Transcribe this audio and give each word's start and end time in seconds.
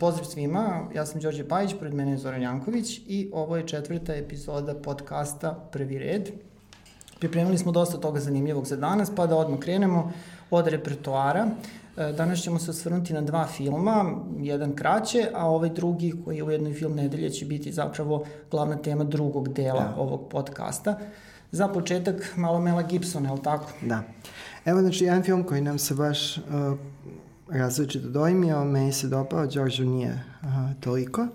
Pozdrav 0.00 0.24
svima, 0.24 0.88
ja 0.94 1.06
sam 1.06 1.20
Đorđe 1.20 1.48
Pajić, 1.48 1.74
pred 1.80 1.94
mene 1.94 2.10
je 2.10 2.18
Zoran 2.18 2.42
Janković 2.42 3.00
i 3.06 3.30
ovo 3.32 3.56
je 3.56 3.66
četvrta 3.66 4.14
epizoda 4.14 4.74
podcasta 4.74 5.68
Prvi 5.72 5.98
red. 5.98 6.30
Pripremili 7.18 7.58
smo 7.58 7.72
dosta 7.72 7.98
toga 7.98 8.20
zanimljivog 8.20 8.66
za 8.66 8.76
danas, 8.76 9.10
pa 9.16 9.26
da 9.26 9.36
odmah 9.36 9.58
krenemo 9.58 10.12
od 10.50 10.66
repertoara. 10.66 11.46
E, 11.96 12.12
danas 12.12 12.42
ćemo 12.42 12.58
se 12.58 12.70
osvrnuti 12.70 13.14
na 13.14 13.20
dva 13.20 13.46
filma, 13.46 14.04
jedan 14.40 14.74
kraće, 14.74 15.28
a 15.34 15.46
ovaj 15.48 15.70
drugi 15.70 16.12
koji 16.24 16.36
je 16.36 16.44
u 16.44 16.50
jednoj 16.50 16.72
film 16.72 16.94
nedelje 16.94 17.30
će 17.30 17.44
biti 17.46 17.72
zapravo 17.72 18.24
glavna 18.50 18.76
tema 18.76 19.04
drugog 19.04 19.48
dela 19.48 19.80
da. 19.80 19.94
ovog 19.96 20.28
podcasta. 20.30 20.98
Za 21.52 21.68
početak 21.68 22.32
malo 22.36 22.60
Mela 22.60 22.82
Gibsona, 22.82 23.28
je 23.28 23.34
li 23.34 23.42
tako? 23.42 23.72
Da. 23.82 24.02
Evo 24.64 24.80
znači 24.80 25.04
jedan 25.04 25.22
film 25.22 25.44
koji 25.44 25.60
nam 25.60 25.78
se 25.78 25.94
baš 25.94 26.36
uh, 26.36 26.42
različito 27.48 28.08
dojmio, 28.08 28.64
meni 28.64 28.92
se 28.92 29.08
dopao, 29.08 29.46
Đorđu 29.46 29.84
nije 29.84 30.24
uh, 30.42 30.48
toliko. 30.80 31.26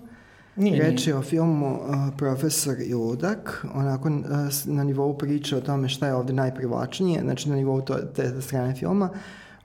Nije, 0.56 0.82
Reč 0.82 1.06
je 1.06 1.16
o 1.16 1.22
filmu 1.22 1.74
uh, 1.74 1.94
Profesor 2.18 2.76
i 2.80 2.94
ludak, 2.94 3.66
onako 3.74 4.08
uh, 4.08 4.16
na 4.64 4.84
nivou 4.84 5.18
priče 5.18 5.56
o 5.56 5.60
tome 5.60 5.88
šta 5.88 6.06
je 6.06 6.14
ovde 6.14 6.32
najprivlačnije, 6.32 7.20
znači 7.20 7.50
na 7.50 7.56
nivou 7.56 7.80
to, 7.80 7.94
te 7.94 8.40
strane 8.40 8.74
filma. 8.74 9.08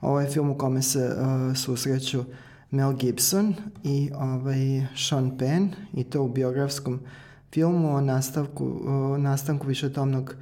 Ovo 0.00 0.20
je 0.20 0.30
film 0.30 0.50
u 0.50 0.58
kome 0.58 0.82
se 0.82 1.08
uh, 1.08 1.56
susreću 1.56 2.24
Mel 2.70 2.92
Gibson 2.92 3.54
i 3.84 4.10
ovaj, 4.14 4.86
Sean 4.96 5.38
Penn 5.38 5.68
i 5.94 6.04
to 6.04 6.22
u 6.22 6.28
biografskom 6.28 7.00
filmu 7.52 7.94
o 7.94 8.00
nastavku, 8.00 8.64
uh, 8.64 9.18
nastanku 9.18 9.66
višetomnog 9.66 10.34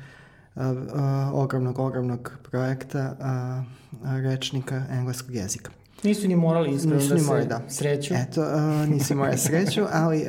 ogromnog, 1.32 1.78
ogromnog 1.78 2.32
projekta 2.50 3.16
uh, 3.20 4.12
rečnika 4.22 4.82
engleskog 4.90 5.34
jezika. 5.34 5.70
Nisu 6.02 6.28
ni 6.28 6.36
morali 6.36 6.74
iskreno 6.74 6.96
da 6.96 7.18
se 7.18 7.26
morali, 7.26 7.46
da. 7.46 7.60
sreću. 7.68 8.14
Eto, 8.14 8.40
uh, 8.40 8.88
nisi 8.88 9.14
morali 9.14 9.38
sreću, 9.38 9.82
ali 10.02 10.18
uh, 10.18 10.26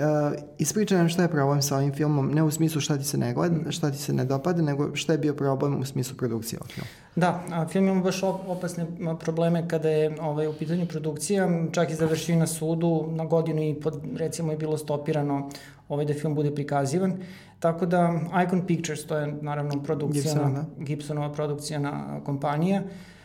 ispričaj 0.57 0.97
nam 0.97 1.09
šta 1.09 1.21
je 1.21 1.27
problem 1.27 1.61
sa 1.61 1.75
ovim 1.75 1.93
filmom, 1.93 2.31
ne 2.31 2.43
u 2.43 2.51
smislu 2.51 2.81
šta 2.81 2.97
ti 2.97 3.03
se 3.03 3.17
ne 3.17 3.33
gleda, 3.33 3.71
šta 3.71 3.91
ti 3.91 3.97
se 3.97 4.13
ne 4.13 4.25
dopada, 4.25 4.61
nego 4.61 4.95
šta 4.95 5.11
je 5.11 5.17
bio 5.17 5.33
problem 5.33 5.79
u 5.79 5.85
smislu 5.85 6.17
produkcije 6.17 6.59
ovog 6.59 6.71
filma. 6.71 6.89
Da, 7.15 7.43
a 7.51 7.67
film 7.67 7.87
ima 7.87 8.01
baš 8.01 8.23
opasne 8.23 8.85
probleme 9.19 9.67
kada 9.67 9.89
je 9.89 10.17
ovaj, 10.21 10.47
u 10.47 10.53
pitanju 10.53 10.85
produkcija, 10.85 11.49
čak 11.71 11.89
i 11.89 11.95
završio 11.95 12.35
na 12.35 12.47
sudu, 12.47 13.07
na 13.11 13.25
godinu 13.25 13.61
i 13.61 13.73
pod, 13.73 14.01
recimo 14.15 14.51
je 14.51 14.57
bilo 14.57 14.77
stopirano 14.77 15.49
ovaj, 15.89 16.05
da 16.05 16.13
film 16.13 16.35
bude 16.35 16.55
prikazivan. 16.55 17.13
Tako 17.59 17.85
da 17.85 18.19
Icon 18.45 18.67
Pictures, 18.67 19.05
to 19.05 19.17
je 19.17 19.33
naravno 19.41 19.83
produkcija, 19.83 20.33
Gibson, 20.33 20.53
da. 20.53 20.83
Gibsonova 20.83 21.33
produkcijana 21.33 22.19
kompanija, 22.25 22.81
uh, 22.81 23.16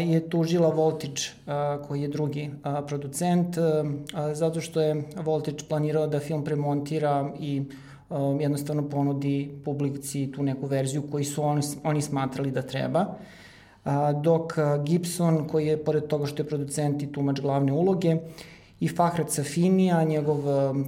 je 0.00 0.30
tužila 0.30 0.68
Voltage, 0.68 1.22
koji 1.88 2.02
je 2.02 2.08
drugi 2.08 2.50
producent, 2.86 3.56
zato 4.32 4.60
što 4.60 4.80
je 4.80 5.02
Voltage 5.24 5.64
planirao 5.68 6.06
da 6.06 6.20
film 6.20 6.44
premontira 6.44 7.32
i 7.40 7.62
jednostavno 8.40 8.88
ponudi 8.88 9.50
publici 9.64 10.32
tu 10.32 10.42
neku 10.42 10.66
verziju 10.66 11.02
koju 11.10 11.24
su 11.24 11.42
oni, 11.42 11.62
oni 11.84 12.02
smatrali 12.02 12.50
da 12.50 12.62
treba. 12.62 13.06
Dok 14.22 14.52
Gibson, 14.84 15.48
koji 15.48 15.66
je 15.66 15.84
pored 15.84 16.06
toga 16.06 16.26
što 16.26 16.42
je 16.42 16.48
producent 16.48 17.02
i 17.02 17.12
tumač 17.12 17.40
glavne 17.40 17.72
uloge, 17.72 18.16
i 18.80 18.88
Fahret 18.88 19.30
Safinija, 19.30 20.04
njegov 20.04 20.38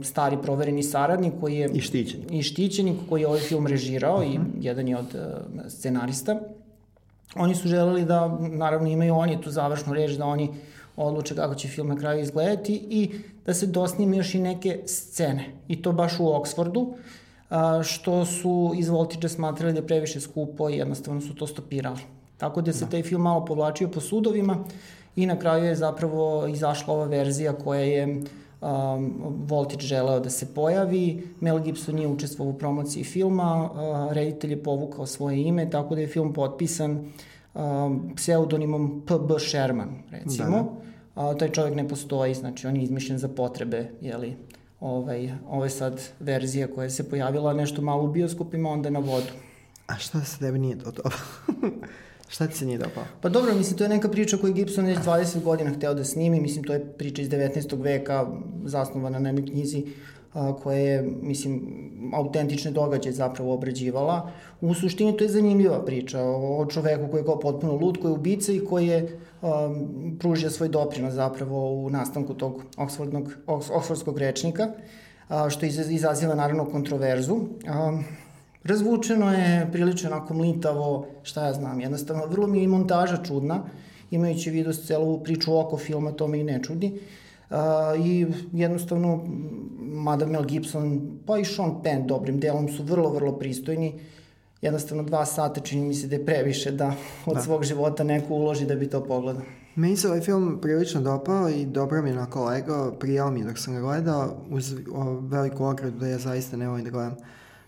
stari 0.02 0.36
provereni 0.42 0.82
saradnik 0.82 1.32
koji 1.40 1.54
je... 1.54 1.70
I 1.74 1.80
štićenik. 1.80 2.26
I 2.30 2.42
štićenik 2.42 2.96
koji 3.08 3.20
je 3.20 3.26
ovaj 3.26 3.40
film 3.40 3.66
režirao 3.66 4.16
uh 4.16 4.22
-huh. 4.22 4.34
i 4.34 4.38
mhm. 4.38 4.48
jedan 4.60 4.88
je 4.88 4.96
od 4.96 5.16
scenarista 5.68 6.40
oni 7.36 7.54
su 7.54 7.68
želeli 7.68 8.04
da, 8.04 8.38
naravno 8.40 8.88
imaju 8.88 9.14
oni 9.14 9.40
tu 9.40 9.50
završnu 9.50 9.94
reč, 9.94 10.10
da 10.10 10.26
oni 10.26 10.50
odluče 10.96 11.34
kako 11.34 11.54
će 11.54 11.68
film 11.68 11.88
na 11.88 11.96
kraju 11.96 12.20
izgledati 12.20 12.74
i 12.90 13.10
da 13.46 13.54
se 13.54 13.66
dosnime 13.66 14.16
još 14.16 14.34
i 14.34 14.40
neke 14.40 14.80
scene. 14.86 15.44
I 15.68 15.82
to 15.82 15.92
baš 15.92 16.20
u 16.20 16.24
Oxfordu, 16.24 16.92
što 17.82 18.24
su 18.24 18.72
iz 18.76 18.88
Voltiđa 18.88 19.28
smatrali 19.28 19.72
da 19.72 19.78
je 19.78 19.86
previše 19.86 20.20
skupo 20.20 20.70
i 20.70 20.76
jednostavno 20.76 21.20
su 21.20 21.34
to 21.34 21.46
stopirali. 21.46 22.00
Tako 22.36 22.62
da 22.62 22.72
se 22.72 22.84
da. 22.84 22.90
taj 22.90 23.02
film 23.02 23.22
malo 23.22 23.44
povlačio 23.44 23.88
po 23.88 24.00
sudovima 24.00 24.64
i 25.16 25.26
na 25.26 25.38
kraju 25.38 25.64
je 25.64 25.74
zapravo 25.74 26.46
izašla 26.46 26.94
ova 26.94 27.04
verzija 27.04 27.52
koja 27.52 27.80
je 27.80 28.22
um, 28.64 29.14
Voltage 29.46 29.86
želeo 29.86 30.20
da 30.20 30.30
se 30.30 30.54
pojavi, 30.54 31.28
Mel 31.40 31.58
Gibson 31.58 31.94
nije 31.94 32.08
učestvovao 32.08 32.54
u 32.54 32.58
promociji 32.58 33.04
filma, 33.04 33.70
uh, 33.70 34.12
reditelj 34.12 34.50
je 34.50 34.62
povukao 34.62 35.06
svoje 35.06 35.42
ime, 35.42 35.70
tako 35.70 35.94
da 35.94 36.00
je 36.00 36.06
film 36.06 36.32
potpisan 36.32 37.12
um, 37.54 38.12
pseudonimom 38.16 39.02
P.B. 39.06 39.34
Sherman, 39.38 39.88
recimo. 40.10 40.56
Da, 40.56 40.62
da. 40.62 41.28
A, 41.28 41.34
taj 41.34 41.48
čovjek 41.48 41.74
ne 41.76 41.88
postoji, 41.88 42.34
znači 42.34 42.66
on 42.66 42.76
je 42.76 42.82
izmišljen 42.82 43.18
za 43.18 43.28
potrebe, 43.28 43.90
jeli, 44.00 44.36
ovaj, 44.80 45.32
ovo 45.48 45.64
je 45.64 45.70
sad 45.70 46.00
verzija 46.20 46.68
koja 46.74 46.90
se 46.90 47.10
pojavila 47.10 47.52
nešto 47.52 47.82
malo 47.82 48.02
u 48.02 48.08
bioskopima, 48.08 48.70
onda 48.70 48.90
na 48.90 48.98
vodu. 48.98 49.32
A 49.86 49.96
šta 49.96 50.20
se 50.20 50.38
tebi 50.38 50.58
nije 50.58 50.78
to? 50.78 50.92
Šta 52.34 52.46
ti 52.46 52.56
se 52.56 52.66
nije 52.66 52.78
dopao? 52.78 53.04
Pa 53.20 53.28
dobro, 53.28 53.54
mislim, 53.54 53.78
to 53.78 53.84
je 53.84 53.88
neka 53.88 54.08
priča 54.08 54.36
koju 54.36 54.52
Gibson 54.52 54.86
već 54.86 54.98
20 54.98 55.42
godina 55.42 55.70
hteo 55.70 55.94
da 55.94 56.04
snimi, 56.04 56.40
mislim, 56.40 56.64
to 56.64 56.72
je 56.72 56.84
priča 56.98 57.22
iz 57.22 57.28
19. 57.28 57.82
veka, 57.82 58.26
zasnovana 58.64 59.18
na 59.18 59.28
jednoj 59.28 59.46
knjizi 59.46 59.84
koja 60.62 60.78
je, 60.78 61.02
mislim, 61.22 61.62
autentične 62.14 62.70
događaje 62.70 63.12
zapravo 63.12 63.54
obrađivala. 63.54 64.30
U 64.60 64.74
suštini 64.74 65.16
to 65.16 65.24
je 65.24 65.30
zanimljiva 65.30 65.84
priča 65.84 66.22
o 66.22 66.66
čoveku 66.66 67.10
koji 67.10 67.20
je 67.20 67.24
kao 67.24 67.38
potpuno 67.40 67.72
lud, 67.74 67.98
koji 68.02 68.10
je 68.10 68.18
ubica 68.18 68.52
i 68.52 68.64
koji 68.64 68.86
je 68.86 69.18
um, 69.42 70.16
pružio 70.18 70.50
svoj 70.50 70.68
doprinos 70.68 71.14
zapravo 71.14 71.72
u 71.72 71.90
nastanku 71.90 72.34
tog 72.34 72.62
Oxfordnog, 72.76 73.30
Oxfordskog 73.46 74.18
rečnika, 74.18 74.68
a, 75.28 75.50
što 75.50 75.66
izaziva 75.66 76.34
naravno 76.34 76.64
kontroverzu. 76.64 77.34
Um, 77.34 78.04
Razvučeno 78.64 79.32
je 79.32 79.68
prilično 79.72 80.10
onako 80.10 80.34
mlitavo, 80.34 81.06
šta 81.22 81.46
ja 81.46 81.52
znam, 81.52 81.80
jednostavno, 81.80 82.26
vrlo 82.26 82.46
mi 82.46 82.58
je 82.58 82.64
i 82.64 82.68
montaža 82.68 83.16
čudna, 83.16 83.62
imajući 84.10 84.50
vidu 84.50 84.72
celu 84.72 85.22
priču 85.22 85.58
oko 85.58 85.76
filma, 85.76 86.12
to 86.12 86.28
me 86.28 86.40
i 86.40 86.44
ne 86.44 86.62
čudi. 86.62 87.00
Uh, 87.50 87.56
I 88.06 88.26
jednostavno, 88.52 89.24
mada 89.78 90.26
Mel 90.26 90.44
Gibson, 90.44 91.18
pa 91.26 91.38
i 91.38 91.44
Sean 91.44 91.82
Penn 91.82 92.06
dobrim 92.06 92.40
delom 92.40 92.68
su 92.68 92.82
vrlo, 92.82 93.10
vrlo 93.10 93.32
pristojni. 93.38 94.00
Jednostavno, 94.62 95.02
dva 95.02 95.24
sata 95.26 95.60
čini 95.60 95.86
mi 95.88 95.94
se 95.94 96.06
da 96.06 96.16
je 96.16 96.26
previše 96.26 96.70
da 96.70 96.94
od 97.26 97.34
da. 97.34 97.42
svog 97.42 97.64
života 97.64 98.04
neko 98.04 98.34
uloži 98.34 98.66
da 98.66 98.74
bi 98.74 98.86
to 98.86 99.04
pogledao. 99.04 99.42
Meni 99.74 99.96
se 99.96 100.08
ovaj 100.08 100.20
film 100.20 100.58
prilično 100.62 101.00
dopao 101.00 101.48
i 101.48 101.66
dobro 101.66 102.02
mi 102.02 102.08
je 102.08 102.14
na 102.14 102.30
kolega, 102.30 102.92
prijao 103.00 103.30
mi 103.30 103.44
dok 103.44 103.58
sam 103.58 103.74
ga 103.74 103.80
gledao, 103.80 104.36
uz 104.50 104.74
veliku 105.20 105.64
ogradu 105.64 105.98
da 105.98 106.08
ja 106.08 106.18
zaista 106.18 106.56
ne 106.56 106.68
volim 106.68 106.84
da 106.84 106.90
gledam 106.90 107.16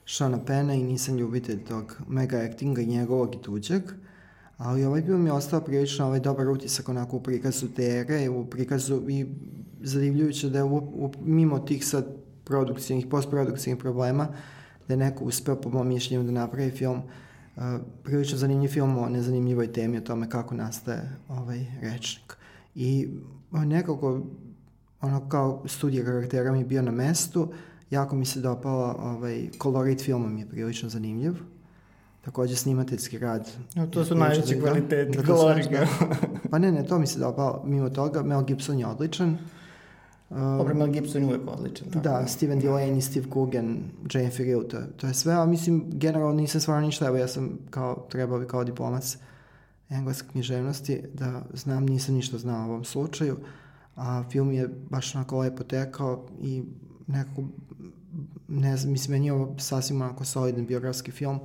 Šana 0.09 0.39
Pena 0.45 0.75
i 0.75 0.83
nisam 0.83 1.17
ljubitelj 1.17 1.65
tog 1.65 1.97
mega 2.09 2.39
actinga 2.39 2.81
i 2.81 2.87
njegovog 2.87 3.35
i 3.35 3.43
tuđeg, 3.43 3.83
ali 4.57 4.85
ovaj 4.85 5.03
film 5.03 5.23
mi 5.23 5.29
je 5.29 5.33
ostao 5.33 5.61
prilično 5.61 6.07
ovaj 6.07 6.21
dobar 6.21 6.49
utisak 6.49 6.89
onako 6.89 7.17
u 7.17 7.23
prikazu 7.23 7.69
te 7.69 7.83
ere, 7.83 8.29
u 8.29 8.45
prikazu 8.45 9.03
i 9.09 9.27
zadivljujuće 9.81 10.51
da 10.51 10.59
je 10.59 10.65
u, 10.65 10.77
u, 10.77 11.13
mimo 11.21 11.59
tih 11.59 11.87
sad 11.87 12.07
produkcijnih, 12.45 13.07
postprodukcijnih 13.07 13.79
problema, 13.79 14.29
da 14.89 14.95
je 14.95 14.99
neko 14.99 15.25
uspeo 15.25 15.61
po 15.61 15.71
mom 15.71 15.89
mišljenju 15.89 16.25
da 16.25 16.33
napravi 16.33 16.71
film 16.71 17.03
uh, 17.57 17.63
prilično 18.03 18.39
zanimljiv 18.39 18.69
film 18.69 18.99
o 18.99 19.09
nezanimljivoj 19.09 19.73
temi 19.73 19.99
o 19.99 20.01
tome 20.01 20.31
kako 20.31 20.55
nastaje 20.55 21.17
ovaj 21.29 21.67
rečnik. 21.81 22.37
I 22.75 23.09
nekako 23.53 24.23
ono 25.01 25.29
kao 25.29 25.63
studija 25.67 26.05
karaktera 26.05 26.53
mi 26.53 26.65
bio 26.65 26.83
na 26.83 26.91
mestu, 26.91 27.43
uh, 27.43 27.49
Jako 27.91 28.17
mi 28.17 28.25
se 28.25 28.41
dopala, 28.41 28.97
ovaj, 28.99 29.49
kolorit 29.59 30.05
filma 30.05 30.29
mi 30.29 30.41
je 30.41 30.49
prilično 30.49 30.89
zanimljiv. 30.89 31.35
Takođe 32.25 32.57
snimateljski 32.57 33.19
rad. 33.19 33.51
No, 33.75 33.87
to 33.87 34.05
su 34.05 34.15
najveći 34.15 34.61
kvaliteti, 34.61 35.19
da, 35.19 35.25
kolorika. 35.25 35.87
pa 36.51 36.59
ne, 36.59 36.73
ne, 36.73 36.87
to 36.87 36.99
mi 36.99 37.07
se 37.07 37.19
dopalo. 37.19 37.63
Mimo 37.65 37.91
toga, 37.91 38.23
Mel 38.23 38.43
Gibson 38.45 38.79
je 38.79 38.87
odličan. 38.87 39.39
Dobro, 40.31 40.75
Mel 40.75 40.87
Gibson 40.87 41.23
je 41.23 41.29
uvek 41.29 41.41
odličan. 41.47 41.89
Tako. 41.89 42.03
Da, 42.03 42.27
Steven 42.27 42.61
Delaney, 42.61 43.01
Steve 43.01 43.27
Coogan, 43.33 43.79
Jane 44.15 44.31
Ferrill, 44.31 44.69
to, 44.69 44.79
to 44.97 45.07
je 45.07 45.15
sve, 45.15 45.35
a 45.35 45.47
mislim, 45.47 45.85
generalno 45.89 46.35
nisam 46.35 46.61
stvarno 46.61 46.87
ništa, 46.87 47.07
evo 47.07 47.17
ja 47.17 47.29
sam 47.29 47.59
kao, 47.71 48.07
trebao 48.11 48.39
bi 48.39 48.47
kao 48.47 48.65
diplomac 48.65 49.19
engleske 49.91 50.29
književnosti 50.33 51.03
da 51.15 51.43
znam, 51.55 51.87
nisam 51.87 52.15
ništa 52.15 52.39
znao 52.39 52.67
u 52.67 52.71
ovom 52.71 52.85
slučaju, 52.85 53.37
a 53.97 54.25
film 54.31 54.53
je 54.53 54.69
baš 54.91 55.15
onako 55.15 55.39
lepo 55.39 55.65
tekao 55.65 56.27
i 56.41 56.63
nekako 57.07 57.45
ne 58.49 58.77
znam, 58.77 58.93
mislim, 58.93 59.13
meni 59.13 59.27
je 59.27 59.33
ovo 59.33 59.55
sasvim 59.59 60.03
onako 60.03 60.25
solidan 60.25 60.67
biografski 60.67 61.11
film, 61.11 61.41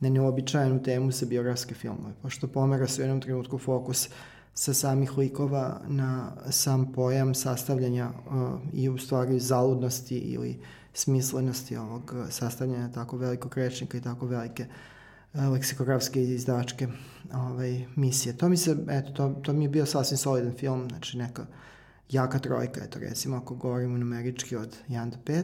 na 0.00 0.08
neobičajenu 0.08 0.82
temu 0.82 1.12
sa 1.12 1.26
biografske 1.26 1.74
filmove, 1.74 2.14
pošto 2.22 2.48
pomera 2.48 2.86
se 2.86 3.02
u 3.02 3.04
jednom 3.04 3.20
trenutku 3.20 3.58
fokus 3.58 4.08
sa 4.54 4.74
samih 4.74 5.18
likova 5.18 5.80
na 5.88 6.32
sam 6.50 6.92
pojam 6.92 7.34
sastavljanja 7.34 8.10
uh, 8.10 8.60
i 8.72 8.88
u 8.88 8.98
stvari 8.98 9.40
zaludnosti 9.40 10.18
ili 10.18 10.60
smislenosti 10.92 11.76
ovog 11.76 12.14
sastavljanja 12.30 12.92
tako 12.92 13.16
velikog 13.16 13.56
rečnika 13.56 13.98
i 13.98 14.00
tako 14.00 14.26
velike 14.26 14.66
uh, 14.66 15.42
leksikografske 15.52 16.22
i 16.22 16.34
izdavačke 16.34 16.88
ovaj, 17.34 17.84
misije. 17.96 18.36
To 18.36 18.48
mi 18.48 18.56
se, 18.56 18.76
eto, 18.88 19.12
to, 19.12 19.28
to 19.42 19.52
mi 19.52 19.64
je 19.64 19.68
bio 19.68 19.86
sasvim 19.86 20.18
solidan 20.18 20.52
film, 20.52 20.88
znači 20.88 21.18
neka 21.18 21.46
jaka 22.14 22.38
trojka, 22.38 22.80
eto 22.84 22.98
recimo 22.98 23.36
ako 23.36 23.54
govorimo 23.54 23.98
numerički 23.98 24.56
od 24.56 24.76
1 24.88 25.10
do 25.10 25.16
5. 25.24 25.42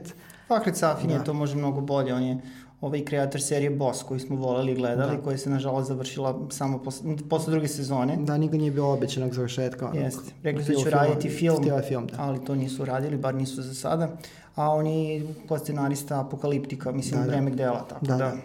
Fahret 0.49 0.77
Safin 0.77 1.09
Da. 1.09 1.15
je 1.15 1.25
to 1.25 1.35
može 1.35 1.57
mnogo 1.57 1.81
bolje, 1.81 2.15
on 2.15 2.23
je 2.23 2.41
ovaj 2.81 3.05
kreator 3.05 3.43
serije 3.43 3.71
Boss 3.71 4.03
koju 4.03 4.21
smo 4.21 4.37
voleli 4.37 4.73
i 4.73 4.75
gledali, 4.75 5.17
Da. 5.17 5.23
koja 5.23 5.39
se 5.39 5.51
nažalost 5.51 5.89
završila 5.89 6.41
samo 6.51 6.79
posle, 6.79 7.17
posle 7.31 7.51
druge 7.51 7.69
sezone. 7.69 8.17
Da, 8.17 8.37
nikad 8.37 8.59
nije 8.59 8.71
bilo 8.71 8.93
obećanog 8.93 9.35
završetka. 9.35 9.87
onog 9.87 10.03
Jeste. 10.03 10.33
Rekli 10.43 10.65
su 10.65 10.73
da 10.73 10.79
će 10.79 10.91
raditi 10.91 11.29
film, 11.29 11.65
film, 11.89 12.07
da. 12.07 12.15
ali 12.19 12.45
to 12.45 12.55
nisu 12.55 12.85
radili, 12.85 13.17
bar 13.17 13.35
nisu 13.35 13.63
za 13.63 13.75
sada. 13.75 14.17
A 14.55 14.71
on 14.71 14.87
je 14.87 15.27
scenarista 15.63 16.21
Apokaliptika, 16.21 16.93
mislim, 16.93 17.21
Da, 17.21 17.27
da. 17.27 17.33
Remek 17.33 17.55
dela, 17.55 17.89
tako 17.89 18.07
da. 18.07 18.17
Da, 18.17 18.25
da. 18.25 18.37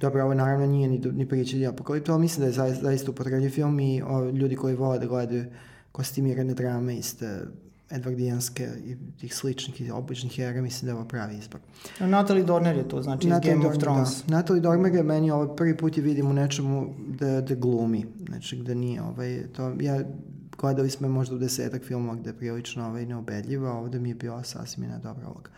Dobro, 0.00 0.24
ovo 0.24 0.34
naravno 0.34 0.66
nije 0.66 0.88
ni, 0.88 0.98
ni 0.98 1.28
priča 1.28 1.56
o 1.66 1.70
apokaliptu, 1.72 2.12
ali 2.12 2.20
mislim 2.20 2.40
da 2.40 2.46
je 2.46 2.52
zaista, 2.52 2.82
zaista 2.82 3.10
upotrebljiv 3.10 3.50
film 3.50 3.80
i 3.80 4.02
o, 4.02 4.30
ljudi 4.30 4.56
koji 4.56 4.74
vole 4.74 4.98
da 4.98 5.06
gledaju 5.06 5.44
kostimirane 5.92 6.54
drame 6.54 6.96
iste 6.96 7.40
Edwardijanske 7.90 8.68
i 8.84 8.96
tih 9.20 9.34
sličnih 9.34 9.80
i 9.80 9.90
običnih 9.90 10.38
era, 10.38 10.62
mislim 10.62 10.86
da 10.86 10.90
je 10.90 10.96
ovo 10.96 11.04
pravi 11.04 11.36
izbor. 11.38 11.60
Natalie 12.00 12.44
Dorner 12.44 12.76
je 12.76 12.88
to, 12.88 13.02
znači 13.02 13.26
iz 13.26 13.30
Natalie 13.30 13.54
Game 13.54 13.66
of 13.66 13.72
Dormer, 13.72 13.80
Thrones. 13.80 14.24
Da. 14.26 14.36
Natalie 14.36 14.60
Dormer 14.60 14.94
je 14.94 15.02
meni 15.02 15.30
ovo 15.30 15.56
prvi 15.56 15.76
put 15.76 15.96
je 15.96 16.02
vidim 16.02 16.30
u 16.30 16.32
nečemu 16.32 16.94
da, 17.08 17.40
da 17.40 17.54
glumi, 17.54 18.06
znači 18.28 18.56
gde 18.60 18.74
nije 18.74 19.02
ovaj, 19.02 19.42
to, 19.52 19.72
ja 19.80 20.00
gledali 20.58 20.90
smo 20.90 21.08
možda 21.08 21.34
u 21.34 21.38
desetak 21.38 21.84
filmova 21.84 22.14
gde 22.14 22.30
je 22.30 22.36
prilično 22.36 22.86
ovaj, 22.86 23.06
neobedljiva, 23.06 23.70
a 23.70 23.78
ovde 23.78 23.98
mi 23.98 24.08
je 24.08 24.14
bila 24.14 24.42
sasvim 24.44 24.84
jedna 24.84 24.98
dobra 24.98 25.28
uloga. 25.28 25.50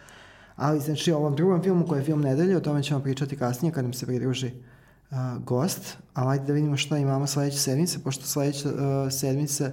Ali 0.56 0.80
znači 0.80 1.12
u 1.12 1.16
ovom 1.16 1.36
drugom 1.36 1.62
filmu 1.62 1.86
koji 1.86 2.00
je 2.00 2.04
film 2.04 2.20
nedelje, 2.20 2.56
o 2.56 2.60
tome 2.60 2.82
ćemo 2.82 3.00
pričati 3.00 3.36
kasnije 3.36 3.72
kad 3.72 3.84
nam 3.84 3.92
se 3.92 4.06
pridruži 4.06 4.50
uh, 5.10 5.16
gost, 5.44 5.96
ali 6.14 6.32
ajde 6.32 6.46
da 6.46 6.52
vidimo 6.52 6.76
šta 6.76 6.98
imamo 6.98 7.26
sledeće 7.26 7.58
sedmice, 7.58 7.98
pošto 8.04 8.26
sledeće 8.26 8.68
uh, 8.68 8.74
sedmice 9.10 9.72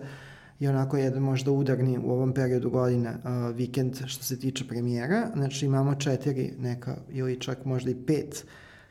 je 0.61 0.69
onako 0.69 0.97
jedan 0.97 1.23
možda 1.23 1.51
udarni 1.51 1.97
u 1.97 2.11
ovom 2.11 2.33
periodu 2.33 2.69
godine 2.69 3.09
uh, 3.09 3.55
vikend 3.55 4.05
što 4.05 4.23
se 4.23 4.39
tiče 4.39 4.67
premijera. 4.67 5.31
Znači 5.35 5.65
imamo 5.65 5.95
četiri 5.95 6.53
neka 6.59 6.95
ili 7.09 7.39
čak 7.39 7.65
možda 7.65 7.91
i 7.91 8.05
pet 8.05 8.45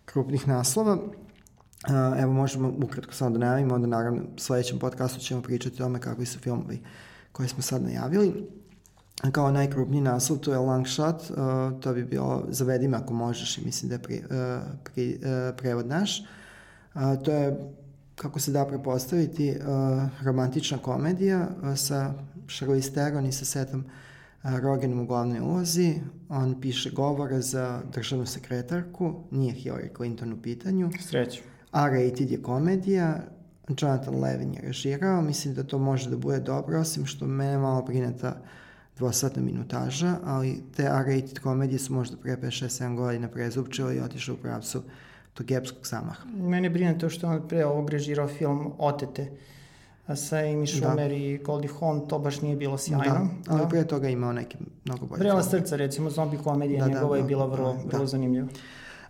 krupnih 0.05 0.49
naslova. 0.49 0.95
Uh, 0.95 2.23
evo 2.23 2.33
možemo 2.33 2.73
ukratko 2.85 3.15
samo 3.15 3.31
da 3.31 3.39
najavimo, 3.39 3.75
onda 3.75 3.87
naravno 3.87 4.23
u 4.23 4.39
sledećem 4.39 4.79
podcastu 4.79 5.21
ćemo 5.21 5.43
pričati 5.43 5.75
o 5.75 5.79
tome 5.79 6.01
kakvi 6.01 6.27
su 6.27 6.39
filmovi 6.39 6.83
koje 7.33 7.49
smo 7.49 7.63
sad 7.63 7.83
najavili. 7.83 8.49
Kao 9.33 9.51
najkrupniji 9.51 10.01
naslov 10.01 10.39
to 10.39 10.53
je 10.53 10.59
Long 10.59 10.87
Shot, 10.89 11.31
uh, 11.31 11.81
to 11.81 11.95
bi 11.95 12.05
bilo 12.05 12.45
Zavedi 12.49 12.89
me 12.89 12.97
ako 12.97 13.15
možeš 13.15 13.59
i 13.59 13.65
mislim 13.65 13.89
da 13.89 13.95
je 13.95 14.03
pri, 14.03 14.23
uh, 14.25 14.63
pri, 14.85 15.21
uh, 15.23 15.57
prevod 15.57 15.87
naš. 15.87 16.25
Uh, 16.95 17.23
to 17.25 17.33
je 17.33 17.75
kako 18.21 18.41
se 18.41 18.53
da 18.53 18.67
prepostaviti, 18.67 19.51
uh, 19.51 20.25
romantična 20.25 20.79
komedija 20.79 21.49
uh, 21.63 21.77
sa 21.77 22.15
Charlize 22.49 22.91
Theron 22.91 23.27
i 23.27 23.33
sa 23.33 23.45
Setom 23.45 23.85
uh, 24.43 24.59
Rogenom 24.59 25.01
u 25.01 25.07
glavnoj 25.07 25.41
ulozi. 25.41 25.95
On 26.29 26.61
piše 26.61 26.91
govore 26.91 27.41
za 27.41 27.83
državnu 27.93 28.27
sekretarku, 28.27 29.15
nije 29.31 29.55
Hillary 29.55 29.97
Clinton 29.97 30.33
u 30.33 30.43
pitanju. 30.43 30.91
Sreću. 31.01 31.41
R-rated 31.73 32.31
je 32.31 32.43
komedija, 32.43 33.23
Jonathan 33.81 34.21
Levin 34.21 34.55
je 34.55 34.61
režirao, 34.61 35.23
mislim 35.23 35.55
da 35.55 35.63
to 35.63 35.79
može 35.79 36.11
da 36.11 36.17
bude 36.17 36.41
dobro, 36.41 36.81
osim 36.81 37.07
što 37.07 37.27
mene 37.27 37.59
malo 37.59 37.83
brine 37.83 38.17
ta 38.21 38.37
dvosatna 38.99 39.43
minutaža, 39.43 40.17
ali 40.25 40.63
te 40.77 40.83
R-rated 40.83 41.39
komedije 41.39 41.79
su 41.79 41.93
možda 41.93 42.17
pre 42.17 42.37
5-6-7 42.37 42.97
godina 42.97 43.29
prezupčile 43.29 43.97
i 43.97 44.01
otišle 44.01 44.35
u 44.35 44.37
pravcu 44.37 44.83
tog 45.41 45.51
epskog 45.51 45.87
zamaha. 45.87 46.25
Mene 46.37 46.71
brine 46.71 46.99
to 46.99 47.09
što 47.09 47.27
je 47.27 47.33
on 47.33 47.49
pre 47.49 47.65
ovog 47.65 47.91
režirao 47.91 48.29
film 48.29 48.73
Otete 48.79 49.31
sa 50.15 50.37
Amy 50.37 50.67
Schumer 50.67 51.13
i 51.13 51.39
Goldie 51.39 51.71
Hawn, 51.81 52.09
to 52.09 52.19
baš 52.19 52.41
nije 52.41 52.57
bilo 52.57 52.79
sjajno. 52.79 53.05
Da, 53.05 53.55
ali 53.55 53.69
pre 53.69 53.85
toga 53.85 54.09
imao 54.09 54.33
neki 54.33 54.57
mnogo 54.85 55.07
bolje. 55.07 55.21
Filmove. 55.23 55.43
srca, 55.43 55.77
recimo, 55.77 56.11
zombi 56.11 56.37
komedija, 56.37 56.85
Da, 56.85 56.89
da, 56.89 56.95
njegova 56.95 57.17
je 57.17 57.23
da, 57.23 57.29
bila 57.29 57.47
vrlo, 57.47 57.73
da. 57.73 57.97
vrlo 57.97 58.07
zanimljiva. 58.07 58.49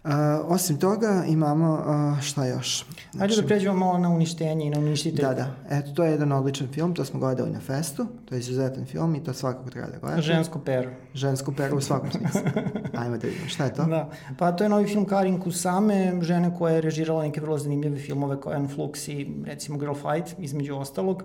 Uh, 0.05 0.11
osim 0.45 0.79
toga 0.79 1.25
imamo, 1.29 1.75
uh, 1.75 2.21
šta 2.23 2.47
još? 2.47 2.87
Hajde 3.19 3.37
da 3.37 3.47
pređemo 3.47 3.77
malo 3.77 3.99
na 3.99 4.09
uništenje 4.09 4.67
i 4.67 4.71
na 4.71 4.79
uništitelj. 4.79 5.25
Da, 5.25 5.35
da. 5.35 5.77
Eto, 5.77 5.91
to 5.91 6.05
je 6.05 6.11
jedan 6.11 6.33
odličan 6.33 6.69
film, 6.69 6.95
to 6.95 7.05
smo 7.05 7.21
gledali 7.21 7.51
na 7.51 7.61
festu, 7.61 8.07
to 8.25 8.35
je 8.35 8.39
izuzetan 8.39 8.87
film 8.87 9.15
i 9.15 9.25
to 9.25 9.33
svakako 9.33 9.71
treba 9.71 9.89
da 9.89 9.99
gledate. 9.99 10.23
Žensko 10.23 10.59
pero. 10.59 10.91
Žensko 11.15 11.53
pero 11.53 11.77
u 11.77 11.81
svakom 11.81 12.11
smislu. 12.11 12.41
Ajmo 13.01 13.19
da 13.19 13.27
vidimo, 13.27 13.49
šta 13.49 13.65
je 13.65 13.75
to? 13.75 13.85
Da. 13.85 14.11
Pa 14.39 14.53
to 14.53 14.65
je 14.65 14.71
novi 14.71 14.87
film 14.87 15.05
Karin 15.05 15.41
Kusame, 15.41 16.19
žene 16.23 16.55
koja 16.59 16.75
je 16.75 16.81
režirala 16.81 17.23
neke 17.23 17.41
vrlo 17.41 17.59
zanimljive 17.59 17.99
filmove 17.99 18.41
kao 18.41 18.53
Anne 18.53 18.69
Flux 18.69 19.11
i 19.13 19.45
recimo 19.47 19.79
Girl 19.79 19.95
Fight, 19.95 20.39
između 20.39 20.77
ostalog. 20.77 21.23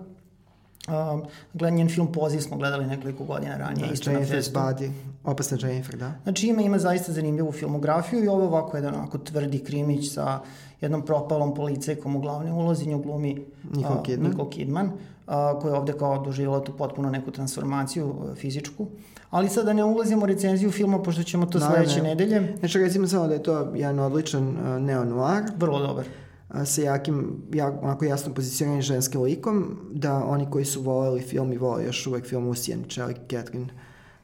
Um, 0.88 1.22
gled, 1.54 1.72
njen 1.74 1.88
film 1.88 2.12
Poziv 2.12 2.40
smo 2.40 2.56
gledali 2.56 2.86
nekoliko 2.86 3.24
godina 3.24 3.56
ranije, 3.56 3.86
Da, 3.86 3.92
isto 3.92 4.10
Jennifer's. 4.10 4.52
Body, 4.52 4.90
opasna 5.24 5.58
Jennifer, 5.62 5.96
da. 5.96 6.12
Znači 6.22 6.46
ima, 6.46 6.62
ima 6.62 6.78
zaista 6.78 7.12
zanimljivu 7.12 7.52
filmografiju 7.52 8.24
i 8.24 8.28
ovo 8.28 8.40
je 8.40 8.46
ovako 8.48 8.76
jedan 8.76 8.94
onako 8.94 9.18
tvrdi 9.18 9.58
krimić 9.58 10.12
sa 10.12 10.40
jednom 10.80 11.02
propalom 11.02 11.54
policajkom 11.54 12.16
u 12.16 12.20
glavnoj 12.20 12.52
ulozi, 12.52 12.86
nju 12.86 12.98
glumi 12.98 13.44
Nicole 13.74 13.98
a, 13.98 14.02
Kidman. 14.02 14.30
Nicole 14.30 14.50
Kidman 14.50 14.90
a, 15.26 15.58
koja 15.60 15.72
je 15.72 15.78
ovde 15.78 15.92
kao 15.92 16.18
doživjela 16.18 16.64
tu 16.64 16.72
potpuno 16.72 17.10
neku 17.10 17.30
transformaciju 17.30 18.14
a, 18.22 18.34
fizičku. 18.34 18.86
Ali 19.30 19.48
sad 19.48 19.64
da 19.66 19.72
ne 19.72 19.84
ulazimo 19.84 20.22
u 20.22 20.26
recenziju 20.26 20.70
filma, 20.70 21.02
pošto 21.02 21.22
ćemo 21.22 21.46
to 21.46 21.58
Naravno. 21.58 21.76
sledeće 21.84 22.02
nedelje. 22.02 22.56
Znači, 22.58 22.78
recimo 22.78 23.06
samo 23.06 23.26
da 23.26 23.34
je 23.34 23.42
to 23.42 23.72
jedan 23.74 23.98
odličan 23.98 24.48
uh, 24.48 24.56
neo-noir, 24.82 25.42
Vrlo 25.56 25.78
dobar. 25.86 26.04
a, 26.04 26.25
sa 26.64 26.82
jakim, 26.82 27.42
jak, 27.52 27.82
onako 27.82 28.04
jasno 28.04 28.34
pozicioniranim 28.34 28.82
ženskim 28.82 29.22
likom, 29.22 29.78
da 29.90 30.24
oni 30.24 30.46
koji 30.50 30.64
su 30.64 30.82
voleli 30.82 31.20
film 31.20 31.52
i 31.52 31.58
vole 31.58 31.84
još 31.84 32.06
uvek 32.06 32.26
film 32.26 32.48
Usijanić, 32.48 32.98
ali 32.98 33.14
Catherine 33.30 33.68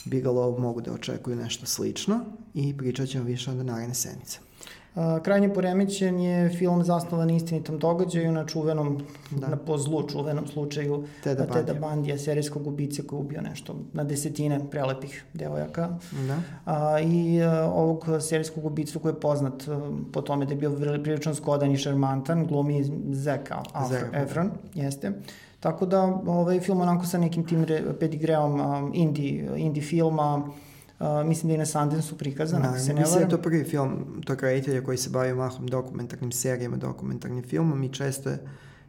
Bigelow 0.05 0.59
mogu 0.59 0.81
da 0.81 0.93
očekuju 0.93 1.37
nešto 1.37 1.67
slično 1.67 2.21
i 2.55 2.77
pričat 2.77 3.09
ćemo 3.09 3.25
više 3.25 3.51
onda 3.51 3.63
naredne 3.63 3.95
sedmice. 3.95 4.39
Krajnje 5.23 5.55
poremećen 5.55 6.21
je 6.21 6.49
film 6.49 6.85
zasnovan 6.85 7.29
na 7.29 7.35
istinitom 7.35 7.79
događaju, 7.79 8.33
na 8.33 8.47
čuvenom, 8.47 9.03
Da. 9.31 9.49
na 9.49 9.57
po 9.57 9.79
zlu 9.79 10.09
čuvenom 10.09 10.47
slučaju 10.47 11.05
Teda 11.25 11.47
Teda 11.47 11.55
Bundija. 11.55 11.81
Bandija, 11.81 12.19
serijskog 12.19 12.67
ubice 12.67 13.07
koji 13.07 13.19
je 13.19 13.25
ubio 13.25 13.41
nešto 13.41 13.77
na 13.93 14.05
desetine 14.05 14.71
prelepih 14.71 15.25
devojaka. 15.35 15.89
Da? 16.29 16.39
A, 16.65 17.01
I 17.01 17.43
a, 17.43 17.71
ovog 17.75 18.07
serijskog 18.21 18.65
ubicu 18.65 18.99
koji 18.99 19.13
je 19.13 19.21
poznat 19.21 19.69
a, 19.69 19.91
po 20.13 20.21
tome 20.23 20.45
da 20.47 20.53
je 20.53 20.57
bio 20.57 20.71
prilično 21.03 21.35
zgodan 21.35 21.73
i 21.73 21.77
šarmantan, 21.77 22.47
glumi 22.47 22.85
Zeka 23.11 23.63
Zac 23.89 24.03
Efron, 24.13 24.51
jeste. 24.75 25.13
Tako 25.61 25.87
da 25.87 26.03
ovaj 26.27 26.61
film 26.61 26.81
onako 26.81 27.07
sa 27.07 27.19
nekim 27.19 27.45
tim 27.47 27.65
re, 27.65 27.83
pedigreom 28.01 28.61
um, 28.61 28.91
indie, 28.95 29.49
indie 29.57 29.83
filma, 29.83 30.49
a, 31.03 31.25
mislim 31.25 31.49
da 31.49 31.55
je 31.55 31.59
na 31.59 31.67
Sundance-u 31.67 32.17
prikazan, 32.17 32.63
ako 32.63 32.79
se 32.79 32.85
Naravno, 32.85 32.95
ne 32.95 33.01
mislim 33.01 33.15
da 33.15 33.21
je 33.21 33.27
varam. 33.27 33.31
to 33.31 33.43
prvi 33.43 33.65
film 33.65 33.91
tog 34.25 34.43
reditelja 34.43 34.85
koji 34.85 34.99
se 34.99 35.11
bavi 35.11 35.35
mahom 35.35 35.67
dokumentarnim 35.67 36.33
serijama, 36.33 36.77
dokumentarnim 36.77 37.43
filmom 37.45 37.83
i 37.83 37.89
često 37.89 38.31
je 38.31 38.39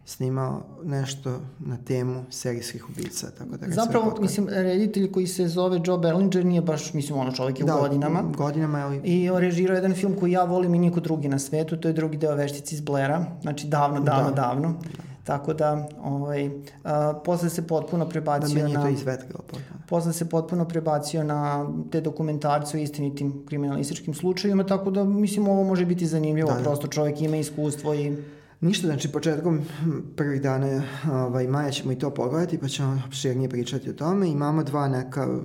snimao 0.05 0.63
nešto 0.83 1.29
na 1.59 1.77
temu 1.77 2.23
serijskih 2.29 2.89
ubica, 2.89 3.31
tako 3.31 3.49
da 3.51 3.65
ga 3.67 3.73
Zapravo, 3.73 4.17
mislim, 4.21 4.47
reditelj 4.49 5.11
koji 5.11 5.27
se 5.27 5.47
zove 5.47 5.79
Joe 5.85 5.97
Bellinger 5.97 6.45
nije 6.45 6.61
baš, 6.61 6.93
mislim, 6.93 7.19
ono 7.19 7.31
čovjek 7.31 7.59
je 7.59 7.65
u 7.65 7.67
godinama. 7.67 8.21
godinama, 8.37 8.79
ali 8.79 9.01
I 9.03 9.29
on 9.29 9.41
režirao 9.41 9.75
jedan 9.75 9.93
film 9.93 10.15
koji 10.19 10.31
ja 10.31 10.43
volim 10.43 10.75
i 10.75 10.79
niko 10.79 10.99
drugi 10.99 11.27
na 11.27 11.39
svetu, 11.39 11.77
to 11.77 11.87
je 11.87 11.93
drugi 11.93 12.17
deo 12.17 12.35
Veštici 12.35 12.75
iz 12.75 12.81
Blera, 12.81 13.25
znači 13.41 13.67
davno, 13.67 13.99
davno, 13.99 14.29
Da. 14.29 14.35
davno. 14.35 14.75
Tako 15.23 15.53
da, 15.53 15.87
ovaj, 16.03 16.49
a, 16.83 17.21
posle 17.25 17.49
se 17.49 17.67
potpuno 17.67 18.05
da 18.05 18.09
prebacio 18.09 18.55
meni 18.55 18.71
je 18.71 19.17
to. 19.17 19.57
Posle 19.89 20.13
se 20.13 20.29
potpuno 20.29 20.65
prebacio 20.67 21.23
na 21.23 21.67
te 21.91 22.01
dokumentarce 22.01 22.77
o 22.77 22.79
istinitim 22.79 23.45
kriminalističkim 23.47 24.13
slučajima, 24.13 24.65
tako 24.65 24.91
da 24.91 25.03
mislim 25.03 25.47
ovo 25.47 25.63
može 25.63 25.85
biti 25.85 26.07
zanimljivo, 26.07 26.49
Da, 26.49 26.55
da. 26.55 26.63
prosto 26.63 26.87
čovjek 26.87 27.21
ima 27.21 27.37
iskustvo 27.37 27.93
i 27.93 28.17
Ništa, 28.63 28.87
znači 28.87 29.11
početkom 29.11 29.61
hm, 29.79 29.91
prvih 30.15 30.41
dana 30.41 30.83
ovaj, 31.11 31.47
maja 31.47 31.71
ćemo 31.71 31.91
i 31.91 31.99
to 31.99 32.09
pogledati 32.09 32.57
pa 32.57 32.67
ćemo 32.67 33.01
širnije 33.11 33.49
pričati 33.49 33.89
o 33.89 33.93
tome. 33.93 34.29
Imamo 34.29 34.63
dva 34.63 34.87
neka 34.87 35.27
uh, 35.27 35.39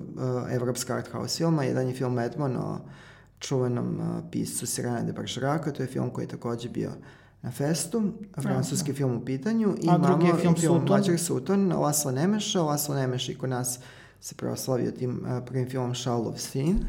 evropska 0.50 0.94
art 0.94 1.12
house 1.12 1.37
filma. 1.37 1.64
Jedan 1.64 1.88
je 1.88 1.94
film 1.94 2.18
Edmon 2.18 2.56
o 2.56 2.78
čuvenom 3.38 4.00
uh, 4.00 4.30
piscu 4.30 4.66
Sirena 4.66 5.02
de 5.02 5.12
Bergeraka, 5.12 5.73
to 5.73 5.82
je 5.82 5.87
film 5.87 6.11
koji 6.11 6.25
je 6.25 6.28
takođe 6.28 6.68
bio 6.68 6.90
na 7.42 7.50
festu, 7.50 8.12
francuski 8.42 8.92
film 8.92 9.16
u 9.16 9.25
pitanju. 9.25 9.75
I 9.83 9.88
A 9.90 9.99
drugi 9.99 10.25
je 10.25 10.28
imamo 10.28 10.40
film 10.40 10.57
Sutton. 10.57 10.88
Mađar 10.88 11.18
Sutton, 11.18 11.73
Laslo 11.73 12.12
Nemeša. 12.12 12.62
Laslo 12.62 12.95
Nemeš 12.95 13.28
i 13.28 13.38
kod 13.38 13.50
nas 13.50 13.78
se 14.21 14.35
proslavio 14.35 14.90
tim 14.90 15.21
uh, 15.23 15.45
prvim 15.47 15.71
filmom 15.71 15.95
Charles 15.95 16.26
of 16.26 16.40
Sin. 16.40 16.85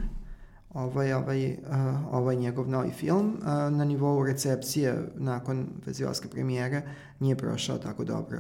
Ovaj, 0.74 1.14
ovaj, 1.14 1.52
uh, 1.52 2.14
ovaj 2.14 2.36
njegov 2.36 2.70
novi 2.70 2.92
film 2.92 3.38
uh, 3.38 3.46
na 3.48 3.86
nivou 3.86 4.24
recepcije 4.24 5.12
nakon 5.16 5.68
festivalske 5.86 6.28
premijere 6.28 6.82
nije 7.20 7.36
prošao 7.36 7.78
tako 7.78 8.04
dobro 8.04 8.38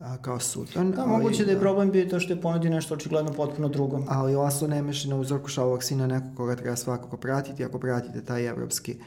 uh, 0.00 0.06
kao 0.22 0.40
Sutton. 0.40 0.90
da, 0.90 1.02
ali, 1.02 1.10
moguće 1.10 1.44
da 1.44 1.50
je 1.50 1.56
uh, 1.56 1.60
problem 1.60 1.90
bio 1.90 2.04
to 2.04 2.20
što 2.20 2.32
je 2.32 2.40
ponudio 2.40 2.70
nešto 2.70 2.94
očigledno 2.94 3.32
potpuno 3.32 3.68
drugo. 3.68 4.04
Ali 4.08 4.36
Laslo 4.36 4.68
Nemeš 4.68 5.04
je 5.04 5.10
na 5.10 5.16
uzorku 5.16 5.48
Šalovog 5.48 5.82
sina 5.82 6.06
neko 6.06 6.26
koga 6.36 6.56
treba 6.56 6.76
svakako 6.76 7.16
pratiti. 7.16 7.64
Ako 7.64 7.78
pratite 7.78 8.24
taj 8.24 8.46
evropski 8.46 8.92
uh, 8.92 9.04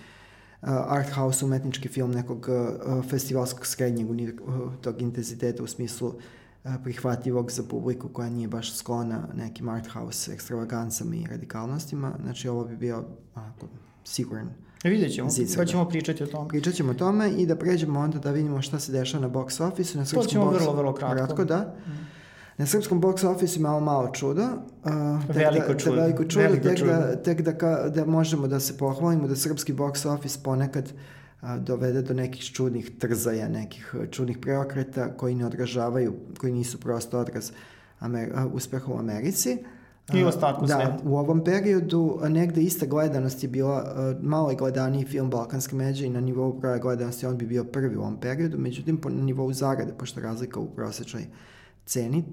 art 0.66 1.10
house 1.10 1.46
umetnički 1.46 1.88
film 1.88 2.12
nekog 2.12 2.48
uh, 2.50 3.06
festivalskog 3.06 3.66
srednjeg 3.66 4.10
uh, 4.10 4.74
tog 4.82 5.02
intenziteta 5.02 5.64
u 5.64 5.68
smislu 5.68 6.14
prihvatljivog 6.84 7.52
za 7.52 7.64
publiku 7.64 8.10
koja 8.10 8.30
nije 8.30 8.48
baš 8.48 8.76
sklona 8.76 9.28
nekim 9.34 9.70
art 9.70 9.88
house 9.88 10.34
ekstravagancama 10.34 11.16
i 11.16 11.26
radikalnostima. 11.30 12.14
Znači 12.24 12.48
ovo 12.48 12.66
bi 12.66 12.76
bio 12.76 13.04
onako, 13.36 13.68
siguran 14.04 14.50
E, 14.84 14.90
vidjet 14.90 15.14
ćemo, 15.14 15.30
Zicar, 15.30 15.58
pa 15.58 15.66
ćemo 15.66 15.86
pričati 15.86 16.24
o 16.24 16.28
tome. 16.28 16.50
Pričat 16.50 16.74
ćemo 16.74 16.92
o 16.92 16.94
tome 16.94 17.32
i 17.32 17.46
da 17.46 17.56
pređemo 17.56 18.00
onda 18.00 18.20
da 18.20 18.32
vidimo 18.32 18.62
šta 18.62 18.80
se 18.80 18.92
dešava 18.92 19.28
na 19.28 19.34
box 19.34 19.64
office. 19.64 19.98
Na 19.98 20.06
to 20.06 20.24
ćemo 20.24 20.46
box, 20.46 20.54
vrlo, 20.54 20.74
vrlo 20.74 20.94
kratko. 20.94 21.16
kratko 21.16 21.44
da. 21.46 21.76
Mm. 21.88 22.23
Na 22.58 22.66
srpskom 22.66 23.02
box 23.02 23.24
office 23.24 23.60
imamo 23.60 23.80
malo 23.80 24.10
čudo. 24.14 24.44
Uh, 24.44 24.92
veliko 25.36 25.74
čudo. 25.74 25.96
Da, 25.96 26.02
veliko 26.02 26.24
čudo, 26.24 26.44
veliko 26.44 26.68
tek, 26.68 26.78
čudo. 26.78 26.92
Da, 26.92 27.16
tek 27.16 27.42
da, 27.42 27.58
ka, 27.58 27.90
da 27.90 28.06
možemo 28.06 28.48
da 28.48 28.60
se 28.60 28.78
pohvalimo 28.78 29.28
da 29.28 29.36
srpski 29.36 29.74
box 29.74 30.08
office 30.08 30.40
ponekad 30.44 30.94
uh, 31.42 31.50
dovede 31.58 32.02
do 32.02 32.14
nekih 32.14 32.44
čudnih 32.44 32.92
trzaja, 33.00 33.50
nekih 33.50 33.96
čudnih 34.12 34.38
preokreta 34.38 35.18
koji 35.18 35.36
ne 35.36 35.46
odražavaju, 35.46 36.14
koji 36.38 36.54
nisu 36.54 36.80
prosto 36.80 37.20
odraz 37.20 37.52
Amer, 38.00 38.32
uh, 38.36 38.54
uspeha 38.54 38.94
u 38.94 39.00
Americi. 39.00 39.58
Uh, 40.10 40.20
I 40.20 40.24
u 40.24 40.28
ostatku 40.28 40.66
da, 40.66 40.74
sveta. 40.74 40.98
u 41.06 41.18
ovom 41.18 41.44
periodu 41.44 42.20
negde 42.30 42.62
ista 42.62 42.86
gledanost 42.86 43.44
je 43.44 43.50
bila, 43.50 43.96
malo 44.22 44.50
je 44.50 44.56
gledaniji 44.56 45.06
film 45.06 45.30
Balkanske 45.30 45.76
međe 45.76 46.06
i 46.06 46.10
na 46.10 46.22
nivou 46.22 46.54
broja 46.54 46.78
gledanosti 46.78 47.26
on 47.26 47.38
bi 47.38 47.46
bio 47.46 47.64
prvi 47.64 47.98
u 47.98 48.02
ovom 48.02 48.20
periodu, 48.20 48.58
međutim 48.58 48.98
po, 48.98 49.10
na 49.10 49.24
nivou 49.24 49.54
zarade, 49.54 49.94
pošto 49.98 50.22
razlika 50.22 50.60
u 50.60 50.68
prosečnoj 50.76 51.26
ceni, 51.86 52.24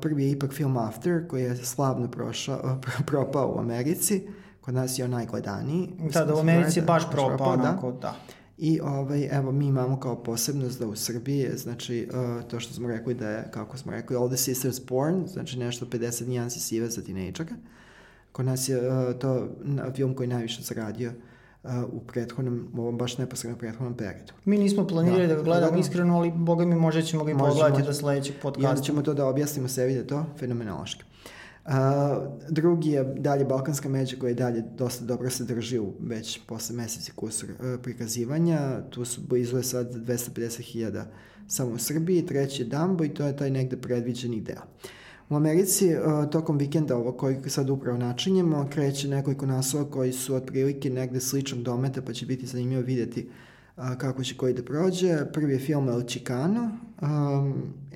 prvi 0.00 0.24
je 0.24 0.30
ipak 0.30 0.52
film 0.52 0.76
After, 0.76 1.28
koji 1.28 1.42
je 1.42 1.56
slavno 1.56 2.10
prošao, 2.10 2.80
propao 3.06 3.54
u 3.56 3.58
Americi, 3.58 4.22
kod 4.60 4.74
nas 4.74 4.98
je 4.98 5.04
on 5.04 5.10
najgledaniji. 5.10 5.88
Da, 6.12 6.24
da, 6.24 6.34
u 6.34 6.38
Americi 6.38 6.78
je 6.78 6.84
baš 6.84 7.10
propao, 7.10 7.28
propao 7.28 7.56
da. 7.56 7.62
onako, 7.62 7.92
da. 7.92 7.98
da. 7.98 8.16
I 8.58 8.80
ovaj, 8.80 9.28
evo, 9.32 9.52
mi 9.52 9.66
imamo 9.66 10.00
kao 10.00 10.22
posebnost 10.22 10.78
da 10.78 10.86
u 10.86 10.96
Srbiji, 10.96 11.50
znači, 11.56 12.08
uh, 12.12 12.48
to 12.48 12.60
što 12.60 12.74
smo 12.74 12.88
rekli 12.88 13.14
da 13.14 13.28
je, 13.28 13.50
kako 13.50 13.76
smo 13.76 13.92
rekli, 13.92 14.16
All 14.16 14.28
the 14.28 14.36
Sisters 14.36 14.80
Born, 14.88 15.26
znači 15.26 15.58
nešto 15.58 15.86
50 15.86 16.28
nijansi 16.28 16.60
sive 16.60 16.88
za 16.88 17.02
tinejdžaka. 17.02 17.54
Kod 18.32 18.46
nas 18.46 18.68
je 18.68 18.88
uh, 18.88 19.18
to 19.18 19.48
film 19.94 20.14
koji 20.14 20.28
najviše 20.28 20.62
zaradio 20.62 21.10
uh, 21.10 21.16
u 21.92 22.00
prethodnom, 22.00 22.68
u 22.74 22.80
ovom 22.80 22.98
baš 22.98 23.18
neposredno 23.18 23.58
prethodnom 23.58 23.96
periodu. 23.96 24.32
Mi 24.44 24.58
nismo 24.58 24.86
planirali 24.86 25.26
da, 25.26 25.28
da 25.28 25.34
ga 25.34 25.42
gledamo 25.42 25.72
da, 25.72 25.78
iskreno, 25.78 26.16
ali 26.16 26.32
boga 26.34 26.64
mi 26.64 26.74
možda 26.74 27.02
ćemo 27.02 27.24
ga 27.24 27.30
i 27.30 27.38
pogledati 27.38 27.82
do 27.82 27.92
sledećeg 27.92 28.34
podcasta. 28.42 28.68
I 28.68 28.70
onda 28.70 28.82
ćemo 28.82 29.02
to 29.02 29.14
da 29.14 29.26
objasnimo 29.26 29.68
sebi 29.68 29.92
da 29.92 29.98
je 29.98 30.06
to 30.06 30.26
fenomenološki. 30.38 31.04
A, 31.64 32.26
drugi 32.48 32.90
je 32.90 33.04
dalje 33.04 33.44
Balkanska 33.44 33.88
međa 33.88 34.16
koja 34.20 34.28
je 34.28 34.34
dalje 34.34 34.62
dosta 34.76 35.04
dobro 35.04 35.30
se 35.30 35.44
drži 35.44 35.78
u 35.78 35.92
već 36.00 36.40
posle 36.46 36.76
meseci 36.76 37.12
kusur 37.12 37.50
uh, 37.50 37.80
prikazivanja. 37.82 38.80
Tu 38.90 39.04
su 39.04 39.20
blizu 39.28 39.62
sad 39.62 39.94
250.000 39.94 41.04
samo 41.46 41.70
u 41.70 41.78
Srbiji. 41.78 42.26
Treći 42.26 42.62
je 42.62 42.66
Dambo 42.66 43.04
i 43.04 43.14
to 43.14 43.26
je 43.26 43.36
taj 43.36 43.50
negde 43.50 43.76
predviđeni 43.76 44.40
deo. 44.40 44.62
U 45.30 45.36
Americi 45.36 45.94
uh, 45.94 46.30
tokom 46.30 46.58
vikenda 46.58 46.96
ovo 46.96 47.12
koji 47.12 47.36
sad 47.46 47.70
upravo 47.70 47.98
načinjemo 47.98 48.68
kreće 48.70 49.08
nekoliko 49.08 49.46
naslova 49.46 49.90
koji 49.90 50.12
su 50.12 50.34
otprilike 50.34 50.90
negde 50.90 51.20
sličnog 51.20 51.62
dometa 51.62 52.02
pa 52.02 52.12
će 52.12 52.26
biti 52.26 52.46
zanimljivo 52.46 52.82
videti 52.82 53.28
uh, 53.76 53.84
kako 53.98 54.24
će 54.24 54.36
koji 54.36 54.54
da 54.54 54.62
prođe. 54.62 55.18
Prvi 55.32 55.52
je 55.52 55.58
film 55.58 55.88
El 55.88 56.02
Chicano. 56.02 56.70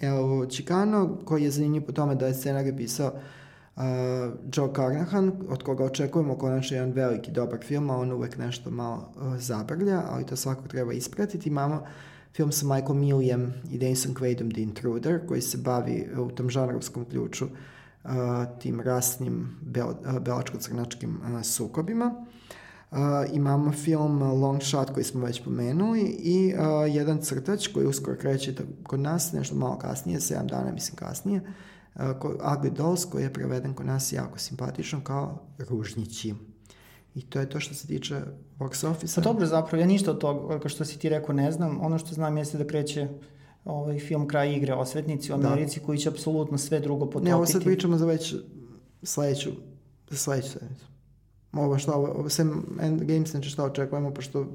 El 0.01 0.47
Chicano 0.49 1.19
koji 1.25 1.43
je 1.43 1.51
zanimljiv 1.51 1.83
po 1.83 1.93
tome 1.93 2.15
da 2.15 2.27
je 2.27 2.35
scenarij 2.35 2.77
pisao 2.77 3.13
uh, 3.77 3.83
Joe 4.55 4.71
Carnahan, 4.77 5.33
od 5.49 5.63
koga 5.63 5.85
očekujemo 5.85 6.39
konačno 6.39 6.77
jedan 6.77 6.93
veliki 6.93 7.31
dobar 7.31 7.59
film, 7.65 7.91
a 7.91 7.97
on 7.97 8.13
uvek 8.13 8.39
nešto 8.39 8.71
malo 8.71 9.13
uh, 9.17 9.39
zabrlja, 9.39 10.03
ali 10.11 10.27
to 10.27 10.37
svakako 10.37 10.69
treba 10.69 10.93
ispratiti. 10.93 11.49
Imamo 11.49 11.83
film 12.35 12.53
sa 12.53 12.67
Michael 12.67 12.95
Milliam 12.95 13.53
i 13.71 13.79
Denison 13.79 14.15
Quaidom 14.15 14.53
The 14.53 14.63
Intruder, 14.63 15.27
koji 15.27 15.41
se 15.41 15.59
bavi 15.59 16.09
u 16.19 16.31
tom 16.31 16.51
žanrovskom 16.51 17.05
ključu 17.05 17.45
uh, 17.45 18.11
tim 18.59 18.81
rasnim 18.81 19.57
bel, 19.63 19.89
uh, 19.89 20.19
belačko-crnačkim 20.21 21.17
uh, 21.17 21.43
sukobima. 21.43 22.27
Uh, 22.91 22.99
imamo 23.33 23.73
film 23.73 24.23
Long 24.23 24.63
Shot 24.63 24.91
koji 24.91 25.05
smo 25.05 25.27
već 25.27 25.45
pomenuli 25.45 26.01
i 26.03 26.55
uh, 26.55 26.95
jedan 26.95 27.19
crtač 27.23 27.67
koji 27.67 27.87
uskoro 27.87 28.17
kreće 28.17 28.55
kod 28.83 29.01
nas, 29.01 29.33
nešto 29.33 29.55
malo 29.55 29.79
kasnije, 29.79 30.19
7 30.19 30.47
dana 30.47 30.73
mislim 30.73 30.97
kasnije, 30.97 31.41
uh, 31.95 32.03
Ugly 32.23 32.71
Dolls 32.71 33.05
koji 33.05 33.23
je 33.23 33.33
preveden 33.33 33.75
kod 33.75 33.87
nas 33.87 34.13
jako 34.13 34.39
simpatično 34.39 35.01
kao 35.05 35.43
ružnići. 35.59 36.35
I 37.15 37.23
to 37.23 37.41
je 37.41 37.49
to 37.49 37.61
što 37.61 37.75
se 37.75 37.87
tiče 37.87 38.21
box 38.59 38.87
office. 38.87 39.15
Pa 39.15 39.21
dobro, 39.21 39.47
zapravo, 39.47 39.81
ja 39.81 39.87
ništa 39.87 40.11
od 40.11 40.19
toga, 40.19 40.61
kao 40.61 40.69
što 40.69 40.85
si 40.85 40.99
ti 40.99 41.09
rekao, 41.09 41.35
ne 41.35 41.53
znam. 41.53 41.81
Ono 41.81 41.99
što 41.99 42.15
znam 42.15 42.37
jeste 42.37 42.59
da 42.59 42.67
kreće 42.67 43.09
ovaj 43.65 43.99
film 43.99 44.29
Kraj 44.29 44.55
igre 44.57 44.75
Osvetnici 44.75 45.33
u 45.33 45.37
da. 45.37 45.49
Americi, 45.49 45.81
da. 45.81 45.87
koji 45.87 45.99
će 45.99 46.09
apsolutno 46.09 46.59
sve 46.59 46.81
drugo 46.81 47.07
potopiti. 47.07 47.29
Ne, 47.29 47.35
ovo 47.35 47.47
sad 47.47 47.65
pričamo 47.65 47.97
za 47.97 48.07
već 48.07 48.35
sledeću, 49.03 49.51
za 50.11 50.17
sledeću 50.17 50.49
sedmicu. 50.49 50.87
Ovo 51.53 51.79
što, 51.79 51.93
ovo, 51.93 52.09
ovo 52.09 52.29
sem 52.29 52.79
Endgame, 52.81 53.27
znači 53.27 53.51
šta 53.51 53.65
očekujemo, 53.65 54.15
pošto 54.15 54.47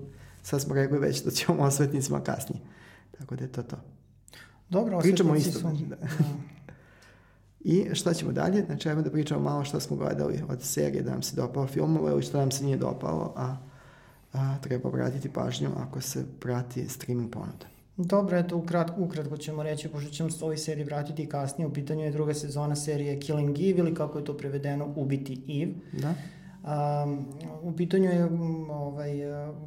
sad 0.44 0.62
smo 0.62 0.75
rekli 0.75 1.00
već 1.00 1.24
da 1.24 1.32
ćemo 1.32 1.63
Osvetnicima 1.63 2.24
kasnije. 2.24 2.62
Tako 3.18 3.36
da 3.36 3.44
je 3.44 3.51
to 3.51 3.63
to. 3.63 3.78
Dobro, 4.70 5.00
Pričamo 5.00 5.36
isto. 5.36 5.60
Su... 5.60 5.68
Da. 5.88 5.98
I 7.60 7.86
šta 7.94 8.13
ćemo 8.13 8.32
dalje? 8.32 8.66
Znači, 8.66 8.89
ajmo 8.89 9.01
da 9.01 9.12
pričamo 9.12 9.42
malo 9.42 9.63
šta 9.63 9.80
smo 9.80 9.96
gledali 9.98 10.44
od 10.50 10.62
serije, 10.63 11.04
da 11.04 11.12
nam 11.12 11.22
se 11.22 11.36
dopao 11.36 11.68
filmove 11.68 12.12
ili 12.12 12.22
šta 12.22 12.38
nam 12.38 12.51
se 12.51 12.66
nije 12.66 12.78
dopalo, 12.78 13.34
a, 13.36 13.56
a 14.34 14.58
treba 14.62 14.89
obratiti 14.89 15.30
pažnju 15.30 15.70
ako 15.78 16.01
se 16.01 16.25
prati 16.39 16.89
streaming 16.89 17.32
ponuda. 17.32 17.66
Dobro, 17.98 18.38
eto, 18.38 18.58
ukratko, 18.58 19.01
ukratko 19.01 19.38
ćemo 19.38 19.63
reći, 19.63 19.89
pošto 19.89 20.10
ćemo 20.10 20.30
se 20.30 20.44
ovoj 20.46 20.58
seriji 20.58 20.86
vratiti 20.86 21.25
kasnije. 21.25 21.68
U 21.68 21.74
pitanju 21.74 22.04
je 22.04 22.12
druga 22.12 22.34
sezona 22.34 22.75
serije 22.75 23.20
Killing 23.20 23.60
Eve 23.60 23.80
ili 23.80 23.94
kako 23.94 24.18
je 24.18 24.25
to 24.25 24.38
prevedeno 24.38 24.94
Ubiti 24.96 25.62
Eve. 25.63 25.74
Da. 26.01 26.13
Um, 26.63 27.25
u 27.62 27.72
pitanju 27.75 28.10
je 28.10 28.30
ovaj, 28.72 29.12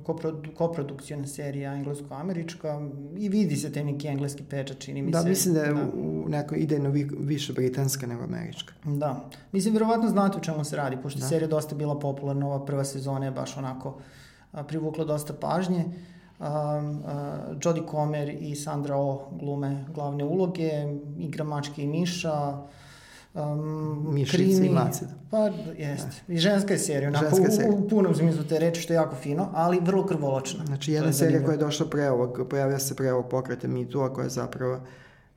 koprodu, 0.05 0.51
koprodukcijona 0.57 1.27
serija 1.27 1.75
englesko-američka 1.75 2.81
i 3.17 3.29
vidi 3.29 3.57
se 3.57 3.73
te 3.73 3.85
neki 3.85 4.09
engleski 4.09 4.45
pečat, 4.45 4.79
čini 4.79 5.03
mi 5.03 5.11
da, 5.11 5.19
se. 5.19 5.25
Da, 5.25 5.29
mislim 5.31 5.55
da 5.55 5.61
je 5.61 5.75
da. 5.75 5.87
u 5.95 6.29
nekoj 6.29 6.59
idejno 6.59 6.91
vi, 6.91 7.11
više 7.19 7.53
britanska 7.53 8.07
nego 8.07 8.25
američka. 8.25 8.75
Da. 8.85 9.31
Mislim, 9.53 9.75
verovatno 9.75 10.09
znate 10.09 10.39
o 10.39 10.41
čemu 10.41 10.65
se 10.65 10.77
radi, 10.77 10.97
pošto 11.03 11.21
da. 11.21 11.27
serija 11.27 11.49
dosta 11.49 11.75
bila 11.75 11.99
popularna, 11.99 12.47
ova 12.47 12.65
prva 12.65 12.85
sezona 12.85 13.25
je 13.25 13.31
baš 13.31 13.57
onako 13.57 13.99
a, 14.53 14.63
privukla 14.63 15.05
dosta 15.05 15.33
pažnje. 15.33 15.85
Um, 16.43 16.49
uh, 16.49 17.05
Jodie 17.65 17.83
Comer 17.91 18.29
i 18.41 18.57
Sandra 18.57 18.97
Oh 18.97 19.21
glume 19.39 19.85
glavne 19.95 20.25
uloge, 20.25 20.71
igra 21.19 21.45
mačke 21.45 21.83
i 21.83 21.87
miša, 21.87 22.63
um, 23.35 24.15
Mišice 24.15 24.67
i 24.67 24.71
mace. 24.71 25.07
Pa, 25.31 25.51
jeste. 25.79 26.11
Da. 26.27 26.35
I 26.35 26.39
ženska 26.39 26.73
je 26.73 26.79
serija, 26.79 27.09
onako, 27.09 27.37
ženska 27.37 27.51
serija. 27.51 27.75
U, 27.75 27.85
u 27.85 27.89
punom 27.89 28.15
smislu 28.15 28.45
te 28.45 28.59
reči, 28.59 28.81
što 28.81 28.93
je 28.93 28.95
jako 28.95 29.17
fino, 29.17 29.49
ali 29.55 29.81
vrlo 29.83 30.07
krvoločna. 30.07 30.67
Znači, 30.67 30.93
jedna 30.93 31.09
je 31.09 31.13
serija 31.13 31.45
koja 31.45 31.53
je 31.53 31.59
došla 31.59 31.87
pre 31.87 32.11
ovog, 32.11 32.47
pojavila 32.51 32.79
se 32.79 32.97
pre 32.97 33.13
ovog 33.13 33.29
pokreta 33.29 33.69
Me 33.69 33.89
Too, 33.91 34.03
a 34.03 34.15
koja 34.15 34.25
je 34.25 34.31
zapravo 34.31 34.81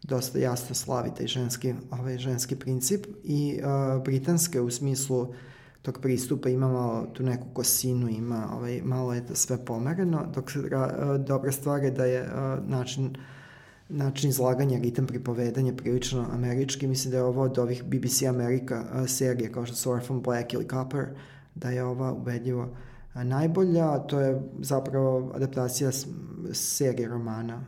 dosta 0.04 0.40
jasno 0.40 0.76
slavi 0.76 1.10
taj 1.18 1.28
ženski, 1.28 1.74
ovaj 1.92 2.18
ženski 2.18 2.56
princip 2.56 3.06
i 3.24 3.60
uh, 3.60 4.04
britanske 4.04 4.62
u 4.62 4.70
smislu 4.70 5.34
tog 5.82 6.00
pristupa 6.02 6.50
ima 6.50 6.68
malo 6.68 7.08
tu 7.14 7.24
neku 7.24 7.46
kosinu, 7.54 8.10
ima 8.10 8.50
ovaj, 8.54 8.82
malo 8.84 9.14
je 9.14 9.28
to 9.28 9.36
sve 9.36 9.66
pomereno, 9.66 10.26
dok 10.34 10.52
se, 10.52 10.60
uh, 10.60 10.66
dobra 11.18 11.52
stvar 11.52 11.84
je 11.84 11.92
da 11.92 12.06
je 12.06 12.22
uh, 12.22 12.70
način 12.70 13.06
uh, 13.06 13.12
način 13.90 14.30
izlaganja, 14.30 14.80
ritam 14.80 15.08
pripovedanja 15.08 15.74
prilično 15.74 16.28
američki. 16.32 16.88
Mislim 16.88 17.12
da 17.12 17.18
je 17.18 17.24
ovo 17.24 17.42
od 17.42 17.60
ovih 17.60 17.84
BBC 17.84 18.22
Amerika 18.22 19.08
serije 19.08 19.52
kao 19.52 19.66
što 19.66 19.76
su 19.76 19.92
Orphan 19.92 20.22
Black 20.22 20.54
ili 20.54 20.68
Copper, 20.68 21.06
da 21.56 21.70
je 21.70 21.84
ova 21.84 22.14
ubedljivo 22.14 22.70
najbolja. 23.24 24.00
To 24.00 24.20
je 24.20 24.42
zapravo 24.60 25.32
adaptacija 25.36 25.92
serije 26.54 27.08
romana. 27.08 27.62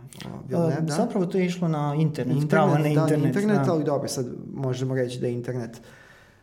Villeneuve, 0.47 0.81
da? 0.81 0.93
Zapravo 0.93 1.25
to 1.25 1.38
je 1.38 1.45
išlo 1.45 1.67
na 1.67 1.95
internet, 1.97 2.36
internet 2.36 2.50
pravo 2.50 2.77
na 2.77 2.88
internet. 2.88 3.21
Da, 3.21 3.27
internet, 3.27 3.65
da. 3.65 3.71
ali 3.74 3.83
dobro, 3.83 4.07
sad 4.07 4.25
možemo 4.53 4.95
reći 4.95 5.19
da 5.19 5.27
je 5.27 5.33
internet 5.33 5.81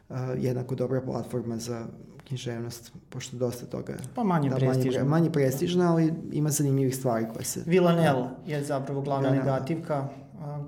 uh, 0.08 0.16
jednako 0.38 0.74
dobra 0.74 1.00
platforma 1.00 1.58
za 1.58 1.86
književnost, 2.34 2.92
pošto 3.08 3.36
dosta 3.36 3.66
toga... 3.66 3.94
Pa 4.14 4.24
manje 4.24 4.50
da, 4.50 4.56
prestižna. 4.56 4.98
Manje, 4.98 5.10
manje 5.10 5.30
prestižna, 5.30 5.92
ali 5.92 6.12
ima 6.32 6.50
zanimljivih 6.50 6.96
stvari 6.96 7.26
koje 7.32 7.44
se... 7.44 7.62
Villanelle 7.66 8.28
je 8.46 8.64
zapravo 8.64 9.00
glavna 9.00 9.30
da, 9.30 9.36
negativka, 9.36 10.08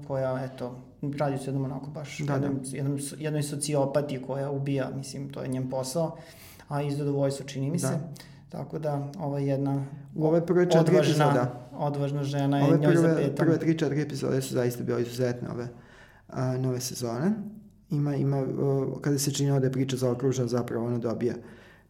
koja, 0.07 0.45
eto, 0.45 0.83
radi 1.19 1.39
se 1.39 1.45
jednom 1.45 1.65
onako 1.65 1.91
baš 1.91 2.19
da, 2.19 2.33
jednom, 2.33 2.61
da. 2.63 2.77
jednom, 2.77 2.99
jednoj 3.19 3.43
sociopati 3.43 4.23
koja 4.23 4.51
ubija, 4.51 4.91
mislim, 4.97 5.33
to 5.33 5.43
je 5.43 5.49
njen 5.49 5.71
posao, 5.71 6.17
a 6.69 6.83
iz 6.83 6.97
zadovoljstva 6.97 7.47
čini 7.47 7.71
mi 7.71 7.79
da. 7.79 7.89
se. 7.89 7.99
Tako 8.49 8.79
da, 8.79 9.09
ova 9.19 9.39
jedna 9.39 9.85
U 10.15 10.27
ove 10.27 10.47
prve 10.47 10.65
četiri 10.65 10.97
odvažna, 10.97 11.25
epizoda. 11.25 11.69
odvažna 11.73 12.23
žena 12.23 12.59
je 12.59 12.65
ove 12.65 12.79
njoj 12.79 12.93
prve, 12.95 13.09
za 13.09 13.17
petom. 13.17 13.37
Prve 13.37 13.59
tri, 13.59 13.79
četiri 13.79 14.03
epizode 14.03 14.43
su 14.43 14.55
zaista 14.55 14.85
bile 14.85 15.03
izuzetne 15.03 15.49
ove 15.51 15.69
a, 16.29 16.57
nove 16.57 16.81
sezone 16.81 17.33
ima, 17.91 18.15
ima, 18.15 18.43
uh, 18.43 19.01
kada 19.01 19.19
se 19.19 19.33
čini 19.33 19.61
da 19.61 19.67
je 19.67 19.73
priča 19.73 19.97
zaokružena, 19.97 20.49
zapravo 20.49 20.87
ona 20.87 20.99
dobija 20.99 21.35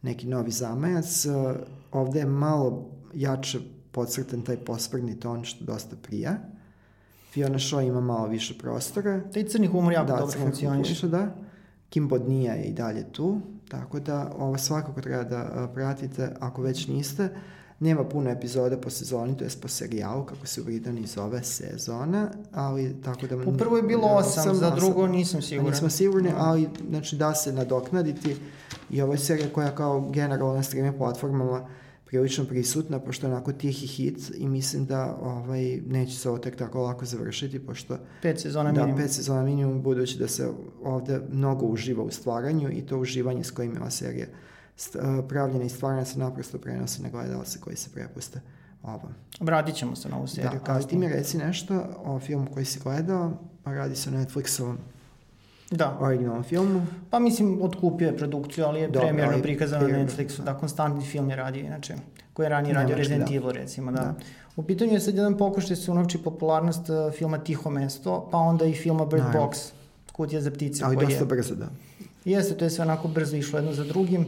neki 0.01 0.27
novi 0.27 0.51
zamajac. 0.51 1.25
Uh, 1.25 1.55
ovde 1.91 2.19
je 2.19 2.25
malo 2.25 2.89
jače 3.13 3.59
podcrtan 3.91 4.41
taj 4.41 4.57
posprni 4.57 5.19
ton 5.19 5.43
što 5.43 5.65
dosta 5.65 5.95
prija 5.95 6.37
Fiona 7.31 7.59
Shaw 7.59 7.87
ima 7.87 8.01
malo 8.01 8.27
više 8.27 8.57
prostora. 8.57 9.21
Taj 9.33 9.43
crni 9.43 9.67
humor 9.67 9.93
jako 9.93 10.07
da, 10.07 10.17
dobro 10.17 10.39
funkcioniše. 10.39 11.07
Da, 11.07 11.35
Kim 11.89 12.07
Bodnija 12.07 12.53
je 12.53 12.63
i 12.63 12.73
dalje 12.73 13.11
tu, 13.11 13.41
tako 13.69 13.99
da 13.99 14.33
ovo 14.37 14.57
svakako 14.57 15.01
treba 15.01 15.23
da 15.23 15.37
a, 15.37 15.67
pratite 15.73 16.35
ako 16.39 16.61
već 16.61 16.87
niste. 16.87 17.29
Nema 17.79 18.03
puno 18.03 18.29
epizoda 18.29 18.77
po 18.77 18.89
sezoni, 18.89 19.37
to 19.37 19.43
je 19.43 19.49
po 19.61 19.67
serijalu, 19.67 20.25
kako 20.25 20.47
se 20.47 20.61
u 20.61 20.63
Britaniji 20.63 21.07
zove 21.07 21.43
sezona, 21.43 22.31
ali 22.51 22.95
tako 23.01 23.27
da... 23.27 23.43
Po 23.43 23.51
prvo 23.51 23.77
je 23.77 23.83
bilo 23.83 24.07
osam, 24.07 24.55
za 24.55 24.69
drugo 24.69 25.07
nisam 25.07 25.41
siguran. 25.41 25.71
Nismo 25.71 25.89
sigurni, 25.89 26.31
ali 26.37 26.69
znači 26.89 27.15
da 27.15 27.35
se 27.35 27.53
nadoknaditi 27.53 28.35
i 28.89 29.01
ovo 29.01 29.13
je 29.13 29.19
serija 29.19 29.49
koja 29.53 29.75
kao 29.75 30.09
generalno 30.09 30.55
na 30.55 30.63
streaming 30.63 30.97
platformama 30.97 31.67
prilično 32.05 32.45
prisutna, 32.45 32.99
pošto 32.99 33.27
je 33.27 33.31
onako 33.33 33.53
tihi 33.53 33.87
hit 33.87 34.31
i 34.37 34.47
mislim 34.47 34.85
da 34.85 35.17
ovaj, 35.21 35.81
neće 35.87 36.17
se 36.17 36.29
ovo 36.29 36.37
tek 36.37 36.55
tako 36.55 36.81
lako 36.81 37.05
završiti, 37.05 37.59
pošto... 37.59 37.97
Pet 38.21 38.39
sezona 38.39 38.71
da, 38.71 38.81
minimum. 38.81 39.01
pet 39.01 39.11
sezona 39.11 39.43
minimum, 39.43 39.81
budući 39.81 40.17
da 40.17 40.27
se 40.27 40.49
ovde 40.83 41.21
mnogo 41.31 41.65
uživa 41.65 42.03
u 42.03 42.11
stvaranju 42.11 42.71
i 42.71 42.81
to 42.81 42.97
uživanje 42.97 43.43
s 43.43 43.51
kojim 43.51 43.73
je 43.73 43.79
ova 43.79 43.89
serija 43.89 44.25
pravljena 45.29 45.65
i 45.65 45.69
stvarana 45.69 46.05
se 46.05 46.19
naprosto 46.19 46.57
prenosi 46.57 47.01
na 47.01 47.09
gledalce 47.09 47.59
koji 47.59 47.75
se 47.75 47.89
prepuste 47.89 48.41
ovom. 48.83 49.11
Vratit 49.39 49.75
ćemo 49.75 49.95
se 49.95 50.09
na 50.09 50.17
ovu 50.17 50.27
seriju. 50.27 50.59
Da, 50.65 50.73
ali 50.73 50.87
ti 50.87 50.97
mi 50.97 51.07
reci 51.07 51.37
nešto 51.37 51.83
o 52.03 52.19
filmu 52.19 52.47
koji 52.53 52.65
si 52.65 52.79
gledao, 52.79 53.31
pa 53.63 53.73
radi 53.73 53.95
se 53.95 54.09
o 54.09 54.13
Netflixovom 54.13 54.75
da. 55.71 55.97
originalnom 55.99 56.43
filmu. 56.43 56.85
Pa 57.09 57.19
mislim, 57.19 57.61
otkupio 57.61 58.07
je 58.07 58.17
produkciju, 58.17 58.65
ali 58.65 58.79
je 58.79 58.87
Dobre, 58.87 59.07
premijerno 59.07 59.41
prikazano 59.41 59.87
na 59.87 59.97
Netflixu, 59.97 60.43
da, 60.43 60.53
konstantni 60.53 61.05
film 61.05 61.29
je 61.29 61.35
radio 61.35 61.65
inače, 61.65 61.95
koji 62.33 62.45
je 62.45 62.49
ranije 62.49 62.73
radio 62.73 62.95
Resident 62.95 63.29
da. 63.29 63.35
Evil, 63.35 63.51
recimo, 63.51 63.91
da. 63.91 63.99
da. 63.99 64.15
U 64.55 64.63
pitanju 64.63 64.93
je 64.93 64.99
sad 64.99 65.15
jedan 65.15 65.37
pokušaj 65.37 65.75
se 65.75 65.91
unovči 65.91 66.17
popularnost 66.17 66.89
uh, 66.89 67.13
filma 67.13 67.37
Tiho 67.37 67.69
mesto, 67.69 68.29
pa 68.31 68.37
onda 68.37 68.65
i 68.65 68.73
filma 68.73 69.05
Bird 69.05 69.23
no, 69.23 69.39
Box, 69.39 69.71
Kutija 70.11 70.41
za 70.41 70.51
ptice. 70.51 70.85
Ali 70.85 70.95
dosta 70.95 71.19
je, 71.19 71.25
brzo, 71.25 71.55
da. 71.55 71.67
Jeste, 72.25 72.57
to 72.57 72.65
je 72.65 72.69
sve 72.69 72.83
onako 72.83 73.07
brzo 73.07 73.35
išlo 73.35 73.59
jedno 73.59 73.73
za 73.73 73.83
drugim. 73.83 74.25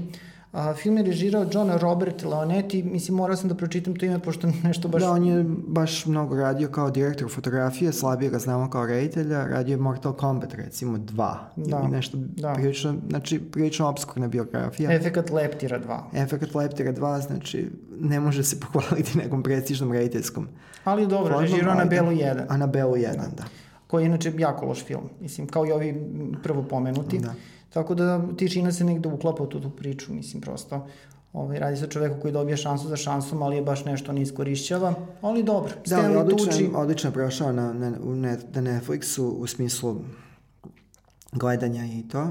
A, 0.52 0.74
film 0.74 0.98
je 0.98 1.04
režirao 1.04 1.46
John 1.54 1.72
Robert 1.72 2.24
Leonetti, 2.24 2.84
mislim 2.84 3.18
morao 3.18 3.36
sam 3.36 3.50
da 3.50 3.56
pročitam 3.56 3.96
to 3.96 4.06
ime 4.06 4.20
pošto 4.20 4.48
nešto 4.64 4.88
baš... 4.88 5.02
Da, 5.02 5.12
on 5.12 5.26
je 5.26 5.46
baš 5.68 6.06
mnogo 6.06 6.36
radio 6.36 6.68
kao 6.68 6.92
direktor 6.92 7.30
fotografije, 7.32 7.94
slabije 7.94 8.32
ga 8.32 8.40
znamo 8.40 8.70
kao 8.70 8.86
reditelja, 8.86 9.48
radio 9.48 9.74
je 9.74 9.78
Mortal 9.78 10.14
Kombat 10.14 10.54
recimo 10.54 10.98
2, 10.98 11.36
da, 11.56 11.80
ili 11.80 11.92
nešto 11.92 12.18
da. 12.18 12.54
prilično, 12.54 12.96
znači 13.10 13.40
prilično 13.40 13.88
obskurna 13.88 14.28
biografija. 14.28 14.94
Efekat 14.94 15.30
Leptira 15.30 15.80
2. 16.14 16.24
Efekat 16.24 16.56
Leptira 16.56 16.94
2, 16.94 17.28
znači 17.28 17.72
ne 18.00 18.20
može 18.20 18.44
se 18.44 18.60
pohvaliti 18.74 19.18
nekom 19.18 19.44
prestižnom 19.44 19.94
rediteljskom. 19.94 20.48
Ali 20.84 21.08
dobro, 21.08 21.40
režirao 21.40 21.76
na 21.76 21.86
Belu 21.86 22.12
1. 22.12 22.46
A 22.50 22.58
na 22.58 22.68
Belu 22.68 22.94
1, 22.96 23.16
da. 23.16 23.28
da. 23.38 23.44
Koji 23.88 24.04
je 24.04 24.06
inače 24.06 24.34
jako 24.38 24.66
loš 24.66 24.86
film, 24.86 25.10
mislim, 25.22 25.48
kao 25.48 25.66
i 25.66 25.72
ovi 25.72 26.12
prvo 26.44 26.64
pomenuti. 26.64 27.20
Da. 27.20 27.34
Tako 27.70 27.96
da 27.96 28.22
tišina 28.38 28.72
se 28.72 28.84
negde 28.84 29.10
uklapa 29.10 29.44
u 29.44 29.48
tu, 29.48 29.62
tu 29.62 29.70
priču, 29.70 30.14
mislim, 30.14 30.42
prosto. 30.42 30.88
Ovaj, 31.34 31.60
radi 31.60 31.78
se 31.78 31.86
o 31.86 31.88
čoveku 31.88 32.22
koji 32.22 32.34
dobije 32.34 32.58
šansu 32.58 32.88
za 32.88 32.96
šansom, 32.96 33.42
ali 33.42 33.56
je 33.56 33.62
baš 33.62 33.86
nešto 33.86 34.12
ne 34.12 34.22
iskorišćava, 34.22 34.94
ali 35.22 35.44
dobro. 35.44 35.72
Da, 35.86 35.96
Stanley 35.96 36.18
odlično, 36.18 36.52
tuči... 36.52 36.70
odlično 36.76 37.12
prošao 37.12 37.52
na, 37.52 37.74
na, 37.74 37.90
net, 38.06 38.56
na 38.56 38.62
Netflixu 38.62 39.22
u 39.22 39.48
smislu 39.48 39.96
gledanja 41.32 41.86
i 41.86 42.08
to. 42.08 42.28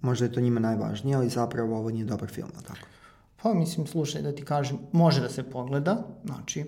Možda 0.00 0.24
je 0.24 0.32
to 0.32 0.40
njima 0.40 0.60
najvažnije, 0.60 1.16
ali 1.16 1.28
zapravo 1.28 1.78
ovo 1.78 1.90
nije 1.90 2.04
dobar 2.04 2.28
film, 2.28 2.50
tako? 2.66 2.86
Pa 3.42 3.54
mislim, 3.54 3.86
slušaj, 3.86 4.22
da 4.22 4.34
ti 4.34 4.44
kažem, 4.44 4.78
može 4.92 5.20
da 5.20 5.28
se 5.28 5.42
pogleda, 5.42 6.06
znači, 6.24 6.64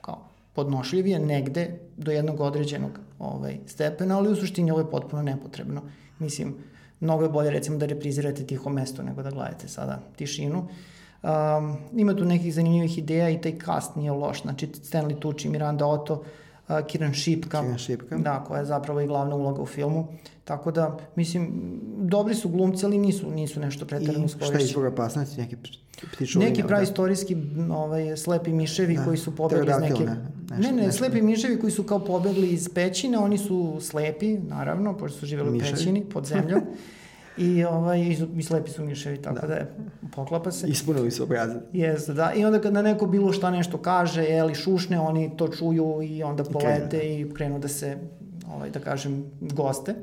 kao 0.00 0.24
podnošljiv 0.52 1.06
je 1.06 1.18
negde 1.18 1.78
do 1.96 2.10
jednog 2.10 2.40
određenog 2.40 2.98
ovaj, 3.18 3.58
stepena, 3.66 4.18
ali 4.18 4.32
u 4.32 4.36
suštini 4.36 4.70
ovo 4.70 4.80
je 4.80 4.90
potpuno 4.90 5.22
nepotrebno. 5.22 5.82
Mislim, 6.18 6.54
mnogo 7.00 7.22
je 7.22 7.28
bolje 7.28 7.50
recimo 7.50 7.78
da 7.78 7.86
reprizirate 7.86 8.46
tiho 8.46 8.70
mesto 8.70 9.02
nego 9.02 9.22
da 9.22 9.30
gledate 9.30 9.68
sada 9.68 10.00
tišinu. 10.16 10.68
Um, 11.22 11.76
ima 11.92 12.14
tu 12.16 12.24
nekih 12.24 12.54
zanimljivih 12.54 12.98
ideja 12.98 13.30
i 13.30 13.40
taj 13.40 13.58
cast 13.64 13.96
nije 13.96 14.12
loš, 14.12 14.42
znači 14.42 14.66
Stanley 14.66 15.18
Tucci, 15.18 15.48
Miranda 15.48 15.86
Otto, 15.86 16.14
uh, 16.68 16.76
Kiran 16.86 17.12
Šipka, 17.12 17.60
Kiran 17.60 17.78
Šipka, 17.78 18.16
da, 18.16 18.44
koja 18.44 18.58
je 18.58 18.64
zapravo 18.64 19.00
i 19.00 19.06
glavna 19.06 19.34
uloga 19.34 19.62
u 19.62 19.66
filmu. 19.66 20.06
Tako 20.48 20.70
da, 20.70 20.98
mislim, 21.16 21.50
dobri 21.96 22.34
su 22.34 22.48
glumci, 22.48 22.86
ali 22.86 22.98
nisu, 22.98 23.30
nisu 23.30 23.60
nešto 23.60 23.86
pretarano 23.86 24.24
iskorišćeni. 24.24 24.56
I 24.56 24.60
šta 24.60 24.64
je 24.64 24.70
izvora 24.70 24.88
opasnosti? 24.88 25.40
Neki 25.40 25.56
ptiču 26.12 26.38
Neki 26.38 26.62
praistorijski 26.62 27.36
ovaj, 27.70 28.16
slepi 28.16 28.52
miševi 28.52 28.96
da. 28.96 29.04
koji 29.04 29.18
su 29.18 29.36
pobegli 29.36 29.70
iz 29.70 29.80
neke... 29.80 30.04
Ne, 30.04 30.16
nešto, 30.50 30.62
ne, 30.62 30.72
ne, 30.72 30.86
nešto. 30.86 30.98
slepi 30.98 31.22
miševi 31.22 31.60
koji 31.60 31.70
su 31.70 31.82
kao 31.82 32.04
pobegli 32.04 32.48
iz 32.48 32.68
pećine, 32.74 33.18
oni 33.18 33.38
su 33.38 33.78
slepi, 33.80 34.38
naravno, 34.38 34.96
pošto 34.96 35.18
su 35.18 35.26
živjeli 35.26 35.50
miševi. 35.50 35.72
u 35.72 35.76
pećini, 35.76 36.04
pod 36.04 36.26
zemljom. 36.26 36.60
I, 37.38 37.64
ovaj, 37.64 38.16
i 38.36 38.42
slepi 38.42 38.70
su 38.70 38.84
miševi, 38.84 39.22
tako 39.22 39.40
da, 39.40 39.46
da 39.46 39.54
je, 39.54 39.74
poklapa 40.14 40.50
se. 40.50 40.68
Ispunili 40.68 41.10
su 41.10 41.22
obrazac. 41.22 41.62
Jeste, 41.72 42.12
da. 42.12 42.32
I 42.32 42.44
onda 42.44 42.60
kad 42.60 42.72
na 42.72 42.82
neko 42.82 43.06
bilo 43.06 43.32
šta 43.32 43.50
nešto 43.50 43.78
kaže, 43.78 44.28
ili 44.28 44.54
šušne, 44.54 45.00
oni 45.00 45.36
to 45.36 45.48
čuju 45.48 46.02
i 46.02 46.22
onda 46.22 46.44
polete 46.44 46.96
i 46.96 47.00
krenu, 47.00 47.30
i 47.30 47.34
krenu 47.34 47.58
da 47.58 47.68
se, 47.68 47.98
ovaj, 48.54 48.70
da 48.70 48.80
kažem, 48.80 49.24
goste. 49.40 49.94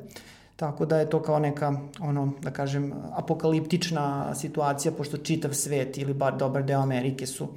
Tako 0.56 0.86
da 0.86 1.00
je 1.00 1.10
to 1.10 1.22
kao 1.22 1.40
neka, 1.40 1.74
ono, 2.00 2.32
da 2.42 2.52
kažem, 2.52 2.94
apokaliptična 3.12 4.36
situacija, 4.36 4.92
pošto 4.92 5.18
čitav 5.18 5.54
svet 5.54 5.98
ili 5.98 6.14
bar 6.14 6.38
dobar 6.38 6.64
deo 6.64 6.82
Amerike 6.82 7.26
su 7.26 7.48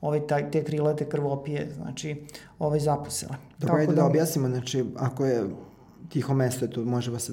ovaj, 0.00 0.26
taj, 0.26 0.50
te 0.50 0.64
krilate 0.64 1.08
krvopije, 1.08 1.72
znači, 1.76 2.26
ovaj, 2.58 2.80
zapusele. 2.80 3.36
Dobro, 3.58 3.76
Tako 3.76 3.92
da, 3.92 3.96
da 3.96 4.06
objasnimo, 4.06 4.48
znači, 4.48 4.84
ako 4.96 5.26
je 5.26 5.44
tiho 6.08 6.34
mesto, 6.34 6.66
to 6.66 6.84
možemo 6.84 7.18
se 7.18 7.32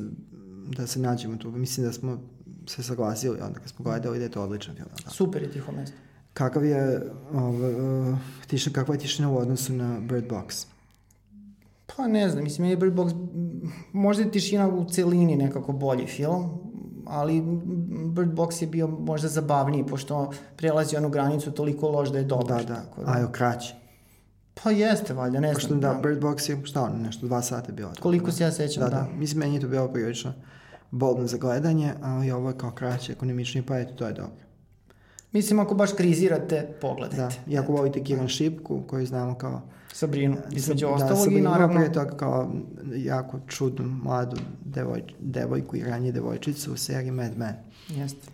da 0.77 0.87
se 0.87 0.99
nađemo 0.99 1.37
tu. 1.37 1.51
Mislim 1.51 1.85
da 1.85 1.93
smo 1.93 2.19
se 2.67 2.83
saglasili 2.83 3.39
onda 3.41 3.59
kad 3.59 3.69
smo 3.69 3.83
gledali 3.83 4.17
da 4.17 4.23
je 4.23 4.31
to 4.31 4.43
odličan 4.43 4.75
film. 4.75 4.89
Da. 5.05 5.11
Super 5.11 5.43
je 5.43 5.51
tiho 5.51 5.71
mesto. 5.71 5.97
Kakav 6.33 6.65
je, 6.65 7.11
uh, 7.31 8.17
tišina, 8.47 8.73
kakva 8.73 8.95
je 8.95 8.99
tišina 8.99 9.31
u 9.31 9.37
odnosu 9.37 9.73
na 9.73 9.99
Bird 9.99 10.25
Box? 10.29 10.65
Pa 11.85 12.07
ne 12.07 12.29
znam, 12.29 12.43
mislim, 12.43 12.69
je 12.69 12.77
Bird 12.77 12.93
Box, 12.93 13.13
možda 13.93 14.23
je 14.23 14.31
tišina 14.31 14.67
u 14.69 14.85
celini 14.85 15.35
nekako 15.35 15.71
bolji 15.71 16.07
film, 16.07 16.49
ali 17.05 17.41
Bird 18.09 18.31
Box 18.31 18.61
je 18.61 18.67
bio 18.67 18.87
možda 18.87 19.27
zabavniji, 19.27 19.85
pošto 19.85 20.31
prelazi 20.55 20.97
onu 20.97 21.09
granicu 21.09 21.51
toliko 21.51 21.89
loš 21.89 22.09
da 22.09 22.17
je 22.17 22.23
dobar. 22.23 22.65
Da, 22.65 22.73
da, 22.73 22.81
tako 22.81 23.03
da. 23.03 23.11
a 23.11 23.17
je 23.17 23.27
kraći. 23.31 23.73
Pa 24.63 24.71
jeste, 24.71 25.13
valjda, 25.13 25.39
ne 25.39 25.53
znam. 25.53 25.79
da, 25.79 25.93
da, 25.93 25.99
Bird 25.99 26.23
Box 26.23 26.49
je, 26.49 26.65
šta 26.65 26.81
ono, 26.83 26.97
nešto, 26.97 27.27
dva 27.27 27.41
sata 27.41 27.71
bilo. 27.71 27.91
Koliko 28.01 28.31
se 28.31 28.43
ja 28.43 28.51
sećam, 28.51 28.83
da. 28.83 28.89
Da, 28.89 28.95
da. 28.95 29.07
Mislim, 29.17 29.39
meni 29.39 29.55
je 29.55 29.61
to 29.61 29.67
bilo 29.67 29.87
prilično 29.87 30.33
bolno 30.91 31.27
za 31.27 31.37
gledanje, 31.37 31.93
ali 32.01 32.31
ovo 32.31 32.49
je 32.49 32.57
kao 32.57 32.71
kraće, 32.71 33.11
ekonomičnije, 33.11 33.65
pa 33.65 33.79
eto, 33.79 33.93
to 33.93 34.07
je 34.07 34.13
dobro. 34.13 34.45
Mislim, 35.35 35.59
ako 35.59 35.75
baš 35.75 35.93
krizirate, 35.93 36.67
pogledajte. 36.81 37.17
Da, 37.17 37.53
i 37.53 37.57
ako 37.57 37.71
volite 37.71 38.03
Kiran 38.03 38.27
Šipku, 38.27 38.81
koji 38.87 39.05
znamo 39.05 39.35
kao... 39.35 39.61
Sabrinu, 39.93 40.37
između 40.51 40.85
da, 40.85 40.93
ostalog 40.93 41.17
Sabrinu, 41.17 41.39
i 41.39 41.43
naravno... 41.43 41.75
prije 41.75 41.93
toga 41.93 42.17
kao 42.17 42.51
jako 42.95 43.39
čudnu, 43.47 43.87
mladu 44.03 44.37
devoj, 44.65 45.03
devojku 45.19 45.75
i 45.75 45.83
ranije 45.83 46.11
devojčicu 46.11 46.73
u 46.73 46.77
seriji 46.77 47.11
Mad 47.11 47.37
Men. 47.37 47.55
Jeste. 47.89 48.31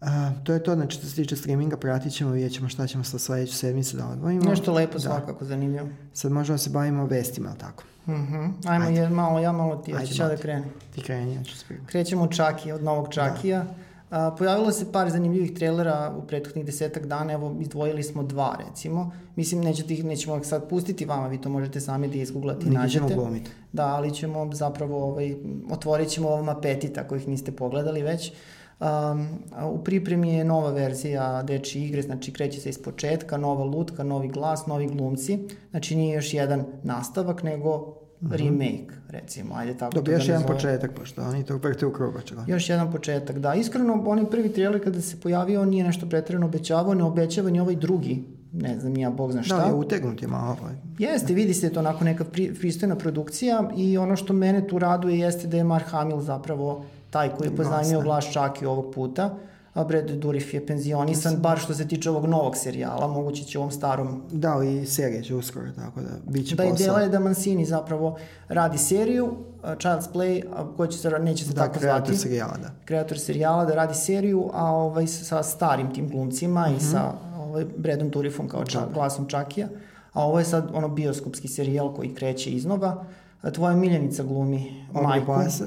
Uh, 0.00 0.08
to 0.44 0.52
je 0.52 0.62
to, 0.62 0.74
znači 0.74 0.96
što 0.96 1.06
se 1.06 1.14
tiče 1.14 1.36
streaminga, 1.36 1.76
pratit 1.76 2.12
ćemo, 2.12 2.30
vidjet 2.30 2.52
ćemo 2.52 2.68
šta 2.68 2.86
ćemo 2.86 3.04
sa 3.04 3.18
sledeću 3.18 3.54
sedmicu 3.54 3.96
da 3.96 4.06
odvojimo. 4.06 4.50
Nešto 4.50 4.72
lepo, 4.72 4.92
da. 4.92 5.00
svakako, 5.00 5.44
zanimljivo. 5.44 5.88
Sad 6.12 6.32
možemo 6.32 6.54
da 6.54 6.58
se 6.58 6.70
bavimo 6.70 7.06
vestima, 7.06 7.48
ali 7.48 7.58
tako? 7.58 7.84
Mhm. 8.06 8.34
-huh. 8.34 8.52
Ajmo 8.66 8.86
Ajde. 8.86 9.00
je, 9.00 9.08
malo, 9.08 9.38
ja 9.38 9.52
malo 9.52 9.76
ti, 9.76 9.90
ja 9.90 10.06
ću 10.06 10.14
da 10.18 10.36
krenem. 10.36 10.70
Ti 10.94 11.00
kreni, 11.02 11.34
ja 11.34 11.42
ću 11.42 11.58
spremati. 11.58 11.86
Krećemo 11.90 12.22
od 12.22 12.30
Čakija, 12.30 12.74
od 12.74 12.82
novog 12.82 13.12
Čakija. 13.12 13.58
Da. 13.58 13.85
A, 14.10 14.30
pojavilo 14.38 14.72
se 14.72 14.92
par 14.92 15.10
zanimljivih 15.10 15.54
trailera 15.54 16.14
u 16.18 16.26
prethodnih 16.26 16.66
desetak 16.66 17.06
dana, 17.06 17.32
evo 17.32 17.56
izdvojili 17.60 18.02
smo 18.02 18.22
dva 18.22 18.56
recimo. 18.68 19.12
Mislim, 19.36 19.60
nećete 19.60 19.94
ih, 19.94 20.04
nećemo 20.04 20.36
ih 20.36 20.46
sad 20.46 20.68
pustiti 20.68 21.04
vama, 21.04 21.26
vi 21.26 21.40
to 21.40 21.48
možete 21.48 21.80
sami 21.80 22.08
da 22.08 22.18
izgooglate 22.18 22.66
i 22.66 22.70
nađete. 22.70 23.08
ćemo. 23.08 23.30
Da, 23.72 23.86
ali 23.86 24.14
ćemo 24.14 24.50
zapravo, 24.52 25.04
ovaj, 25.04 25.36
otvorit 25.70 26.08
ćemo 26.08 26.28
ovom 26.28 26.48
apetit 26.48 26.98
ako 26.98 27.16
ih 27.16 27.28
niste 27.28 27.52
pogledali 27.52 28.02
već. 28.02 28.32
Um, 28.80 29.28
u 29.72 29.84
pripremi 29.84 30.34
je 30.34 30.44
nova 30.44 30.70
verzija 30.70 31.42
dečje 31.42 31.84
igre, 31.84 32.02
znači 32.02 32.32
kreće 32.32 32.60
se 32.60 32.68
iz 32.68 32.82
početka, 32.82 33.36
nova 33.36 33.64
lutka, 33.64 34.02
novi 34.02 34.28
glas, 34.28 34.66
novi 34.66 34.86
glumci. 34.86 35.38
Znači 35.70 35.96
nije 35.96 36.14
još 36.14 36.34
jedan 36.34 36.64
nastavak, 36.82 37.42
nego 37.42 37.94
mm 38.20 38.26
-hmm. 38.26 38.36
remake, 38.36 38.94
recimo. 39.08 39.54
Ajde 39.54 39.74
tako 39.74 39.94
Dobro, 39.94 40.12
još 40.12 40.26
da 40.26 40.32
jedan 40.32 40.46
početak, 40.46 40.94
pošto 40.94 41.22
oni 41.22 41.44
to 41.44 41.56
vrte 41.56 41.86
u 41.86 41.92
krug 41.92 42.16
očigledno. 42.16 42.54
Još 42.54 42.68
jedan 42.68 42.92
početak, 42.92 43.38
da. 43.38 43.54
Iskreno, 43.54 44.02
onaj 44.06 44.30
prvi 44.30 44.52
trailer 44.52 44.84
kada 44.84 45.00
se 45.00 45.20
pojavio, 45.20 45.62
on 45.62 45.68
nije 45.68 45.84
nešto 45.84 46.08
pretredno 46.08 46.46
obećavao, 46.46 46.94
ne 46.94 47.04
obećava 47.04 47.50
ni 47.50 47.60
ovaj 47.60 47.76
drugi 47.76 48.36
ne 48.52 48.80
znam, 48.80 48.96
ja 48.96 49.10
bog 49.10 49.32
zna 49.32 49.42
šta. 49.42 49.56
Da, 49.56 49.64
je 49.64 49.74
utegnut 49.74 50.22
je 50.22 50.28
malo. 50.28 50.56
Ovaj. 50.60 50.74
Jeste, 50.98 51.34
vidi 51.34 51.54
se 51.54 51.72
to 51.72 51.80
onako 51.80 52.04
neka 52.04 52.24
pri, 52.24 52.54
pristojna 52.54 52.96
produkcija 52.96 53.70
i 53.76 53.98
ono 53.98 54.16
što 54.16 54.32
mene 54.32 54.66
tu 54.66 54.78
raduje 54.78 55.18
jeste 55.18 55.46
da 55.46 55.56
je 55.56 55.64
Mark 55.64 55.86
Hamill 55.86 56.20
zapravo 56.20 56.84
taj 57.10 57.28
koji 57.28 57.48
je 57.48 57.56
pozajmio 57.56 58.00
glas 58.00 58.32
Čaki 58.32 58.66
ovog 58.66 58.94
puta. 58.94 59.36
A 59.76 59.84
Brad 59.84 60.10
Dourif 60.10 60.54
je 60.54 60.66
penzionisan, 60.66 61.36
bar 61.36 61.58
što 61.58 61.74
se 61.74 61.88
tiče 61.88 62.10
ovog 62.10 62.26
novog 62.26 62.56
serijala, 62.56 63.06
moguće 63.06 63.44
će 63.44 63.58
u 63.58 63.60
ovom 63.60 63.72
starom 63.72 64.22
Da, 64.32 64.60
i 64.64 64.86
serija 64.86 65.22
će 65.22 65.34
uskoro, 65.34 65.66
tako 65.76 66.00
da 66.00 66.08
bit 66.26 66.48
će 66.48 66.56
da 66.56 66.62
posao. 66.62 66.74
ideja 66.74 66.98
je 66.98 67.08
da 67.08 67.18
Mancini 67.20 67.64
zapravo 67.64 68.18
radi 68.48 68.78
seriju 68.78 69.36
Child's 69.62 70.12
Play, 70.14 70.42
koja 70.76 70.88
će 70.88 70.98
se, 70.98 71.10
neće 71.10 71.44
se 71.44 71.52
Da, 71.52 71.60
tako 71.60 71.78
kreator 71.78 72.06
zvati, 72.06 72.22
serijala, 72.22 72.56
da. 72.62 72.70
kreator 72.84 73.18
serijala, 73.18 73.64
da 73.64 73.74
radi 73.74 73.94
seriju, 73.94 74.50
a 74.52 74.64
ovaj, 74.72 75.06
sa 75.06 75.42
starim 75.42 75.94
tim 75.94 76.08
glumcima 76.08 76.68
i 76.78 76.80
sa 76.80 77.12
ovaj, 77.38 77.64
Bradom 77.76 78.10
Turifom 78.10 78.48
kao 78.48 78.64
ča, 78.64 78.80
glasom 78.94 79.26
Čakija. 79.26 79.68
A 80.12 80.24
ovo 80.24 80.38
je 80.38 80.44
sad 80.44 80.70
ono 80.74 80.88
bioskopski 80.88 81.48
serijal 81.48 81.94
koji 81.94 82.14
kreće 82.14 82.50
iznova. 82.50 83.04
Tvoja 83.52 83.76
miljenica 83.76 84.22
glumi 84.22 84.84
Obri 84.90 85.02
majku. 85.02 85.26
Placa. 85.26 85.64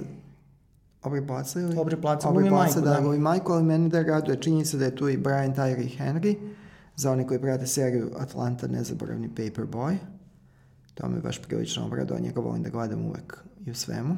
Obri 1.04 1.28
Placa 1.28 1.60
ili? 1.60 1.78
Obri 1.78 2.02
Placa 2.02 2.30
Obri 2.30 2.44
glumi 2.44 2.50
Placa, 2.50 2.82
da, 2.82 2.90
da. 2.90 3.02
glumi 3.02 3.20
majku, 3.20 3.52
ali 3.52 3.64
meni 3.64 3.90
da 3.90 4.02
raduje 4.02 4.42
činjenica 4.42 4.78
da 4.78 4.86
je 4.86 4.96
tu 4.96 5.10
i 5.10 5.18
Brian 5.18 5.56
Tyree 5.56 5.98
Henry, 6.00 6.36
za 6.96 7.12
one 7.12 7.28
koji 7.28 7.42
prate 7.42 7.68
seriju 7.68 8.12
Atlanta, 8.18 8.68
nezaboravni 8.68 9.30
Paperboy. 9.36 9.96
To 10.94 11.10
me 11.10 11.20
baš 11.20 11.42
prilično 11.42 11.86
obraduje, 11.86 12.22
njega 12.22 12.42
volim 12.42 12.64
da 12.64 12.70
gledam 12.70 13.06
uvek 13.06 13.38
i 13.66 13.72
u 13.72 13.76
svemu. 13.76 14.16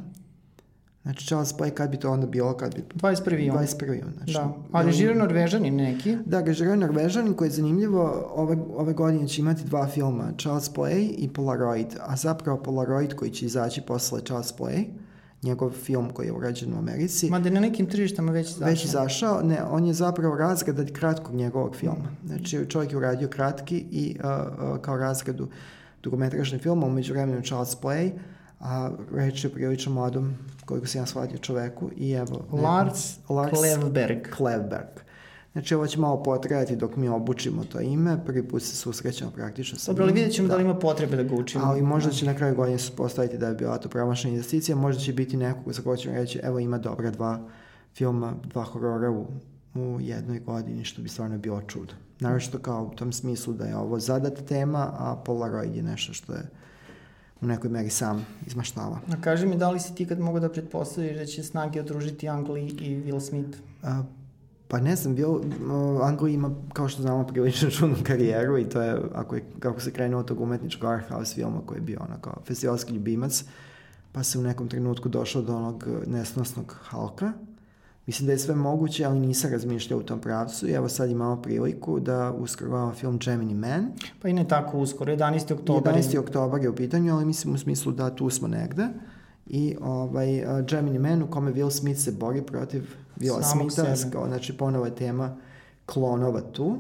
Znači, 1.03 1.27
Charles 1.27 1.53
Play, 1.57 1.69
kad 1.69 1.89
bi 1.89 1.97
to 1.97 2.11
onda 2.11 2.27
bilo, 2.27 2.57
kad 2.57 2.75
bi... 2.75 2.83
21. 2.95 3.51
on. 3.51 3.57
21. 3.57 4.03
Znači, 4.17 4.33
Da, 4.33 4.53
a 4.71 4.81
režira 4.81 5.15
Norvežani 5.15 5.71
neki. 5.71 6.17
Da, 6.25 6.41
režirao 6.41 6.71
je 6.71 6.77
Norvežanin 6.77 7.33
koji 7.33 7.47
je 7.47 7.51
zanimljivo, 7.51 8.31
ove, 8.35 8.57
ove 8.75 8.93
godine 8.93 9.27
će 9.27 9.41
imati 9.41 9.63
dva 9.63 9.87
filma, 9.87 10.31
Charles 10.37 10.73
Play 10.73 11.13
i 11.17 11.29
Polaroid, 11.33 11.87
a 11.99 12.15
zapravo 12.15 12.63
Polaroid 12.63 13.13
koji 13.15 13.31
će 13.31 13.45
izaći 13.45 13.81
posle 13.81 14.21
Charles 14.21 14.53
Play, 14.57 14.85
njegov 15.43 15.71
film 15.71 16.09
koji 16.09 16.27
je 16.27 16.33
urađen 16.33 16.73
u 16.73 16.77
Americi, 16.77 17.29
Mada 17.29 17.47
je 17.49 17.53
na 17.53 17.59
nekim 17.59 17.85
tržištama 17.85 18.31
već 18.31 18.49
izašao. 18.49 18.67
već 18.67 18.85
izašao, 18.85 19.41
ne, 19.41 19.63
on 19.63 19.85
je 19.85 19.93
zapravo 19.93 20.35
razgrada 20.35 20.85
kratkog 20.93 21.35
njegovog 21.35 21.75
filma. 21.75 22.15
Znači, 22.25 22.65
čovjek 22.69 22.91
je 22.91 22.97
uradio 22.97 23.27
kratki 23.27 23.85
i 23.91 24.17
uh, 24.19 24.25
uh, 24.25 24.81
kao 24.81 24.97
razgradu 24.97 25.47
dugometražni 26.03 26.59
film, 26.59 26.83
umeđu 26.83 27.13
vremenu 27.13 27.41
Charles 27.41 27.77
Play, 27.81 28.11
a 28.59 28.91
reč 29.13 29.43
je 29.43 29.49
prilično 29.49 29.93
mladom, 29.93 30.33
koliko 30.65 30.87
sam 30.87 31.01
ja 31.01 31.05
shvatio 31.05 31.37
čoveku, 31.37 31.89
i 31.97 32.11
evo... 32.11 32.45
Lars 33.29 33.53
Klevberg. 33.53 34.27
Klevberg. 34.37 35.10
Znači, 35.51 35.75
ovo 35.75 35.87
će 35.87 35.99
malo 35.99 36.23
potrajati 36.23 36.75
dok 36.75 36.95
mi 36.95 37.09
obučimo 37.09 37.63
to 37.63 37.79
ime. 37.79 38.25
Prvi 38.25 38.47
put 38.47 38.63
se 38.63 38.75
susrećemo 38.75 39.31
praktično 39.31 39.79
sa 39.79 39.91
Dobro, 39.91 40.03
ali 40.03 40.13
vidjet 40.13 40.33
ćemo 40.33 40.47
da. 40.47 40.55
li 40.55 40.63
ima 40.63 40.75
potrebe 40.75 41.15
da 41.15 41.23
ga 41.23 41.35
učimo. 41.35 41.65
Ali 41.65 41.81
možda 41.81 42.11
će 42.11 42.25
na 42.25 42.35
kraju 42.35 42.55
godine 42.55 42.79
se 42.79 42.91
postaviti 42.95 43.37
da 43.37 43.47
je 43.47 43.55
bila 43.55 43.77
to 43.77 43.89
pramašna 43.89 44.29
investicija, 44.29 44.75
možda 44.75 45.01
će 45.01 45.13
biti 45.13 45.37
nekog 45.37 45.73
za 45.73 45.81
ko 45.81 45.97
ćemo 45.97 46.15
reći, 46.15 46.39
evo 46.43 46.59
ima 46.59 46.77
dobra 46.77 47.11
dva 47.11 47.39
filma, 47.95 48.33
dva 48.43 48.63
horora 48.63 49.11
u, 49.11 49.27
u 49.75 49.97
jednoj 50.01 50.39
godini, 50.39 50.85
što 50.85 51.01
bi 51.01 51.09
stvarno 51.09 51.37
bilo 51.37 51.61
čudo. 51.61 51.93
Naravno 52.19 52.59
kao 52.61 52.89
u 52.93 52.95
tom 52.95 53.13
smislu 53.13 53.53
da 53.53 53.65
je 53.65 53.77
ovo 53.77 53.99
zadata 53.99 54.41
tema, 54.41 54.93
a 54.97 55.15
Polaroid 55.25 55.75
je 55.75 55.83
nešto 55.83 56.13
što 56.13 56.33
je 56.33 56.49
u 57.41 57.47
nekoj 57.47 57.69
meri 57.69 57.89
sam 57.89 58.25
izmaštava. 58.47 58.99
A 59.07 59.21
kaži 59.21 59.45
mi, 59.45 59.57
da 59.57 59.69
li 59.69 59.79
si 59.79 59.95
ti 59.95 60.05
kad 60.05 60.19
mogu 60.19 60.39
da 60.39 60.49
pretpostaviš 60.49 61.17
da 61.17 61.25
će 61.25 61.43
snage 61.43 61.79
odružiti 61.79 62.29
Ang 62.29 62.49
Lee 62.49 62.67
i 62.67 63.03
Will 63.05 63.19
Smith? 63.19 63.57
A, 63.83 64.03
pa 64.71 64.79
ne 64.79 64.95
znam, 64.95 65.15
bio, 65.15 65.31
uh, 65.31 65.41
Anglija 66.01 66.33
ima, 66.33 66.51
kao 66.73 66.87
što 66.87 67.01
znamo, 67.01 67.27
prilično 67.27 67.69
čudnu 67.69 67.95
karijeru 68.03 68.57
i 68.57 68.69
to 68.69 68.81
je, 68.81 69.01
ako 69.13 69.35
je, 69.35 69.43
kako 69.59 69.81
se 69.81 69.91
krenuo 69.91 70.19
od 70.19 70.27
tog 70.27 70.41
umetničkog 70.41 70.89
art 70.89 71.09
house 71.09 71.35
filma 71.35 71.61
koji 71.65 71.77
je 71.77 71.81
bio 71.81 71.99
ono 72.09 72.21
kao 72.21 72.41
festivalski 72.45 72.93
ljubimac, 72.93 73.43
pa 74.11 74.23
se 74.23 74.39
u 74.39 74.41
nekom 74.41 74.67
trenutku 74.67 75.09
došao 75.09 75.41
do 75.41 75.55
onog 75.55 75.87
nesnosnog 76.07 76.77
Halka. 76.81 77.31
Mislim 78.05 78.25
da 78.25 78.31
je 78.31 78.39
sve 78.39 78.55
moguće, 78.55 79.05
ali 79.05 79.19
nisam 79.19 79.51
razmišljao 79.51 79.99
u 79.99 80.03
tom 80.03 80.19
pravcu 80.19 80.67
i 80.67 80.71
evo 80.71 80.89
sad 80.89 81.09
imamo 81.09 81.41
priliku 81.41 81.99
da 81.99 82.31
uskoro 82.31 82.69
gledamo 82.69 82.93
film 82.93 83.19
Gemini 83.19 83.53
Man. 83.53 83.87
Pa 84.21 84.27
i 84.27 84.33
ne 84.33 84.47
tako 84.47 84.77
uskoro, 84.77 85.15
11. 85.15 85.53
oktober. 85.53 85.93
11. 85.93 86.19
oktobar 86.19 86.61
je 86.61 86.69
u 86.69 86.75
pitanju, 86.75 87.15
ali 87.15 87.25
mislim 87.25 87.53
u 87.53 87.57
smislu 87.57 87.91
da 87.91 88.15
tu 88.15 88.29
smo 88.29 88.47
negde. 88.47 88.87
I 89.47 89.75
ovaj, 89.81 90.43
uh, 90.43 90.65
Gemini 90.65 90.99
Man 90.99 91.23
u 91.23 91.27
kome 91.27 91.53
Will 91.53 91.71
Smith 91.71 91.99
se 91.99 92.11
bori 92.11 92.41
protiv 92.41 92.83
Sebe. 93.99 94.11
kao, 94.11 94.27
znači 94.27 94.57
ponovo 94.57 94.85
je 94.85 94.95
tema 94.95 95.37
klonova 95.85 96.41
tu 96.41 96.77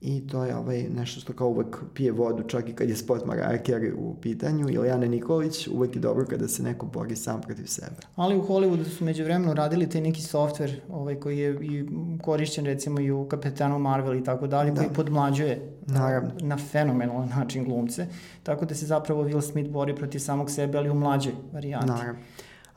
i 0.00 0.26
to 0.28 0.44
je 0.44 0.56
ovaj, 0.56 0.86
nešto 0.96 1.20
što 1.20 1.32
kao 1.32 1.48
uvek 1.48 1.76
pije 1.94 2.12
vodu 2.12 2.42
čak 2.42 2.68
i 2.68 2.72
kad 2.72 2.88
je 2.88 2.96
spot 2.96 3.26
Mariah 3.26 3.62
Carey 3.62 3.92
u 3.98 4.14
pitanju 4.22 4.66
ili 4.70 4.88
Jana 4.88 5.06
Nikolić, 5.06 5.68
uvek 5.68 5.96
je 5.96 6.00
dobro 6.00 6.26
kada 6.26 6.48
se 6.48 6.62
neko 6.62 6.86
bori 6.86 7.16
sam 7.16 7.40
protiv 7.40 7.64
sebe. 7.66 7.96
Ali 8.16 8.36
u 8.36 8.42
Hollywoodu 8.42 8.84
su 8.84 9.04
međuvremeno 9.04 9.54
radili 9.54 9.88
taj 9.88 10.00
neki 10.00 10.22
softver 10.22 10.80
ovaj, 10.90 11.14
koji 11.14 11.38
je 11.38 11.58
i 11.62 11.86
korišćen 12.22 12.64
recimo 12.64 13.00
i 13.00 13.10
u 13.10 13.28
Kapetanu 13.28 13.78
Marvel 13.78 14.14
i 14.16 14.24
tako 14.24 14.46
dalje, 14.46 14.70
Da. 14.70 14.76
koji 14.80 14.94
podmlađuje 14.94 15.72
Naravno. 15.86 16.30
na 16.40 16.56
fenomenalan 16.56 17.28
način 17.28 17.64
glumce. 17.64 18.06
Tako 18.42 18.64
da 18.66 18.74
se 18.74 18.86
zapravo 18.86 19.24
Will 19.24 19.40
Smith 19.42 19.70
bori 19.70 19.94
protiv 19.96 20.18
samog 20.18 20.50
sebe, 20.50 20.78
ali 20.78 20.90
u 20.90 20.94
mlađoj 20.94 21.32
varijanti. 21.52 21.86
Naravno. 21.88 22.20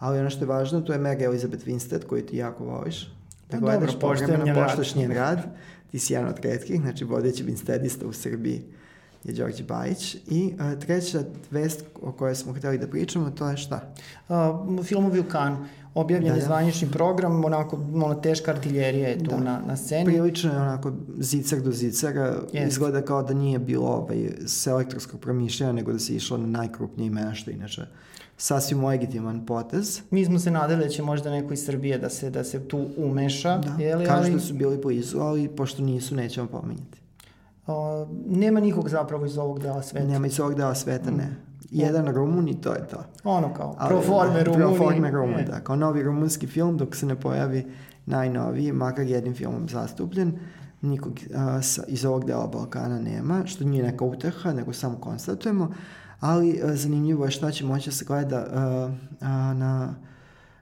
Ali 0.01 0.19
ono 0.19 0.29
što 0.29 0.43
je 0.43 0.47
važno, 0.47 0.81
to 0.81 0.93
je 0.93 0.99
Mary 0.99 1.23
Elizabeth 1.23 1.67
Winstead, 1.67 2.05
koju 2.05 2.25
ti 2.25 2.37
jako 2.37 2.63
voliš. 2.63 3.05
Da 3.05 3.11
Pa 3.51 3.57
gledaš 3.57 3.93
dobro, 3.93 4.09
poštujem 4.09 4.39
povremeno, 4.39 4.83
njen 4.95 5.11
rad. 5.11 5.39
Ti 5.91 5.99
si 5.99 6.13
jedan 6.13 6.29
od 6.29 6.39
retkih, 6.39 6.81
znači 6.81 7.03
vodeći 7.03 7.43
Winsteadista 7.43 8.05
u 8.05 8.13
Srbiji 8.13 8.61
je 9.23 9.33
Đorđe 9.33 9.63
Bajić. 9.63 10.15
I 10.27 10.53
uh, 10.53 10.79
treća 10.79 11.23
vest 11.51 11.83
o 12.01 12.11
kojoj 12.11 12.35
smo 12.35 12.53
hteli 12.53 12.77
da 12.77 12.87
pričamo, 12.87 13.29
to 13.29 13.49
je 13.49 13.57
šta? 13.57 13.93
Uh, 14.29 14.85
filmovi 14.85 15.19
u 15.19 15.23
Cannes, 15.31 15.69
objavljen 15.93 16.29
Da, 16.29 16.35
je 16.35 16.39
da. 16.39 16.45
zvanični 16.45 16.91
program, 16.91 17.45
onako 17.45 17.75
ono, 17.93 18.15
teška 18.15 18.51
artiljerija 18.51 19.09
je 19.09 19.17
tu 19.23 19.31
Da. 19.31 19.37
na, 19.37 19.61
na 19.67 19.77
sceni. 19.77 20.05
Prilično 20.05 20.51
je 20.51 20.57
onako 20.57 20.91
zicar 21.19 21.59
do 21.61 21.71
zicara. 21.71 22.35
Jest. 22.53 22.71
Izgleda 22.71 23.01
kao 23.01 23.23
da 23.23 23.33
nije 23.33 23.59
bilo 23.59 23.87
ovaj, 23.87 24.29
selektorskog 24.45 25.19
promišljanja, 25.19 25.73
nego 25.73 25.93
da 25.93 25.99
se 25.99 26.15
išlo 26.15 26.37
na 26.37 26.47
najkrupnije 26.47 27.07
imena, 27.07 27.33
što 27.33 27.51
je 27.51 27.55
inače 27.55 27.81
sasvim 28.41 28.83
legitiman 28.83 29.45
potez. 29.45 30.01
Mi 30.11 30.25
smo 30.25 30.39
se 30.39 30.51
nadali 30.51 30.83
da 30.83 30.89
će 30.89 31.03
možda 31.03 31.29
neko 31.31 31.53
iz 31.53 31.65
Srbije 31.65 31.97
da 31.97 32.09
se, 32.09 32.29
da 32.29 32.43
se 32.43 32.67
tu 32.67 32.85
umeša, 32.97 33.57
Da. 33.57 33.83
je 33.83 33.95
li, 33.95 34.05
Kažu 34.05 34.19
ali 34.19 34.31
da 34.31 34.39
su 34.39 34.53
bili 34.53 34.77
blizu, 34.77 35.19
ali 35.19 35.47
pošto 35.47 35.81
nisu, 35.83 36.15
nećemo 36.15 36.47
pominjati. 36.47 37.01
o, 37.67 38.07
nema 38.27 38.59
nikog 38.59 38.89
zapravo 38.89 39.25
iz 39.25 39.37
ovog 39.37 39.59
dela 39.59 39.81
sveta. 39.81 40.07
Nema 40.07 40.27
iz 40.27 40.39
ovog 40.39 40.55
dela 40.55 40.75
sveta, 40.75 41.11
ne. 41.11 41.35
Jedan 41.71 42.07
Rumun 42.07 42.47
i 42.47 42.61
to 42.61 42.73
je 42.73 42.87
to. 42.87 43.03
Ono 43.23 43.53
kao, 43.53 43.75
Ali, 43.79 43.89
proforme 43.89 44.33
da, 44.33 44.43
Rumuni. 44.43 44.63
Proforme 44.65 45.11
Rumun, 45.11 45.39
E. 45.39 45.43
da. 45.43 45.59
Kao 45.59 45.75
novi 45.75 46.03
rumunski 46.03 46.47
film, 46.47 46.77
dok 46.77 46.95
se 46.95 47.05
ne 47.05 47.15
pojavi 47.15 47.65
najnoviji, 48.05 48.71
makar 48.71 49.05
jednim 49.05 49.33
filmom 49.33 49.69
zastupljen, 49.69 50.33
nikog 50.81 51.13
a, 51.35 51.61
sa, 51.61 51.83
iz 51.87 52.05
ovog 52.05 52.25
dela 52.25 52.47
Balkana 52.47 52.99
nema, 52.99 53.41
što 53.45 53.63
nije 53.63 53.83
neka 53.83 54.05
uteha, 54.05 54.53
nego 54.53 54.73
samo 54.73 54.97
konstatujemo, 54.97 55.71
ali 56.21 56.61
a, 56.63 56.75
zanimljivo 56.75 57.25
je 57.25 57.31
šta 57.31 57.51
će 57.51 57.65
moći 57.65 57.89
da 57.89 57.93
se 57.93 58.05
gleda 58.05 58.45
a, 59.21 59.53
na 59.53 59.95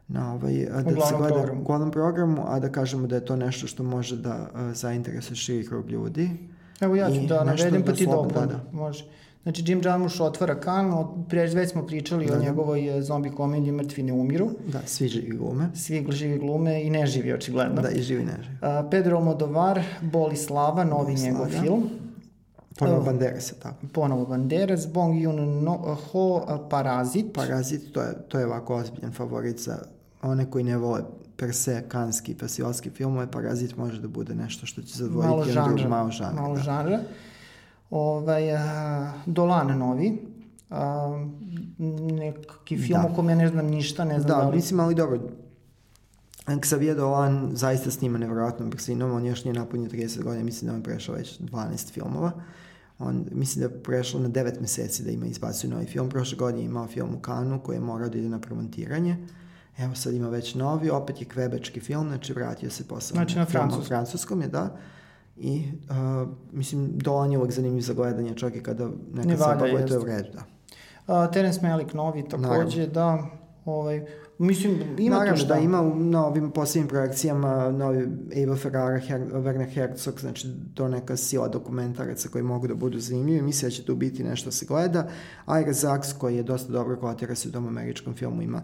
na 0.07 0.33
ovaj, 0.33 0.63
a, 0.65 0.81
da 0.81 1.01
se 1.01 1.15
gleda 1.17 1.33
programu. 1.33 1.61
u 1.61 1.65
glavnom 1.65 1.91
programu, 1.91 2.43
a 2.47 2.59
da 2.59 2.69
kažemo 2.69 3.07
da 3.07 3.15
je 3.15 3.25
to 3.25 3.35
nešto 3.35 3.67
što 3.67 3.83
može 3.83 4.17
da 4.17 4.49
zainteresuje 4.73 5.35
širi 5.35 5.67
krug 5.67 5.89
ljudi. 5.89 6.29
Evo 6.81 6.95
ja 6.95 7.09
ću 7.09 7.15
I 7.15 7.27
da 7.27 7.43
navedem 7.43 7.81
pa 7.81 7.91
da 7.91 7.93
ti 7.93 8.03
slobodno, 8.03 8.41
dopuni. 8.41 8.47
da. 8.47 8.77
Može. 8.77 9.05
Znači 9.43 9.63
Jim 9.67 9.81
Jarmusch 9.85 10.21
otvara 10.21 10.55
kan, 10.55 10.93
od, 10.93 11.07
pre, 11.29 11.47
već 11.47 11.71
smo 11.71 11.87
pričali 11.87 12.25
Da, 12.25 12.33
o 12.33 12.37
da. 12.37 12.43
njegovoj 12.43 12.97
e, 12.97 13.01
zombi 13.01 13.29
komediji 13.29 13.71
Mrtvi 13.71 14.03
ne 14.03 14.13
umiru. 14.13 14.49
Da, 14.67 14.79
svi 14.85 15.07
živi 15.07 15.37
glume. 15.37 15.69
Svi 15.75 16.05
živi 16.09 16.39
glume 16.39 16.83
i 16.83 16.89
neživi 16.89 17.33
očigledno. 17.33 17.81
Da, 17.81 17.89
i 17.89 18.01
živi 18.01 18.25
ne 18.25 18.37
živi. 18.43 18.57
A, 18.61 18.87
Pedro 18.91 19.17
Almodovar, 19.17 19.81
Boli 20.01 20.35
slava, 20.35 20.83
novi 20.83 21.03
Boli 21.05 21.21
njegov 21.21 21.47
slava. 21.47 21.61
film. 21.63 21.83
Ponovo 22.79 22.97
Evo. 22.97 23.05
Banderas 23.05 23.51
je 23.51 23.55
tako. 23.59 23.87
Ponovo 23.93 24.25
Banderas, 24.25 24.87
Bong 24.87 25.21
Joon 25.21 25.67
Ho, 26.11 26.43
a, 26.47 26.57
Parazit. 26.69 27.33
Parazit, 27.33 27.93
to 27.93 28.01
je, 28.01 28.13
to 28.27 28.39
je 28.39 28.45
ovako 28.45 28.75
ozbiljan 28.75 29.11
favorit 29.11 29.59
za 29.59 29.77
one 30.21 30.51
koji 30.51 30.63
ne 30.63 30.77
vole 30.77 31.01
per 31.37 31.55
se 31.55 31.83
kanski 31.87 32.33
festivalski 32.35 32.89
filmove, 32.89 33.31
Parazit 33.31 33.77
može 33.77 34.01
da 34.01 34.07
bude 34.07 34.35
nešto 34.35 34.65
što 34.65 34.81
će 34.81 35.03
malo 35.03 35.11
zadvojiti 35.13 35.53
drug 35.53 35.77
žanra. 35.77 35.89
malo 35.89 36.11
žanra. 36.11 36.41
Malo 36.41 36.55
da. 36.55 36.61
žanra. 36.61 36.99
Ovaj, 37.89 38.55
a, 38.55 39.13
Dolan 39.25 39.77
novi. 39.77 40.21
A, 40.69 41.25
neki 42.11 42.77
film 42.77 43.01
Da. 43.01 43.07
o 43.11 43.15
kome 43.15 43.35
ne 43.35 43.47
znam 43.47 43.65
ništa, 43.65 44.05
ne 44.05 44.19
znam 44.19 44.27
da, 44.27 44.43
Da, 44.43 44.49
li... 44.49 44.55
mislim, 44.55 44.79
ali 44.79 44.95
dobro. 44.95 45.19
Xavier 46.47 46.95
Dolan 46.95 47.51
zaista 47.53 47.91
snima 47.91 48.17
nevjerojatnom 48.17 48.69
brzinom, 48.69 49.11
on 49.11 49.25
još 49.25 49.43
nije 49.43 49.53
napunio 49.53 49.89
30 49.89 50.23
godina, 50.23 50.43
mislim 50.43 50.69
da 50.71 50.75
on 50.75 50.83
prešao 50.83 51.15
već 51.15 51.39
12 51.39 51.91
filmova. 51.91 52.31
On, 52.99 53.25
mislim 53.31 53.67
da 53.67 53.73
je 53.73 53.83
prešao 53.83 54.21
na 54.21 54.29
9 54.29 54.61
meseci 54.61 55.03
da 55.03 55.11
ima 55.11 55.25
izbacio 55.25 55.69
novi 55.69 55.85
film. 55.85 56.09
Prošle 56.09 56.37
godine 56.37 56.63
imao 56.63 56.87
film 56.87 57.15
u 57.15 57.19
Kanu 57.19 57.59
koji 57.63 57.75
je 57.75 57.81
morao 57.81 58.09
da 58.09 58.17
ide 58.17 58.29
na 58.29 58.39
premontiranje. 58.39 59.17
Evo 59.77 59.95
sad 59.95 60.13
ima 60.13 60.29
već 60.29 60.55
novi, 60.55 60.89
opet 60.89 61.21
je 61.21 61.27
kvebački 61.27 61.79
film, 61.79 62.07
znači 62.07 62.33
vratio 62.33 62.69
se 62.69 62.87
posle. 62.87 63.13
Znači 63.13 63.35
na 63.35 63.45
francuskom. 63.45 63.85
francuskom 63.85 64.41
je, 64.41 64.47
da. 64.47 64.77
I, 65.37 65.63
uh, 65.89 66.29
mislim, 66.51 66.97
Dolan 66.97 67.31
je 67.31 67.37
uvek 67.37 67.51
zanimljiv 67.51 67.81
za 67.81 67.93
gledanje, 67.93 68.35
čak 68.35 68.55
i 68.55 68.63
kada 68.63 68.89
neka 69.13 69.27
Nevada 69.27 69.37
zabava, 69.37 69.87
to 69.87 69.93
je 69.93 69.99
u 69.99 70.03
redu, 70.03 70.29
da. 70.33 70.43
A, 71.13 71.31
Terence 71.31 71.67
Malick 71.67 71.93
novi 71.93 72.29
takođe, 72.29 72.87
da. 72.87 73.25
Ovaj, 73.65 74.05
Mislim, 74.39 74.79
ima 74.97 75.15
Naravno 75.15 75.37
tu 75.37 75.45
šta. 75.45 75.53
da 75.53 75.59
ima 75.59 75.81
na 75.95 76.25
ovim 76.25 76.51
posljednjim 76.51 76.87
projekcijama 76.87 77.71
novi 77.71 78.07
Eva 78.31 78.55
Ferrara, 78.55 78.99
Her, 78.99 79.21
Werner 79.33 79.73
Herzog, 79.73 80.19
znači 80.19 80.47
to 80.73 80.87
neka 80.87 81.17
sila 81.17 81.47
dokumentaraca 81.47 82.29
koji 82.29 82.43
mogu 82.43 82.67
da 82.67 82.75
budu 82.75 82.99
zanimljivi. 82.99 83.41
Mislim 83.41 83.69
da 83.69 83.75
će 83.75 83.85
tu 83.85 83.95
biti 83.95 84.23
nešto 84.23 84.47
da 84.47 84.51
se 84.51 84.65
gleda. 84.65 85.09
Ira 85.61 85.73
Zaks 85.73 86.13
koji 86.13 86.35
je 86.35 86.43
dosta 86.43 86.71
dobro 86.71 86.97
kotira 86.97 87.35
se 87.35 87.49
u 87.49 87.51
tom 87.51 87.67
američkom 87.67 88.13
filmu 88.13 88.41
ima 88.41 88.61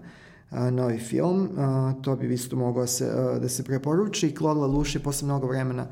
a, 0.49 0.69
novi 0.69 0.97
film. 0.97 1.49
A, 1.57 1.93
to 2.01 2.15
bi 2.15 2.33
isto 2.33 2.55
moglo 2.55 2.81
da 2.81 2.87
se, 2.87 3.11
a, 3.15 3.39
da 3.39 3.49
se 3.49 3.63
preporuči. 3.63 4.35
Claude 4.37 4.59
Lelouch 4.59 4.95
je 4.95 5.03
posle 5.03 5.25
mnogo 5.25 5.47
vremena 5.47 5.87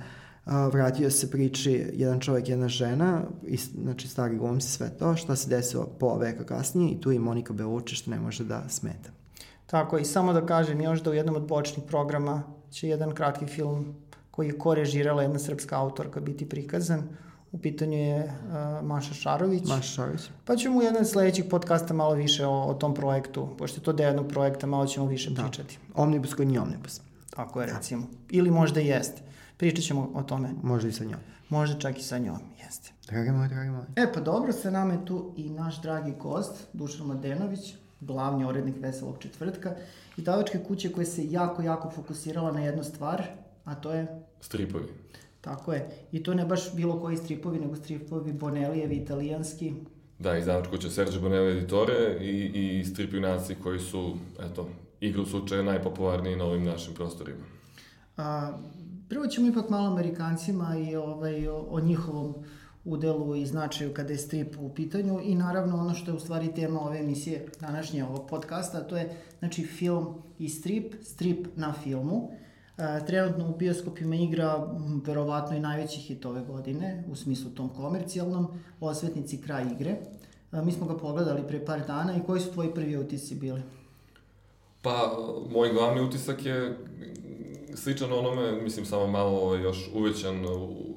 a, 0.45 0.67
vratio 0.67 1.09
se 1.11 1.31
priči 1.31 1.85
jedan 1.93 2.19
čovjek, 2.19 2.49
jedna 2.49 2.67
žena, 2.67 3.21
i, 3.47 3.57
znači 3.57 4.07
stari 4.07 4.37
glumci, 4.37 4.69
sve 4.69 4.89
to, 4.99 5.15
šta 5.15 5.35
se 5.35 5.49
desilo 5.49 5.85
pola 5.99 6.17
veka 6.17 6.43
kasnije 6.43 6.91
i 6.91 7.01
tu 7.01 7.11
je 7.11 7.19
Monika 7.19 7.53
Bellucci 7.53 7.95
što 7.95 8.11
ne 8.11 8.19
može 8.19 8.43
da 8.43 8.69
smeta. 8.69 9.22
Tako, 9.65 9.97
i 9.97 10.05
samo 10.05 10.33
da 10.33 10.45
kažem 10.45 10.81
još 10.81 11.01
da 11.01 11.09
u 11.09 11.13
jednom 11.13 11.35
od 11.35 11.47
bočnih 11.47 11.85
programa 11.87 12.43
će 12.71 12.87
jedan 12.87 13.11
kratki 13.11 13.45
film 13.45 13.95
koji 14.31 14.47
je 14.47 14.57
korežirala 14.57 15.21
jedna 15.21 15.39
srpska 15.39 15.79
autorka 15.79 16.19
biti 16.19 16.49
prikazan. 16.49 17.03
U 17.51 17.57
pitanju 17.57 17.97
je 17.97 18.23
uh, 18.23 18.85
Maša 18.87 19.13
Šarović. 19.13 19.67
Maša 19.67 19.81
Šarović. 19.81 20.21
Pa 20.45 20.55
ćemo 20.55 20.79
u 20.79 20.81
jedan 20.81 21.01
od 21.01 21.09
sledećih 21.09 21.45
podcasta 21.49 21.93
malo 21.93 22.13
više 22.13 22.45
o, 22.45 22.63
o 22.63 22.73
tom 22.73 22.93
projektu, 22.93 23.49
pošto 23.57 23.79
je 23.79 23.83
to 23.83 23.93
deo 23.93 24.07
jednog 24.07 24.27
projekta, 24.27 24.67
malo 24.67 24.85
ćemo 24.85 25.05
više 25.05 25.29
da. 25.29 25.41
pričati. 25.41 25.79
Omnibus 25.95 26.33
koji 26.33 26.47
nije 26.47 26.61
omnibus. 26.61 27.01
Tako 27.29 27.61
je, 27.61 27.67
recimo. 27.67 28.07
Ili 28.29 28.51
možda 28.51 28.81
i 28.81 28.87
jeste. 28.87 29.21
Pričat 29.57 29.83
ćemo 29.83 30.11
o 30.13 30.23
tome. 30.23 30.49
Možda 30.63 30.89
i 30.89 30.91
sa 30.91 31.03
njom. 31.03 31.19
Možda 31.49 31.79
čak 31.79 31.99
i 31.99 32.03
sa 32.03 32.17
njom, 32.17 32.37
jeste. 32.65 32.91
Dragi 33.07 33.31
moj, 33.31 33.47
dragi 33.47 33.69
moj. 33.69 33.83
E 33.95 34.13
pa 34.13 34.19
dobro, 34.19 34.51
sa 34.51 34.69
nama 34.69 34.93
je 34.93 35.05
tu 35.05 35.33
i 35.37 35.49
naš 35.49 35.81
dragi 35.81 36.13
gost, 36.19 36.67
Dušan 36.73 37.07
Mladenović, 37.07 37.75
glavni 38.05 38.45
urednik 38.45 38.75
Veselog 38.79 39.15
četvrtka, 39.19 39.75
izdavačke 40.17 40.59
kuće 40.67 40.91
koja 40.91 41.05
se 41.05 41.31
jako, 41.31 41.61
jako 41.61 41.89
fokusirala 41.89 42.51
na 42.51 42.59
jednu 42.63 42.83
stvar, 42.83 43.23
a 43.65 43.75
to 43.75 43.91
je, 43.91 44.07
Stripovi. 44.41 44.85
tako 45.41 45.73
je, 45.73 45.89
i 46.11 46.23
to 46.23 46.33
ne 46.33 46.45
baš 46.45 46.75
bilo 46.75 47.01
koji 47.01 47.17
stripovi, 47.17 47.59
nego 47.59 47.75
stripovi 47.75 48.33
Bonelijevi, 48.33 48.95
italijanski, 48.95 49.73
Da, 50.19 50.37
izdavač 50.37 50.67
kuća 50.67 50.89
Sergio 50.89 51.21
Bonelli 51.21 51.57
editore 51.57 52.17
i, 52.21 52.79
i 52.79 52.85
strip 52.85 53.13
junaci 53.13 53.55
koji 53.63 53.79
su, 53.79 54.17
eto, 54.39 54.69
igru 54.99 55.25
slučaja 55.25 55.63
najpopularniji 55.63 56.35
na 56.35 56.45
ovim 56.45 56.63
našim 56.63 56.93
prostorima. 56.93 57.43
A, 58.17 58.57
prvo 59.09 59.27
ćemo 59.27 59.47
ipak 59.47 59.69
malo 59.69 59.87
Amerikancima 59.91 60.75
i 60.77 60.95
ovaj, 60.95 61.47
o, 61.47 61.55
o 61.69 61.79
njihovom 61.79 62.35
udelu 62.85 63.35
i 63.35 63.45
značaju 63.45 63.93
kada 63.93 64.13
je 64.13 64.17
strip 64.17 64.55
u 64.59 64.69
pitanju 64.69 65.19
i 65.23 65.35
naravno 65.35 65.77
ono 65.77 65.93
što 65.93 66.11
je 66.11 66.15
u 66.15 66.19
stvari 66.19 66.53
tema 66.55 66.81
ove 66.81 66.99
emisije 66.99 67.45
današnje 67.59 68.05
ovog 68.05 68.29
podcasta, 68.29 68.87
to 68.87 68.97
je 68.97 69.17
znači 69.39 69.63
film 69.63 70.21
i 70.39 70.49
strip, 70.49 70.93
strip 71.01 71.47
na 71.55 71.73
filmu. 71.83 72.29
E, 72.77 73.05
trenutno 73.05 73.49
u 73.49 73.57
bioskopima 73.57 74.15
igra 74.15 74.67
verovatno 75.05 75.57
i 75.57 75.59
najveći 75.59 75.99
hit 75.99 76.25
ove 76.25 76.41
godine, 76.41 77.03
u 77.11 77.15
smislu 77.15 77.51
tom 77.51 77.69
komercijalnom, 77.69 78.47
Osvetnici 78.79 79.41
kraj 79.41 79.65
igre. 79.71 79.91
E, 80.51 80.61
mi 80.61 80.71
smo 80.71 80.85
ga 80.85 80.97
pogledali 80.97 81.47
pre 81.47 81.65
par 81.65 81.87
dana 81.87 82.15
i 82.17 82.23
koji 82.25 82.41
su 82.41 82.51
tvoji 82.51 82.73
prvi 82.73 82.97
utisci 82.97 83.35
bili? 83.35 83.61
Pa, 84.81 85.17
moj 85.51 85.73
glavni 85.73 86.01
utisak 86.01 86.45
je 86.45 86.77
sličan 87.75 88.13
onome, 88.13 88.51
mislim 88.53 88.85
samo 88.85 89.07
malo 89.07 89.31
ovaj, 89.31 89.61
još 89.61 89.89
uvećan, 89.93 90.45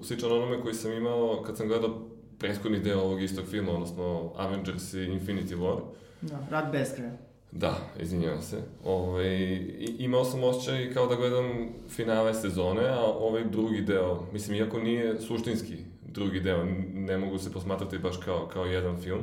sličan 0.03 0.33
onome 0.33 0.61
koji 0.61 0.75
sam 0.75 0.93
imao 0.93 1.43
kad 1.43 1.57
sam 1.57 1.69
gledao 1.69 1.99
prethodni 2.39 2.79
deo 2.81 3.01
ovog 3.01 3.23
istog 3.23 3.45
filma, 3.45 3.73
odnosno 3.73 4.33
Avengers 4.37 4.95
i 4.95 4.99
Infinity 4.99 5.57
War. 5.57 5.79
Da, 6.23 6.39
Rad 6.51 6.73
bez 6.73 6.95
kraja. 6.97 7.13
Da, 7.53 7.77
izvinjavam 8.01 8.43
se. 8.43 8.57
Ovaj, 8.85 9.27
i- 9.27 9.97
imao 9.99 10.25
sam 10.25 10.45
osjećaj 10.45 10.93
kao 10.93 11.07
da 11.07 11.15
gledam 11.15 11.45
finale 11.89 12.35
sezone, 12.35 12.89
a 12.89 13.01
ovaj 13.01 13.45
drugi 13.45 13.81
deo, 13.81 14.23
mislim, 14.33 14.57
iako 14.57 14.79
nije 14.79 15.21
suštinski 15.21 15.75
drugi 16.05 16.41
deo, 16.41 16.65
ne 16.95 17.19
mogu 17.19 17.39
se 17.39 17.53
posmatrati 17.53 17.99
baš 17.99 18.17
kao, 18.17 18.47
kao 18.47 18.65
jedan 18.65 18.97
film. 18.97 19.21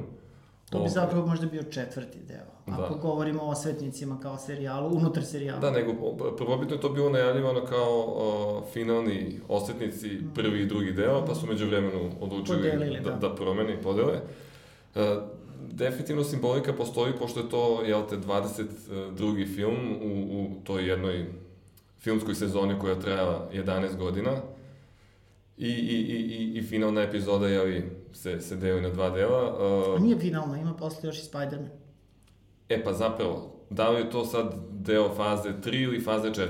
To 0.74 0.84
bi 0.84 0.90
zapravo 0.90 1.28
možda 1.28 1.48
bio 1.48 1.64
četvrti 1.64 2.20
deo. 2.28 2.74
Ako 2.74 2.94
Da. 2.94 3.00
govorimo 3.02 3.44
o 3.44 3.50
osvetnicima 3.50 4.20
kao 4.20 4.38
serijalu, 4.38 4.98
unutar 4.98 5.26
serijala. 5.26 5.60
Da, 5.60 5.72
nego 5.72 5.94
prvobitno 6.38 6.76
je 6.76 6.82
to 6.82 6.90
bilo 6.90 7.10
najavljivano 7.10 7.66
kao 7.66 8.04
o, 8.08 8.64
finalni 8.74 9.40
osvetnici, 9.48 10.20
prvi 10.36 10.62
i 10.62 10.66
drugi 10.66 10.92
deo, 10.92 11.26
pa 11.26 11.36
su 11.36 11.48
među 11.48 11.66
vremenu 11.68 12.12
odlučili 12.22 12.58
Podelili, 12.58 13.00
da, 13.00 13.10
da. 13.10 13.16
da 13.28 13.36
promene 13.36 13.74
i 13.74 13.82
podele. 13.82 14.20
E, 14.96 15.16
definitivno 15.72 16.24
simbolika 16.24 16.74
postoji, 16.74 17.14
pošto 17.20 17.40
je 17.40 17.50
to, 17.50 17.82
jel 17.86 18.02
te, 18.10 18.18
22. 18.18 19.56
film 19.56 19.96
u, 20.02 20.42
u 20.42 20.64
toj 20.64 20.90
jednoj 20.90 21.26
filmskoj 22.00 22.36
sezoni 22.36 22.80
koja 22.80 23.00
traja 23.00 23.50
11 23.54 23.98
godina. 23.98 24.32
I, 25.58 25.68
i, 25.68 25.98
i, 25.98 26.16
i, 26.16 26.58
i 26.58 26.62
finalna 26.64 27.02
epizoda, 27.02 27.48
jeli, 27.48 28.03
se, 28.14 28.42
se 28.42 28.56
deli 28.56 28.82
na 28.82 28.90
dva 28.90 29.10
dela. 29.10 29.56
A 29.60 29.96
E, 29.98 30.00
nije 30.00 30.20
finalno, 30.20 30.56
ima 30.56 30.74
posle 30.74 31.10
još 31.10 31.20
i 31.20 31.26
Spider-Man. 31.32 31.70
e 32.70 32.84
pa 32.84 32.94
zapravo, 32.94 33.54
da 33.70 33.90
li 33.90 34.00
je 34.02 34.10
to 34.10 34.26
sad 34.26 34.56
deo 34.72 35.10
faze 35.16 35.50
3 35.64 35.84
ili 35.84 36.02
faze 36.02 36.30
4? 36.30 36.48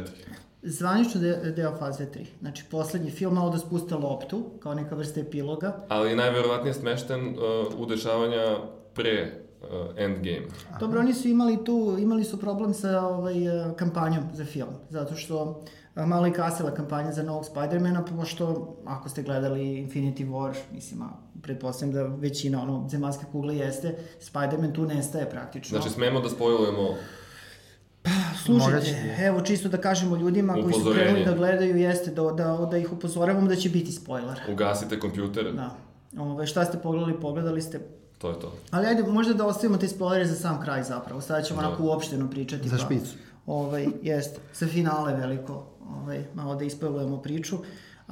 Zvanično 0.61 1.21
de, 1.21 1.53
deo 1.55 1.75
faze 1.79 2.05
3. 2.05 2.25
Znači, 2.39 2.63
poslednji 2.71 3.11
film 3.11 3.33
malo 3.33 3.49
da 3.49 3.57
spuste 3.57 3.95
loptu, 3.95 4.43
kao 4.59 4.73
neka 4.73 4.95
vrsta 4.95 5.19
epiloga. 5.19 5.85
ali 5.89 6.09
je 6.09 6.15
najverovatnije 6.15 6.73
smešten 6.73 7.27
uh, 7.27 7.79
u 7.79 7.85
dešavanja 7.85 8.57
pre 8.93 9.31
uh, 9.61 9.67
Endgame. 9.97 10.47
Dobro, 10.79 10.99
oni 10.99 11.13
su 11.13 11.27
imali 11.27 11.65
tu, 11.65 11.97
imali 11.99 12.23
su 12.23 12.39
problem 12.39 12.73
sa 12.73 13.07
ovaj, 13.07 13.47
eh, 13.47 13.73
kampanjom 13.75 14.23
za 14.33 14.45
film, 14.45 14.69
zato 14.89 15.15
što 15.15 15.61
a, 15.95 16.05
malo 16.05 16.27
i 16.27 16.31
kasila 16.31 16.73
kampanja 16.73 17.11
za 17.11 17.23
novog 17.23 17.45
Spidermana, 17.45 18.05
pošto 18.05 18.75
ako 18.85 19.09
ste 19.09 19.23
gledali 19.23 19.59
Infinity 19.59 20.29
War, 20.29 20.53
mislim, 20.73 21.01
a 21.01 21.09
pretpostavljam 21.43 21.93
da 21.93 22.15
većina 22.15 22.61
ono, 22.61 22.87
zemaljske 22.89 23.25
kugle 23.31 23.57
jeste, 23.57 23.95
Spiderman 24.19 24.73
tu 24.73 24.85
nestaje 24.85 25.29
praktično. 25.29 25.77
Znači, 25.79 25.93
smemo 25.93 26.19
da 26.19 26.29
spojujemo 26.29 26.81
Morat 26.83 28.37
Slušajte, 28.45 29.15
evo 29.19 29.41
čisto 29.41 29.69
da 29.69 29.77
kažemo 29.77 30.15
ljudima 30.15 30.53
koji 30.53 30.73
su 30.73 30.91
krenuli 30.93 31.25
da 31.25 31.31
gledaju, 31.31 31.77
jeste 31.77 32.11
da, 32.11 32.21
da, 32.23 32.67
da 32.71 32.77
ih 32.77 32.93
upozoravamo 32.93 33.47
da 33.47 33.55
će 33.55 33.69
biti 33.69 33.91
spoiler. 33.91 34.39
ugasite 34.49 34.99
kompjuter, 34.99 35.53
Da. 35.53 35.75
Ove, 36.19 36.47
šta 36.47 36.65
ste 36.65 36.77
pogledali, 36.77 37.19
pogledali 37.21 37.61
ste. 37.61 37.79
to 38.17 38.29
je 38.29 38.39
to. 38.39 38.53
Ali 38.71 38.87
ajde, 38.87 39.03
možda 39.03 39.33
da 39.33 39.45
ostavimo 39.45 39.77
te 39.77 39.87
spoilere 39.87 40.25
za 40.25 40.35
sam 40.35 40.61
kraj 40.61 40.83
zapravo. 40.83 41.21
Sada 41.21 41.41
ćemo 41.41 41.61
Da. 41.61 41.67
onako 41.67 41.83
uopšteno 41.83 42.29
pričati. 42.29 42.69
Za 42.69 42.77
pa- 42.77 42.83
špicu. 42.83 43.15
Ovaj, 43.45 43.87
jeste, 44.01 44.39
za 44.53 44.67
finale 44.67 45.15
veliko, 45.15 45.65
ovaj, 45.89 46.23
malo 46.33 46.55
da 46.55 46.63
ispoilujemo 46.63 47.17
priču. 47.21 47.57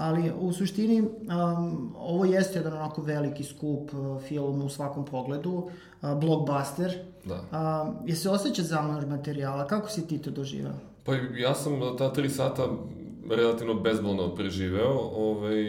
Ali 0.01 0.31
u 0.39 0.53
suštini 0.53 1.01
um, 1.01 1.93
ovo 1.97 2.25
jeste 2.25 2.59
jedan 2.59 2.73
onako 2.73 3.01
veliki 3.01 3.43
skup 3.43 3.93
uh, 3.93 4.21
film 4.21 4.61
u 4.61 4.69
svakom 4.69 5.05
pogledu, 5.05 5.51
uh, 5.51 6.19
blockbuster. 6.19 6.97
Da. 7.25 7.35
Um, 7.35 8.07
je 8.07 8.15
se 8.15 8.29
osjeća 8.29 8.63
zamor 8.63 9.07
materijala? 9.07 9.67
Kako 9.67 9.89
si 9.89 10.07
ti 10.07 10.17
to 10.17 10.31
doživao? 10.31 10.73
Pa 11.03 11.13
ja 11.37 11.55
sam 11.55 11.73
ta 11.97 12.13
tri 12.13 12.29
sata 12.29 12.67
relativno 13.29 13.73
bezbolno 13.73 14.35
preživeo, 14.35 14.99
ovaj, 15.15 15.63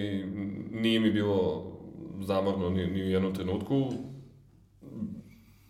nije 0.71 1.01
mi 1.01 1.12
bilo 1.12 1.64
zamorno 2.21 2.71
ni, 2.71 2.87
ni 2.87 3.03
u 3.03 3.11
jednom 3.11 3.35
trenutku. 3.35 3.92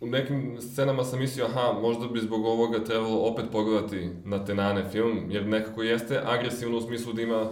U 0.00 0.06
nekim 0.06 0.58
scenama 0.60 1.04
sam 1.04 1.18
mislio, 1.18 1.44
aha, 1.44 1.80
možda 1.80 2.08
bi 2.08 2.20
zbog 2.20 2.44
ovoga 2.44 2.84
trebalo 2.84 3.18
opet 3.18 3.44
pogledati 3.52 4.10
na 4.24 4.44
Tenane 4.44 4.88
film, 4.90 5.18
jer 5.30 5.46
nekako 5.46 5.82
jeste 5.82 6.20
agresivno 6.24 6.78
u 6.78 6.80
smislu 6.80 7.12
da 7.12 7.22
ima 7.22 7.50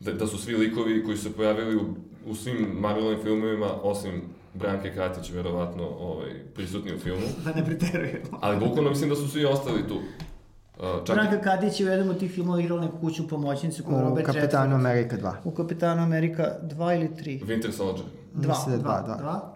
da, 0.00 0.12
da 0.12 0.26
su 0.26 0.38
svi 0.38 0.56
likovi 0.56 1.04
koji 1.04 1.16
su 1.16 1.22
se 1.22 1.32
pojavili 1.32 1.76
u, 1.76 1.80
u 2.26 2.34
svim 2.34 2.66
Marvelovim 2.72 3.18
filmovima, 3.22 3.66
osim 3.74 4.22
Branke 4.54 4.94
Katić, 4.94 5.30
verovatno, 5.30 5.88
ovaj, 5.90 6.30
prisutni 6.54 6.94
u 6.94 6.98
filmu. 6.98 7.26
Da 7.44 7.52
ne 7.52 7.64
preterujemo. 7.64 8.38
Ali 8.40 8.56
bukvalno 8.58 8.90
mislim 8.90 9.10
da 9.10 9.16
su 9.16 9.28
svi 9.28 9.44
ostali 9.44 9.88
tu. 9.88 9.94
Uh, 9.94 11.06
čak 11.06 11.16
Branka 11.16 11.40
Kadić 11.40 11.80
je 11.80 11.86
u 11.86 11.90
jednom 11.90 12.10
od 12.10 12.18
tih 12.18 12.30
filmova 12.30 12.60
igrao 12.60 12.80
neku 12.80 12.98
kuću 12.98 13.28
pomoćnicu 13.28 13.84
koju 13.84 13.94
je 13.94 14.02
U 14.02 14.04
Robert 14.04 14.26
Kapetanu 14.26 14.48
Redford- 14.68 14.80
Amerika 14.80 15.16
2. 15.18 15.32
U 15.44 15.50
Kapetanu 15.50 16.02
Amerika 16.02 16.56
2 16.64 16.96
ili 16.96 17.08
3? 17.08 17.44
Winter 17.46 17.72
Soldier. 17.72 18.06
Dva, 18.34 18.48
Mislim 18.48 18.66
da 18.66 18.74
je 18.74 18.82
dva, 18.82 19.02
dva, 19.02 19.14
da. 19.14 19.22
dva. 19.22 19.54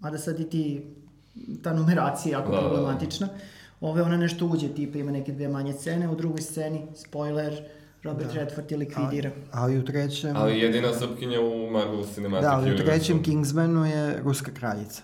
Mada 0.00 0.18
sad 0.18 0.40
i 0.40 0.44
ti, 0.44 0.82
ta 1.62 1.72
numeracija 1.72 2.30
je 2.30 2.40
jako 2.40 2.50
Da, 2.50 2.56
da, 2.56 2.62
da. 2.62 2.68
problematična. 2.68 3.28
Ove, 3.80 4.02
ona 4.02 4.16
nešto 4.16 4.46
uđe, 4.46 4.68
tipa 4.68 4.98
ima 4.98 5.10
neke 5.12 5.32
dve 5.32 5.48
manje 5.48 5.72
scene, 5.72 6.08
u 6.08 6.14
drugoj 6.14 6.40
sceni, 6.40 6.82
spoiler, 6.96 7.62
Robert 8.02 8.34
Redford 8.34 8.70
je 8.70 8.76
likvidira. 8.76 9.30
Ali 9.52 9.78
u 9.78 9.84
trećem... 9.84 10.36
Ali 10.36 10.58
jedina 10.58 10.92
srpkinja 10.92 11.40
u 11.40 11.70
Marvel 11.70 12.04
Cinematic 12.14 12.42
Da, 12.48 12.52
ali 12.52 12.74
u 12.74 12.76
trećem 12.76 13.22
Kingsmanu 13.22 13.86
je 13.86 14.20
ruska 14.22 14.50
kraljica. 14.54 15.02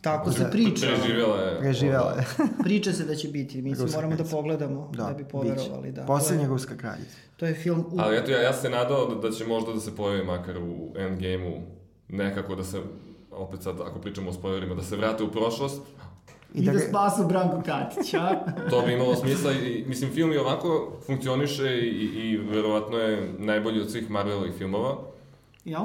Tako 0.00 0.32
se 0.32 0.44
Da. 0.44 0.50
priča. 0.50 0.86
Preživjela 0.86 1.40
je. 1.40 1.58
Preživela 1.58 2.12
je. 2.12 2.26
Priča 2.64 2.92
se 2.92 3.04
da 3.04 3.14
će 3.14 3.28
biti, 3.28 3.62
mislim, 3.62 3.84
Ruska 3.86 3.96
moramo 3.96 4.10
da 4.10 4.16
kraljica. 4.16 4.36
pogledamo 4.36 4.90
da, 4.94 5.04
bi 5.06 5.14
biće. 5.14 5.28
poverovali. 5.30 5.92
Da. 5.92 6.02
Poslednja 6.04 6.42
je, 6.44 6.48
ruska 6.48 6.76
kraljica. 6.76 7.16
to 7.36 7.46
je 7.46 7.54
film 7.54 7.80
u... 7.90 7.96
Ali 7.98 8.16
eto, 8.16 8.30
ja, 8.30 8.42
ja 8.42 8.52
se 8.52 8.70
nadao 8.70 9.06
da, 9.06 9.28
da 9.28 9.34
će 9.34 9.46
možda 9.46 9.72
da 9.72 9.80
se 9.80 9.96
pojavi 9.96 10.24
makar 10.24 10.58
u 10.58 10.92
Endgame-u 10.96 11.60
nekako 12.08 12.54
da 12.54 12.64
se, 12.64 12.80
opet 13.30 13.62
sad 13.62 13.80
ako 13.80 13.98
pričamo 14.00 14.30
o 14.30 14.32
spoilerima, 14.32 14.74
da 14.74 14.82
se 14.82 14.96
vrate 14.96 15.24
u 15.24 15.30
prošlost. 15.32 15.82
I, 16.54 16.62
da, 16.62 16.72
da 16.72 16.78
spasu 16.78 17.26
Branko 17.26 17.62
Katić, 17.66 18.14
a? 18.14 18.40
to 18.70 18.82
bi 18.86 18.92
imalo 18.92 19.14
smisla 19.14 19.52
i, 19.52 19.84
mislim, 19.88 20.10
film 20.10 20.32
i 20.32 20.36
ovako 20.36 20.92
funkcioniše 21.06 21.78
i, 21.78 22.04
i 22.04 22.36
verovatno 22.36 22.98
je 22.98 23.32
najbolji 23.38 23.80
od 23.80 23.90
svih 23.90 24.10
Marvelovih 24.10 24.52
filmova. 24.58 24.96
Jel? 25.64 25.82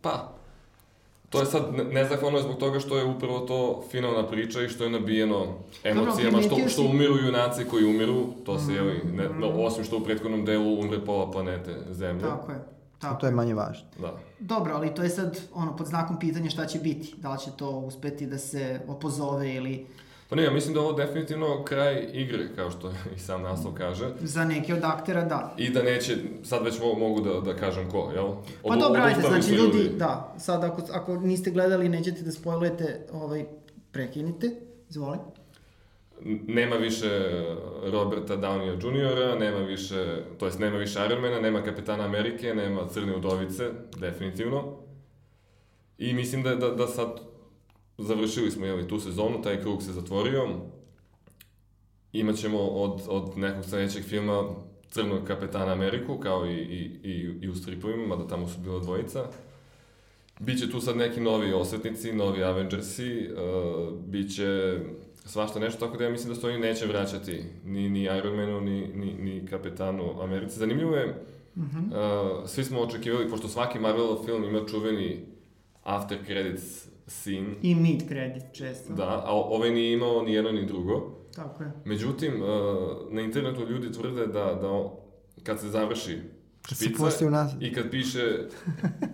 Pa, 0.00 0.34
To 1.34 1.40
je 1.40 1.46
sad 1.46 1.62
nezahvalno 1.92 2.40
zbog 2.40 2.56
toga 2.56 2.80
što 2.80 2.98
je 2.98 3.04
upravo 3.04 3.38
to 3.40 3.84
finalna 3.90 4.26
priča 4.26 4.62
i 4.62 4.68
što 4.68 4.84
je 4.84 4.90
nabijeno 4.90 5.46
emocijama, 5.84 6.42
što, 6.42 6.68
što 6.68 6.82
umiru 6.82 7.16
junaci 7.16 7.64
koji 7.64 7.84
umiru, 7.84 8.26
to 8.44 8.58
se, 8.58 8.72
jeli, 8.72 9.00
ne, 9.12 9.28
no, 9.38 9.48
osim 9.48 9.84
što 9.84 9.96
u 9.96 10.00
prethodnom 10.00 10.44
delu 10.44 10.80
umre 10.80 11.04
pola 11.04 11.30
planete 11.30 11.76
Zemlje. 11.90 12.22
Tako 12.22 12.52
je. 12.52 12.73
Tako. 12.98 13.20
To 13.20 13.26
je 13.26 13.32
manje 13.32 13.54
važno. 13.54 13.84
Da. 14.00 14.18
Dobro, 14.38 14.74
ali 14.74 14.94
to 14.94 15.02
je 15.02 15.08
sad 15.08 15.40
ono, 15.54 15.76
pod 15.76 15.86
znakom 15.86 16.18
pitanja 16.18 16.50
šta 16.50 16.66
će 16.66 16.78
biti. 16.78 17.14
Da 17.16 17.32
li 17.32 17.38
će 17.38 17.50
to 17.56 17.70
uspeti 17.70 18.26
da 18.26 18.38
se 18.38 18.80
opozove 18.88 19.54
ili 19.54 19.86
Pa 20.28 20.36
ne, 20.36 20.44
ja 20.44 20.50
mislim 20.50 20.74
da 20.74 20.80
ovo 20.80 20.92
definitivno 20.92 21.64
kraj 21.64 22.08
igre, 22.12 22.48
kao 22.56 22.70
što 22.70 22.92
i 23.16 23.18
sam 23.18 23.42
naslov 23.42 23.74
kaže. 23.74 24.10
Za 24.20 24.44
neke 24.44 24.74
od 24.74 24.84
aktera, 24.84 25.24
da. 25.24 25.54
I 25.56 25.70
da 25.70 25.82
neće, 25.82 26.16
sad 26.42 26.64
već 26.64 26.80
mogu 26.80 27.20
da, 27.20 27.40
da 27.40 27.56
kažem 27.56 27.90
ko, 27.90 28.10
jel? 28.14 28.26
Od, 28.26 28.38
pa 28.68 28.76
dobro, 28.76 29.02
ajde, 29.02 29.20
znači 29.20 29.50
ljudi, 29.50 29.78
ljudi, 29.78 29.98
da, 29.98 30.34
sad 30.38 30.64
ako, 30.64 30.82
ako 30.92 31.16
niste 31.16 31.50
gledali 31.50 31.88
nećete 31.88 32.22
da 32.22 32.32
spojlujete, 32.32 33.06
ovaj, 33.12 33.44
prekinite, 33.92 34.50
izvoli. 34.88 35.18
Nema 36.46 36.76
više 36.76 37.08
Roberta 37.92 38.36
Downeya 38.36 38.86
Jr., 38.86 39.40
nema 39.40 39.58
više, 39.58 40.22
to 40.38 40.46
jest 40.46 40.58
nema 40.58 40.76
više 40.76 40.98
Ironmana, 41.06 41.40
nema 41.40 41.62
Kapetana 41.62 42.04
Amerike, 42.04 42.54
nema 42.54 42.88
Crne 42.88 43.16
udovice, 43.16 43.70
definitivno. 43.96 44.76
I 45.98 46.12
mislim 46.14 46.42
da, 46.42 46.54
da, 46.54 46.70
da 46.70 46.86
sad 46.86 47.20
završili 47.98 48.50
smo 48.50 48.66
jeli, 48.66 48.88
tu 48.88 49.00
sezonu, 49.00 49.42
taj 49.42 49.60
krug 49.60 49.82
se 49.82 49.92
zatvorio. 49.92 50.48
Imaćemo 52.12 52.58
od, 52.58 53.02
od 53.08 53.38
nekog 53.38 53.64
sledećeg 53.64 54.04
filma 54.04 54.54
Crnog 54.88 55.24
kapetana 55.26 55.72
Ameriku, 55.72 56.18
kao 56.18 56.46
i, 56.46 56.54
i, 56.54 57.10
i, 57.10 57.38
i 57.42 57.48
u 57.48 57.54
stripovima, 57.54 58.06
mada 58.06 58.28
tamo 58.28 58.48
su 58.48 58.60
bila 58.60 58.78
dvojica. 58.80 59.26
Biće 60.40 60.70
tu 60.70 60.80
sad 60.80 60.96
neki 60.96 61.20
novi 61.20 61.52
osvetnici, 61.52 62.12
novi 62.12 62.44
Avengersi, 62.44 63.28
uh, 63.28 63.98
biće 64.06 64.78
svašta 65.24 65.60
nešto, 65.60 65.86
tako 65.86 65.96
da 65.98 66.04
ja 66.04 66.10
mislim 66.10 66.34
da 66.34 66.40
se 66.40 66.46
oni 66.46 66.58
neće 66.58 66.86
vraćati 66.86 67.44
ni, 67.64 67.88
ni 67.88 68.02
Ironmanu, 68.02 68.60
ni, 68.60 68.88
ni, 68.94 69.14
ni 69.18 69.46
kapetanu 69.46 70.22
Americi. 70.22 70.58
Zanimljivo 70.58 70.96
je, 70.96 71.24
uh 71.56 71.62
-huh. 71.62 72.40
uh, 72.40 72.48
svi 72.48 72.64
smo 72.64 72.80
očekivali, 72.80 73.30
pošto 73.30 73.48
svaki 73.48 73.78
Marvelov 73.78 74.24
film 74.24 74.44
ima 74.44 74.60
čuveni 74.66 75.26
after 75.82 76.18
credits 76.26 76.88
sin. 77.06 77.54
I 77.62 77.74
mid 77.74 78.08
credit 78.08 78.42
često. 78.52 78.92
Da, 78.92 79.22
a 79.26 79.30
ovaj 79.32 79.70
nije 79.70 79.92
imao 79.92 80.22
ni 80.22 80.34
jedno 80.34 80.52
ni 80.52 80.66
drugo. 80.66 81.14
Tako 81.34 81.62
je. 81.62 81.72
Međutim, 81.84 82.42
uh, 82.42 82.48
na 83.10 83.20
internetu 83.22 83.68
ljudi 83.68 83.92
tvrde 83.92 84.26
da, 84.26 84.44
da 84.54 84.90
kad 85.42 85.60
se 85.60 85.68
završi 85.68 86.18
špica 86.68 87.10
se 87.10 87.30
i 87.60 87.74
kad 87.74 87.90
piše, 87.90 88.48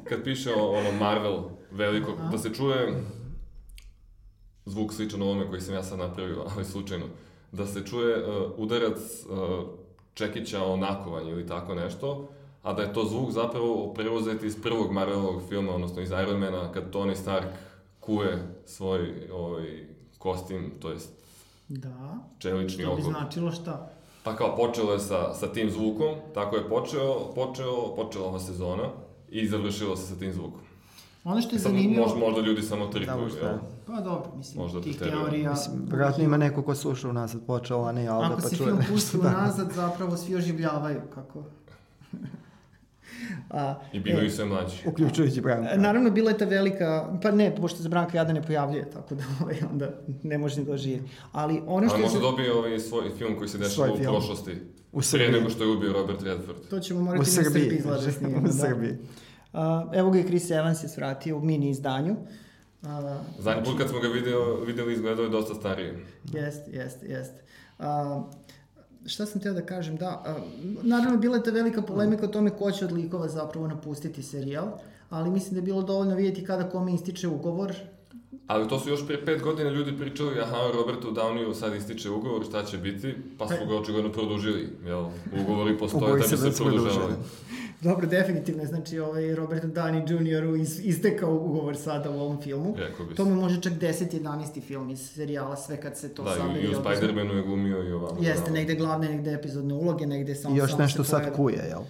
kad 0.09 0.25
piše 0.25 0.55
ono 0.55 0.93
Marvel 0.93 1.43
veliko, 1.71 2.13
Aha. 2.19 2.31
da 2.31 2.39
se 2.39 2.55
čuje 2.55 3.03
zvuk 4.67 4.93
sličan 4.93 5.23
ovome 5.23 5.49
koji 5.49 5.61
sam 5.61 5.75
ja 5.75 5.83
sad 5.83 5.99
napravio, 5.99 6.45
ali 6.55 6.65
slučajno, 6.65 7.07
da 7.53 7.67
se 7.67 7.87
čuje 7.87 8.29
uh, 8.29 8.53
udarac 8.57 8.99
uh, 8.99 9.69
čekića 10.15 10.65
o 10.65 10.77
nakovanju 10.77 11.31
ili 11.31 11.47
tako 11.47 11.75
nešto, 11.75 12.29
a 12.63 12.73
da 12.73 12.83
je 12.83 12.93
to 12.93 13.05
zvuk 13.05 13.31
zapravo 13.31 13.95
preuzet 13.95 14.43
iz 14.43 14.63
prvog 14.63 14.93
Marvelovog 14.93 15.43
filma, 15.49 15.75
odnosno 15.75 16.03
iz 16.03 16.11
Ironmana, 16.11 16.73
kad 16.73 16.95
Tony 16.95 17.15
Stark 17.15 17.49
kuje 18.01 18.39
svoj 18.67 19.29
ovaj, 19.33 19.87
kostim, 20.19 20.73
to 20.81 20.91
jest 20.91 21.11
da. 21.69 22.19
čelični 22.39 22.85
oko. 22.85 22.97
To 22.97 22.97
bi 22.97 23.03
značilo 23.03 23.53
šta? 23.53 23.91
Pa 24.23 24.37
kao 24.37 24.57
počelo 24.57 24.93
je 24.93 24.99
sa, 24.99 25.35
sa 25.35 25.53
tim 25.53 25.71
zvukom, 25.71 26.15
tako 26.35 26.57
je 26.57 26.69
počeo, 26.69 27.33
počeo, 27.35 27.95
počela 27.97 28.27
ova 28.27 28.41
sezona 28.41 28.89
i 29.29 29.49
završilo 29.49 29.97
se 29.97 30.07
sa 30.07 30.15
tim 30.15 30.33
zvukom. 30.33 30.61
Ono 31.25 31.41
što 31.41 31.57
je 31.57 31.59
zanimljivo... 31.59 32.03
Možda, 32.03 32.19
možda 32.19 32.41
ljudi 32.41 32.63
samo 32.63 32.87
trikuju, 32.87 33.29
da, 33.41 33.47
jel? 33.47 33.59
Pa 33.87 34.01
dobro, 34.01 34.31
mislim, 34.37 34.63
možda 34.63 34.81
tih 34.81 34.99
teorija... 34.99 35.51
Mislim, 35.51 35.83
vjerojatno 35.89 36.25
ima 36.25 36.37
neko 36.37 36.63
ko 36.63 36.75
sluša 36.75 37.09
unazad 37.09 37.41
počeo, 37.47 37.83
a 37.83 37.93
ne 37.93 38.09
Alda, 38.09 38.37
pa 38.37 38.41
čuje 38.41 38.47
Ako 38.47 38.49
se 38.49 38.57
film 38.57 38.79
pusti 38.89 39.19
da. 39.19 39.29
unazad, 39.29 39.73
zapravo 39.73 40.17
svi 40.17 40.37
oživljavaju, 40.37 41.01
kako... 41.15 41.43
A, 43.51 43.75
I 43.93 44.01
bivaju 44.01 44.27
e, 44.27 44.31
sve 44.31 44.45
mlađi. 44.45 44.77
Uključujući 44.87 45.41
Branka. 45.41 45.77
Naravno, 45.77 46.11
bila 46.11 46.31
je 46.31 46.39
ta 46.39 46.45
velika, 46.45 47.19
pa 47.23 47.31
ne, 47.31 47.57
pošto 47.57 47.83
se 47.83 47.89
Branka 47.89 48.19
jada 48.19 48.33
ne 48.33 48.43
pojavljuje, 48.43 48.91
tako 48.91 49.15
da 49.15 49.25
ovaj, 49.43 49.57
onda 49.71 49.91
ne 50.23 50.39
može 50.39 50.61
ni 50.61 50.67
da 50.67 50.77
živi. 50.77 51.03
Ali 51.33 51.63
ono 51.67 51.89
što... 51.89 51.95
Ali 51.95 52.03
možda 52.03 52.19
se... 52.19 52.23
dobije 52.23 52.55
ovaj 52.55 52.79
svoj 52.79 53.11
film 53.19 53.37
koji 53.39 53.49
se 53.49 53.59
dešava 53.59 53.93
u 53.93 53.97
film. 53.97 54.13
prošlosti. 54.13 54.57
U 54.93 55.03
Srbiji. 55.03 55.29
Pre 55.29 55.39
nego 55.39 55.51
što 55.51 55.65
je 55.65 55.71
ubio 55.71 55.93
Robert 55.93 56.23
Redford. 56.23 56.69
To 56.71 56.81
ćemo 56.81 57.01
morati 57.01 57.23
u 57.23 57.25
Srbiji, 57.25 57.45
na 57.45 57.51
Srbiji 57.51 57.79
izlaže 57.81 58.13
snimati. 58.13 58.45
u 58.45 58.49
da. 58.49 58.53
Srbiji. 58.53 58.93
Da. 59.53 59.87
Uh, 59.89 59.99
evo 59.99 60.11
ga 60.11 60.19
i 60.19 60.25
Chris 60.25 60.51
Evans 60.51 60.83
je 60.83 60.89
svratio 60.89 61.37
u 61.37 61.41
mini 61.41 61.71
izdanju. 61.71 62.17
Uh, 62.83 62.89
Zadnji 63.39 63.65
put 63.65 63.79
kad 63.79 63.89
smo 63.89 64.01
ga 64.01 64.09
video, 64.09 64.57
videli 64.57 64.93
izgledao 64.93 65.25
je 65.25 65.29
dosta 65.29 65.55
stariji. 65.55 65.93
Jest, 66.33 66.69
jest, 66.73 67.03
jest. 67.03 67.33
Uh, 67.79 67.85
šta 69.07 69.27
sam 69.27 69.41
teo 69.41 69.53
da 69.53 69.67
kažem, 69.67 69.97
da, 69.97 70.07
a, 70.07 70.37
naravno 70.83 71.19
bila 71.19 71.37
je 71.37 71.43
ta 71.43 71.51
velika 71.51 71.83
polemika 71.83 72.25
o 72.25 72.29
tome 72.29 72.51
ko 72.51 72.71
će 72.71 72.85
od 72.85 72.93
likova 72.93 73.29
zapravo 73.29 73.67
napustiti 73.67 74.23
serijal, 74.23 74.69
ali 75.11 75.31
mislim 75.31 75.55
da 75.55 75.59
je 75.59 75.63
bilo 75.63 75.83
dovoljno 75.83 76.15
vidjeti 76.15 76.45
kada 76.45 76.71
kome 76.71 76.95
ističe 76.95 77.29
ugovor. 77.29 77.75
Ali 78.47 78.69
to 78.69 78.79
su 78.79 78.89
još 78.89 79.07
prije 79.07 79.25
pet 79.25 79.43
godina 79.43 79.71
ljudi 79.71 79.97
pričali, 79.99 80.41
aha, 80.41 80.57
Robertu 80.75 81.11
Downeyu 81.11 81.55
sad 81.55 81.75
ističe 81.75 82.11
ugovor, 82.11 82.45
šta 82.47 82.65
će 82.65 82.79
biti, 82.79 83.15
pa 83.39 83.49
su 83.49 83.67
ga 83.69 83.77
očigledno 83.77 84.13
produžili, 84.13 84.69
jel? 84.85 85.05
Ugovori 85.43 85.79
postoje 85.79 86.13
da 86.13 86.37
bi 86.37 86.53
se 86.53 86.63
produžavali. 86.63 87.15
Dobro, 87.81 88.07
definitivno, 88.07 88.65
znači 88.65 88.99
ovaj 88.99 89.35
Robert 89.35 89.65
Downey 89.65 90.11
Jr. 90.11 90.61
Iz, 90.61 90.81
istekao 90.85 91.35
ugovor 91.35 91.77
sada 91.77 92.11
u 92.11 92.21
ovom 92.21 92.43
filmu. 92.43 92.77
To 93.17 93.25
mu 93.25 93.35
može 93.35 93.61
čak 93.61 93.73
10. 93.73 94.21
11. 94.23 94.63
film 94.63 94.91
iz 94.91 95.11
serijala, 95.11 95.57
sve 95.57 95.81
kad 95.81 95.97
se 95.97 96.09
to 96.09 96.23
da, 96.23 96.31
sabere. 96.31 96.63
Da, 96.63 96.69
i 96.69 96.69
u 96.69 96.73
Spider-Manu 96.73 97.37
je 97.37 97.43
glumio 97.43 97.83
i 97.83 97.93
ovamo. 97.93 98.19
Jeste, 98.21 98.51
negde 98.51 98.75
glavne, 98.75 99.09
negde 99.09 99.33
epizodne 99.33 99.75
uloge, 99.75 100.07
negde 100.07 100.35
samo... 100.35 100.55
I 100.55 100.59
još 100.59 100.71
sam 100.71 100.81
nešto 100.81 101.05
sad 101.05 101.37
kuje, 101.37 101.65
jel? 101.69 101.83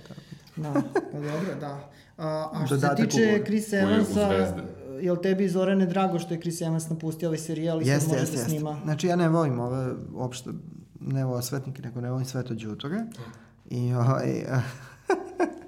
Da, 0.56 0.72
pa 1.12 1.18
dobro, 1.18 1.54
da. 1.60 1.90
A, 2.16 2.50
a 2.52 2.66
što 2.66 2.78
se 2.78 2.88
tiče 2.96 3.42
Chris 3.44 3.72
Evansa, 3.72 4.30
jel 5.00 5.16
tebi 5.16 5.48
Zorane 5.48 5.86
drago 5.86 6.18
što 6.18 6.34
je 6.34 6.40
Chris 6.40 6.60
Evans 6.60 6.88
napustio 6.88 7.28
ovaj 7.28 7.38
serijal 7.38 7.82
i 7.82 7.84
sad 7.84 8.08
može 8.08 8.20
jest, 8.20 8.32
da 8.32 8.38
snima? 8.38 8.70
Jest. 8.70 8.82
Znači 8.84 9.06
ja 9.06 9.16
ne 9.16 9.28
volim 9.28 9.60
ove, 9.60 9.92
uopšte, 10.14 10.50
ne 11.00 11.24
volim 11.24 11.42
svetnike, 11.42 11.82
nego 11.82 12.00
ne 12.00 12.10
volim 12.10 12.26
sveto 12.26 12.54
đuture. 12.54 13.04
I 13.70 13.94
ovaj, 13.94 14.44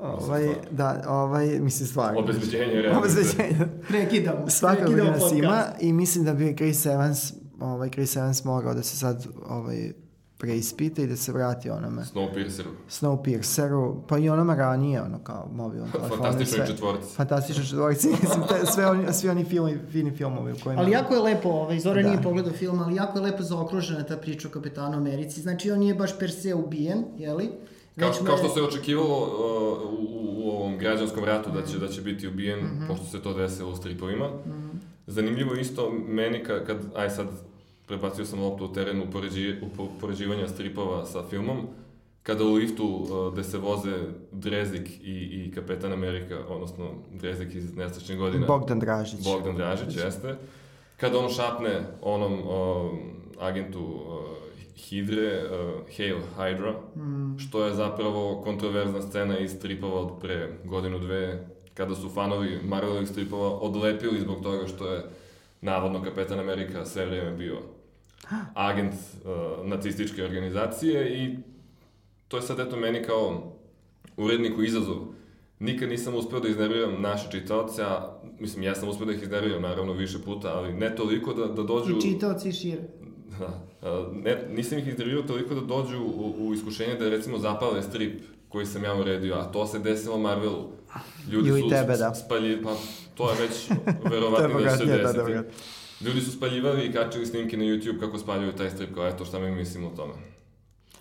Ovaj, 0.00 0.54
da, 0.70 1.02
ovaj, 1.08 1.60
mislim 1.60 1.88
stvarno. 1.88 2.20
Obezbeđenje, 2.20 2.82
realno. 2.82 3.00
Obezbeđenje. 3.00 3.66
Prekidamo. 3.88 4.50
Svaka 4.50 4.80
Prekidamo 4.80 5.10
nas 5.10 5.32
ima 5.32 5.62
i 5.80 5.92
mislim 5.92 6.24
da 6.24 6.34
bi 6.34 6.54
Chris 6.56 6.86
Evans, 6.86 7.32
ovaj, 7.60 7.90
Chris 7.90 8.16
Evans 8.16 8.44
mogao 8.44 8.74
da 8.74 8.82
se 8.82 8.96
sad 8.96 9.26
ovaj, 9.48 9.92
preispita 10.38 11.02
i 11.02 11.06
da 11.06 11.16
se 11.16 11.32
vrati 11.32 11.70
onome. 11.70 12.02
Snowpierceru. 12.02 12.70
Snowpierceru, 12.90 13.94
pa 14.08 14.18
i 14.18 14.28
onome 14.28 14.56
ranije, 14.56 15.02
ono 15.02 15.18
kao 15.18 15.48
mobilno 15.52 15.86
telefon. 15.92 16.18
Fantastičnoj 16.18 16.66
četvorci. 16.66 17.14
Fantastičnoj 17.14 17.66
četvorci, 17.66 18.08
mislim, 18.22 18.42
te, 18.48 18.66
sve 18.66 18.86
oni, 18.86 19.12
svi 19.12 19.28
oni 19.28 19.44
filmi, 19.44 19.78
fini 19.92 20.10
filmovi 20.10 20.52
u 20.52 20.56
kojima... 20.64 20.82
Ali 20.82 20.92
jako 20.92 21.14
je 21.14 21.20
lepo, 21.20 21.48
ovaj, 21.48 21.80
Zora 21.80 22.02
da. 22.02 22.08
nije 22.08 22.22
pogledao 22.22 22.52
film, 22.52 22.80
ali 22.80 22.94
jako 22.94 23.18
je 23.18 23.22
lepo 23.22 23.42
zaokružena 23.42 24.02
ta 24.02 24.16
priča 24.16 24.48
o 24.48 24.50
kapetanu 24.50 24.96
Americi. 24.96 25.40
Znači, 25.40 25.70
on 25.70 25.78
nije 25.78 25.94
baš 25.94 26.18
per 26.18 26.30
se 26.30 26.54
ubijen, 26.54 27.04
jeli? 27.16 27.50
Kao, 27.98 28.08
me... 28.08 28.26
kao 28.26 28.36
što 28.36 28.48
se 28.48 28.62
očekivalo 28.62 29.18
uh, 29.18 29.82
u, 29.98 30.16
u 30.36 30.50
ovom 30.50 30.78
građanskom 30.78 31.24
ratu 31.24 31.50
da 31.50 31.66
će, 31.66 31.78
da 31.78 31.88
će 31.88 32.02
biti 32.02 32.28
ubijen, 32.28 32.58
mm 32.58 32.78
-hmm. 32.80 32.88
pošto 32.88 33.04
se 33.06 33.22
to 33.22 33.34
desilo 33.34 33.70
u 33.70 33.76
stripovima. 33.76 34.26
Mm 34.28 34.50
-hmm. 34.50 34.70
Zanimljivo 35.06 35.54
isto 35.54 35.92
meni 36.08 36.44
kad, 36.44 36.66
kad 36.66 36.78
aj 36.94 37.10
sad 37.10 37.26
prebacio 37.86 38.24
sam 38.24 38.40
loptu 38.40 38.64
u 38.64 38.72
teren 38.72 39.02
upoređi, 39.02 39.54
upoređivanja 39.78 40.48
stripova 40.48 41.06
sa 41.06 41.22
filmom, 41.30 41.66
kada 42.22 42.44
u 42.44 42.54
liftu 42.54 42.86
uh, 42.86 43.32
gde 43.32 43.44
se 43.44 43.58
voze 43.58 43.96
Drezik 44.32 44.90
i, 45.02 45.14
i 45.14 45.52
Kapetan 45.54 45.92
Amerika, 45.92 46.38
odnosno 46.48 46.90
Drezik 47.12 47.54
iz 47.54 47.76
nestačnih 47.76 48.18
godina. 48.18 48.46
Bogdan 48.46 48.80
Dražić. 48.80 49.24
Bogdan 49.24 49.56
Dražić, 49.56 49.96
jeste. 49.96 50.36
Kada 50.96 51.18
on 51.18 51.28
šapne 51.28 51.82
onom 52.02 52.32
uh, 52.32 52.90
agentu 53.40 53.80
uh, 53.80 54.35
Hidre, 54.76 55.42
uh, 55.44 55.96
Hail 55.96 56.18
Hydra, 56.36 56.74
mm. 56.96 57.38
što 57.38 57.66
je 57.66 57.74
zapravo 57.74 58.40
kontroverzna 58.44 59.02
scena 59.02 59.38
iz 59.38 59.50
stripova 59.50 60.00
od 60.00 60.20
pre 60.20 60.58
godinu 60.64 60.98
dve, 60.98 61.48
kada 61.74 61.94
su 61.94 62.08
fanovi 62.08 62.60
Marvelovih 62.64 63.08
stripova 63.08 63.50
odlepili 63.50 64.20
zbog 64.20 64.42
toga 64.42 64.66
što 64.66 64.92
je 64.92 65.04
navodno 65.60 66.02
Kapetan 66.02 66.40
Amerika 66.40 66.84
sve 66.84 67.06
vreme 67.06 67.30
bio 67.30 67.58
agent 68.54 68.94
uh, 68.94 69.66
nacističke 69.66 70.24
organizacije 70.24 71.24
i 71.24 71.36
to 72.28 72.36
je 72.36 72.42
sad 72.42 72.60
eto 72.60 72.76
meni 72.76 73.02
kao 73.02 73.52
uredniku 74.16 74.62
izazov 74.62 74.96
nikad 75.58 75.88
nisam 75.88 76.14
uspeo 76.14 76.40
da 76.40 76.48
iznerviram 76.48 77.02
naše 77.02 77.30
čitaoce, 77.30 77.82
a 77.82 78.18
mislim, 78.38 78.62
ja 78.62 78.74
sam 78.74 78.88
uspeo 78.88 79.06
da 79.06 79.12
ih 79.12 79.22
iznerviram, 79.22 79.62
naravno, 79.62 79.92
više 79.92 80.18
puta, 80.24 80.58
ali 80.58 80.74
ne 80.74 80.96
toliko 80.96 81.34
da, 81.34 81.46
da 81.46 81.62
dođu... 81.62 81.96
I 81.96 82.00
čitaoci 82.00 82.52
šire. 82.52 82.82
Da, 83.38 83.60
a, 83.82 84.06
ne, 84.12 84.44
nisam 84.50 84.78
ih 84.78 84.88
iznervirao 84.88 85.22
toliko 85.22 85.54
da 85.54 85.60
dođu 85.60 85.98
u, 85.98 86.34
u 86.38 86.54
iskušenje 86.54 86.94
da 86.94 87.08
recimo 87.08 87.38
zapale 87.38 87.82
strip 87.82 88.22
koji 88.48 88.66
sam 88.66 88.84
ja 88.84 88.94
uredio, 88.94 89.34
a 89.34 89.44
to 89.44 89.66
se 89.66 89.78
desilo 89.78 90.18
Marvelu. 90.18 90.68
Ljudi 91.30 91.50
su 91.62 91.68
tebe, 91.68 91.96
da. 91.96 92.14
spalji, 92.14 92.62
pa 92.62 92.74
to 93.14 93.30
je 93.30 93.36
već 93.40 93.70
verovatno 94.12 94.60
da 94.60 94.70
će 94.70 94.76
se 94.76 94.84
desiti. 94.86 95.18
da, 95.18 95.22
da. 95.24 95.42
Ljudi 96.00 96.20
su 96.20 96.32
spaljivali 96.32 96.86
i 96.86 96.92
kačili 96.92 97.26
snimke 97.26 97.56
na 97.56 97.64
YouTube 97.64 98.00
kako 98.00 98.18
spaljuju 98.18 98.52
taj 98.52 98.70
strip, 98.70 98.94
kao 98.94 99.06
eto 99.08 99.24
šta 99.24 99.38
mi 99.38 99.50
mislimo 99.50 99.88
o 99.88 99.96
tome. 99.96 100.12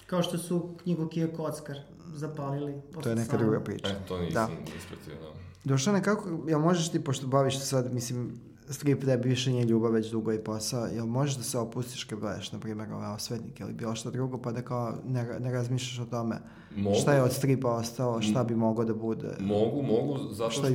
Kao 0.07 0.23
što 0.23 0.37
su 0.37 0.75
knjigu 0.83 1.07
Kija 1.07 1.27
Kockar 1.27 1.77
zapalili. 2.13 2.73
To 3.03 3.09
je 3.09 3.15
neka 3.15 3.31
sama. 3.31 3.43
druga 3.43 3.59
priča. 3.59 3.87
E, 3.87 3.95
to 4.07 4.17
nisam 4.19 4.33
Da. 4.33 4.49
ispratio, 4.77 5.13
da. 5.21 5.29
Dušane, 5.63 6.03
kako, 6.03 6.29
jel 6.47 6.59
možeš 6.59 6.91
ti, 6.91 7.03
pošto 7.03 7.27
baviš 7.27 7.59
se 7.59 7.65
sad, 7.65 7.93
mislim, 7.93 8.39
strip 8.67 9.03
tebi 9.03 9.29
više 9.29 9.51
nije 9.51 9.65
ljubav, 9.65 9.91
već 9.91 10.09
dugo 10.09 10.33
i 10.33 10.39
posao, 10.39 10.85
jel 10.85 11.05
možeš 11.05 11.37
da 11.37 11.43
se 11.43 11.59
opustiš 11.59 12.03
kad 12.03 12.19
gledaš, 12.19 12.51
na 12.51 12.59
primjer, 12.59 12.93
ove 12.93 13.07
osvetnike 13.07 13.63
ili 13.63 13.73
bilo 13.73 13.95
što 13.95 14.11
drugo, 14.11 14.37
pa 14.37 14.51
da 14.51 14.61
kao 14.61 14.93
ne, 15.05 15.39
ne 15.39 15.51
razmišljaš 15.51 15.99
o 15.99 16.09
tome 16.09 16.35
Mogu. 16.75 16.95
šta 16.95 17.13
je 17.13 17.23
od 17.23 17.31
stripa 17.31 17.69
ostalo, 17.69 18.21
šta 18.21 18.43
bi 18.43 18.55
moglo 18.55 18.85
da 18.85 18.93
bude, 18.93 19.35
Mogu, 19.39 19.81
mogu, 19.83 20.17
zato 20.31 20.51
Što 20.51 20.61
što, 20.61 20.69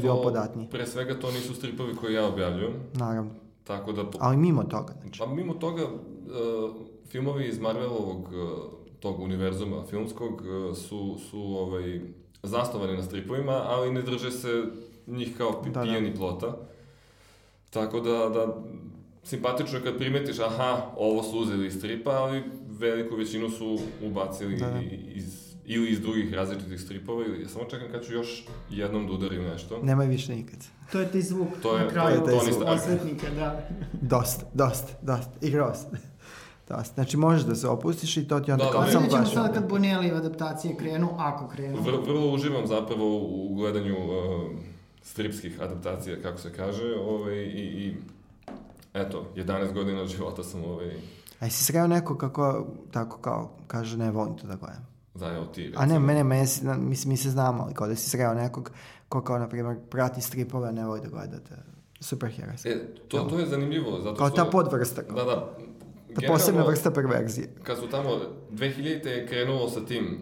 pre 0.67 0.87
svega 0.87 1.21
to 1.21 1.31
nisu 1.31 1.55
stripovi 1.55 1.95
koje 1.95 2.15
ja 2.15 2.27
objavljujem, 2.27 2.73
naravno. 2.95 3.31
tako 3.65 3.93
da... 3.93 4.05
po- 4.05 4.19
Ali 4.21 4.37
mimo 4.37 4.63
toga, 4.65 4.95
znači. 5.03 5.19
Pa 5.19 5.27
mimo 5.27 5.55
toga, 5.55 5.85
uh, 5.85 5.91
filmovi 7.07 7.49
iz 7.49 7.59
Marvelovog 7.59 8.19
uh, 8.19 8.31
tog 9.01 9.21
univerzuma 9.21 9.83
filmskog 9.83 10.33
uh, 10.33 10.77
su, 10.77 11.17
su 11.21 11.39
ovaj, 11.41 12.01
zasnovani 12.43 12.97
na 12.97 13.03
stripovima, 13.03 13.53
ali 13.53 13.93
ne 13.93 14.03
drže 14.03 14.31
se 14.31 14.63
njih 15.07 15.35
kao 15.37 15.51
Da, 15.65 15.71
da. 15.71 15.83
pijani 15.83 16.15
plota. 16.17 16.57
Tako 17.71 18.01
da, 18.01 18.11
da 18.29 18.57
simpatično 19.23 19.79
je 19.79 19.85
kad 19.85 19.97
primetiš, 19.97 20.39
aha, 20.39 20.87
ovo 20.97 21.23
su 21.23 21.39
uzeli 21.39 21.67
iz 21.67 21.75
stripa, 21.75 22.11
ali 22.11 22.43
veliku 22.71 23.17
većinu 23.17 23.51
su 23.51 23.79
ubacili 24.03 24.57
Da, 24.57 24.67
da. 24.67 24.81
iz, 25.09 25.41
ili 25.65 25.91
iz 25.91 26.01
drugih 26.01 26.35
različitih 26.35 26.81
stripova, 26.81 27.25
ili 27.25 27.43
ja 27.43 27.49
samo 27.49 27.65
čekam 27.65 27.89
kad 27.93 28.05
ću 28.05 28.13
još 28.13 28.45
jednom 28.71 29.07
da 29.07 29.13
udarim 29.13 29.43
nešto. 29.45 29.79
Nemoj 29.83 30.07
više 30.07 30.35
nikad. 30.35 30.59
To 30.93 31.01
je 31.01 31.09
taj 31.09 31.21
zvuk 31.21 31.49
To 31.63 31.77
je- 31.77 31.85
na 31.85 31.91
kraju 31.91 32.21
to 32.21 32.31
je 32.31 32.39
taj 32.39 32.53
zvuk. 32.53 32.69
osvetnika, 32.69 33.27
da. 33.31 33.69
Dosta, 33.95 34.47
dosta, 34.55 34.93
dosta. 35.03 35.31
I 35.41 35.51
grost. 35.51 35.87
dosta. 36.69 36.95
Znači 36.95 37.17
možeš 37.17 37.43
da 37.43 37.55
se 37.55 37.69
opustiš 37.69 38.17
i 38.17 38.29
to 38.29 38.41
ti 38.41 38.53
onda 38.53 38.65
Da, 38.65 38.71
kao 38.71 38.81
da. 38.81 38.91
samo 38.91 39.07
baš. 39.09 39.33
sada 39.33 39.53
kad 39.53 39.69
Bonelli 39.69 40.11
adaptacije 40.11 40.77
krenu, 40.77 41.09
ako 41.19 41.49
krenu. 41.49 41.77
Vr, 41.79 41.93
vrlo 42.03 42.27
uživam 42.29 42.67
zapravo 42.67 43.19
u 43.19 43.55
gledanju 43.55 43.95
uh, 43.97 44.51
stripskih 45.03 45.61
adaptacija, 45.61 46.23
kako 46.23 46.39
se 46.39 46.53
kaže, 46.53 46.95
ovaj, 46.95 47.37
i, 47.37 47.87
i 47.87 47.95
eto, 48.95 49.27
11 49.37 49.73
godina 49.73 50.07
života 50.07 50.43
sam 50.45 50.65
ovaj, 50.65 50.91
A 51.41 51.45
jesi 51.45 51.65
sreo 51.65 51.87
neko 51.87 52.19
kako, 52.19 52.67
tako 52.91 53.19
kao, 53.19 53.51
kaže 53.67 53.97
ne 53.97 54.11
volim 54.11 54.37
to 54.37 54.47
da 54.47 54.57
gledam. 54.57 54.87
zajao 55.15 55.45
ti. 55.47 55.73
A 55.77 55.87
ne, 55.87 55.99
mene, 55.99 56.25
mene, 56.25 56.47
mislim, 56.79 57.11
mi 57.13 57.17
se 57.17 57.31
znamo, 57.31 57.63
ali 57.63 57.75
kao 57.75 57.87
da 57.89 57.97
si 57.97 58.11
sreo 58.11 58.35
nekog 58.35 58.71
ko 59.09 59.23
kao, 59.23 59.39
na 59.39 59.49
primjer, 59.49 59.77
prati 59.91 60.21
stripove, 60.21 60.69
a 60.69 60.73
ne 60.73 60.87
voli 60.87 61.01
da 61.01 61.09
gledate 61.09 61.55
superherojske. 62.01 62.69
E, 62.69 62.79
to, 63.09 63.19
to 63.19 63.39
je 63.39 63.47
zanimljivo, 63.47 64.01
zato 64.01 64.17
Kao 64.17 64.29
što... 64.29 64.37
ta 64.37 64.45
podvrsta, 64.45 65.03
kao. 65.03 65.17
Da, 65.17 65.25
da. 65.25 65.57
ta 66.15 66.27
posebna 66.27 66.63
vrsta 66.63 66.91
perverzije. 66.91 67.49
Kad 67.63 67.79
su 67.79 67.89
tamo, 67.89 68.11
2000. 68.51 69.07
je 69.07 69.27
krenulo 69.27 69.69
sa 69.69 69.85
tim 69.87 70.19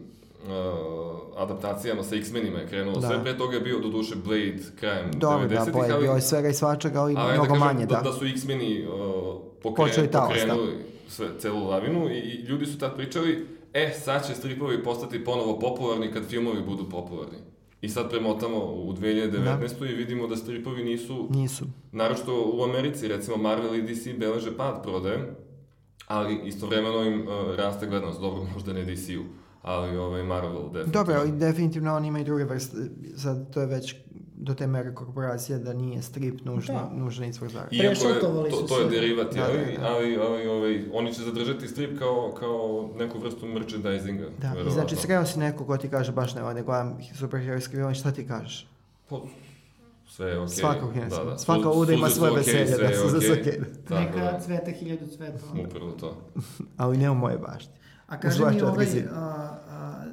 adaptacijama, 1.36 2.02
sa 2.02 2.16
X-menima 2.16 2.58
je 2.58 2.68
krenulo. 2.68 3.00
Da. 3.00 3.08
Sve 3.08 3.22
pre 3.22 3.38
toga 3.38 3.54
je 3.54 3.60
bio, 3.60 3.78
do 3.78 3.88
duše, 3.88 4.14
Blade 4.24 4.62
krajem 4.80 5.10
Dobro, 5.12 5.48
da, 5.48 5.54
90-ih, 5.54 5.72
bo 5.72 5.84
je 5.84 5.92
ali... 5.92 6.02
bilo 6.02 6.14
je 6.14 6.20
svega 6.20 6.48
i 6.48 6.54
svačega, 6.54 7.00
ali 7.00 7.14
Ali 7.16 7.32
mnogo 7.32 7.54
da 7.54 7.58
manje, 7.58 7.86
da. 7.86 7.96
da, 7.96 8.02
da 8.02 8.12
su 8.12 8.26
X-meni 8.26 8.86
uh, 8.86 9.40
pokren, 9.62 9.88
talas, 9.88 10.10
da. 10.12 10.20
pokrenuli 10.20 10.72
sve, 11.08 11.28
celu 11.38 11.68
lavinu 11.68 12.08
i, 12.10 12.18
i 12.18 12.42
ljudi 12.42 12.66
su 12.66 12.78
tad 12.78 12.96
pričali, 12.96 13.46
e, 13.72 13.92
sad 14.04 14.26
će 14.26 14.34
stripovi 14.34 14.84
postati 14.84 15.24
ponovo 15.24 15.58
popularni 15.58 16.12
kad 16.12 16.26
filmovi 16.26 16.62
budu 16.62 16.88
popularni. 16.88 17.38
I 17.80 17.88
sad 17.88 18.10
premotamo 18.10 18.58
u 18.58 18.92
2019. 18.92 19.90
i 19.90 19.94
vidimo 19.94 20.26
da 20.26 20.36
stripovi 20.36 20.84
nisu, 20.84 21.26
Nisu. 21.30 21.64
naročito 21.92 22.52
u 22.54 22.62
Americi, 22.62 23.08
recimo 23.08 23.36
Marvel 23.36 23.74
i 23.74 23.82
DC 23.82 24.18
beleže 24.18 24.56
pad 24.56 24.82
prodaje, 24.82 25.34
ali 26.06 26.40
istovremeno 26.44 27.02
im 27.02 27.20
uh, 27.20 27.56
raste 27.56 27.86
gledanost, 27.86 28.20
dobro, 28.20 28.46
možda 28.54 28.72
ne 28.72 28.84
DC-u, 28.84 29.22
ali 29.62 29.96
ovaj 29.96 30.22
Marvel 30.22 30.52
definitivno. 30.62 30.92
Dobro, 30.92 31.14
ali 31.14 31.32
definitivno 31.32 31.96
on 31.96 32.04
ima 32.04 32.20
i 32.20 32.24
druge 32.24 32.44
vrste. 32.44 32.76
Sad, 33.16 33.50
to 33.54 33.60
je 33.60 33.66
već 33.66 33.94
do 34.40 34.54
te 34.54 34.66
mere 34.66 34.94
korporacija 34.94 35.58
da 35.58 35.72
nije 35.72 36.02
strip 36.02 36.44
nužno, 36.44 36.74
Da. 36.74 36.90
nužno 36.96 37.26
izvor 37.26 37.50
zarade. 37.50 37.76
Iako 37.76 38.08
je, 38.08 38.20
to, 38.20 38.46
to 38.68 38.78
je 38.80 38.86
sve. 38.88 38.90
derivat, 38.90 39.34
Da, 39.34 39.44
ali, 39.44 39.76
da, 39.76 39.80
da. 39.82 39.88
ali, 39.88 40.16
ali 40.16 40.46
ovaj, 40.48 40.84
oni 40.92 41.14
će 41.14 41.22
zadržati 41.22 41.68
strip 41.68 41.98
kao, 41.98 42.34
kao 42.40 42.90
neku 42.98 43.18
vrstu 43.18 43.46
merchandisinga. 43.46 44.22
Da, 44.24 44.46
i 44.46 44.50
verovatno. 44.50 44.70
znači 44.70 44.96
sreo 44.96 45.24
si 45.24 45.38
neko 45.38 45.64
ko 45.64 45.76
ti 45.76 45.88
kaže 45.88 46.12
baš 46.12 46.34
ne, 46.34 46.54
ne 46.54 46.62
gledam 46.62 46.98
superherojski 47.18 47.76
film, 47.76 47.94
šta 47.94 48.10
ti 48.12 48.26
kažeš? 48.26 48.68
Pa, 49.08 49.20
sve 50.08 50.26
je 50.30 50.38
okej. 50.38 50.48
Svakog 50.48 50.96
je, 50.96 51.04
da, 51.04 51.24
da. 51.24 51.38
svaka 51.38 51.68
luda 51.68 51.92
ima 51.92 52.08
svoje 52.08 52.30
okej, 52.32 52.40
veselje, 52.40 52.66
sve 52.66 52.76
da, 52.78 52.84
je 52.84 52.96
suze 52.96 53.20
su 53.20 53.32
okej. 53.32 53.60
Neka 53.90 54.20
da, 54.20 54.40
cveta 54.40 54.70
hiljadu 54.70 55.06
cveta. 55.06 55.38
upravo 55.66 55.90
to. 55.92 56.16
Ali 56.76 56.96
ne 56.96 57.10
u 57.10 57.14
moje 57.14 57.38
bašti. 57.38 57.72
A 58.08 58.20
kaže 58.20 58.44
mi 58.50 58.62
ovaj, 58.62 58.86
a, 59.12 59.18
a, 59.70 60.04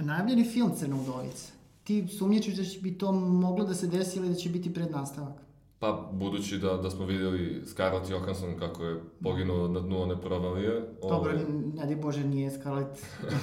najavljeni 0.00 0.44
film 0.44 0.72
Crna 0.76 0.96
udovica. 0.96 1.52
Ti 1.84 2.08
sumnjačiš 2.18 2.54
da 2.54 2.64
će 2.64 2.80
bi 2.80 2.98
to 2.98 3.12
moglo 3.12 3.64
da 3.64 3.74
se 3.74 3.86
desi 3.86 4.18
ili 4.18 4.28
da 4.28 4.34
će 4.34 4.48
biti 4.48 4.74
prednastavak? 4.74 5.32
Pa, 5.78 6.10
budući 6.12 6.58
da, 6.58 6.76
da 6.76 6.90
smo 6.90 7.06
vidjeli 7.06 7.62
Scarlett 7.66 8.10
Johansson 8.10 8.58
kako 8.58 8.84
je 8.84 9.00
poginuo 9.22 9.68
na 9.68 9.80
dnu 9.80 10.02
one 10.02 10.20
provalije. 10.20 10.88
Dobro, 11.02 11.32
ovaj, 11.32 11.44
ne 11.74 11.86
di 11.86 11.96
Bože, 11.96 12.24
nije 12.24 12.50
Scarlett. 12.50 12.98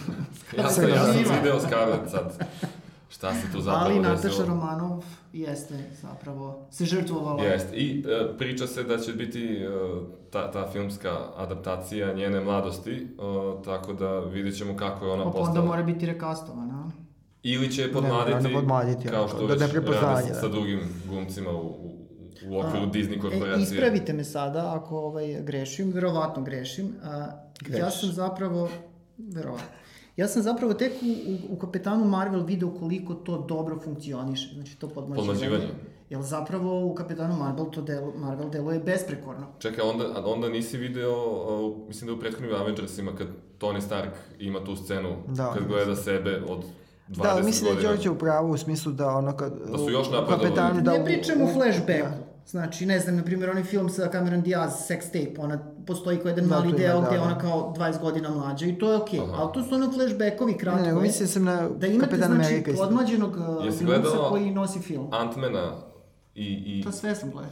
ja, 0.57 0.69
sam, 0.69 0.89
ja 0.89 1.05
sam 1.05 1.35
video 1.41 1.59
Scarlett 1.59 2.11
sad. 2.11 2.47
Šta 3.13 3.33
se 3.33 3.51
tu 3.51 3.61
zapravo 3.61 3.85
Ali 3.85 3.93
desilo? 3.95 4.15
Nataša 4.15 4.45
Romanov 4.45 5.03
jeste 5.33 5.73
zapravo 5.93 6.67
se 6.71 6.85
žrtvovala. 6.85 7.43
Jest. 7.43 7.73
I 7.73 8.03
e, 8.07 8.37
priča 8.37 8.67
se 8.67 8.83
da 8.83 8.97
će 8.97 9.13
biti 9.13 9.55
e, 9.55 9.67
ta, 10.29 10.51
ta 10.51 10.67
filmska 10.67 11.09
adaptacija 11.35 12.13
njene 12.13 12.41
mladosti, 12.41 12.91
e, 12.91 13.05
tako 13.65 13.93
da 13.93 14.19
vidjet 14.19 14.57
ćemo 14.57 14.77
kako 14.77 15.05
je 15.05 15.11
ona 15.11 15.23
Pa 15.23 15.29
onda 15.29 15.39
postala. 15.39 15.65
mora 15.65 15.83
biti 15.83 16.05
rekastovana. 16.05 16.91
Ili 17.43 17.71
će 17.71 17.81
je 17.81 17.87
Ne, 17.87 17.93
podmladiti, 17.93 18.43
ne 18.43 18.53
podmladiti, 18.53 19.07
kao 19.07 19.27
što 19.27 19.37
da 19.39 19.53
već 19.53 19.61
ne 19.61 19.67
prepoznavanje, 19.69 20.09
rade 20.13 20.27
sa, 20.29 20.33
da. 20.33 20.39
sa 20.41 20.47
drugim 20.47 20.79
glumcima 21.07 21.51
u, 21.51 21.57
u, 21.57 21.97
u 22.47 22.59
okviru 22.59 22.85
A, 22.85 22.91
Disney 22.91 23.17
E, 23.17 23.19
korporacije. 23.19 23.63
ispravite 23.63 24.13
me 24.13 24.23
sada 24.23 24.73
ako 24.75 24.97
ovaj, 24.97 25.41
grešim, 25.41 25.91
verovatno 25.91 26.43
grešim. 26.43 26.95
A, 27.03 27.09
ja 27.09 27.29
Grešiš. 27.61 27.99
sam 27.99 28.11
zapravo, 28.11 28.69
verovatno, 29.17 29.67
ja 30.15 30.27
sam 30.27 30.41
zapravo 30.41 30.73
tek 30.73 30.91
u, 31.01 31.05
u, 31.31 31.55
u 31.55 31.59
Kapetanu 31.59 32.05
Marvel 32.05 32.43
video 32.43 32.69
koliko 32.79 33.13
to 33.13 33.45
dobro 33.47 33.79
funkcioniše, 33.83 34.53
znači 34.55 34.79
to 34.79 34.87
podmađivanje. 34.89 35.39
Podmlađivanje. 35.39 35.73
Jer 36.09 36.21
zapravo 36.21 36.85
u 36.85 36.95
Kapetanu 36.95 37.35
Marvel 37.35 37.65
to 37.71 37.81
delo, 37.81 38.13
Marvel 38.17 38.49
deluje 38.49 38.79
besprekorno. 38.79 39.47
Čekaj, 39.59 39.89
onda, 39.89 40.05
a 40.15 40.25
onda 40.25 40.49
nisi 40.49 40.77
video, 40.77 41.13
uh, 41.13 41.87
mislim 41.87 42.07
da 42.07 42.13
u 42.13 42.19
prethodnim 42.19 42.55
Avengersima, 42.55 43.11
kad 43.15 43.27
Tony 43.59 43.81
Stark 43.81 44.13
ima 44.39 44.63
tu 44.63 44.75
scenu, 44.75 45.09
Da. 45.27 45.53
kad 45.53 45.67
gleda 45.67 45.95
sebe 45.95 46.41
od 46.49 46.63
20 47.09 47.23
Da, 47.23 47.41
mislim 47.43 47.63
da 47.63 47.69
je 47.69 47.75
godina. 47.75 47.91
Đorđe 47.91 48.09
u 48.09 48.17
pravu 48.17 48.51
u 48.51 48.57
smislu 48.57 48.91
da 48.91 49.07
ono 49.07 49.37
kad... 49.37 49.53
Da 49.71 49.77
su 49.77 49.89
još 49.89 50.11
napredovali. 50.11 50.43
kapetanu 50.43 50.81
da... 50.81 50.91
ne 50.91 51.05
pričam 51.05 51.41
u- 51.41 51.47
flashbacku. 51.53 51.87
da. 52.09 52.32
Znači, 52.45 52.85
ne 52.85 52.99
znam, 52.99 53.15
na 53.15 53.23
primjer, 53.23 53.49
onaj 53.49 53.63
film 53.63 53.89
sa 53.89 54.09
Cameron 54.09 54.41
Diaz, 54.41 54.71
Sex 54.81 55.01
Tape, 55.05 55.41
ona 55.41 55.57
postoji 55.87 56.17
kao 56.17 56.29
jedan 56.29 56.45
Da, 56.45 56.55
mali 56.55 56.69
ima, 56.69 56.77
deo 56.77 57.01
da, 57.01 57.07
gde 57.07 57.15
je 57.15 57.19
da. 57.19 57.25
ona 57.25 57.37
kao 57.37 57.73
20 57.73 58.01
godina 58.01 58.29
mlađa 58.29 58.65
i 58.65 58.77
to 58.77 58.91
je 58.91 58.97
okej. 58.97 59.19
Aha. 59.21 59.31
Ali 59.33 59.49
to 59.53 59.63
su 59.63 59.75
ono 59.75 59.91
flashbackovi 59.91 60.53
kratko. 60.53 60.81
Ne, 60.81 60.93
mislim 60.93 61.27
sam 61.27 61.43
na 61.43 61.69
Da 61.69 61.87
imate, 61.87 61.99
Kapetan 62.01 62.27
znači, 62.27 62.47
Amerika 62.47 62.71
isto. 62.71 62.83
podmlađenog 62.83 63.31
uh, 63.31 63.79
glumca 63.79 64.09
koji 64.29 64.51
nosi 64.51 64.79
film. 64.79 65.07
Antmana 65.11 65.71
i, 66.35 66.45
i 66.79 66.83
To 66.83 66.91
sve 66.91 67.15
sam 67.15 67.31
gledao. 67.31 67.51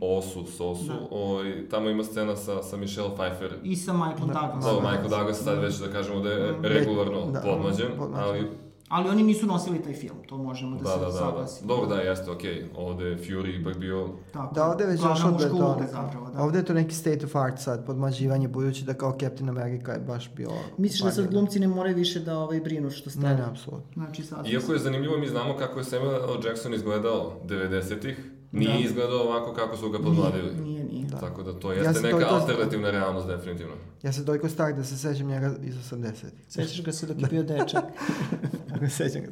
Osu, 0.00 0.44
Sosu, 0.46 0.84
Da. 0.86 0.98
ovaj, 1.10 1.68
tamo 1.68 1.88
ima 1.88 2.04
scena 2.04 2.36
sa, 2.36 2.62
sa 2.62 2.76
Michelle 2.76 3.10
Pfeiffer. 3.10 3.58
I 3.62 3.76
sa 3.76 3.92
Michael 3.92 4.16
Douglas. 4.18 4.64
Da, 4.64 4.72
Michael 4.82 5.08
Douglas 5.10 5.38
sad 5.38 5.58
već 5.58 5.74
da 5.76 5.88
kažemo 5.88 6.20
da 6.20 6.30
je 6.30 6.52
Mm, 6.52 6.62
regularno 6.62 7.26
da, 7.26 7.40
podmlađen, 7.40 7.86
podmlađen. 7.98 8.28
ali 8.28 8.50
Ali 8.88 9.08
oni 9.08 9.22
nisu 9.22 9.46
nosili 9.46 9.82
taj 9.82 9.94
film, 9.94 10.16
to 10.28 10.36
možemo 10.38 10.76
da, 10.76 10.82
da, 10.82 10.90
se 10.90 10.98
da, 10.98 11.06
da, 11.06 11.30
da. 11.32 11.46
Dobro, 11.64 11.86
da, 11.86 11.94
jeste, 11.94 12.30
okej. 12.30 12.64
Ovde 12.76 13.04
je 13.04 13.18
Fury 13.18 13.60
ipak 13.60 13.76
bio 13.78 14.08
Tako. 14.32 14.54
Da, 14.54 14.66
ovde 14.66 14.84
je 14.84 14.90
već 14.90 15.00
došlo 15.00 15.30
da 15.30 15.44
neko- 15.44 15.82
zapravo, 15.92 16.30
da. 16.30 16.42
Ovde 16.42 16.58
je 16.58 16.64
to 16.64 16.74
neki 16.74 16.94
state 16.94 17.26
of 17.26 17.36
art 17.36 17.58
sad, 17.58 17.86
podmlađivanje, 17.86 18.48
budući 18.48 18.84
da 18.84 18.94
kao 18.94 19.16
Captain 19.20 19.48
America 19.48 19.92
je 19.92 19.98
baš 19.98 20.30
bio... 20.34 20.50
Misliš 20.76 21.02
da 21.02 21.10
sad 21.10 21.30
glumci 21.30 21.60
ne 21.60 21.68
moraju 21.68 21.96
više 21.96 22.20
da 22.20 22.38
ovaj, 22.38 22.60
brinu 22.60 22.90
što 22.90 23.10
stane? 23.10 23.28
Ne, 23.28 23.36
ne, 23.36 23.44
apsolutno. 23.44 23.90
Znači 23.94 24.22
sad... 24.22 24.46
Iako 24.46 24.72
je 24.72 24.78
zanimljivo, 24.78 25.18
mi 25.18 25.28
znamo 25.28 25.56
kako 25.56 25.78
je 25.78 25.84
Samuel 25.84 26.14
L. 26.14 26.46
Jackson 26.46 26.74
izgledao 26.74 27.32
90-ih, 27.46 28.16
nije 28.52 28.72
Da. 28.72 28.78
izgledao 28.78 29.18
ovako 29.18 29.52
kako 29.52 29.76
su 29.76 29.90
ga 29.90 29.98
podmladili. 29.98 30.54
Nije, 30.54 30.62
nije, 30.84 30.84
nije. 30.84 31.10
Tako 31.10 31.42
da 31.42 31.52
to 31.52 31.72
Ja 31.72 31.76
jeste 31.76 31.94
sam 31.94 32.02
neka 32.02 32.12
toliko- 32.12 32.34
alternativna 32.34 32.90
realnost, 32.90 33.26
definitivno. 33.28 33.74
Ja 34.02 34.12
sam 34.12 34.24
toliko 34.24 34.48
star 34.48 34.72
da 34.72 34.84
se 34.84 34.96
sećam 34.98 35.26
njega 35.26 35.54
iz 35.62 35.74
80-ih. 35.76 36.32
Sećaš 36.48 36.82
ga 36.82 36.92
se 36.92 37.06
dok 37.06 37.20
je 37.20 37.26
bio 37.26 37.42
dečak. 37.44 37.84
Se 38.80 38.88
sećam 38.88 39.22
ga. 39.22 39.28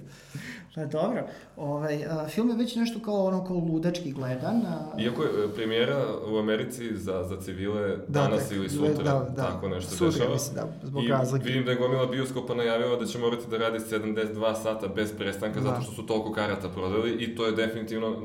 Pa 0.76 0.84
dobro. 0.84 1.26
Ovaj, 1.56 2.04
a, 2.04 2.28
film 2.28 2.48
je 2.50 2.56
već 2.56 2.76
nešto 2.76 3.00
kao 3.00 3.24
ono 3.24 3.44
kao 3.44 3.56
ludački 3.56 4.12
gledan. 4.12 4.56
A... 4.66 5.00
Iako 5.00 5.22
je 5.22 5.28
e, 5.44 5.54
premijera 5.54 6.04
u 6.32 6.38
Americi 6.38 6.96
za, 6.96 7.24
za 7.24 7.40
civile 7.40 7.88
Da, 7.88 8.20
danas 8.20 8.48
tek, 8.48 8.56
ili 8.58 8.68
sutra, 8.68 9.04
da, 9.04 9.26
da. 9.36 9.42
tako 9.42 9.68
nešto 9.68 9.90
Sutra, 9.90 10.06
dešava. 10.10 10.32
mislim, 10.32 10.54
da, 10.54 10.86
zbog 10.86 11.04
I 11.04 11.08
razlike. 11.08 11.46
vidim 11.46 11.64
da 11.64 11.70
je 11.70 11.76
gomila 11.76 12.06
bioskopa 12.06 12.54
najavila 12.54 12.96
da 12.96 13.06
će 13.06 13.18
morati 13.18 13.50
da 13.50 13.58
radi 13.58 13.78
72 13.78 14.62
sata 14.62 14.88
bez 14.88 15.12
prestanka, 15.18 15.60
Da. 15.60 15.68
zato 15.70 15.82
što 15.82 15.92
su 15.92 16.06
toliko 16.06 16.32
karata 16.32 16.68
prodali 16.68 17.12
i 17.12 17.36
to 17.36 17.46
je 17.46 17.52
definitivno 17.52 18.08
uh, 18.10 18.16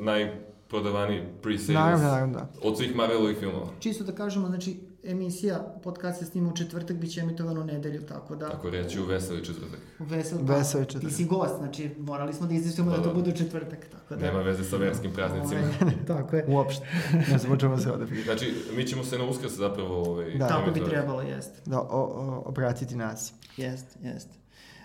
najprodavaniji 0.00 1.22
pre-sales 1.42 1.74
Naravno, 1.74 2.04
naravno, 2.08 2.34
da. 2.34 2.48
od 2.62 2.76
svih 2.78 2.96
Marvelovih 2.96 3.36
filmova. 3.38 3.66
Čisto 3.80 4.04
da 4.04 4.12
kažemo, 4.12 4.48
znači, 4.48 4.76
emisija, 5.04 5.74
podcast 5.82 6.18
se 6.18 6.24
snima 6.24 6.50
u 6.50 6.56
četvrtak, 6.56 6.96
bit 6.96 7.12
će 7.12 7.20
emitovan 7.20 7.58
u 7.58 7.64
nedelju, 7.64 8.02
tako 8.02 8.36
da... 8.36 8.50
Tako 8.50 8.70
reći 8.70 9.00
u 9.00 9.06
veseli 9.06 9.44
četvrtak. 9.44 9.80
U 9.98 10.04
vesel, 10.04 10.38
Veseli 10.42 10.86
Ti 10.86 10.92
četvrtak. 10.92 11.16
si 11.16 11.24
gost, 11.24 11.54
znači 11.58 11.90
morali 11.98 12.32
smo 12.32 12.46
da 12.46 12.54
izvestimo 12.54 12.90
da, 12.90 12.96
Da, 12.96 13.02
to 13.02 13.08
da. 13.08 13.14
bude 13.14 13.30
u 13.30 13.36
četvrtak, 13.36 13.88
tako 13.88 14.16
da... 14.16 14.26
Nema 14.26 14.38
veze 14.38 14.64
sa 14.64 14.76
verskim 14.76 15.12
praznicima. 15.12 15.60
Ovaj, 15.80 15.94
tako 16.06 16.36
je. 16.36 16.44
Uopšte. 16.48 16.86
Ne 17.30 17.38
znam 17.38 17.52
o 17.52 17.56
čemu 17.56 17.78
se 17.78 17.92
ovde. 17.92 18.06
Znači, 18.24 18.54
mi 18.76 18.86
ćemo 18.86 19.04
se 19.04 19.18
na 19.18 19.24
uskrs 19.24 19.52
zapravo... 19.52 20.02
Ovaj, 20.02 20.30
Da. 20.38 20.48
Tako 20.48 20.70
bi 20.70 20.84
trebalo, 20.84 21.22
jeste. 21.22 21.60
Da, 21.66 21.80
o, 21.80 21.86
o, 21.90 22.42
obratiti 22.46 22.96
nas. 22.96 23.32
Jeste, 23.56 23.98
jeste. 24.02 24.40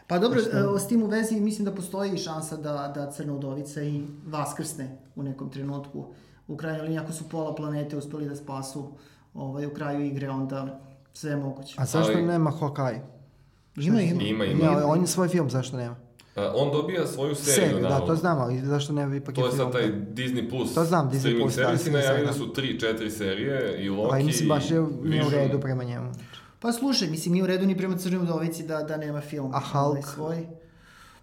Pa 0.08 0.20
dobro, 0.20 0.40
e, 0.40 0.80
s 0.80 0.88
tim 0.88 1.04
u 1.04 1.08
vezi 1.08 1.40
mislim 1.40 1.66
da 1.66 1.76
postoji 1.76 2.14
i 2.14 2.18
šansa 2.18 2.58
da, 2.58 2.92
da 2.96 3.12
Crna 3.12 3.34
udovica 3.34 3.84
i 3.84 4.04
vaskrsne 4.26 4.98
u 5.16 5.24
nekom 5.24 5.50
trenutku. 5.50 6.06
U 6.48 6.58
krajnjoj 6.58 6.82
liniji, 6.82 7.00
ako 7.00 7.12
su 7.14 7.30
pola 7.30 7.56
planete 7.56 7.98
uspeli 7.98 8.30
da 8.30 8.36
spasu 8.36 8.92
ovaj, 9.36 9.66
u 9.66 9.74
kraju 9.74 10.06
igre, 10.06 10.30
onda 10.30 10.80
sve 11.14 11.30
je 11.32 11.38
moguće. 11.38 11.76
A 11.78 11.86
zašto 11.86 12.12
Ali- 12.12 12.22
nema 12.22 12.52
Hawkeye? 12.52 13.00
Ima, 13.78 14.02
ima. 14.02 14.22
Ima, 14.24 14.46
ima. 14.46 14.72
Ne, 14.72 14.84
on 14.84 15.02
je 15.02 15.08
svoj 15.08 15.28
film, 15.28 15.50
zašto 15.50 15.78
nema? 15.78 15.96
A, 16.36 16.54
on 16.56 16.72
dobija 16.72 17.08
svoju 17.08 17.36
seriju, 17.36 17.70
Seriju, 17.70 17.84
da, 17.84 18.00
to 18.00 18.16
znam, 18.16 18.38
ali 18.40 18.60
zašto 18.60 18.94
nema 18.94 19.16
ipak 19.16 19.36
To 19.36 19.46
je 19.46 19.52
film? 19.52 19.58
sad 19.60 19.72
taj 19.72 19.84
Disney 19.92 20.50
Plus 20.50 20.74
To 20.74 20.84
znam, 20.86 21.10
Disney 21.10 21.20
streaming 21.20 21.42
Plus, 21.42 21.56
da, 21.56 21.64
servis 21.64 21.82
i 21.82 21.84
sam 21.84 21.94
najavili 21.94 22.26
da. 22.26 22.34
su 22.34 22.46
3-4 22.48 23.10
serije 23.10 23.78
i 23.80 23.90
Loki 23.90 24.14
Ali 24.14 24.24
mislim, 24.24 24.50
baš 24.50 24.72
je 24.72 24.86
nije 25.04 25.26
u 25.26 25.30
redu 25.30 25.60
prema 25.60 25.84
njemu. 25.84 26.12
Pa 26.60 26.72
slušaj, 26.72 27.08
mislim, 27.08 27.32
nije 27.32 27.44
u 27.44 27.48
redu 27.48 27.66
ni 27.66 27.78
prema 27.78 27.98
Crnoj 27.98 28.22
udovici 28.22 28.64
da, 28.64 28.78
da 28.80 28.98
nema 28.98 29.22
film. 29.22 29.52
A 29.54 29.60
Hulk? 29.62 29.86
ovaj, 29.86 30.02
svoj. 30.04 30.48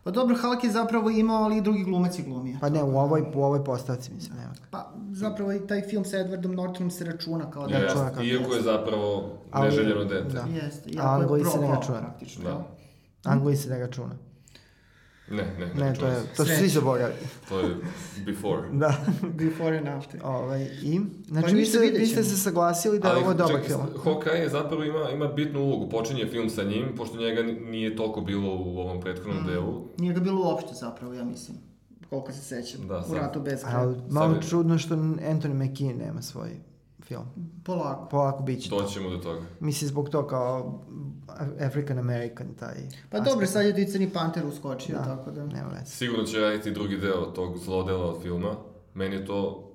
Pa 0.04 0.10
dobro, 0.10 0.36
Hulk 0.36 0.64
je 0.64 0.70
zapravo 0.70 1.10
imao, 1.10 1.42
ali 1.42 1.56
i 1.56 1.62
drugi 1.62 1.84
glumac 1.84 2.18
je 2.18 2.24
glumio. 2.24 2.56
Pa 2.60 2.68
ne, 2.68 2.82
u 2.82 2.98
ovoj, 2.98 3.24
u 3.34 3.42
ovoj 3.42 3.64
postavci, 3.64 4.12
mislim, 4.12 4.36
nema. 4.36 4.52
Pa 4.70 4.92
zapravo 5.12 5.52
i 5.52 5.66
taj 5.66 5.82
film 5.82 6.04
sa 6.04 6.16
Edwardom 6.16 6.46
Nortonom 6.48 6.90
se 6.90 7.04
računa 7.04 7.50
kao 7.50 7.66
da 7.66 7.74
Ja, 7.74 7.78
je... 7.78 7.84
računa 7.84 8.10
kako 8.10 8.22
iako 8.22 8.54
je 8.54 8.62
zapravo 8.62 9.30
neželjeno 9.54 10.04
dete. 10.04 10.28
da. 10.28 10.44
Jeste, 10.54 10.90
A 10.92 11.18
jako 11.18 11.36
je 11.36 11.42
propao 11.42 11.70
računa. 11.70 11.98
praktično. 11.98 12.44
Da. 12.44 12.64
Angliji 13.24 13.56
se 13.56 13.70
ne 13.70 13.78
računa. 13.78 14.14
Ne, 15.32 15.44
ne, 15.58 15.66
ne, 15.66 15.74
Ne, 15.80 15.94
to, 15.94 16.06
je, 16.06 16.16
to 16.36 16.44
svi 16.46 16.68
zaboravili. 16.68 17.18
To 17.48 17.60
je 17.60 17.76
before. 18.26 18.68
Da. 18.72 18.94
Before 19.40 19.78
and 19.78 19.88
after. 19.88 20.20
Ovaj, 20.24 20.62
I, 20.82 21.00
znači, 21.28 21.46
Pa 21.46 21.52
vi, 21.52 21.64
ste, 21.64 21.78
vi 21.78 22.06
ste 22.06 22.24
se 22.24 22.36
saglasili 22.38 22.98
da 22.98 23.08
je 23.08 23.16
ovo 23.16 23.34
dobar 23.34 23.48
čekaj, 23.48 23.66
film. 23.66 23.80
Hawkeye 23.96 24.34
je 24.34 24.48
zapravo 24.48 24.84
ima, 24.84 25.10
ima 25.10 25.26
bitnu 25.28 25.60
ulogu. 25.60 25.88
Počinje 25.88 26.26
film 26.26 26.50
sa 26.50 26.62
njim, 26.62 26.84
pošto 26.96 27.16
njega 27.18 27.42
ni- 27.42 27.60
nije 27.60 27.96
toliko 27.96 28.20
bilo 28.20 28.48
u 28.50 28.78
ovom 28.78 29.00
prethodnom 29.00 29.46
delu. 29.46 29.84
Nije 29.98 30.14
ga 30.14 30.20
bilo 30.20 30.42
uopšte 30.42 30.74
zapravo, 30.74 31.14
ja 31.14 31.24
mislim. 31.24 31.56
Koliko 32.10 32.32
se 32.32 32.40
sećam. 32.40 32.88
Da, 32.88 33.04
u 33.08 33.14
ratu 33.14 33.40
bez 33.40 33.60
kraja. 33.62 33.78
Ali 33.78 33.96
malo 34.10 34.34
je- 34.34 34.42
čudno 34.42 34.78
što 34.78 34.94
Anthony 34.94 35.54
McKee 35.62 35.94
nema 35.96 36.22
svoj 36.22 36.50
film. 37.02 37.24
Polako. 37.64 38.08
Polako 38.08 38.42
bit 38.42 38.62
će 38.62 38.70
to. 38.70 38.80
Doćemo 38.80 39.10
do 39.10 39.16
toga. 39.16 39.40
Mislim, 39.60 39.88
zbog 39.88 40.08
to 40.08 40.26
kao 40.26 40.80
African 41.60 41.98
American 41.98 42.54
taj... 42.54 42.74
Pa 43.10 43.20
dobro, 43.20 43.46
sad 43.46 43.66
je 43.66 43.82
i 43.82 43.86
Crni 43.86 44.10
Panter 44.10 44.46
uskočio, 44.46 44.96
Da. 44.96 45.04
tako 45.04 45.30
da... 45.30 45.46
Nema 45.46 45.68
veze. 45.68 45.86
Sigurno 45.86 46.24
će 46.24 46.40
raditi 46.40 46.70
drugi 46.70 46.96
deo 46.96 47.26
tog 47.26 47.58
zlodela 47.58 48.04
od 48.04 48.22
filma. 48.22 48.56
Meni 48.94 49.16
je 49.16 49.26
to 49.26 49.68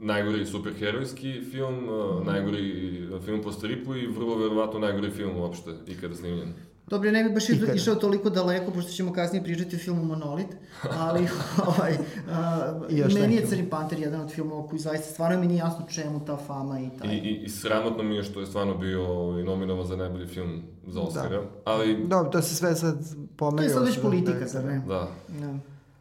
najgori 0.00 0.46
superherojski 0.46 1.40
film, 1.50 1.74
mm. 1.74 2.26
najgori 2.26 3.08
film 3.24 3.42
po 3.42 3.52
stripu 3.52 3.94
i 3.96 4.06
vrlo 4.06 4.38
verovatno 4.38 4.78
najgori 4.78 5.10
film 5.10 5.36
uopšte 5.36 5.70
ikada 5.86 6.14
snimljen. 6.14 6.54
Dobro, 6.86 7.10
ne 7.10 7.24
bih 7.24 7.34
baš 7.34 7.44
išao- 7.44 7.56
Ikada. 7.56 7.72
išao 7.72 7.94
toliko 7.94 8.30
daleko, 8.30 8.70
pošto 8.70 8.90
ćemo 8.90 9.12
kasnije 9.12 9.44
pričati 9.44 9.76
o 9.76 9.78
filmu 9.78 10.04
Monolit, 10.04 10.46
ali 10.82 11.28
ovaj, 11.68 11.96
a, 12.30 12.72
I 12.88 13.14
meni 13.14 13.34
je. 13.34 13.46
Crni 13.46 13.70
Panter 13.70 13.98
jedan 14.00 14.20
od 14.20 14.30
filmova 14.30 14.68
koji 14.68 14.78
zaista 14.78 15.06
stvarno 15.06 15.40
mi 15.40 15.46
nije 15.46 15.58
jasno 15.58 15.86
čemu 15.88 16.24
ta 16.26 16.36
fama 16.38 16.80
i 16.80 16.84
I, 16.84 16.90
taj... 16.98 17.14
i, 17.14 17.40
I 17.44 17.48
sramotno 17.48 18.02
mi 18.02 18.16
je 18.16 18.22
što 18.22 18.40
je 18.40 18.46
stvarno 18.46 18.74
bio 18.74 19.06
ovaj, 19.08 19.42
nominovan 19.42 19.86
za 19.86 19.96
najbolji 19.96 20.26
film 20.26 20.62
za 20.86 21.00
Oscara. 21.00 21.42
Ali, 21.64 21.96
Dobro, 21.98 22.30
to 22.30 22.42
se 22.42 22.54
sve 22.54 22.74
sad 22.74 22.98
To 22.98 23.14
pomerilo. 23.36 23.62
je 23.64 23.74
sad 23.74 23.86
već 23.86 24.00
politika, 24.02 24.46
zar 24.46 24.64
ne? 24.64 24.82
da. 24.88 25.08
Da. 25.30 25.54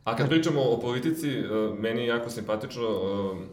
A 0.04 0.16
kad 0.16 0.30
pričamo 0.30 0.62
o 0.62 0.80
politici, 0.80 1.30
eh, 1.30 1.44
meni 1.80 2.02
je 2.02 2.08
jako 2.08 2.30
simpatično, 2.30 2.84
eh, 2.84 3.46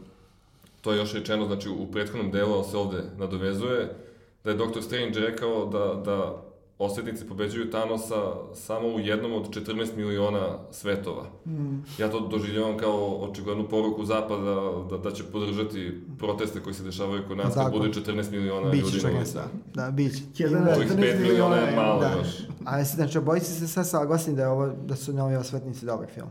to 0.81 0.91
je 0.91 0.97
još 0.97 1.13
rečeno, 1.13 1.45
znači 1.45 1.69
u 1.69 1.87
prethodnom 1.87 2.31
delu, 2.31 2.63
se 2.63 2.77
ovde 2.77 3.03
nadovezuje, 3.17 3.95
da 4.43 4.51
je 4.51 4.57
Dr. 4.57 4.81
Strange 4.81 5.19
rekao 5.19 5.65
da, 5.65 6.01
da 6.05 6.41
osvetnici 6.81 7.27
pobeđuju 7.27 7.69
Thanosa 7.71 8.15
samo 8.53 8.87
u 8.87 8.99
jednom 8.99 9.33
od 9.33 9.49
14 9.49 9.95
miliona 9.95 10.57
svetova. 10.71 11.23
Mm. 11.45 11.79
Ja 11.97 12.11
to 12.11 12.19
doživljavam 12.19 12.77
kao 12.77 13.17
očiglednu 13.21 13.67
poruku 13.69 14.05
Zapada 14.05 14.55
da, 14.89 14.97
da 14.97 15.11
će 15.11 15.23
podržati 15.23 15.91
proteste 16.19 16.59
koji 16.59 16.73
se 16.73 16.83
dešavaju 16.83 17.23
kod 17.27 17.37
nas, 17.37 17.45
kad 17.45 17.63
Tako. 17.65 17.77
bude 17.77 17.89
14 17.91 18.31
miliona 18.31 18.69
Biće 18.69 18.83
ljudi 18.83 18.97
na 18.97 19.01
čak 19.01 19.11
ulici. 19.13 19.33
da. 19.33 19.47
Da, 19.75 19.91
biće. 19.91 20.21
Jedan 20.37 20.61
Ima- 20.61 20.71
od 20.71 20.77
Ovih 20.77 20.89
14 20.89 20.97
5 20.97 21.21
miliona 21.21 21.55
je 21.55 21.75
malo 21.75 21.99
da. 22.01 22.07
još. 22.09 22.27
A 22.65 22.77
jesi, 22.77 22.95
znači, 22.95 23.17
obojice 23.17 23.45
ste 23.47 23.67
sve 23.67 23.83
saglasni 23.83 24.35
da 24.35 24.41
je 24.41 24.47
ovo, 24.47 24.67
da 24.85 24.95
su 24.95 25.13
novi 25.13 25.35
osvetnici 25.35 25.85
dobar 25.85 26.07
film. 26.07 26.29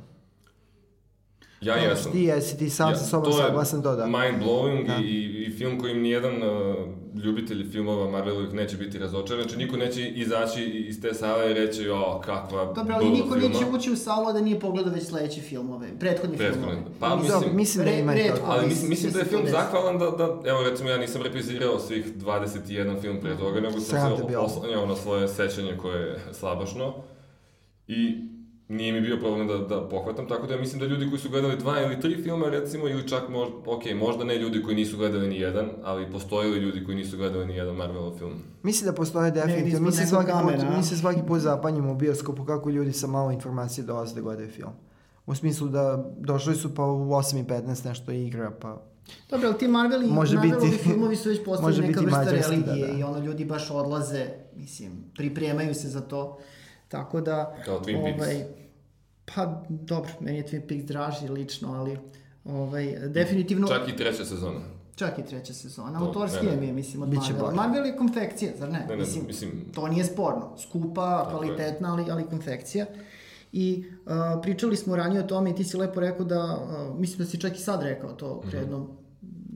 Ja 1.61 1.75
jesam. 1.77 2.13
Ti 2.13 2.19
jesi, 2.21 2.59
ti 2.59 2.71
sam 2.71 2.91
Ja, 2.91 2.97
sa 2.97 3.05
sobom 3.05 3.33
saglasan 3.33 3.83
to 3.83 3.97
da. 3.97 4.07
mind 4.07 4.43
blowing 4.43 4.87
Da. 4.87 4.97
i, 4.97 5.11
i 5.45 5.51
film 5.51 5.81
kojim 5.81 6.03
nijedan 6.03 6.35
uh, 6.35 6.77
ljubitelj 7.17 7.71
filmova 7.71 8.11
Marvelovih 8.11 8.53
neće 8.53 8.77
biti 8.77 8.99
razočaran. 8.99 9.43
Znači 9.43 9.57
niko 9.57 9.77
neće 9.77 10.03
izaći 10.03 10.65
iz 10.65 11.01
te 11.03 11.15
sale 11.15 11.51
i 11.51 11.55
reći 11.55 11.89
o 11.89 12.21
kakva 12.21 12.65
Dobro, 12.67 12.95
ali 12.95 13.09
niko 13.09 13.29
filma." 13.31 13.49
neće 13.49 13.65
ući 13.67 13.91
u 13.91 13.97
salu 13.97 14.27
a 14.27 14.33
da 14.33 14.41
nije 14.41 14.61
pogledao 14.61 14.93
već 14.93 15.05
sledeće 15.05 15.41
filmove, 15.41 15.89
prethodni 15.99 16.37
Prethodni. 16.37 16.67
filmove. 16.67 16.87
Pa, 17.01 17.17
mislim- 17.17 17.57
mislim 17.57 17.85
da 17.85 17.91
ima 17.91 18.15
i 18.15 18.29
to. 18.29 18.35
Ali 18.45 18.67
mislim, 18.67 18.91
mislim 18.91 19.13
da 19.13 19.19
je 19.19 19.25
se 19.25 19.31
film 19.31 19.43
zahvalan 19.49 19.99
da, 19.99 20.11
da, 20.11 20.25
evo 20.45 20.63
recimo 20.63 20.91
ja 20.91 20.99
nisam 20.99 21.23
reprizirao 21.23 21.79
svih 21.79 22.07
21 22.17 23.01
film 23.01 23.21
pre 23.21 23.37
toga, 23.37 23.61
nego 23.61 23.73
sam 23.73 23.83
se 24.21 24.37
oslanjao 24.37 24.87
na 24.87 24.97
svoje 24.97 25.29
sećanje 25.29 25.77
koje 25.77 26.01
je 26.01 26.19
slabašno. 26.33 26.95
I 27.89 28.17
nije 28.71 28.93
mi 28.93 29.01
bio 29.01 29.17
problem 29.17 29.49
da, 29.49 29.59
da 29.59 29.89
pohvatam, 29.89 30.29
tako 30.29 30.47
da 30.47 30.55
ja 30.55 30.61
mislim 30.61 30.81
da 30.81 30.87
ljudi 30.87 31.09
koji 31.09 31.21
su 31.21 31.31
gledali 31.31 31.57
dva 31.57 31.83
ili 31.83 32.01
tri 32.01 32.23
filma 32.23 32.49
recimo, 32.49 32.89
ili 32.89 33.09
čak 33.09 33.29
možda, 33.29 33.55
ok, 33.67 33.83
možda 33.95 34.25
ne 34.25 34.37
ljudi 34.37 34.63
koji 34.63 34.77
nisu 34.77 34.97
gledali 34.97 35.29
ni 35.29 35.41
jedan, 35.41 35.69
ali 35.85 36.13
postoje 36.13 36.51
li 36.51 36.59
ljudi 36.59 36.85
koji 36.85 36.97
nisu 36.97 37.17
gledali 37.17 37.47
ni 37.47 37.57
jedan 37.57 37.77
Marvelov 37.77 38.19
film? 38.19 38.33
Mislim 38.63 38.87
da 38.87 38.95
postoje 38.97 39.31
definitivno. 39.31 39.87
Mi 39.87 39.93
se, 39.93 40.07
svaki 40.07 40.33
put, 40.43 40.77
mi 40.77 40.83
se 40.83 40.97
svaki 40.97 41.21
put 41.29 41.41
zapanjimo 41.41 41.93
u 41.93 41.95
bioskopu 41.95 42.45
kako 42.45 42.71
ljudi 42.71 42.93
sa 42.93 43.07
malo 43.07 43.31
informacije 43.31 43.85
dolaze 43.85 44.15
da 44.15 44.21
gledaju 44.21 44.51
film. 44.51 44.73
U 45.27 45.35
smislu 45.35 45.69
da 45.69 46.05
došli 46.19 46.55
su 46.55 46.75
pa 46.75 46.85
u 46.85 47.09
8.15 47.09 47.87
nešto 47.87 48.13
igra, 48.13 48.51
pa... 48.61 48.83
Dobro, 49.31 49.49
ali 49.49 49.59
ti 49.59 49.69
Marveli, 49.69 50.07
Može 50.07 50.37
Marvelovi 50.37 50.71
biti- 50.71 50.83
filmovi 50.83 51.17
su 51.17 51.29
već 51.29 51.45
postali 51.45 51.81
neka 51.81 52.01
vrsta 52.01 52.19
mađarski, 52.19 52.51
religije 52.51 52.87
da, 52.87 52.93
da. 52.93 52.99
i 52.99 53.03
ono 53.03 53.19
ljudi 53.19 53.45
baš 53.45 53.71
odlaze, 53.71 54.27
mislim, 54.57 54.93
pripremaju 55.17 55.75
se 55.75 55.89
za 55.89 56.01
to. 56.01 56.39
Tako 56.89 57.21
da... 57.21 57.57
Kao 57.65 57.81
Twin 57.81 58.19
Peaks. 58.19 58.60
Pa, 59.35 59.63
dobro, 59.69 60.11
meni 60.21 60.39
je 60.39 60.45
Twin 60.47 60.69
Peaks 60.69 60.85
draži 60.85 61.29
lično, 61.29 61.73
ali 61.75 61.99
ovaj, 62.45 63.09
definitivno... 63.09 63.69
Čak 63.69 63.89
i 63.89 63.97
treća 63.97 64.25
sezona. 64.25 64.61
Čak 64.97 65.19
i 65.19 65.23
treća 65.23 65.55
sezona. 65.55 65.99
To- 65.99 66.05
Autorskije 66.05 66.43
ne, 66.43 66.51
ne. 66.51 66.61
mi 66.61 66.67
je, 66.67 66.73
mislim, 66.73 67.03
od 67.03 67.09
Biće 67.09 67.33
Marvela. 67.33 67.53
Marvel 67.53 67.87
je 67.87 67.97
konfekcija, 67.97 68.53
zar 68.59 68.69
ne? 68.69 68.79
Ne, 68.79 68.87
ne, 68.89 68.97
mislim, 68.97 69.27
mislim, 69.27 69.51
to 69.75 69.89
nije 69.89 70.05
sporno. 70.05 70.57
Skupa, 70.59 71.25
Tako 71.25 71.45
je. 71.45 71.49
kvalitetna, 71.49 71.93
ali, 71.93 72.11
ali 72.11 72.25
konfekcija. 72.25 72.87
I 73.53 73.85
uh, 74.07 74.13
pričali 74.43 74.77
smo 74.77 74.97
ranije 74.97 75.21
o 75.21 75.27
tome 75.27 75.51
i 75.51 75.55
ti 75.55 75.65
si 75.65 75.77
lepo 75.77 76.01
rekao 76.01 76.25
da, 76.25 76.59
uh, 76.91 76.99
mislim 76.99 77.19
da 77.19 77.25
si 77.25 77.41
čak 77.41 77.57
i 77.57 77.61
sad 77.61 77.83
rekao 77.83 78.13
to 78.13 78.41
pre 78.41 78.59
jedno, 78.59 78.87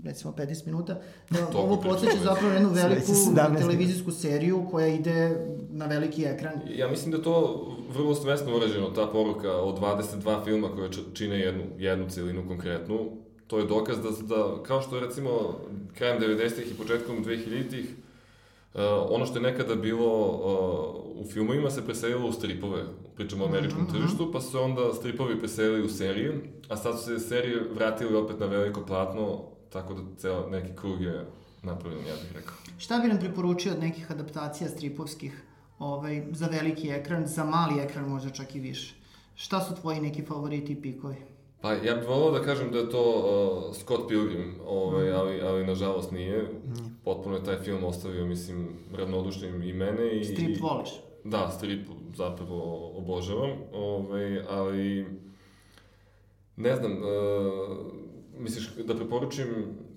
recimo 0.05 0.35
15 0.39 0.67
minuta, 0.67 1.01
da 1.31 1.39
Toliko 1.39 1.59
ovo 1.59 1.81
podsjeća 1.81 2.17
zapravo 2.25 2.53
jednu 2.53 2.69
veliku 2.69 3.07
će 3.07 3.13
17 3.13 3.59
televizijsku 3.59 4.11
seriju 4.11 4.67
koja 4.71 4.87
ide 4.87 5.47
na 5.71 5.87
veliki 5.87 6.25
ekran. 6.25 6.53
Ja 6.71 6.89
mislim 6.89 7.11
da 7.13 7.23
to 7.23 7.67
vrlo 7.95 8.15
svesno 8.15 8.57
urađeno, 8.57 8.91
ta 8.91 9.07
poruka 9.07 9.53
od 9.53 9.81
22 9.81 10.45
filma 10.45 10.69
koje 10.69 10.93
č- 10.93 11.01
čine 11.15 11.41
jednu, 11.41 11.63
jednu 11.79 12.11
celinu 12.11 12.49
konkretnu. 12.49 12.99
To 13.47 13.59
je 13.59 13.67
dokaz 13.67 13.97
da, 13.99 14.37
da 14.37 14.63
kao 14.63 14.83
što 14.83 14.97
je 14.97 15.07
recimo 15.07 15.31
krajem 15.95 16.23
90-ih 16.23 16.71
i 16.71 16.75
početkom 16.75 17.25
2000-ih, 17.25 17.95
Uh, 18.75 18.81
ono 19.11 19.27
što 19.27 19.39
je 19.39 19.43
nekada 19.43 19.75
bilo 19.75 20.27
uh, 20.27 21.21
u 21.27 21.31
filmovima 21.33 21.71
se 21.71 21.85
preselilo 21.85 22.29
u 22.29 22.33
stripove, 22.33 22.83
pričamo 23.17 23.45
o 23.45 23.49
američkom 23.49 23.87
tržištu, 23.93 24.33
pa 24.33 24.41
su 24.41 24.51
se 24.51 24.59
onda 24.59 24.93
stripovi 24.95 25.39
preselili 25.39 25.85
u 25.85 25.89
serije, 25.89 26.41
a 26.69 26.77
sad 26.77 26.99
su 26.99 27.05
se 27.05 27.19
serije 27.19 27.69
vratili 27.75 28.17
opet 28.17 28.41
na 28.41 28.47
veliko 28.47 28.81
platno, 28.87 29.43
tako 29.75 29.95
da 29.95 30.03
ceo 30.17 30.49
neki 30.51 30.77
krug 30.77 31.03
je 31.03 31.27
napravljen, 31.63 32.07
ja 32.07 32.15
bih 32.15 32.33
rekao. 32.35 32.55
Šta 32.79 32.99
bi 32.99 33.09
nam 33.09 33.19
preporučio 33.19 33.73
od 33.73 33.81
nekih 33.81 34.11
adaptacija 34.11 34.69
stripovskih 34.71 35.43
ovaj, 35.79 36.23
za 36.31 36.47
veliki 36.47 36.89
ekran, 36.89 37.27
za 37.27 37.45
mali 37.45 37.81
ekran 37.83 38.09
možda 38.09 38.31
čak 38.31 38.55
i 38.55 38.61
više? 38.61 38.95
Šta 39.35 39.61
su 39.61 39.75
tvoji 39.75 40.01
neki 40.01 40.23
favoriti 40.23 40.73
i 40.73 40.83
pikovi? 40.83 41.17
Pa 41.61 41.73
ja 41.73 41.95
bih 41.95 42.09
volao 42.09 42.31
da 42.31 42.45
kažem 42.45 42.71
da 42.73 42.79
je 42.79 42.91
to 42.91 43.03
uh, 43.03 43.77
Scott 43.77 44.09
Pilgrim, 44.09 44.55
ovaj, 44.67 45.13
ali, 45.13 45.41
ali 45.43 45.67
nažalost 45.67 46.11
nije. 46.11 46.51
Potpuno 47.05 47.37
je 47.37 47.45
taj 47.45 47.57
film 47.57 47.85
ostavio, 47.85 48.27
mislim, 48.27 48.69
ravnodušnim 48.93 49.63
i 49.63 49.73
mene. 49.73 50.21
I, 50.21 50.25
Strip 50.25 50.61
voliš? 50.61 50.91
Da, 51.25 51.51
strip 51.51 51.89
zapravo 52.17 52.91
obožavam, 52.99 53.51
ovaj, 53.73 54.41
ali 54.49 55.07
ne 56.57 56.77
znam, 56.77 56.93
uh, 56.93 58.04
misliš 58.39 58.71
da 58.87 58.95
preporučim 58.97 59.47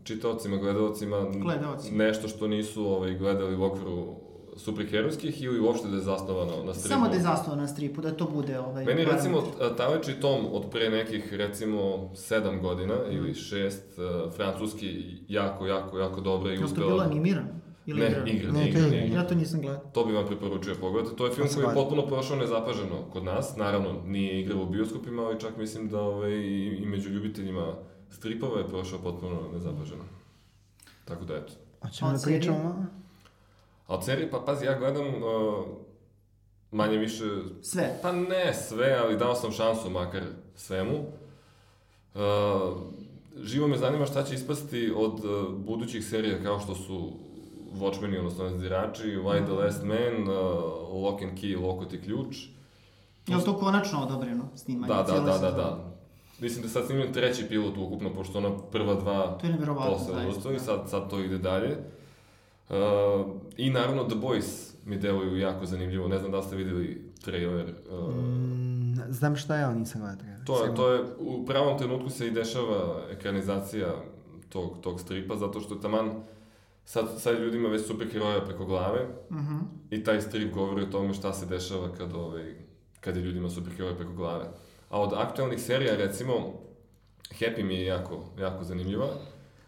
čitaocima, 0.03 0.57
gledalcima 0.57 1.25
Gledaocima. 1.41 2.03
nešto 2.03 2.27
što 2.27 2.47
nisu 2.47 2.85
ovaj, 2.87 3.15
gledali 3.17 3.55
u 3.55 3.63
okviru 3.63 4.15
superherojskih 4.55 5.41
ili 5.41 5.59
uopšte 5.59 5.87
da 5.87 5.95
je 5.95 6.01
zasnovano 6.01 6.63
na 6.63 6.73
stripu? 6.73 6.93
Samo 6.93 7.07
da 7.07 7.13
je 7.13 7.21
zasnovano 7.21 7.61
na 7.61 7.67
stripu, 7.67 8.01
da 8.01 8.11
to 8.11 8.25
bude 8.33 8.59
ovaj... 8.59 8.85
Meni 8.85 9.01
je 9.01 9.07
recimo 9.11 9.43
Taleči 9.77 10.13
Tom 10.21 10.45
od 10.51 10.63
pre 10.71 10.89
nekih 10.89 11.33
recimo 11.33 12.09
sedam 12.15 12.61
godina 12.61 12.95
ili 13.11 13.33
šest, 13.33 13.83
uh, 13.97 14.33
francuski 14.33 15.03
jako, 15.27 15.67
jako, 15.67 15.99
jako 15.99 16.21
dobro 16.21 16.49
i 16.49 16.53
Jel 16.53 16.59
to 16.61 16.65
uspela... 16.65 16.87
bilo 16.87 17.01
animirano? 17.01 17.47
Ili 17.85 17.99
Ne, 17.99 18.07
igrano? 18.07 18.27
igra, 18.27 18.51
Ne, 18.51 18.59
to 18.61 18.67
igra, 18.67 18.79
je 18.81 18.89
ne, 18.91 19.07
igra. 19.07 19.19
Ja 19.19 19.27
to 19.27 19.35
nisam 19.35 19.61
gledao. 19.61 19.81
To 19.93 20.05
bi 20.05 20.13
vam 20.13 20.27
preporučio 20.27 20.75
pogledati. 20.81 21.15
To 21.15 21.25
je 21.25 21.31
film 21.31 21.47
koji 21.55 21.65
je 21.65 21.73
potpuno 21.73 22.07
prošao 22.07 22.37
nezapaženo 22.37 22.95
kod 23.13 23.23
nas. 23.23 23.55
Naravno, 23.57 23.89
nije 24.05 24.41
igrao 24.41 24.61
u 24.61 24.69
bioskopima, 24.69 25.23
ali 25.23 25.39
čak 25.39 25.57
mislim 25.57 25.89
da 25.89 26.01
ovaj, 26.01 26.31
i, 26.31 26.77
i 26.83 26.85
među 26.85 27.09
ljubiteljima 27.09 27.73
stripova 28.11 28.59
je 28.59 28.67
prošao 28.67 28.99
potpuno 28.99 29.39
nezapaženo. 29.53 30.03
Tako 31.05 31.25
da 31.25 31.35
eto. 31.35 31.53
A 31.81 31.87
da 32.11 32.17
serije? 32.17 32.39
pričamo? 32.39 32.85
A 33.87 33.95
od 33.95 34.05
serije, 34.05 34.31
pa 34.31 34.39
pazi, 34.45 34.65
ja 34.65 34.79
gledam 34.79 35.07
uh, 35.07 35.65
manje 36.71 36.97
više 36.97 37.23
Sve. 37.61 37.99
Pa 38.01 38.11
ne 38.11 38.53
sve, 38.53 38.97
ali 39.03 39.17
dao 39.17 39.35
sam 39.35 39.51
šansu 39.51 39.89
makar 39.89 40.23
svemu. 40.55 40.97
Uh, 40.97 42.21
živo 43.41 43.67
me 43.67 43.77
zanima 43.77 44.05
šta 44.05 44.23
će 44.23 44.35
ispasti 44.35 44.93
od 44.95 45.25
uh, 45.25 45.53
budućih 45.55 46.05
serija 46.05 46.43
kao 46.43 46.59
što 46.59 46.75
su 46.75 47.11
Watchmeni, 47.73 48.17
odnosno 48.17 48.49
Nadzirači, 48.49 49.03
Why 49.03 49.45
the 49.45 49.53
Last 49.53 49.83
Man, 49.83 50.21
uh, 50.21 51.03
Lock 51.03 51.21
and 51.21 51.39
Key, 51.39 51.61
Lokot 51.61 51.93
i 51.93 52.01
ključ. 52.01 52.37
Je 53.27 53.35
li 53.35 53.43
to 53.43 53.57
konačno 53.57 54.03
odobreno 54.03 54.43
snimanje? 54.55 54.93
Da, 54.93 55.03
da, 55.03 55.19
da, 55.19 55.37
da, 55.37 55.51
da. 55.51 55.96
Mislim 56.39 56.63
da 56.63 56.69
sad 56.69 56.85
snimljen 56.85 57.13
treći 57.13 57.45
pilot 57.45 57.77
ukupno, 57.77 58.13
pošto 58.13 58.37
ona 58.37 58.57
prva 58.61 58.93
dva 58.93 59.37
To 59.37 59.47
je 59.47 59.53
zaista, 59.97 60.17
odustali, 60.21 60.53
da. 60.55 60.59
sad, 60.59 60.89
sad 60.89 61.09
to 61.09 61.19
ide 61.19 61.37
dalje. 61.37 61.77
Uh, 62.69 62.75
I 63.57 63.69
naravno 63.69 64.03
The 64.03 64.15
Boys 64.17 64.45
mi 64.85 64.97
deluju 64.97 65.37
jako 65.37 65.65
zanimljivo, 65.65 66.07
ne 66.07 66.19
znam 66.19 66.31
da 66.31 66.41
ste 66.41 66.55
videli 66.55 67.11
trailer. 67.21 67.73
Uh, 67.91 68.15
Mm, 68.15 68.77
znam 69.09 69.35
šta 69.35 69.55
je, 69.55 69.63
ali 69.63 69.75
nisam 69.75 70.01
gledao 70.01 70.17
trailer. 70.17 70.45
To 70.45 70.65
je, 70.65 70.75
to 70.75 70.91
je, 70.91 71.01
u 71.19 71.45
pravom 71.45 71.77
trenutku 71.77 72.09
se 72.09 72.27
i 72.27 72.31
dešava 72.31 73.01
ekranizacija 73.11 73.87
tog, 74.49 74.77
tog 74.81 74.99
stripa, 74.99 75.35
zato 75.35 75.59
što 75.59 75.73
je 75.73 75.81
taman, 75.81 76.11
sad, 76.85 77.05
sad 77.17 77.39
ljudima 77.39 77.69
već 77.69 77.87
superheroja 77.87 78.41
preko 78.41 78.65
glave 78.65 79.05
Mhm. 79.31 79.55
i 79.89 80.03
taj 80.03 80.21
strip 80.21 80.53
govori 80.53 80.83
o 80.83 80.87
tome 80.87 81.13
šta 81.13 81.33
se 81.33 81.45
dešava 81.45 81.89
kad, 81.91 82.13
ovaj, 82.13 82.55
kad 82.99 83.15
je 83.15 83.23
ljudima 83.23 83.49
superheroja 83.49 83.95
preko 83.95 84.13
glave. 84.13 84.45
A 84.89 85.01
od 85.01 85.13
aktualnih 85.13 85.61
serija, 85.61 85.95
recimo, 85.95 86.53
Happy 87.31 87.63
mi 87.63 87.75
je 87.75 87.85
jako, 87.85 88.23
jako 88.39 88.63
zanimljiva. 88.63 89.07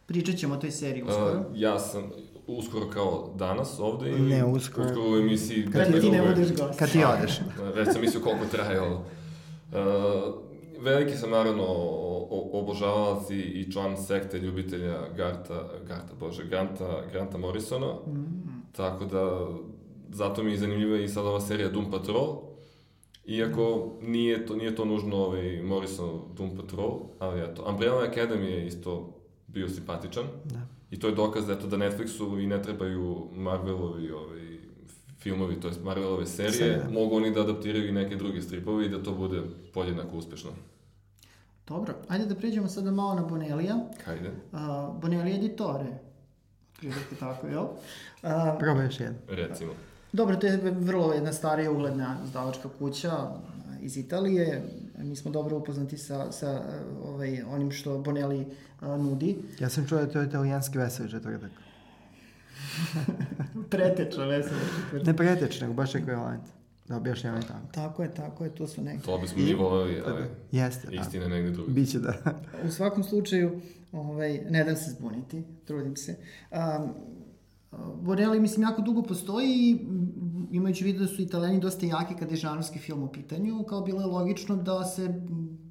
Pričat 0.05 0.36
ćemo 0.36 0.53
o 0.55 0.57
toj 0.57 0.72
seriji 0.72 1.03
uskoro. 1.03 1.39
Uh, 1.39 1.45
ja 1.55 1.80
sam 1.80 2.03
uskoro 2.47 2.89
kao 2.89 3.34
danas 3.36 3.80
ovde 3.80 4.09
ili 4.09 4.22
Ne, 4.22 4.45
uskoro. 4.45 4.88
uskoro 4.88 5.11
u 5.11 5.17
emisiji 5.17 5.67
Kad 5.74 6.01
ti 6.01 6.09
ne 6.09 6.22
Ove- 6.22 6.30
budeš 6.30 6.57
gost. 6.57 6.80
Kad 6.80 6.91
ti 6.91 7.03
odeš. 7.05 7.39
Već 7.76 7.88
sam 7.91 8.01
mislio 8.01 8.22
koliko 8.22 8.45
traje 8.45 8.82
ovo. 8.82 8.95
Uh, 8.95 10.34
veliki 10.80 11.17
sam 11.17 11.30
naravno 11.30 11.65
obožavalac 12.51 13.30
i, 13.30 13.36
i 13.36 13.72
član 13.72 13.97
sekte 13.97 14.39
ljubitelja 14.39 14.99
Garta, 15.17 15.63
Garta, 15.88 16.13
bože, 16.20 16.43
Granta, 16.45 17.01
Granta 17.11 17.38
Morrisona. 17.38 17.93
Tako 18.72 19.05
da, 19.05 19.47
zato 20.09 20.43
mi 20.43 20.51
je 20.51 20.57
zanimljiva 20.57 20.97
i 20.97 21.07
sad 21.07 21.26
ova 21.26 21.39
serija 21.41 21.70
Doom 21.70 21.91
Patrol. 21.91 22.36
Iako 23.30 23.91
nije 24.01 24.45
to, 24.45 24.55
nije 24.55 24.75
to 24.75 24.86
nužno 24.86 25.15
ovaj 25.17 25.61
Morrison 25.63 26.21
Doom 26.34 26.57
Patrol, 26.57 26.99
ali 27.19 27.41
eto. 27.41 27.65
Umbrella 27.69 28.01
Academy 28.03 28.43
je 28.43 28.67
isto 28.67 29.13
bio 29.47 29.69
simpatičan. 29.69 30.23
Da. 30.45 30.59
I 30.91 30.99
to 30.99 31.07
je 31.07 31.15
dokaz 31.15 31.49
eto, 31.49 31.67
da 31.67 31.77
Netflixu 31.77 32.43
i 32.43 32.47
ne 32.47 32.61
trebaju 32.63 33.27
Marvelovi 33.34 34.11
ovaj, 34.11 34.57
filmovi, 35.19 35.59
to 35.59 35.67
jest 35.67 35.84
Marvelove 35.84 36.25
serije, 36.25 36.51
Serije. 36.53 36.84
mogu 36.91 37.15
oni 37.15 37.32
da 37.32 37.41
adaptiraju 37.41 37.88
i 37.88 37.91
neke 37.91 38.15
druge 38.15 38.41
stripove 38.41 38.86
i 38.86 38.89
da 38.89 39.03
to 39.03 39.11
bude 39.13 39.41
podjednako 39.73 40.17
uspešno. 40.17 40.49
Dobro, 41.67 41.93
ajde 42.07 42.25
da 42.25 42.36
pređemo 42.36 42.67
sada 42.67 42.91
malo 42.91 43.13
na 43.15 43.21
Bonelija. 43.21 43.75
Hajde, 44.05 44.32
Uh, 44.51 44.59
Bonelli 45.01 45.32
editore. 45.32 45.86
Prilike 46.80 47.15
tako, 47.19 47.47
jel? 47.47 47.65
A, 48.23 48.55
Probaj 48.59 48.86
još 48.86 48.99
jedno. 48.99 49.17
recimo. 49.27 49.71
Dobro, 50.14 50.36
to 50.36 50.47
je 50.47 50.57
vrlo 50.64 51.14
jedna 51.14 51.34
starija 51.34 51.72
ugledna 51.72 52.18
izdavačka 52.26 52.70
kuća 52.80 53.12
a, 53.12 53.39
iz 53.82 53.97
Italije. 53.97 54.64
Mi 54.97 55.16
smo 55.16 55.32
dobro 55.32 55.57
upoznati 55.57 55.97
sa, 55.97 56.32
sa 56.32 56.49
a, 56.49 56.62
ovaj, 57.05 57.43
onim 57.43 57.72
što 57.72 57.97
Bonelli 57.97 58.45
a, 58.80 58.97
nudi. 58.97 59.38
Ja 59.60 59.70
sam 59.70 59.88
čuo 59.88 59.97
da 59.97 60.03
je 60.03 60.12
to 60.12 60.24
italijanski 60.24 60.78
veseli 60.78 61.10
četvrtak. 61.10 61.51
Preteča 63.72 64.26
veselo 64.26 64.60
četvrtak. 64.76 65.07
Ne 65.07 65.18
preteč, 65.18 65.62
nego 65.62 65.74
baš 65.74 65.95
ekvivalent. 65.95 66.43
Da 66.88 66.97
objašnjavam 66.97 67.39
i 67.41 67.43
tako. 67.43 67.68
Tako 67.72 68.03
je, 68.03 68.14
tako 68.14 68.43
je, 68.43 68.55
to 68.55 68.68
su 68.68 68.82
neki. 68.82 69.03
To 69.03 69.18
bismo 69.18 69.43
mi 69.43 69.53
voleli, 69.53 70.01
ali 70.05 70.24
Jeste, 70.51 70.88
da. 70.88 71.01
istina 71.01 71.24
je 71.24 71.30
negde 71.30 71.51
druga. 71.51 71.72
Biće 71.72 71.99
da. 71.99 72.14
U 72.68 72.72
svakom 72.72 73.03
slučaju, 73.03 73.62
ovaj, 73.91 74.41
ne 74.49 74.64
dam 74.64 74.76
se 74.76 74.91
zbuniti, 74.91 75.43
trudim 75.66 75.95
se. 75.95 76.16
Um, 76.51 76.93
Bonelli, 78.01 78.39
mislim, 78.39 78.63
jako 78.63 78.82
dugo 78.82 79.01
postoji 79.01 79.49
i 79.49 79.80
imajući 80.51 80.84
vidu 80.84 80.99
da 80.99 81.07
su 81.07 81.22
italijani 81.22 81.59
dosta 81.59 81.86
jaki 81.86 82.15
kada 82.15 82.32
je 82.32 82.38
žanrovski 82.38 82.80
film 82.80 83.03
u 83.03 83.07
pitanju, 83.07 83.63
kao 83.63 83.82
bilo 83.82 84.01
je 84.01 84.07
logično 84.07 84.55
da 84.55 84.84
se 84.84 85.22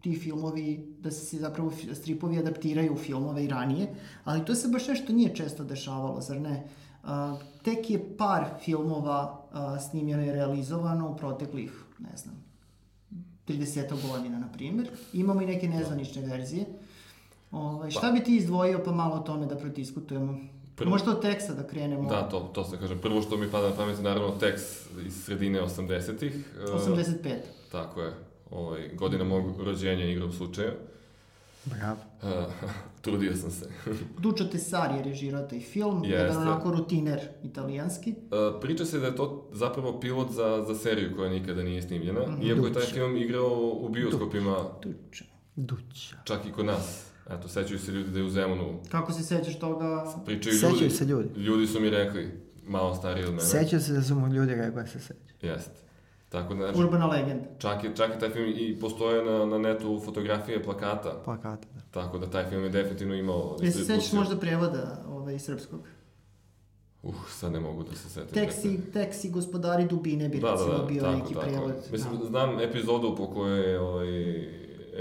ti 0.03 0.19
filmovi, 0.19 0.97
da 1.01 1.11
se 1.11 1.39
zapravo 1.39 1.73
stripovi 1.93 2.39
adaptiraju 2.39 2.93
u 2.93 2.97
filmove 2.97 3.45
i 3.45 3.49
ranije, 3.49 3.95
ali 4.25 4.45
to 4.45 4.55
se 4.55 4.69
baš 4.69 4.89
nešto 4.89 5.13
nije 5.13 5.35
često 5.35 5.65
dešavalo, 5.65 6.21
zar 6.21 6.41
ne? 6.41 6.69
Tek 7.63 7.91
je 7.91 8.17
par 8.17 8.45
filmova 8.65 9.49
snimljeno 9.91 10.25
i 10.25 10.33
realizovano 10.33 11.11
u 11.11 11.17
proteklih, 11.17 11.85
ne 11.99 12.17
znam, 12.17 12.35
30 13.49 14.13
godina, 14.13 14.39
na 14.39 14.53
primjer. 14.53 14.91
Imamo 15.13 15.43
i 15.43 15.47
neke 15.47 15.69
nezvanične 15.69 16.23
verzije. 16.23 16.67
Ovaj, 17.51 17.91
šta 17.91 18.13
bi 18.13 18.25
ti 18.25 18.37
izdvojio 18.37 18.83
pa 18.85 18.93
malo 18.93 19.15
o 19.15 19.21
tome 19.21 19.47
da 19.47 19.57
prodiskutujemo? 19.57 20.39
Prvo- 20.79 20.91
Možda 20.91 21.11
od 21.11 21.23
teksta 21.23 21.55
da 21.55 21.67
krenemo. 21.67 22.09
Da, 22.09 22.29
to, 22.29 22.51
to 22.55 22.65
se 22.65 22.77
kaže. 22.79 22.97
Prvo 22.97 23.23
što 23.23 23.37
mi 23.37 23.51
pada 23.51 23.69
na 23.69 23.75
pamet 23.75 23.97
je 23.97 24.03
naravno 24.03 24.31
tekst 24.31 24.87
iz 25.07 25.25
sredine 25.25 25.61
80-ih. 25.61 26.35
e, 26.59 26.65
85. 26.65 27.35
Tako 27.73 28.03
je. 28.03 28.13
Ovaj, 28.51 28.89
godina 28.95 29.25
mog 29.25 29.61
rođenja 29.61 30.05
igrom 30.05 30.33
slučaja. 30.33 30.73
Bravo. 31.65 31.97
E, 32.23 32.45
trudio 33.03 33.37
sam 33.37 33.51
se. 33.51 33.69
Dučo 34.19 34.45
Tesari 34.45 34.97
je 34.97 35.03
režirao 35.03 35.43
taj 35.43 35.61
film, 35.61 36.05
Jeste. 36.05 36.17
jedan 36.17 36.37
onako 36.39 36.71
rutiner 36.71 37.21
italijanski. 37.45 38.11
Uh, 38.11 38.61
priča 38.61 38.85
se 38.85 38.99
da 38.99 39.07
je 39.07 39.17
to 39.17 39.49
zapravo 39.53 40.01
pilot 40.01 40.31
za, 40.31 40.65
za 40.69 40.75
seriju 40.75 41.17
koja 41.17 41.31
nikada 41.31 41.63
nije 41.63 41.83
snimljena, 41.83 42.21
iako 42.43 42.67
je 42.67 42.73
taj 42.73 42.83
film 42.83 43.17
igrao 43.17 43.71
u 43.75 43.89
bioskopima, 43.89 44.57
Dučo. 44.83 45.25
Duća. 45.57 46.17
čak 46.25 46.47
i 46.47 46.53
kod 46.53 46.67
nas. 46.67 47.05
Eto, 47.31 47.49
sećaju 47.49 47.79
se 47.79 47.93
ljudi 47.93 48.11
da 48.11 48.19
je 48.19 48.25
u 48.25 48.31
Zemunu. 48.31 48.81
Kako 48.91 49.13
se 49.13 49.23
sećaš 49.23 49.59
toga? 49.59 50.15
Pričaju 50.27 50.55
Sećaju 50.55 50.73
ljudi. 50.73 50.91
se 50.91 51.05
ljudi. 51.05 51.29
Ljudi 51.41 51.67
su 51.67 51.81
mi 51.81 51.91
rekli, 51.91 52.41
malo 52.67 52.95
stariji 52.95 53.25
od 53.25 53.31
mene. 53.31 53.43
Sećaju 53.43 53.83
se 53.83 53.93
da 53.93 54.03
su 54.03 54.15
mu 54.15 54.29
ljudi 54.29 54.55
rekli 54.55 54.75
da 54.83 54.87
se 54.87 55.01
seća. 55.01 55.35
Jeste. 55.43 55.81
Tako 56.29 56.55
da, 56.55 56.65
znači, 56.65 56.79
Urbana 56.79 57.07
legenda. 57.07 57.45
čak 57.59 57.85
je, 57.85 57.97
čak 57.97 58.11
je 58.11 58.19
taj 58.19 58.31
film 58.31 58.53
i 58.57 58.79
postoje 58.81 59.25
na, 59.25 59.47
na 59.47 59.59
netu 59.59 60.01
fotografije 60.05 60.63
plakata. 60.63 61.23
Plakate, 61.25 61.67
da. 61.75 61.81
Tako 61.91 62.19
da 62.19 62.31
taj 62.31 62.49
film 62.49 62.65
je 62.65 62.71
definitivno 62.71 63.15
imao 63.15 63.57
Jesi 63.61 63.79
se 63.79 63.85
sećaš 63.85 64.13
možda 64.13 64.37
prevoda 64.37 65.05
ovaj, 65.09 65.39
srpskog? 65.39 65.81
Uh, 67.03 67.15
sad 67.31 67.53
ne 67.53 67.61
mogu 67.61 67.83
da 67.83 67.95
se 67.97 68.09
setim. 68.11 68.35
Teksi, 68.35 68.81
teksi 68.93 69.31
gospodari 69.31 69.85
dubine 69.85 70.29
bi 70.29 70.39
Da, 70.41 70.47
da, 70.47 70.53
recimo 70.53 70.79
da, 70.79 70.85
bio 70.85 71.03
tako, 71.03 71.19
neki 71.19 71.35
tako. 71.35 71.47
prevod. 71.47 71.75
Mislim, 71.93 72.19
da. 72.19 72.25
znam 72.27 72.61
epizodu 72.61 73.15
po 73.17 73.27
kojoj 73.27 73.71
je 73.71 73.81
ovaj, 73.81 74.09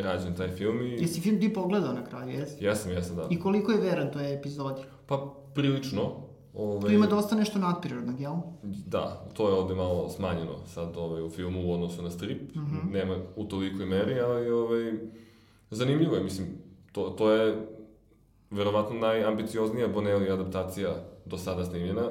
rađen 0.02 0.36
taj 0.36 0.50
film 0.50 0.82
i... 0.82 0.92
Jesi 0.92 1.22
film 1.22 1.40
ti 1.40 1.54
pogledao 1.54 1.94
na 1.94 2.04
kraju, 2.06 2.30
jesi? 2.30 2.66
Jesam, 2.66 2.92
jesam, 2.92 3.16
da. 3.16 3.28
I 3.30 3.40
koliko 3.40 3.72
je 3.72 3.82
veran 3.82 4.12
toj 4.12 4.34
epizodi? 4.34 4.82
Pa, 5.06 5.34
prilično. 5.56 6.28
Ovaj, 6.54 6.90
Tu 6.90 6.96
ima 6.96 7.08
dosta 7.08 7.36
nešto 7.36 7.60
nadprirodnog, 7.60 8.20
jel? 8.20 8.34
Da, 8.64 9.26
to 9.34 9.50
je 9.50 9.54
ovde 9.54 9.76
malo 9.76 10.10
smanjeno 10.10 10.66
sad 10.66 10.98
ovaj, 10.98 11.22
u 11.22 11.30
filmu 11.30 11.68
u 11.68 11.74
odnosu 11.74 12.02
na 12.02 12.10
strip. 12.10 12.56
Mhm. 12.56 12.92
Nema 12.92 13.16
u 13.36 13.44
tolikoj 13.46 13.86
meri, 13.86 14.20
ali 14.20 14.50
ovaj, 14.50 14.94
zanimljivo 15.72 16.16
je, 16.16 16.24
mislim, 16.24 16.48
to, 16.92 17.10
to 17.10 17.32
je 17.32 17.68
verovatno 18.52 19.00
najambicioznija 19.00 19.88
Bonelli 19.88 20.30
adaptacija 20.30 20.96
do 21.26 21.38
sada 21.38 21.66
snimljena. 21.66 22.10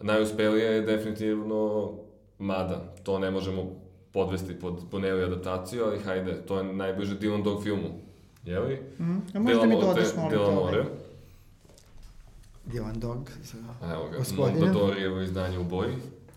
Najuspelija 0.00 0.70
je 0.70 0.82
definitivno 0.82 1.92
Mada. 2.38 2.94
To 3.02 3.18
ne 3.18 3.30
možemo 3.30 3.62
podvesti 4.16 4.54
pod 4.54 4.74
Bonelli 4.90 5.24
adaptaciju, 5.24 5.84
ali 5.84 5.98
hajde, 5.98 6.34
to 6.46 6.58
je 6.58 6.64
najbliže 6.64 7.18
Dylan 7.20 7.42
Dog 7.44 7.62
filmu. 7.62 7.88
Jeli? 8.44 8.82
Mm, 8.98 9.18
a 9.34 9.38
možda 9.38 9.66
mi 9.66 9.80
dodaš 9.80 10.16
malo 10.16 10.30
Dela 10.30 10.46
to. 10.46 10.54
More. 10.54 10.80
ovaj. 10.80 10.90
Dylan 12.66 12.98
Dog. 12.98 13.30
Za... 13.42 13.58
Evo 13.92 14.08
ga, 14.10 14.18
Gospodine. 14.18 14.60
Mondadorijevo 14.60 15.20
izdanje 15.20 15.58
u 15.58 15.64
boji. 15.64 15.94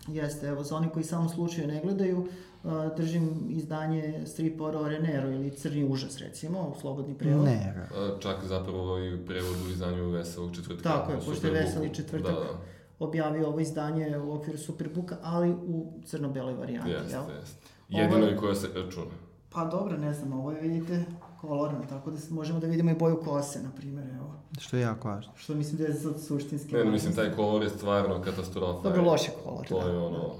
Jeste, 0.08 0.46
evo, 0.46 0.64
za 0.64 0.76
oni 0.76 0.88
koji 0.88 1.04
samo 1.04 1.28
slučaju 1.28 1.68
ne 1.68 1.80
gledaju, 1.84 2.18
uh, 2.18 2.70
držim 2.96 3.46
izdanje 3.50 4.22
stripa 4.26 4.64
o 4.64 4.88
Renero 4.88 5.30
ili 5.30 5.50
Crni 5.50 5.84
užas, 5.84 6.18
recimo, 6.18 6.74
u 6.76 6.80
slobodni 6.80 7.14
prevod. 7.14 7.44
Ne, 7.44 7.88
Čak 8.20 8.36
zapravo 8.44 8.98
i 8.98 9.14
u 9.14 9.26
prevodu 9.26 9.64
u 9.66 9.70
izdanju 9.70 10.10
Veselog 10.10 10.54
četvrtka. 10.54 10.82
Tako 10.82 11.12
je, 11.12 11.18
pošto 11.26 11.46
je. 11.46 11.52
Veseli 11.52 11.94
četvrtak. 11.94 12.34
Da, 12.34 12.40
da. 12.40 12.58
Objavio 12.98 13.48
ovo 13.48 13.60
izdanje 13.60 14.18
u 14.18 14.34
okviru 14.34 14.58
Superbooka, 14.58 15.16
ali 15.22 15.50
u 15.50 15.92
crno-beloj 16.06 16.54
varijanti, 16.54 16.90
Jeste, 16.90 17.12
jel? 17.12 17.22
jeste. 17.40 17.69
Jedino 17.90 18.26
je- 18.26 18.32
i 18.32 18.38
koja 18.38 18.54
se 18.54 18.68
računa. 18.76 19.10
Pa 19.50 19.64
dobro, 19.64 19.96
ne 19.96 20.12
znam, 20.14 20.32
ovo 20.32 20.52
je, 20.52 20.60
vidite, 20.60 21.04
kolorno, 21.40 21.78
tako 21.88 22.10
da 22.10 22.16
možemo 22.30 22.60
da 22.60 22.66
vidimo 22.66 22.90
i 22.90 22.94
boju 22.94 23.16
kose, 23.18 23.62
na 23.62 23.70
primjer, 23.70 24.06
evo. 24.10 24.30
što 24.58 24.76
je 24.76 24.82
jako 24.82 25.08
važno. 25.08 25.32
Što 25.36 25.54
mislim 25.54 25.76
da 25.76 25.84
je 25.84 25.94
sad 25.94 26.20
suštinski. 26.20 26.74
Ne, 26.74 26.84
ne, 26.84 26.90
mislim, 26.90 27.14
taj 27.14 27.32
kolor 27.32 27.62
je 27.62 27.68
stvarno 27.70 28.22
katastrofa. 28.22 28.82
Dobro, 28.82 29.02
loš 29.02 29.22
je 29.22 29.32
kolor, 29.44 29.66
To 29.66 29.78
da. 29.78 29.86
je 29.86 29.98
ono... 29.98 30.30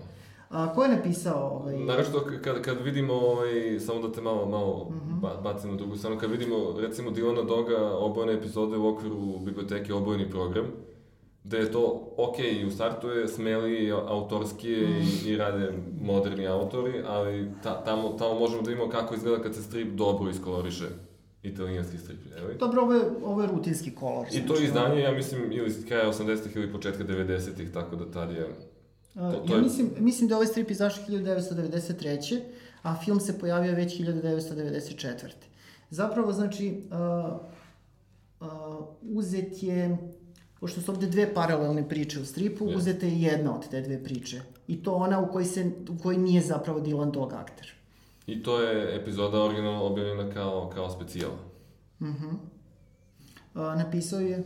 A, 0.51 0.75
ko 0.75 0.83
je 0.85 0.91
napisao 0.91 1.49
ovaj... 1.51 1.77
Naravno, 1.77 2.11
kad, 2.45 2.63
kad 2.63 2.81
vidimo, 2.81 3.13
ovaj, 3.15 3.51
samo 3.81 4.01
da 4.01 4.13
te 4.13 4.21
malo, 4.21 4.47
malo 4.47 4.87
Mhm. 4.91 5.21
ba, 5.21 5.37
bacim 5.45 5.71
na 5.71 5.77
drugu 5.77 5.97
stranu, 5.97 6.19
kad 6.19 6.31
vidimo, 6.31 6.57
recimo, 6.79 7.11
Dilana 7.11 7.43
Doga, 7.43 7.77
obojene 7.91 8.33
epizode 8.33 8.77
u 8.77 8.89
okviru 8.89 9.17
biblioteke 9.39 9.95
Obojeni 9.95 10.31
program, 10.31 10.65
gde 11.51 11.59
je 11.59 11.73
to, 11.73 11.83
ok, 12.17 12.39
i 12.39 12.67
u 12.67 12.71
startu 12.71 13.09
je 13.09 13.29
smeli, 13.29 13.91
autorski 13.91 14.69
i, 14.69 15.03
i 15.27 15.37
rade 15.37 15.73
moderni 16.01 16.47
autori, 16.47 17.03
ali 17.07 17.51
ta, 17.63 17.85
tamo, 17.85 18.09
tamo 18.09 18.35
možemo 18.35 18.63
da 18.63 18.71
vidimo 18.71 18.89
kako 18.91 19.15
izgleda 19.15 19.43
kad 19.43 19.55
se 19.55 19.63
strip 19.63 19.89
dobro 19.89 20.31
iskoloriše. 20.31 20.85
Italijanski 21.43 21.99
strip, 21.99 22.19
evo. 22.39 22.49
Dobro, 22.55 22.83
ovo 22.83 22.95
je, 22.95 23.03
ovo 23.25 23.43
je 23.43 23.49
rutinski 23.49 23.91
kolor. 23.91 24.27
I 24.29 24.41
to 24.41 24.47
znači, 24.47 24.65
izdanje, 24.65 25.01
ja 25.01 25.13
mislim, 25.13 25.53
ili 25.53 25.87
kraja 25.89 26.09
80-ih 26.09 26.57
ili 26.57 26.73
početka 26.73 27.05
90-ih, 27.05 27.71
tako 27.71 27.97
da 27.97 28.11
tad 28.11 28.31
je... 28.31 28.47
To- 29.15 29.45
to 29.47 29.53
ja 29.53 29.57
je- 29.57 29.63
mislim, 29.63 29.91
mislim 29.99 30.29
da 30.29 30.35
je 30.35 30.37
ovaj 30.37 30.47
strip 30.47 30.71
izašao 30.71 31.05
1993. 31.05 32.41
a 32.83 32.97
film 32.97 33.21
se 33.21 33.39
pojavio 33.39 33.75
već 33.75 34.01
1994. 34.01 35.29
Zapravo, 35.91 36.33
znači, 36.33 36.83
uh, 36.91 37.37
uh, 38.41 38.49
uzet 39.03 39.63
je, 39.63 39.99
pošto 40.61 40.81
su 40.81 40.93
ovde 40.93 41.07
dve 41.07 41.35
paralelne 41.35 41.89
priče 41.89 42.21
u 42.21 42.25
stripu, 42.25 42.65
Jeste. 42.65 42.79
uzeta 42.79 43.07
je 43.07 43.23
jedna 43.23 43.55
od 43.57 43.69
te 43.69 43.81
dve 43.81 44.05
priče. 44.05 44.41
I 44.69 44.83
to 44.83 44.95
ona 44.95 45.21
u 45.21 45.33
kojoj, 45.33 45.45
se, 45.45 45.71
u 45.89 45.99
kojoj 46.03 46.19
nije 46.19 46.43
zapravo 46.43 46.81
Dylan 46.81 47.11
Dog 47.11 47.33
akter. 47.33 47.73
I 48.27 48.43
to 48.43 48.61
je 48.63 48.97
epizoda 48.97 49.43
originalno 49.43 49.85
objavljena 49.85 50.31
kao, 50.35 50.71
kao 50.75 50.91
specijal. 50.91 51.31
Uh, 52.01 52.09
napisao 53.55 54.21
je, 54.21 54.45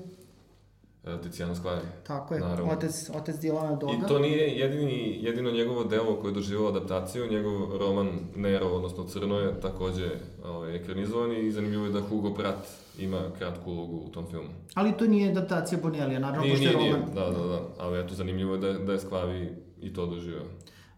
Tiziano 1.23 1.55
Sclari. 1.55 1.87
tako 2.07 2.35
je, 2.35 2.41
Naravno. 2.41 2.73
otac, 2.73 3.11
otac 3.15 3.37
Dylana 3.37 3.79
Doga. 3.79 3.93
I 3.93 4.09
to 4.09 4.19
nije 4.19 4.59
jedini, 4.59 5.19
jedino 5.25 5.51
njegovo 5.51 5.85
delo 5.85 6.17
koje 6.17 6.31
je 6.31 6.35
doživalo 6.35 6.69
adaptaciju, 6.69 7.31
njegov 7.31 7.79
roman 7.79 8.11
Nero, 8.37 8.67
odnosno 8.67 9.05
Crno 9.05 9.39
je 9.39 9.61
takođe 9.61 10.11
ovaj, 10.45 10.77
ekranizovan 10.77 11.33
i 11.33 11.53
zanimljivo 11.53 11.85
je 11.87 11.93
da 11.93 12.01
Hugo 12.01 12.35
Pratt 12.35 12.67
ima 12.99 13.21
kratku 13.39 13.71
ulogu 13.71 13.97
u 13.97 14.09
tom 14.09 14.27
filmu. 14.31 14.49
Ali 14.75 14.93
to 14.97 15.07
nije 15.07 15.31
adaptacija 15.31 15.79
Bonellija, 15.83 16.19
naravno, 16.19 16.43
Nije, 16.43 16.55
pošto 16.55 16.69
je 16.71 16.77
nije, 16.77 16.93
nije, 16.93 17.07
roman. 17.07 17.15
da, 17.15 17.39
da, 17.39 17.47
da, 17.49 17.61
ali 17.79 18.01
eto, 18.01 18.15
zanimljivo 18.15 18.55
je 18.55 18.61
da, 18.61 18.73
da 18.73 18.93
je 18.93 19.01
Sklavi 19.01 19.53
i 19.81 19.93
to 19.95 20.07
doživio. 20.07 20.43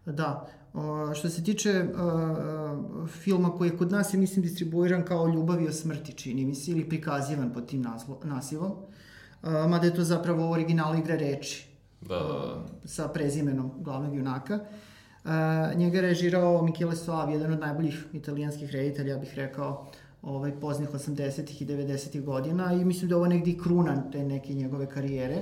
Da. 0.05 0.47
O, 0.73 1.13
što 1.13 1.29
se 1.29 1.43
tiče 1.43 1.69
uh, 1.71 3.09
filma 3.09 3.49
koji 3.51 3.69
je 3.69 3.77
kod 3.77 3.91
nas, 3.91 4.13
je, 4.13 4.19
mislim, 4.19 4.41
distribuiran 4.41 5.03
kao 5.05 5.27
Ljubav 5.27 5.61
i 5.61 5.67
o 5.67 5.71
smrti, 5.71 6.13
čini 6.13 6.45
mi 6.45 6.55
se, 6.55 6.71
ili 6.71 6.89
prikazivan 6.89 7.53
pod 7.53 7.65
tim 7.67 7.81
naslo, 7.81 8.19
nasivom. 8.23 8.71
Mada 9.69 9.85
je 9.85 9.95
to 9.95 10.03
zapravo 10.03 10.51
original 10.51 10.95
igre 10.95 11.17
reči 11.17 11.67
Da, 12.01 12.15
da, 12.15 12.23
da. 12.23 12.65
sa 12.85 13.07
prezimenom 13.07 13.71
glavnog 13.79 14.15
junaka. 14.15 14.59
Uh, 15.25 15.31
njega 15.77 15.97
je 15.97 16.01
režirao 16.01 16.61
Michele 16.61 16.95
Soavi, 16.95 17.33
jedan 17.33 17.53
od 17.53 17.59
najboljih 17.59 18.05
italijanskih 18.13 18.71
reditelja, 18.71 19.13
ja 19.13 19.19
bih 19.19 19.33
rekao, 19.35 19.87
ovaj, 20.21 20.51
poznih 20.59 20.89
80-ih 20.89 21.61
i 21.61 21.65
90-ih 21.65 22.23
godina 22.23 22.73
i 22.73 22.85
mislim 22.85 23.09
da 23.09 23.17
ovo 23.17 23.27
negdje 23.27 23.57
kruna 23.57 24.11
te 24.11 24.23
neke 24.23 24.53
njegove 24.53 24.89
karijere. 24.89 25.35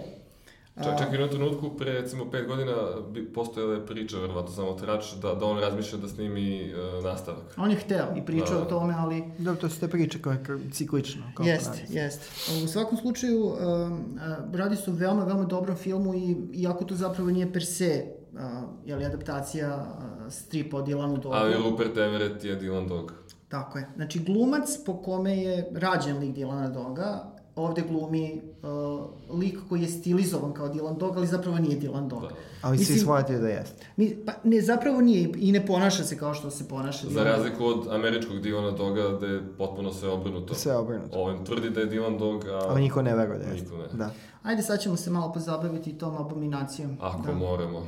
Čak, 0.84 0.98
čak 1.00 1.10
i 1.10 1.14
jednom 1.14 1.30
trenutku, 1.30 1.78
pre 1.78 1.92
recimo 1.94 2.32
pet 2.32 2.48
godina, 2.48 2.74
bi, 3.12 3.34
postojala 3.34 3.74
je 3.74 3.86
priča, 3.86 4.18
verovatno 4.20 4.52
samo 4.52 4.74
trač, 4.74 5.14
da, 5.22 5.34
da 5.34 5.46
on 5.46 5.60
razmišlja 5.60 5.98
da 5.98 6.08
snimi 6.08 6.62
e, 6.62 6.74
nastavak. 7.04 7.44
On 7.58 7.72
je 7.72 7.78
hteo 7.78 8.06
i 8.18 8.26
pričao 8.26 8.56
Da. 8.56 8.62
o 8.62 8.66
tome, 8.66 8.94
ali 8.98 9.24
Dobro, 9.38 9.62
to 9.62 9.70
su 9.70 9.80
te 9.80 9.88
priče 9.88 10.22
koje 10.22 10.38
kr- 10.44 10.72
ciklično. 10.74 11.24
Kao 11.36 11.46
Jeste, 11.46 11.86
jeste. 11.90 12.26
U 12.64 12.68
svakom 12.68 12.98
slučaju, 12.98 13.46
um, 13.46 13.54
uh, 13.54 14.56
radi 14.56 14.76
se 14.76 14.92
o 14.92 14.94
veoma, 14.94 15.24
veoma 15.24 15.44
dobrom 15.44 15.78
filmu 15.78 16.14
i 16.16 16.36
iako 16.54 16.84
to 16.84 16.96
zapravo 16.96 17.30
nije 17.30 17.54
per 17.54 17.66
se 17.66 18.06
uh, 18.34 18.40
jeli, 18.86 19.06
adaptacija 19.06 19.76
uh, 19.98 20.34
stripa 20.34 20.78
o 20.78 20.82
Dylanu 20.82 21.20
Dogu. 21.20 21.36
Ali 21.36 21.56
Rupert 21.64 21.98
Everett 21.98 22.44
je 22.44 22.60
Dylan 22.62 22.88
Dog. 22.88 23.14
Tako 23.48 23.78
je. 23.78 23.88
Znači, 23.96 24.20
glumac 24.20 24.70
po 24.86 25.02
kome 25.02 25.38
je 25.38 25.70
rađen 25.74 26.18
lik 26.18 26.36
Dylana 26.36 26.74
Doga, 26.74 27.35
ovde 27.56 27.84
glumi 27.90 28.42
uh, 29.32 29.40
lik 29.40 29.58
koji 29.70 29.82
je 29.82 29.88
stilizovan 29.88 30.54
kao 30.54 30.68
Dylan 30.68 30.98
Dog, 30.98 31.18
ali 31.18 31.28
zapravo 31.28 31.58
nije 31.58 31.80
Dylan 31.80 32.08
Dog. 32.08 32.22
Da. 32.22 32.30
Ali 32.62 32.78
svi 32.78 32.82
Mislim- 32.82 33.00
shvatio 33.00 33.40
da 33.40 33.48
jeste. 33.48 33.86
Mi, 33.98 34.18
pa 34.26 34.32
ne, 34.44 34.62
zapravo 34.62 35.02
nije 35.02 35.30
i 35.38 35.52
ne 35.52 35.66
ponaša 35.66 36.04
se 36.04 36.18
kao 36.18 36.34
što 36.34 36.52
se 36.52 36.68
ponaša 36.68 37.08
Za 37.08 37.20
Dylan 37.20 37.24
razliku 37.24 37.66
od 37.66 37.88
američkog 37.92 38.38
Dylana 38.38 38.78
Doga, 38.78 39.02
da 39.02 39.28
je 39.28 39.42
potpuno 39.58 39.94
sve 39.94 40.10
obrnuto. 40.10 40.54
Sve 40.54 40.76
obrnuto. 40.78 41.22
On 41.22 41.46
tvrdi 41.46 41.70
da 41.70 41.80
je 41.80 41.90
Dylan 41.90 42.20
Dog, 42.20 42.46
a... 42.46 42.62
Ali 42.70 42.82
niko 42.82 43.02
ne 43.02 43.16
veruje 43.16 43.40
da 43.40 43.46
jeste. 43.46 43.64
Niko 43.64 43.78
ne. 43.78 43.88
Da. 43.94 44.12
Ajde, 44.44 44.62
sad 44.62 44.80
ćemo 44.80 44.96
se 44.96 45.10
malo 45.10 45.34
pozabaviti 45.34 45.98
tom 45.98 46.18
abominacijom. 46.18 46.98
Ako 47.02 47.28
da. 47.28 47.34
moramo. 47.34 47.86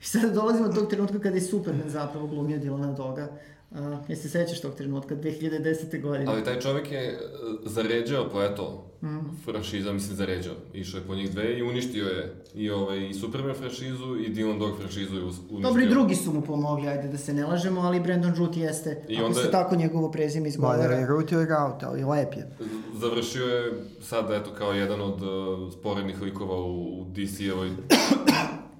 I 0.00 0.04
sad 0.04 0.34
dolazimo 0.34 0.68
do 0.68 0.74
tog 0.74 0.88
trenutka 0.88 1.18
kada 1.18 1.34
je 1.36 1.42
Superman 1.42 1.90
zapravo 1.90 2.26
glumio 2.26 2.58
Dylana 2.58 2.96
Doga. 2.96 3.28
Uh, 3.70 3.78
jesi 4.08 4.22
se 4.22 4.28
sećaš 4.28 4.60
tog 4.60 4.74
trenutka, 4.74 5.16
2010. 5.16 6.02
godine? 6.02 6.32
Ali 6.32 6.44
taj 6.44 6.60
čovjek 6.60 6.92
je 6.92 7.00
e, 7.00 7.18
zaređao, 7.64 8.28
pa 8.32 8.44
eto, 8.44 8.87
Mhm. 9.02 9.18
franšiza, 9.44 9.92
mislim, 9.92 10.16
zaređao. 10.16 10.54
Išao 10.74 10.98
je 10.98 11.04
po 11.04 11.14
njih 11.14 11.30
dve 11.30 11.58
i 11.58 11.62
uništio 11.62 12.04
je 12.06 12.34
i, 12.54 12.70
ovaj, 12.70 12.98
i 13.00 13.14
Superman 13.14 13.54
franšizu 13.54 14.16
i 14.16 14.28
Dylan 14.28 14.58
Dog 14.58 14.78
franšizu 14.78 15.14
je 15.14 15.22
uništio. 15.22 15.60
Dobro, 15.60 15.82
i 15.82 15.88
drugi 15.88 16.14
su 16.14 16.32
mu 16.32 16.42
pomogli, 16.42 16.88
ajde 16.88 17.08
da 17.08 17.18
se 17.18 17.34
ne 17.34 17.46
lažemo, 17.46 17.80
ali 17.80 18.00
Brandon 18.00 18.34
Root 18.34 18.56
jeste, 18.56 19.04
I 19.08 19.16
ako 19.16 19.26
onda 19.26 19.38
se 19.38 19.46
je- 19.46 19.50
tako 19.50 19.76
njegovo 19.76 20.10
prezime 20.10 20.42
Mada 20.42 20.48
izgovara. 20.48 20.94
je 20.94 21.06
Root 21.06 21.32
ili 21.32 21.46
Rout, 21.46 21.82
ali 21.82 22.04
lep 22.04 22.34
je. 22.34 22.50
Završio 22.94 23.44
je 23.44 23.72
sad, 24.00 24.30
eto, 24.32 24.50
kao 24.52 24.72
jedan 24.72 25.00
od 25.02 25.22
uh, 25.22 25.28
sporednih 25.72 26.22
likova 26.22 26.56
u, 26.56 27.00
u 27.00 27.06
DC-evoj 27.06 27.70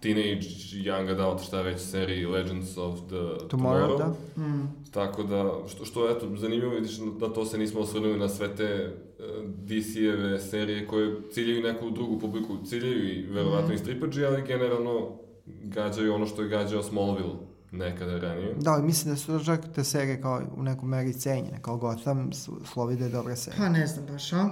Teenage 0.01 0.47
Young 0.75 1.11
Adult, 1.11 1.43
šta 1.43 1.63
već, 1.63 1.81
seriji 1.81 2.27
Legends 2.27 2.77
of 2.79 2.99
the 2.99 3.17
Tomorrow, 3.47 3.49
Tomorrow. 3.49 3.99
da. 3.99 4.43
Mm. 4.43 4.69
Tako 4.91 5.23
da, 5.23 5.53
što, 5.69 5.85
što 5.85 6.11
eto, 6.11 6.37
zanimljivo 6.37 6.75
vidiš 6.75 6.99
da 7.21 7.33
to 7.33 7.45
se 7.45 7.59
nismo 7.59 7.81
osvrnuli 7.81 8.19
na 8.19 8.29
sve 8.29 8.57
te 8.57 8.87
uh, 9.19 9.25
DC-eve 9.61 10.41
serije 10.41 10.87
koje 10.87 11.31
ciljaju 11.33 11.63
neku 11.63 11.91
drugu 11.91 12.19
publiku, 12.21 12.57
ciljaju 12.67 13.09
i 13.11 13.23
verovatno 13.23 13.75
i 13.75 13.79
stripađi, 13.79 14.25
ali 14.25 14.43
generalno 14.43 15.11
gađaju 15.47 16.15
ono 16.15 16.27
što 16.27 16.43
je 16.43 16.49
gađao 16.49 16.83
Smallville 16.83 17.35
nekada 17.71 18.19
ranije. 18.19 18.55
Da, 18.55 18.71
ali 18.71 18.83
mislim 18.83 19.15
da 19.15 19.19
su 19.19 19.45
čak 19.45 19.61
te 19.75 19.85
serije 19.85 20.23
kao 20.23 20.43
u 20.57 20.63
nekom 20.63 20.89
meri 20.89 21.13
cenjene, 21.13 21.59
kao 21.63 21.77
Gotham, 21.77 22.33
su- 22.33 22.61
slovi 22.65 22.97
da 22.97 23.05
je 23.05 23.11
dobra 23.11 23.37
serija. 23.37 23.59
Pa 23.59 23.69
ne 23.69 23.87
znam 23.87 24.07
baš, 24.07 24.33
a? 24.33 24.49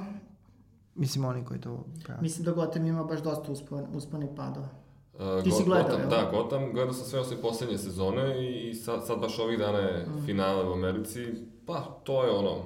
Mislim 0.95 1.25
oni 1.25 1.45
koji 1.45 1.61
to 1.61 1.85
pravi. 2.05 2.23
Mislim 2.23 2.45
da 2.45 2.53
Gotham 2.53 2.87
ima 2.87 3.05
baš 3.05 3.23
dosta 3.23 3.53
uspon, 3.53 3.85
uspone 3.95 4.35
padova. 4.37 4.69
Uh, 5.19 5.45
Ti 5.45 5.51
si 5.51 5.65
gledao, 5.65 5.89
Gotham? 5.89 6.11
Da, 6.11 6.31
Gotham, 6.33 6.73
gledao 6.73 6.93
sam 6.95 7.05
sve 7.05 7.21
osim 7.21 7.39
poslednje 7.43 7.79
sezone 7.79 8.45
i, 8.45 8.69
i 8.69 8.75
sad, 8.75 9.07
sad 9.07 9.19
baš 9.21 9.39
ovih 9.39 9.59
dana 9.59 9.79
je 9.79 10.07
Mm. 10.07 10.27
finale 10.27 10.65
u 10.65 10.73
Americi. 10.73 11.27
Pa, 11.67 11.81
to 12.05 12.25
je 12.25 12.31
ono, 12.31 12.57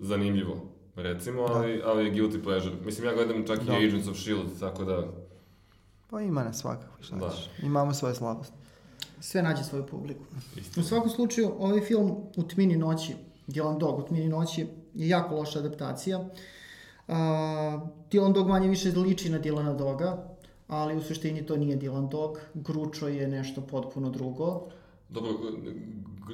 zanimljivo, 0.00 0.56
recimo, 0.96 1.42
ali, 1.42 1.82
ali 1.84 2.04
je 2.04 2.12
guilty 2.12 2.42
pleasure. 2.42 2.74
Mislim, 2.84 3.06
ja 3.06 3.14
gledam 3.14 3.46
čak 3.46 3.60
Da. 3.60 3.72
i 3.72 3.86
Agents 3.86 4.08
of 4.08 4.16
S.H.I.E.L.D., 4.16 4.60
tako 4.60 4.84
da... 4.84 5.06
Pa 6.10 6.20
ima 6.20 6.44
na 6.44 6.52
svakako, 6.52 7.02
šta 7.02 7.16
Da. 7.16 7.30
ćeš. 7.30 7.50
Imamo 7.62 7.94
svoje 7.94 8.14
slabosti. 8.14 8.54
Sve 9.20 9.42
nađe 9.42 9.64
svoju 9.64 9.86
publiku. 9.86 10.20
Isto. 10.56 10.80
U 10.80 10.84
svakom 10.84 11.10
slučaju, 11.10 11.50
ovaj 11.58 11.80
film 11.80 12.10
U 12.36 12.42
tmini 12.44 12.76
noći, 12.76 13.14
Dylan 13.48 13.78
Dog 13.78 13.98
U 13.98 14.02
tmini 14.02 14.28
noći, 14.28 14.66
je 14.94 15.08
jako 15.08 15.34
loša 15.36 15.58
adaptacija. 15.58 16.18
Uh, 16.18 17.14
Dylan 18.10 18.32
Dog 18.32 18.48
manje 18.48 18.68
više 18.68 18.90
liči 18.90 19.30
na 19.30 19.40
Dylana 19.40 19.76
Doga, 19.76 20.28
ali 20.68 20.96
u 20.96 21.02
suštini 21.02 21.46
to 21.46 21.56
nije 21.56 21.78
Dylan 21.78 22.08
Dog. 22.08 22.40
Gručo 22.54 23.08
je 23.08 23.28
nešto 23.28 23.60
potpuno 23.60 24.10
drugo. 24.10 24.68
Dobro, 25.08 25.32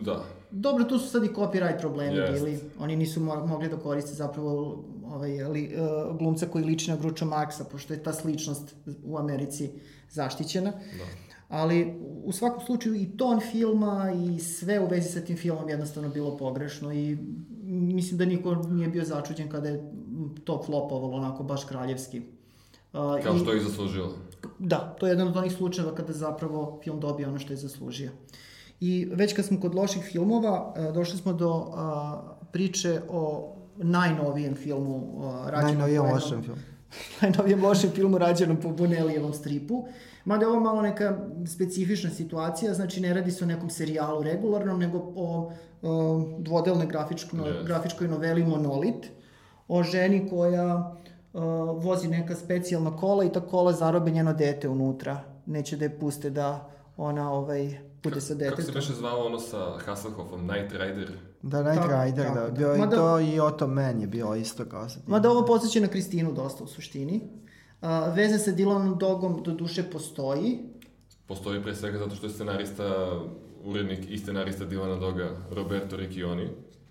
da. 0.01 0.25
Dobro, 0.51 0.85
tu 0.85 0.99
su 0.99 1.09
sad 1.09 1.25
i 1.25 1.29
copyright 1.29 1.81
problemi 1.81 2.17
Jest. 2.17 2.33
bili. 2.33 2.61
Oni 2.79 2.97
nisu 2.97 3.21
mo 3.21 3.47
mogli 3.47 3.69
da 3.69 3.77
koriste 3.77 4.15
zapravo 4.15 4.85
ovaj, 5.05 5.45
li, 5.45 5.75
uh, 5.77 6.17
glumca 6.19 6.47
koji 6.47 6.65
liči 6.65 6.91
na 6.91 6.97
Gruča 6.97 7.25
Marksa, 7.25 7.65
pošto 7.65 7.95
je 7.95 8.03
ta 8.03 8.13
sličnost 8.13 8.75
u 9.05 9.19
Americi 9.19 9.71
zaštićena. 10.11 10.71
Da. 10.71 11.05
Ali 11.49 12.01
u 12.25 12.33
svakom 12.33 12.67
slučaju 12.67 12.95
i 12.95 13.17
ton 13.17 13.41
filma 13.41 14.13
i 14.27 14.39
sve 14.39 14.81
u 14.81 14.89
vezi 14.89 15.09
sa 15.09 15.21
tim 15.21 15.37
filmom 15.37 15.69
jednostavno 15.69 16.09
bilo 16.09 16.37
pogrešno 16.37 16.93
i 16.93 17.19
mislim 17.65 18.19
da 18.19 18.25
niko 18.25 18.55
nije 18.55 18.89
bio 18.89 19.05
začuđen 19.05 19.49
kada 19.49 19.69
je 19.69 19.93
to 20.45 20.63
flopovalo 20.67 21.17
onako 21.17 21.43
baš 21.43 21.65
kraljevski. 21.65 22.23
Uh, 22.93 23.23
Kao 23.23 23.37
i- 23.37 23.39
što 23.39 23.53
je 23.53 23.59
i 23.59 23.63
zaslužilo. 23.63 24.13
Da, 24.59 24.97
to 25.01 25.07
je 25.07 25.11
jedan 25.11 25.29
od 25.29 25.37
onih 25.37 25.53
slučajeva 25.53 25.95
kada 25.95 26.13
zapravo 26.13 26.81
film 26.85 27.01
dobije 27.01 27.29
ono 27.29 27.39
što 27.39 27.53
je 27.53 27.57
zaslužio. 27.57 28.11
I 28.81 29.09
već 29.13 29.33
kad 29.33 29.45
smo 29.45 29.61
kod 29.61 29.75
loših 29.75 30.03
filmova, 30.03 30.75
e, 30.79 30.93
došli 30.93 31.19
smo 31.19 31.33
do 31.33 31.51
a, 31.69 32.21
priče 32.53 33.01
o 33.11 33.53
najnovijem 33.77 34.55
filmu 34.55 34.97
a, 35.21 35.51
rađenom 35.51 35.79
Najnovijem 35.79 36.03
lošem 36.05 36.43
film. 36.43 36.59
najnovijem 37.23 37.65
lošem 37.65 37.91
filmu 37.91 38.19
rađenom 38.19 38.57
po 38.57 38.69
Bonellijevom 38.71 39.33
stripu. 39.33 39.85
Mada 40.25 40.45
je 40.45 40.51
ovo 40.51 40.61
malo 40.61 40.83
neka 40.83 41.19
specifična 41.47 42.11
situacija, 42.11 42.75
znači 42.75 43.01
ne 43.01 43.15
radi 43.15 43.31
se 43.31 43.45
o 43.45 43.49
nekom 43.49 43.71
serijalu 43.71 44.23
regularnom, 44.23 44.79
nego 44.79 44.99
o, 45.17 45.53
o 45.83 45.93
dvodelnoj 46.39 46.87
grafičko, 46.87 47.37
Yes. 47.37 47.67
grafičkoj 47.67 48.09
noveli 48.09 48.45
Monolit, 48.45 49.07
o 49.69 49.83
ženi 49.83 50.29
koja 50.31 50.97
uh, 51.33 51.43
vozi 51.85 52.09
neka 52.09 52.35
specijalna 52.35 52.97
kola 52.97 53.25
i 53.25 53.33
ta 53.33 53.41
kola 53.41 53.73
zarobe 53.73 54.11
njeno 54.11 54.33
dete 54.33 54.69
unutra. 54.69 55.21
Neće 55.47 55.77
da 55.77 55.85
je 55.85 55.99
puste 55.99 56.31
da 56.31 56.71
ona 56.97 57.33
ovaj, 57.33 57.79
bude 58.03 58.21
sa 58.21 58.35
Kako 58.35 58.41
se 58.43 58.51
detetom. 58.51 58.75
beše 58.75 58.93
zvalo 58.93 59.27
ono 59.27 59.39
sa 59.39 59.79
Hasselhoffom, 59.79 60.41
Night 60.41 60.73
Rider? 60.73 61.13
Da, 61.43 61.63
Night 61.63 61.83
Tako, 61.83 62.05
Rider, 62.05 62.25
tako, 62.25 62.35
da. 62.35 62.45
da. 62.45 62.51
Bio 62.51 62.69
je 62.69 62.77
i 62.77 62.81
Mada- 62.81 62.97
to 62.97 63.21
i 63.21 63.41
Otto 63.41 63.67
Man 63.67 64.01
je 64.01 64.07
bilo 64.07 64.35
isto 64.37 64.65
kao 64.65 64.89
sa 64.89 64.95
tim. 64.95 65.05
Mada 65.07 65.31
ovo 65.31 65.47
podsjeća 65.47 65.81
na 65.81 65.87
Kristinu 65.87 66.33
dosta 66.33 66.65
u 66.65 66.67
suštini. 66.67 67.21
Uh, 67.83 67.89
veze 68.15 68.39
sa 68.39 68.51
Dylanom 68.51 68.99
Dogom 68.99 69.43
do 69.43 69.53
duše 69.53 69.83
postoji, 69.83 70.59
Postoji 71.27 71.63
pre 71.63 71.75
svega 71.75 71.99
zato 71.99 72.15
što 72.15 72.27
je 72.27 72.33
scenarista, 72.33 72.85
urednik 73.65 74.11
i 74.11 74.19
scenarista 74.19 74.65
Dilana 74.65 74.97
Doga, 74.97 75.31
Roberto 75.51 75.97
Riccioni. 75.97 76.49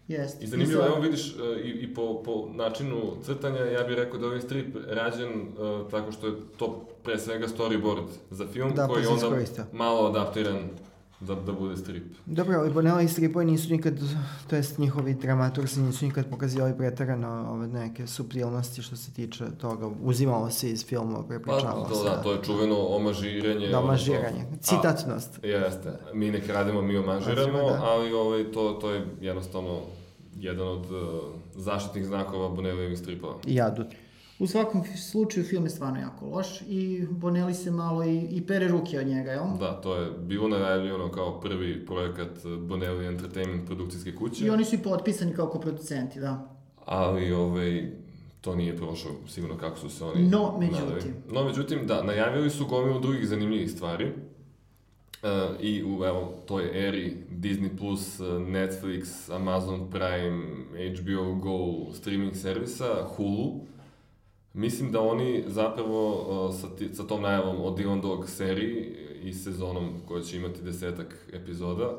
Jest. 0.08 0.44
I 0.44 0.48
zanimljivo, 0.48 0.82
za- 0.82 0.88
evo 0.88 1.00
vidiš, 1.00 1.30
e, 1.30 1.62
i, 1.62 1.70
i 1.70 1.94
po, 1.94 2.24
po 2.26 2.50
načinu 2.50 3.02
crtanja, 3.24 3.60
ja 3.60 3.84
bih 3.84 3.96
rekao 3.96 4.20
da 4.20 4.26
je 4.26 4.30
ovaj 4.30 4.42
strip 4.42 4.76
rađen 4.88 5.30
uh, 5.32 5.92
tako 5.92 6.12
što 6.12 6.28
je 6.28 6.34
to 6.58 6.68
pre 7.04 7.20
svega 7.20 7.48
storyboard 7.48 8.08
za 8.30 8.48
film, 8.48 8.72
Da, 8.76 8.82
pa 8.82 8.88
koji 8.88 9.02
je 9.02 9.06
se 9.08 9.26
onda 9.26 9.46
malo 9.74 10.08
adaptiran 10.08 10.70
da, 11.22 11.36
da 11.36 11.52
bude 11.52 11.78
strip. 11.78 12.04
Dobro, 12.26 12.56
ali 12.56 12.72
Bonelli 12.72 13.08
stripovi 13.08 13.46
nisu 13.46 13.72
nikad, 13.72 13.94
to 14.48 14.56
jest 14.56 14.78
njihovi 14.78 15.14
dramatursi 15.14 15.80
nisu 15.80 16.06
nikad 16.06 16.26
pokazivali 16.26 16.78
pretarano 16.78 17.28
ove 17.50 17.68
neke 17.68 18.08
subtilnosti 18.08 18.82
što 18.82 18.96
se 18.96 19.12
tiče 19.12 19.46
toga. 19.52 19.90
Uzimalo 20.02 20.50
se 20.50 20.70
iz 20.70 20.86
filmova, 20.86 21.22
Pa, 21.22 21.28
prepričavalo 21.28 21.86
to, 21.86 21.96
se. 21.96 22.04
da, 22.04 22.22
to 22.24 22.32
je 22.32 22.40
čuveno 22.44 22.76
omažiranje. 22.80 23.68
Da, 23.68 23.78
ono, 23.78 23.88
omažiranje. 23.88 24.46
to- 24.52 24.58
Citatnost. 24.62 25.40
A, 25.44 25.48
jeste. 25.48 25.92
Mi 26.14 26.32
ne 26.32 26.42
krademo, 26.42 26.82
mi 26.82 26.98
omažiramo, 26.98 27.58
da. 27.60 27.80
ali 27.84 28.14
ovaj, 28.14 28.44
to, 28.44 28.72
to 28.72 28.92
je 28.92 29.06
jednostavno 29.22 29.80
jedan 30.36 30.68
od 30.68 30.86
uh, 30.86 30.98
zaštitnih 31.56 32.06
znakova 32.06 32.50
Bonellijevih 32.50 33.00
stripova. 33.00 33.36
I 33.46 33.56
jadu. 33.56 33.84
U 34.42 34.48
svakom 34.48 34.84
slučaju 35.12 35.46
film 35.46 35.64
je 35.64 35.70
stvarno 35.70 36.00
jako 36.00 36.26
loš 36.26 36.62
i 36.62 37.06
Bonelli 37.10 37.54
se 37.54 37.72
malo 37.72 38.04
i, 38.04 38.28
i 38.32 38.48
pere 38.48 38.68
ruke 38.68 39.00
od 39.00 39.08
njega, 39.08 39.32
jel? 39.32 39.44
Da, 39.60 39.82
to 39.82 39.96
je 39.96 40.12
bilo 40.12 40.48
najavljeno 40.48 41.12
kao 41.12 41.40
prvi 41.40 41.86
projekat 41.86 42.30
Bonelli 42.60 43.06
Entertainment 43.06 43.66
produkcijske 43.68 44.16
kuće, 44.16 44.46
I 44.46 44.50
oni 44.50 44.66
su 44.66 44.76
i 44.76 44.84
potpisani 44.84 45.34
kao 45.34 45.48
koproducenti, 45.48 46.20
da. 46.20 46.56
ali 46.86 47.32
ovaj, 47.32 47.92
to 48.42 48.56
nije 48.56 48.78
prošlo 48.78 49.12
sigurno 49.28 49.58
kako 49.58 49.78
su 49.78 49.90
se 49.90 50.06
oni 50.06 50.28
No, 50.28 50.58
međutim. 50.60 50.86
nadali. 50.86 51.14
No, 51.32 51.44
međutim, 51.44 51.88
da, 51.88 52.04
najavili 52.04 52.50
su 52.50 52.66
gomilu 52.66 53.00
drugih 53.00 53.28
zanimljivih 53.28 53.72
stvari. 53.72 54.06
E, 54.06 54.14
I 55.60 55.84
u 55.84 56.04
evo, 56.06 56.34
toj 56.46 56.88
eri 56.88 57.18
Disney+, 57.32 57.78
Plus, 57.78 58.20
e, 58.20 58.24
Netflix, 58.24 59.36
Amazon 59.36 59.90
Prime, 59.90 60.44
HBO 60.96 61.36
Go, 61.36 61.94
streaming 61.94 62.36
servisa, 62.36 63.08
Hulu, 63.16 63.62
mislim 64.54 64.92
da 64.92 65.02
oni 65.02 65.44
zapravo 65.48 66.52
sa, 66.62 66.76
ti, 66.76 66.96
sa 66.96 67.04
tom 67.04 67.22
najavom 67.22 67.62
o 67.62 67.76
Dylan 67.76 68.02
Dog 68.02 68.30
seriji 68.30 68.96
i 69.24 69.34
sezonom 69.34 69.94
koja 70.08 70.24
će 70.24 70.38
imati 70.38 70.62
desetak 70.62 71.30
epizoda, 71.34 71.90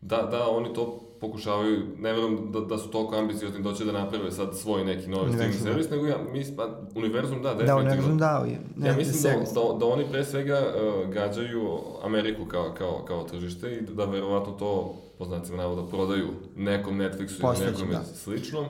da, 0.00 0.22
da 0.22 0.48
oni 0.48 0.74
to 0.74 1.00
pokušavaju, 1.20 1.82
ne 1.98 2.12
verujem 2.12 2.52
da, 2.52 2.60
da 2.60 2.78
su 2.78 2.90
toliko 2.90 3.16
ambiciozni 3.16 3.62
da 3.62 3.74
će 3.74 3.84
da 3.84 3.92
naprave 3.92 4.30
sad 4.30 4.58
svoj 4.58 4.84
neki 4.84 5.08
novi 5.08 5.32
streaming 5.32 5.58
da. 5.58 5.64
servis, 5.64 5.90
nego 5.90 6.06
ja, 6.06 6.18
mis, 6.32 6.56
pa, 6.56 6.68
univerzum 6.94 7.42
da, 7.42 7.48
Da, 7.48 7.54
definitivno. 7.54 7.90
univerzum 7.90 8.18
dao 8.18 8.44
je. 8.44 8.58
Ne, 8.76 8.88
Ja 8.88 8.96
mislim 8.96 9.22
da, 9.22 9.60
da, 9.60 9.78
da 9.78 9.86
oni 9.86 10.04
pre 10.10 10.24
svega 10.24 10.60
uh, 10.60 11.10
gađaju 11.14 11.78
Ameriku 12.02 12.44
kao, 12.44 12.74
kao, 12.78 13.04
kao 13.08 13.24
tržište 13.24 13.74
i 13.76 13.80
da 13.80 14.04
verovatno 14.04 14.52
to, 14.52 14.94
po 15.18 15.24
znacima 15.24 15.56
navoda, 15.56 15.86
prodaju 15.90 16.28
nekom 16.56 16.98
Netflixu 16.98 17.32
ili 17.32 17.40
Postojećem, 17.40 17.88
nekom 17.88 17.90
da. 17.90 18.04
sličnom, 18.04 18.66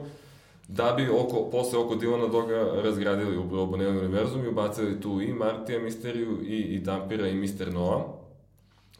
da 0.68 0.94
bi 0.96 1.08
oko, 1.10 1.50
posle 1.50 1.78
oko 1.78 1.94
Dilana 1.94 2.28
Doga 2.28 2.82
razgradili 2.82 3.36
upravo 3.38 3.66
Bonelli 3.66 3.98
univerzum 3.98 4.44
i 4.44 4.48
ubacili 4.48 5.00
tu 5.00 5.20
i 5.20 5.32
Martija 5.32 5.80
Misteriju 5.82 6.42
i, 6.42 6.56
i 6.58 6.80
Dampira 6.80 7.28
i 7.28 7.34
Mister 7.34 7.72
Noah. 7.72 8.02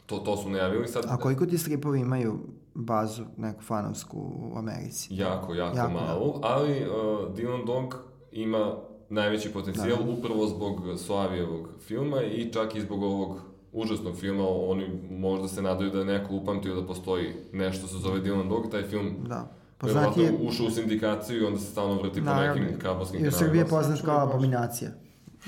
To, 0.05 0.17
to 0.17 0.37
su 0.37 0.49
najavili 0.49 0.87
sad. 0.87 1.05
A 1.07 1.17
koliko 1.17 1.45
ti 1.45 1.57
stripovi 1.57 1.99
imaju 1.99 2.39
bazu 2.73 3.23
neku 3.37 3.61
fanovsku 3.61 4.17
u 4.17 4.57
Americi? 4.57 5.07
Jako, 5.11 5.53
jako, 5.53 5.77
Jako, 5.77 5.91
malu, 5.93 6.33
ali 6.41 6.71
uh, 6.71 7.35
Dylan 7.35 7.65
Dog 7.65 7.95
ima 8.31 8.75
najveći 9.09 9.53
potencijal 9.53 9.97
Da. 10.03 10.11
upravo 10.11 10.47
zbog 10.47 10.81
Slavijevog 10.97 11.69
filma 11.79 12.21
i 12.21 12.51
čak 12.53 12.75
i 12.75 12.81
zbog 12.81 13.03
ovog 13.03 13.39
užasnog 13.73 14.15
filma, 14.15 14.47
oni 14.49 14.87
možda 15.11 15.47
se 15.47 15.61
nadaju 15.61 15.91
da 15.91 15.99
je 15.99 16.05
neko 16.05 16.33
upamtio 16.35 16.75
da 16.75 16.87
postoji 16.87 17.33
nešto 17.53 17.87
se 17.87 17.97
zove 17.97 18.21
Dylan 18.21 18.49
Dog, 18.49 18.71
taj 18.71 18.83
film 18.83 19.15
Da. 19.27 19.51
Verovatno 19.81 20.13
Poznat 20.13 20.17
je, 20.17 20.37
ušao 20.41 20.65
u 20.65 20.71
sindikaciju 20.71 21.37
i 21.37 21.45
onda 21.45 21.59
se 21.59 21.65
stalno 21.65 21.93
vrti 21.95 22.21
po 22.21 22.33
nekim 22.33 22.79
kabelskim 22.79 23.15
i 23.15 23.19
u 23.19 23.21
kanalima. 23.21 23.31
Srbiji 23.39 23.59
je 23.59 23.67
poznat 23.67 24.01
kao 24.01 24.19
abominacija. 24.21 24.91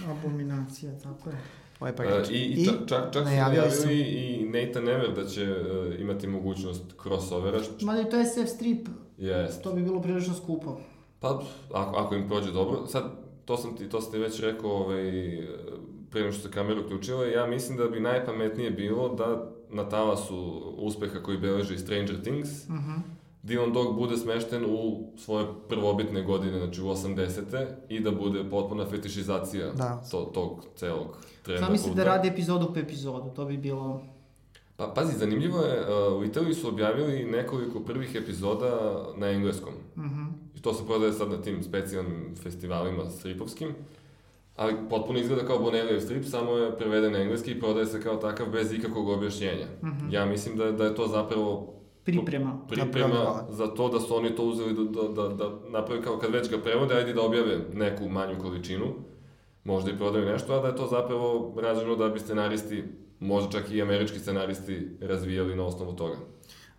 Abominacija, 0.07 0.91
tako 0.93 1.29
je. 1.29 1.35
Ovo 1.79 1.87
je 1.87 1.91
E, 1.91 1.95
prvi. 1.95 2.27
I, 2.31 2.53
i 2.53 2.65
čak, 2.65 2.75
čak, 2.87 3.13
su 3.13 3.21
najavili 3.21 3.71
su- 3.71 3.89
i 3.91 4.45
Nathan 4.45 4.83
Never 4.83 5.13
da 5.13 5.25
će 5.25 5.43
e, 5.43 5.57
imati 5.99 6.27
mogućnost 6.27 6.83
crossovera, 7.03 7.59
što 7.59 7.85
Mada 7.85 8.01
i 8.01 8.05
to 8.05 8.17
je 8.17 8.25
SF 8.25 8.47
strip, 8.47 8.87
jest. 9.17 9.61
to 9.63 9.73
bi 9.73 9.83
bilo 9.83 10.01
prilično 10.01 10.33
skupo. 10.33 10.79
Pa, 11.19 11.41
ako, 11.73 11.95
ako 11.95 12.15
im 12.15 12.27
prođe 12.27 12.51
dobro, 12.51 12.87
sad, 12.87 13.03
to 13.45 13.57
sam 13.57 13.75
ti, 13.75 13.89
to 13.89 14.01
sam 14.01 14.11
ti 14.11 14.17
već 14.17 14.39
rekao, 14.39 14.71
ovaj, 14.71 15.11
pre 16.09 16.21
nego 16.21 16.33
što 16.33 16.41
se 16.41 16.51
kamera 16.51 16.81
uključila, 16.81 17.25
ja 17.25 17.47
mislim 17.47 17.77
da 17.77 17.85
bi 17.85 17.99
najpametnije 17.99 18.71
bilo 18.71 19.09
da 19.09 19.49
na 19.71 19.83
talasu 19.85 20.37
uspeha 20.77 21.19
koji 21.19 21.37
beleži 21.37 21.77
Stranger 21.77 22.21
Things, 22.21 22.67
Mhm. 22.69 22.91
Dylan 23.47 23.73
Dog 23.73 23.95
bude 23.95 24.17
smešten 24.17 24.65
u 24.67 25.03
svoje 25.17 25.45
prvobitne 25.69 26.21
godine, 26.21 26.57
znači 26.59 26.81
u 26.81 26.85
80. 26.85 27.65
i 27.89 27.99
da 27.99 28.11
bude 28.11 28.49
potpuna 28.49 28.85
fetišizacija 28.85 29.71
Da. 29.71 30.03
to, 30.11 30.21
tog 30.33 30.65
celog 30.75 31.17
trenda. 31.43 31.65
Zamisli 31.65 31.89
da 31.89 31.93
kulta. 31.95 32.03
radi 32.03 32.27
epizodu 32.27 32.73
po 32.73 32.79
epizodu, 32.79 33.29
to 33.35 33.45
bi 33.45 33.57
bilo... 33.57 34.01
Pa, 34.75 34.87
pazi, 34.95 35.17
zanimljivo 35.17 35.59
je, 35.61 35.81
uh, 35.81 36.19
u 36.19 36.23
Italiji 36.23 36.53
su 36.53 36.67
objavili 36.67 37.25
nekoliko 37.25 37.79
prvih 37.79 38.15
epizoda 38.15 39.03
na 39.17 39.27
engleskom. 39.29 39.73
Mhm. 39.97 40.23
I 40.55 40.61
to 40.61 40.73
se 40.73 40.85
prodaje 40.85 41.13
sad 41.13 41.29
na 41.31 41.41
tim 41.41 41.63
specijalnim 41.63 42.35
festivalima 42.43 43.09
stripovskim. 43.09 43.69
Ali 44.55 44.75
potpuno 44.89 45.19
izgleda 45.19 45.47
kao 45.47 45.59
Bonellijev 45.59 45.99
strip, 46.01 46.25
samo 46.25 46.51
je 46.51 46.77
preveden 46.77 47.11
na 47.13 47.19
engleski 47.19 47.51
i 47.51 47.59
prodaje 47.59 47.85
se 47.85 48.01
kao 48.01 48.15
takav 48.15 48.49
bez 48.49 48.73
ikakvog 48.73 49.09
objašnjenja. 49.09 49.65
Mhm. 49.83 50.11
Ja 50.11 50.25
mislim 50.25 50.57
da, 50.57 50.71
da 50.71 50.85
je 50.85 50.95
to 50.95 51.07
zapravo 51.07 51.73
Priprema. 52.11 52.59
priprema 52.67 53.45
za 53.49 53.67
to 53.67 53.89
da 53.89 53.99
su 53.99 54.15
oni 54.15 54.35
to 54.35 54.43
uzeli 54.43 54.73
da, 54.73 55.01
da, 55.01 55.07
da, 55.07 55.35
da 55.35 55.59
naprave 55.69 56.01
kao 56.01 56.17
kad 56.17 56.33
već 56.33 56.49
ga 56.49 56.57
prevode, 56.57 56.95
ajde 56.95 57.13
da 57.13 57.21
objave 57.21 57.59
neku 57.73 58.09
manju 58.09 58.39
količinu, 58.39 58.85
možda 59.63 59.91
i 59.91 59.97
prodaju 59.97 60.25
nešto, 60.25 60.53
a 60.53 60.61
da 60.61 60.67
je 60.67 60.75
to 60.75 60.87
zapravo 60.87 61.53
rađeno 61.61 61.95
da 61.95 62.09
bi 62.09 62.19
scenaristi, 62.19 62.83
možda 63.19 63.51
čak 63.51 63.71
i 63.71 63.81
američki 63.81 64.19
scenaristi 64.19 64.97
razvijali 65.01 65.55
na 65.55 65.65
osnovu 65.65 65.93
toga. 65.93 66.15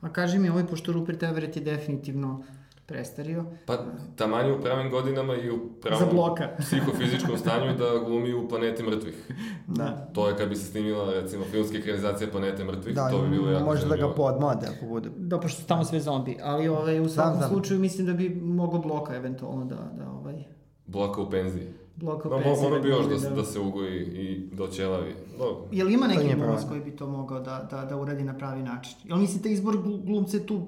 A 0.00 0.12
kaži 0.12 0.38
mi, 0.38 0.48
ovaj, 0.48 0.66
pošto 0.66 0.92
Rupert 0.92 1.22
Everett 1.22 1.56
je 1.56 1.62
definitivno 1.62 2.44
prestario, 2.88 3.44
Pa, 3.66 3.76
taman 4.16 4.46
je 4.46 4.52
u 4.52 4.60
pravim 4.60 4.90
godinama 4.90 5.34
i 5.36 5.50
u 5.50 5.58
pravom 5.72 5.98
za 6.00 6.06
bloka. 6.06 6.48
psihofizičkom 6.60 7.38
stanju 7.38 7.74
da 7.74 7.98
glumi 7.98 8.34
u 8.34 8.48
Planeti 8.48 8.82
mrtvih. 8.82 9.32
Da. 9.68 10.08
To 10.08 10.28
je 10.28 10.36
kad 10.36 10.48
bi 10.48 10.56
se 10.56 10.64
snimila, 10.64 11.12
recimo, 11.12 11.44
filmska 11.44 11.78
ekranizacija 11.78 12.30
Planete 12.30 12.64
mrtvih, 12.64 12.94
Da, 12.94 13.10
to 13.10 13.18
bi 13.18 13.28
bilo 13.28 13.50
jako 13.50 13.64
može 13.64 13.86
da 13.86 13.96
ga 13.96 14.08
podmode 14.08 14.66
ako 14.68 14.86
bude. 14.86 15.10
Da, 15.16 15.40
pošto 15.40 15.60
su 15.60 15.66
tamo 15.66 15.84
sve 15.84 16.00
zombi, 16.00 16.36
ali 16.42 16.68
ovaj, 16.68 17.00
u 17.00 17.08
svakom 17.08 17.36
znam. 17.36 17.48
slučaju 17.48 17.80
mislim 17.80 18.06
da 18.06 18.12
bi 18.12 18.28
mogao 18.32 18.80
bloka 18.80 19.14
eventualno 19.14 19.64
da, 19.64 19.76
da 19.94 20.10
ovaj, 20.12 20.44
Bloka 20.86 21.20
u 21.20 21.30
penziji. 21.30 21.66
bloka 21.96 22.28
No, 22.28 22.36
mo, 22.36 22.42
penzije 22.42 22.66
ono 22.66 22.80
bi 22.80 22.88
još 22.88 23.06
da, 23.06 23.18
se- 23.18 23.30
da 23.30 23.44
se 23.44 23.60
ugoji 23.60 23.98
i 23.98 24.48
da 24.48 24.64
oćelavi. 24.64 25.14
No, 25.38 25.44
Jel 25.72 25.90
ima 25.90 26.06
neki 26.06 26.34
glumac 26.36 26.60
koji 26.64 26.80
bi 26.80 26.90
to 26.90 27.06
mogao 27.08 27.40
da, 27.40 27.68
da, 27.70 27.84
da 27.84 27.96
uradi 27.96 28.24
na 28.24 28.34
pravi 28.34 28.62
način? 28.62 28.96
Jel 29.04 29.18
mislite 29.18 29.50
izbor 29.50 29.76
glu- 29.76 30.04
glumca 30.04 30.36
je 30.36 30.46
tu 30.46 30.66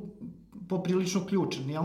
poprilično 0.70 1.26
ključan, 1.28 1.70
jel? 1.70 1.82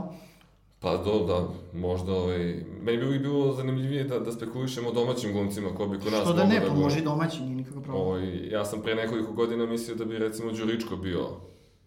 Pa 0.80 0.98
do, 0.98 1.26
da, 1.28 1.48
možda, 1.80 2.14
ovaj, 2.14 2.64
meni 2.82 2.98
bi 2.98 3.06
uvijek 3.06 3.22
bilo 3.22 3.54
zanimljivije 3.54 4.04
da, 4.04 4.20
da 4.20 4.32
spekulišemo 4.32 4.92
domaćim 4.92 5.34
glumcima, 5.34 5.70
ko 5.78 5.88
bi 5.88 6.00
kod 6.00 6.12
nas 6.12 6.22
Što 6.22 6.34
da 6.34 6.46
ne, 6.46 6.62
pa 6.62 6.66
glumi. 6.66 6.84
može 6.84 7.00
i 7.00 7.04
domaći, 7.04 7.42
nije 7.42 7.56
nikakav 7.56 7.82
problem. 7.82 8.04
Ovaj, 8.04 8.48
ja 8.50 8.66
sam 8.66 8.82
pre 8.82 8.96
nekoliko 8.96 9.34
godina 9.34 9.66
mislio 9.66 9.96
da 9.96 10.06
bi 10.06 10.18
recimo 10.18 10.52
Đuričko 10.52 10.96
bio 10.96 11.28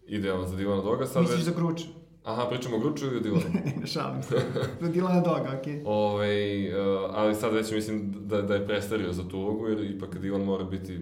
idealan 0.07 0.47
za 0.47 0.55
Dilana 0.55 0.81
Doga, 0.81 1.05
sad 1.05 1.21
Misliš 1.21 1.37
već... 1.37 1.45
za 1.45 1.51
Gruča? 1.51 1.85
Aha, 2.23 2.45
pričamo 2.49 2.75
o 2.75 2.79
Gruču 2.79 3.05
ili 3.05 3.17
o 3.17 3.19
Dilanu? 3.19 3.43
ne, 3.81 3.87
šalim 3.87 4.23
se. 4.23 4.35
Za 4.81 4.87
Dilana 4.87 5.21
Doga, 5.21 5.57
okej. 5.59 5.83
Ovaj, 5.85 6.69
uh, 6.69 7.11
ali 7.13 7.35
sad 7.35 7.53
već 7.53 7.71
mislim 7.71 8.13
da, 8.19 8.41
da 8.41 8.55
je 8.55 8.67
prestario 8.67 9.13
za 9.13 9.27
tu 9.27 9.37
ulogu, 9.37 9.67
jer 9.67 9.91
ipak 9.95 10.17
Dilan 10.17 10.41
mora 10.41 10.63
biti 10.63 10.99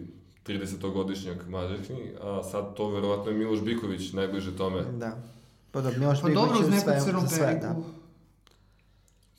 30-godišnjak 0.47 1.49
mađaršnji, 1.49 2.11
a 2.21 2.43
sad 2.43 2.75
to 2.75 2.89
verovatno 2.89 3.31
je 3.31 3.37
Miloš 3.37 3.61
Biković 3.61 4.13
najbliže 4.13 4.57
tome. 4.57 4.81
Da. 4.81 5.17
Pa 5.77 5.81
da, 5.81 5.97
Miloš 5.97 6.21
Pa 6.21 6.27
Bigović 6.27 6.49
dobro, 6.49 6.59
uz 6.59 6.65
je 6.65 6.67
u 6.67 6.71
neku 6.71 6.83
svemu, 6.83 7.05
crnu 7.05 7.21
za 7.21 7.27
sve, 7.27 7.45
periku. 7.45 7.65
da. 7.65 7.75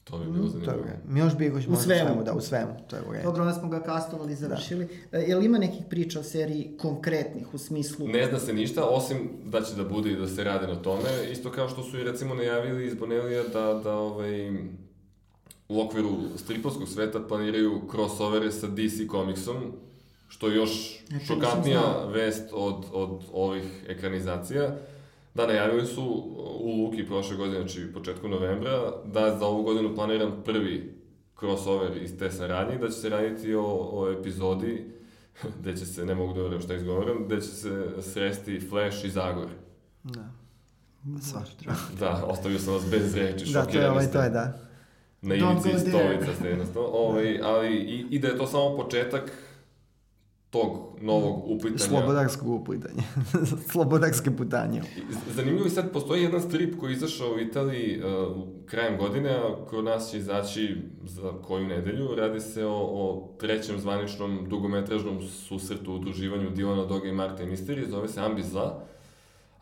To 0.04 0.18
bi 0.18 0.24
bilo 0.24 0.36
To 0.36 0.42
je 0.42 0.46
u 0.46 0.48
zanimljivo. 0.48 0.86
Miloš 1.08 1.36
Bigović 1.36 1.66
može 1.66 1.80
u 1.80 1.82
svemu. 1.82 2.08
svemu, 2.08 2.24
da, 2.24 2.32
u 2.32 2.40
svemu, 2.40 2.72
to 2.90 2.96
je 2.96 3.02
u 3.08 3.12
redu. 3.12 3.24
Dobro, 3.24 3.42
onda 3.42 3.54
smo 3.54 3.68
ga 3.68 3.82
kastovali 3.82 4.32
i 4.32 4.36
završili. 4.36 4.88
E, 5.12 5.20
jel 5.20 5.44
ima 5.44 5.58
nekih 5.58 5.82
priča 5.90 6.20
o 6.20 6.22
seriji 6.22 6.70
konkretnih 6.78 7.54
u 7.54 7.58
smislu... 7.58 8.08
Ne 8.08 8.26
zna 8.26 8.38
se 8.38 8.52
ništa, 8.52 8.84
osim 8.84 9.30
da 9.44 9.62
će 9.62 9.74
da 9.74 9.84
bude 9.84 10.10
i 10.10 10.16
da 10.16 10.28
se 10.28 10.44
radi 10.44 10.66
na 10.66 10.82
tome. 10.82 11.30
Isto 11.32 11.50
kao 11.50 11.68
što 11.68 11.82
su 11.82 11.98
i 11.98 12.04
recimo 12.04 12.34
najavili 12.34 12.86
iz 12.86 12.94
Bonelija 12.94 13.42
da, 13.42 13.80
da 13.84 13.94
ovaj, 13.94 14.50
u 15.68 15.82
okviru 15.82 16.16
stripovskog 16.36 16.88
sveta 16.88 17.20
planiraju 17.20 17.80
crossovere 17.90 18.52
sa 18.52 18.66
DC 18.66 19.06
komiksom, 19.08 19.72
što 20.28 20.48
je 20.48 20.56
još 20.56 21.04
šokantnija 21.26 22.06
vest 22.14 22.44
od, 22.52 22.84
od 22.92 23.22
ovih 23.32 23.84
ekranizacija. 23.88 24.76
Da, 25.38 25.46
najavili 25.46 25.86
su 25.86 26.02
u 26.60 26.84
Luki 26.84 27.06
prošle 27.06 27.36
godine, 27.36 27.58
znači 27.58 27.92
početku 27.92 28.28
novembra, 28.28 28.92
da 29.04 29.36
za 29.38 29.46
ovu 29.46 29.62
godinu 29.62 29.94
planiran 29.94 30.32
prvi 30.44 30.94
crossover 31.40 32.02
iz 32.02 32.18
te 32.18 32.30
saradnje, 32.30 32.78
da 32.78 32.88
će 32.88 32.94
se 32.94 33.08
raditi 33.08 33.54
o, 33.54 33.88
o 33.92 34.12
epizodi 34.12 34.84
gde 35.60 35.76
će 35.76 35.86
se, 35.86 36.06
ne 36.06 36.14
mogu 36.14 36.32
da 36.32 36.42
verujem 36.42 36.62
šta 36.62 36.74
izgovaram, 36.74 37.24
gde 37.26 37.40
će 37.40 37.46
se 37.46 37.86
sresti 38.00 38.60
Flash 38.60 39.04
i 39.04 39.10
Zagor. 39.10 39.48
Da. 40.02 40.30
Svašta. 41.20 41.74
Da, 41.98 42.24
ostavio 42.26 42.58
sam 42.58 42.74
vas 42.74 42.90
bez 42.90 43.14
reči, 43.14 43.52
Da, 43.52 43.66
to 43.66 43.78
je 43.78 43.90
ovaj, 43.90 44.10
to 44.10 44.22
je 44.22 44.30
da. 44.30 44.58
Na 45.22 45.34
ivici 45.34 45.68
stolica 45.68 46.34
ste 46.38 46.48
jednostavno. 46.48 46.88
Ovaj, 46.88 47.40
ali 47.42 47.76
i, 47.76 48.06
i 48.10 48.18
da 48.18 48.28
je 48.28 48.38
to 48.38 48.46
samo 48.46 48.76
početak 48.76 49.32
tog 50.50 50.98
novog 51.00 51.50
uplitanja. 51.50 51.88
Slobodarskog 51.88 52.48
uplitanja. 52.48 53.02
Slobodarske 53.72 54.30
putanje. 54.30 54.82
Zanimljivo 55.34 55.64
je 55.64 55.70
sad, 55.70 55.92
postoji 55.92 56.22
jedan 56.22 56.40
strip 56.40 56.78
koji 56.80 56.90
je 56.90 56.96
izašao 56.96 57.34
u 57.34 57.40
Italiji 57.40 58.02
uh, 58.02 58.36
krajem 58.66 58.98
godine, 58.98 59.30
a 59.30 59.64
kod 59.70 59.84
nas 59.84 60.10
će 60.10 60.18
izaći 60.18 60.76
za 61.04 61.32
koju 61.42 61.66
nedelju. 61.66 62.14
Radi 62.16 62.40
se 62.40 62.64
o, 62.64 62.76
o 62.76 63.28
trećem 63.40 63.80
zvaničnom 63.80 64.46
dugometražnom 64.48 65.22
susretu 65.22 65.92
u 65.92 65.94
udruživanju 65.94 66.50
Dilana 66.50 66.84
Doga 66.84 67.08
i 67.08 67.12
Marta 67.12 67.42
i 67.42 67.46
Misteri, 67.46 67.90
zove 67.90 68.08
se 68.08 68.20
Ambis 68.20 68.46
2. 68.46 68.70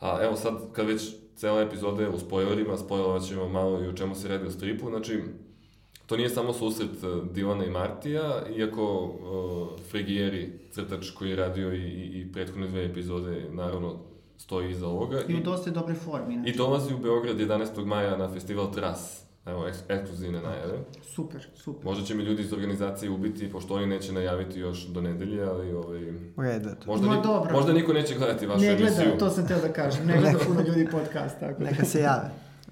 A 0.01 0.18
evo 0.22 0.37
sad, 0.37 0.55
kad 0.72 0.87
već 0.87 1.14
cela 1.37 1.62
epizoda 1.62 2.03
je 2.03 2.09
u 2.09 2.18
spoilerima, 2.18 2.76
spoilovat 2.76 3.22
ćemo 3.22 3.49
malo 3.49 3.84
i 3.84 3.89
o 3.89 3.93
čemu 3.93 4.14
se 4.14 4.28
radi 4.28 4.47
u 4.47 4.51
stripu, 4.51 4.91
znači, 4.91 5.22
to 6.07 6.16
nije 6.16 6.28
samo 6.28 6.52
susret 6.52 6.90
uh, 7.02 7.28
Dilana 7.32 7.64
i 7.64 7.70
Martija, 7.70 8.42
iako 8.57 9.04
uh, 9.04 9.80
Frigieri, 9.90 10.52
crtač 10.70 11.11
koji 11.11 11.30
je 11.30 11.36
radio 11.36 11.72
i, 11.72 11.78
i, 11.78 12.20
i 12.20 12.32
prethodne 12.32 12.66
dve 12.68 12.84
epizode, 12.84 13.44
naravno, 13.50 13.98
stoji 14.38 14.70
iza 14.70 14.86
ovoga. 14.88 15.20
I 15.28 15.34
u 15.34 15.40
dosta 15.40 15.70
je 15.70 15.74
dobre 15.74 15.94
formi. 15.94 16.34
I 16.34 16.38
Znači. 16.38 16.57
dolazi 16.57 16.94
u 16.94 16.98
Beograd 16.98 17.36
11. 17.36 17.84
maja 17.84 18.16
na 18.16 18.32
festival 18.32 18.72
Tras. 18.74 19.22
Evo, 19.46 19.68
eks 19.68 19.78
ekskluzivne 19.88 20.40
najave. 20.42 20.78
Super, 21.02 21.46
super. 21.54 21.84
Možda 21.84 22.04
će 22.04 22.14
mi 22.14 22.22
ljudi 22.22 22.42
iz 22.42 22.52
organizacije 22.52 23.11
ubiti, 23.11 23.50
pošto 23.52 23.74
oni 23.74 23.86
neće 23.86 24.12
najaviti 24.12 24.61
još 24.61 24.86
do 24.86 25.00
nedelje, 25.00 25.42
ali 25.42 25.72
ovaj, 25.72 26.00
možda, 26.86 27.09
ni, 27.16 27.22
dobro. 27.22 27.52
možda 27.52 27.72
niko 27.72 27.92
neće 27.92 28.14
gledati 28.14 28.46
vašu 28.46 28.61
Ne 28.61 28.68
emisiju. 28.68 29.04
gleda, 29.04 29.18
to 29.18 29.30
sam 29.30 29.48
teo 29.48 29.61
da 29.61 29.72
kažem, 29.72 30.07
ne 30.07 30.18
gleda 30.20 30.38
puno 30.46 30.61
ljudi 30.61 30.88
podcast, 30.90 31.40
tako 31.40 31.59
da. 31.62 31.70
Neka 31.70 31.84
se 31.84 32.00
jave. 32.00 32.30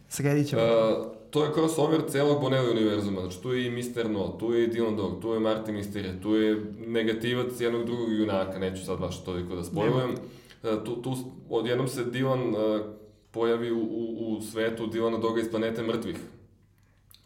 Sredit 0.09 0.49
ćemo. 0.49 0.63
Uh, 0.63 1.14
to 1.35 1.45
je 1.45 1.53
crossover 1.55 2.01
celog 2.09 2.41
Bonelli 2.41 2.71
univerzuma, 2.71 3.21
znači 3.21 3.43
tu 3.43 3.53
je 3.53 3.67
i 3.67 3.71
Mr. 3.71 4.11
No, 4.11 4.29
tu 4.29 4.53
je 4.53 4.65
i 4.65 4.69
Dylan 4.69 4.97
Dog, 4.97 5.23
tu 5.23 5.33
je 5.33 5.41
Marty 5.41 5.73
Mysterio, 5.73 6.23
tu 6.23 6.35
je 6.35 6.73
negativac 6.87 7.61
jednog 7.61 7.85
drugog 7.85 8.13
junaka, 8.13 8.59
neću 8.59 8.85
sad 8.85 8.99
baš 8.99 9.25
toliko 9.25 9.55
da 9.55 9.65
spojlujem. 9.65 10.11
Uh, 10.11 10.85
tu, 10.85 11.03
tu 11.03 11.17
odjednom 11.51 11.89
se 11.89 12.05
Dylan 12.05 12.49
uh, 12.49 12.87
pojavi 13.31 13.73
u, 13.73 13.79
u, 13.79 14.37
u 14.37 14.41
svetu 14.43 14.87
Dylana 14.87 15.21
Doga 15.21 15.41
iz 15.41 15.51
Planete 15.51 15.83
mrtvih. 15.83 16.17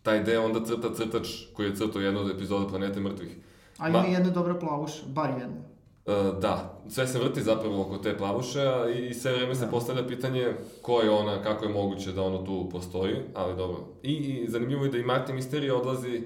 Taj 0.02 0.22
deo 0.22 0.44
onda 0.44 0.64
crta 0.64 0.94
crtač 0.94 1.28
koji 1.52 1.66
je 1.66 1.76
crtao 1.76 2.02
jednu 2.02 2.20
od 2.20 2.30
epizoda 2.30 2.68
Planete 2.68 3.00
mrtvih. 3.00 3.36
Ali 3.78 3.92
Ma- 3.92 3.98
ima 3.98 4.08
jedna 4.08 4.30
dobra 4.30 4.54
plavuša, 4.54 5.02
bar 5.06 5.30
jedna. 5.30 5.62
Uh, 6.08 6.40
da, 6.40 6.80
sve 6.88 7.06
se 7.06 7.18
vrti 7.18 7.42
zapravo 7.42 7.82
oko 7.82 7.98
te 7.98 8.16
plavuše 8.18 8.60
a 8.60 8.90
i 8.90 9.14
sve 9.14 9.32
vreme 9.32 9.54
se 9.54 9.70
postavlja 9.70 10.06
pitanje 10.06 10.52
ko 10.82 11.00
je 11.00 11.10
ona, 11.10 11.42
kako 11.42 11.64
je 11.64 11.72
moguće 11.72 12.12
da 12.12 12.22
ona 12.22 12.44
tu 12.44 12.68
postoji, 12.72 13.14
ali 13.34 13.56
dobro. 13.56 13.76
I, 14.02 14.12
i 14.12 14.50
zanimljivo 14.50 14.84
je 14.84 14.90
da 14.90 14.98
i 14.98 15.02
Martin 15.02 15.34
Misterija 15.34 15.76
odlazi 15.76 16.22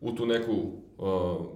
u 0.00 0.12
tu 0.12 0.26
neku, 0.26 0.52
uh, 0.98 1.46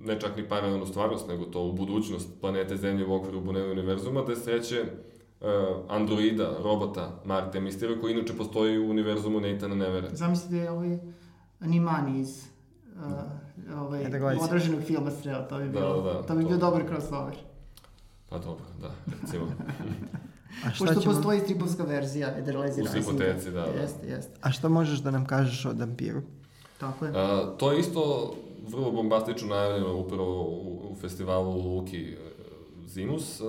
ne 0.00 0.20
čak 0.20 0.36
ni 0.36 0.48
paralelnu 0.48 0.86
stvarnost, 0.86 1.28
nego 1.28 1.44
to 1.44 1.62
u 1.62 1.72
budućnost 1.72 2.28
planete 2.40 2.76
Zemlje 2.76 3.06
u 3.06 3.14
okviru 3.14 3.40
Bonelli 3.40 3.72
univerzuma, 3.72 4.22
da 4.22 4.36
sreće 4.36 4.80
uh, 4.82 5.48
androida, 5.88 6.56
robota 6.62 7.22
Marte 7.24 7.60
Misterija, 7.60 8.00
koji 8.00 8.12
inače 8.12 8.36
postoji 8.36 8.78
u 8.78 8.90
univerzumu 8.90 9.40
Nathana 9.40 9.74
Nevera. 9.74 10.08
Zamislite 10.12 10.70
ovaj 10.70 10.98
Animani 11.60 12.20
iz 12.20 12.53
uh, 12.96 13.78
ovaj, 13.78 14.00
Eto, 14.00 14.10
gledaj 14.10 14.36
se. 14.38 14.44
odraženog 14.44 14.82
filma 14.82 15.10
Strela, 15.10 15.48
to 15.48 15.58
bi 15.58 15.64
Da, 15.64 15.70
bilo, 15.70 16.02
da, 16.02 16.22
to 16.22 16.34
bi 16.34 16.42
to. 16.42 16.48
bio 16.48 16.58
dobar 16.58 16.82
crossover. 16.88 17.34
Pa 18.28 18.38
dobro, 18.38 18.64
da, 18.80 18.90
recimo. 19.20 19.44
A 20.66 20.70
šta, 20.70 20.84
Pošto 20.84 21.00
ćemo, 21.00 21.14
postoji 21.14 21.40
stripovska 21.40 21.82
verzija 21.84 22.38
Ederlize 22.38 22.82
U 22.82 22.86
stripoteci, 22.86 23.50
da, 23.50 23.60
da. 23.60 23.66
Jeste, 23.80 24.06
jeste. 24.06 24.32
a 24.40 24.50
šta 24.50 24.68
možeš 24.68 24.98
da 24.98 25.10
nam 25.10 25.26
kažeš 25.26 25.64
o 25.66 25.72
Dampiru? 25.72 26.22
Tako 26.78 27.04
je. 27.06 27.12
A, 27.14 27.54
to 27.58 27.72
je 27.72 27.80
isto 27.80 28.34
vrlo 28.68 28.90
bombastično 28.90 29.48
najavljeno 29.48 29.96
upravo 29.96 30.42
u, 30.42 30.88
u 30.90 30.96
festivalu 31.00 31.74
Luki 31.76 32.02
e, 32.02 32.16
Zimus. 32.86 33.40
E, 33.40 33.44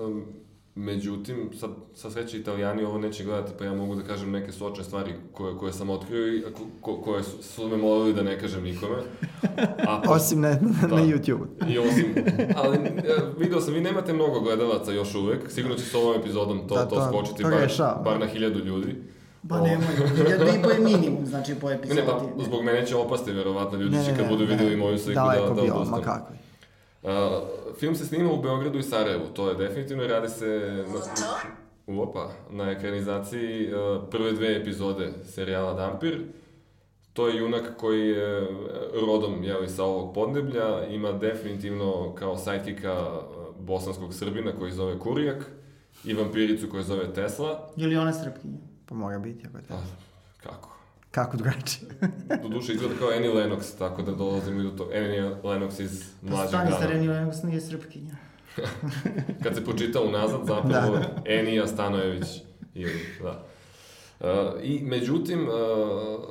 Međutim, 0.78 1.49
sad, 1.53 1.69
sa 1.93 2.11
sreće 2.11 2.38
italijani 2.38 2.84
ovo 2.84 2.97
neće 2.97 3.23
gledati, 3.23 3.51
pa 3.59 3.65
ja 3.65 3.73
mogu 3.73 3.95
da 3.95 4.03
kažem 4.03 4.32
neke 4.32 4.51
sočne 4.51 4.84
stvari 4.84 5.11
koje, 5.32 5.57
koje 5.57 5.73
sam 5.73 5.89
otkrio 5.89 6.28
i 6.30 6.41
ko, 6.43 6.61
ko, 6.82 6.97
koje 6.97 7.23
su, 7.23 7.43
su 7.43 7.67
me 7.67 7.78
molili 7.78 8.13
da 8.13 8.23
ne 8.23 8.39
kažem 8.39 8.63
nikome. 8.63 8.95
A 9.88 10.01
po- 10.01 10.11
Osim 10.11 10.41
na, 10.41 10.49
na, 10.49 10.57
Da. 10.82 10.88
na 10.88 11.01
YouTube. 11.03 11.45
I 11.67 11.80
osim, 11.80 12.05
ali 12.55 12.78
video 13.38 13.61
sam, 13.61 13.73
vi 13.73 13.82
nemate 13.82 14.13
mnogo 14.13 14.39
gledalaca 14.39 14.91
još 14.91 15.15
uvek, 15.15 15.39
sigurno 15.49 15.78
će 15.78 15.84
s 15.84 15.95
ovom 15.95 16.15
epizodom 16.15 16.59
to, 16.59 16.76
Da, 16.76 16.86
to, 16.86 16.95
to- 16.95 17.07
skočiti 17.07 17.43
to 17.43 17.49
bar, 17.49 18.03
bar 18.03 18.19
na 18.19 18.26
hiljadu 18.26 18.59
ljudi. 18.59 18.95
Ba 19.41 19.55
O, 19.55 19.63
nemoj, 19.63 19.86
hiljadu 20.07 20.43
i 20.45 20.63
po 20.63 20.69
je 20.69 20.80
minimum, 20.82 21.26
znači 21.26 21.55
po 21.55 21.69
Ne, 21.69 21.76
epizodi. 21.76 22.01
ne, 22.01 22.07
pa 22.07 22.43
zbog 22.43 22.63
mene 22.63 22.86
će 22.86 22.95
opasti, 22.95 23.32
verovatno, 23.32 23.80
ljudi 23.80 23.97
će 24.05 24.15
kad 24.17 24.28
budu 24.30 24.43
ne, 24.43 24.49
videli 24.49 24.76
moju 24.76 24.97
sliku 24.97 25.15
da, 25.15 25.23
daleko 25.23 25.47
da 25.47 25.61
bilo, 25.61 25.67
ma 25.69 25.82
odustanu. 25.82 26.03
kako. 26.03 26.34
Uh, 26.34 26.39
film 27.80 27.95
se 27.95 28.06
snima 28.06 28.32
u 28.32 28.41
Beogradu 28.41 28.80
i 28.80 28.84
Sarajevu, 28.84 29.26
to 29.34 29.49
je 29.49 29.56
definitivno 29.56 30.03
i 30.03 30.08
radi 30.08 30.30
se 30.30 30.84
na, 31.88 32.01
opa, 32.01 32.32
na 32.51 32.72
ekranizaciji 32.72 33.74
uh, 33.74 34.03
prve 34.12 34.32
dve 34.32 34.56
epizode 34.56 35.12
serijala 35.24 35.74
Dampir. 35.74 36.22
To 37.14 37.28
je 37.28 37.38
junak 37.38 37.78
koji 37.78 38.10
je 38.10 38.41
uh, 38.41 38.47
rodom 39.08 39.43
jeli, 39.43 39.70
sa 39.70 39.84
ovog 39.84 40.14
podneblja, 40.14 40.88
ima 40.88 41.12
definitivno 41.12 42.16
kao 42.16 42.38
sajkika 42.38 43.20
uh, 43.20 43.56
bosanskog 43.60 44.14
Srbina 44.14 44.51
koji 44.60 44.72
zove 44.72 44.99
Kurijak 44.99 45.51
i 46.03 46.14
vampiricu 46.14 46.70
koju 46.72 46.84
zove 46.84 47.14
Tesla. 47.14 47.70
Je 47.76 47.88
li 47.88 47.97
ona 47.97 48.14
srpkinja? 48.14 48.58
Pa 48.86 48.95
mora 48.95 49.20
biti 49.20 49.47
ako 49.47 49.58
je 49.58 49.64
Pa, 49.68 49.74
tako. 49.74 49.86
kako? 50.43 50.74
Kako 51.16 51.38
drugačije? 51.38 51.89
Do 52.43 52.49
duše 52.49 52.74
izgleda 52.74 52.95
kao 52.95 53.09
Annie 53.09 53.32
Lennox, 53.32 53.78
tako 53.78 54.01
da 54.01 54.11
dolazimo 54.11 54.61
i 54.61 54.63
do 54.63 54.72
toga. 54.72 54.95
Annie 54.95 55.24
Lennox 55.43 55.82
iz 55.82 56.03
Pa 56.22 56.30
mlađeg 56.30 56.47
stani 56.47 56.66
dana. 56.66 56.78
stareni 56.78 57.07
Lennox 57.07 57.43
nije 57.43 57.61
srpkinja. 57.61 58.16
Kad 59.43 59.55
se 59.55 59.66
počita 59.66 60.01
unazad, 60.01 60.39
zapravo 60.45 60.95
Da. 60.95 61.22
Enija 61.26 61.68
Stanojević. 61.68 62.28
Ili, 62.76 62.99
da. 63.22 63.43
Uh, 64.20 64.28
I 64.63 64.80
međutim, 64.82 65.39
uh, 65.41 66.24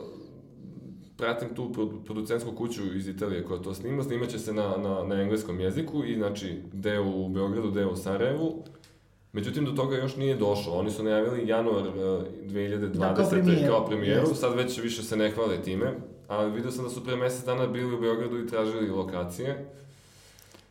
pratim 1.16 1.54
tu 1.54 1.68
produ- 1.68 2.04
producentsku 2.04 2.52
kuću 2.52 2.96
iz 2.96 3.08
Italije 3.08 3.44
koja 3.44 3.62
to 3.62 3.74
snima, 3.74 4.02
snimat 4.02 4.28
će 4.28 4.38
se 4.38 4.52
na, 4.52 4.76
na, 4.76 5.04
na 5.04 5.14
engleskom 5.14 5.60
jeziku 5.60 6.04
i 6.04 6.16
znači 6.16 6.62
deo 6.72 7.04
u 7.04 7.28
Beogradu, 7.28 7.70
deo 7.70 7.90
u 7.90 7.96
Sarajevu. 7.96 8.64
Međutim, 9.34 9.64
do 9.64 9.72
toga 9.72 9.96
još 9.96 10.16
nije 10.16 10.36
došlo. 10.36 10.72
Oni 10.72 10.90
su 10.90 11.02
najavili 11.02 11.48
januar 11.48 11.86
uh, 11.86 11.94
2020. 11.94 12.88
Da, 12.88 13.14
kao 13.14 13.28
premijeru. 13.30 13.66
kao 13.66 13.86
premijeru. 13.86 14.20
Jeste. 14.20 14.34
Sad 14.34 14.56
već 14.56 14.78
više 14.78 15.02
se 15.02 15.16
ne 15.16 15.30
hvale 15.30 15.62
time. 15.62 15.94
Ali 16.28 16.52
vidio 16.52 16.70
sam 16.70 16.84
da 16.84 16.90
su 16.90 17.04
pre 17.04 17.16
mesec 17.16 17.44
dana 17.44 17.66
bili 17.66 17.94
u 17.94 18.00
Beogradu 18.00 18.38
i 18.38 18.46
tražili 18.46 18.90
lokacije. 18.90 19.70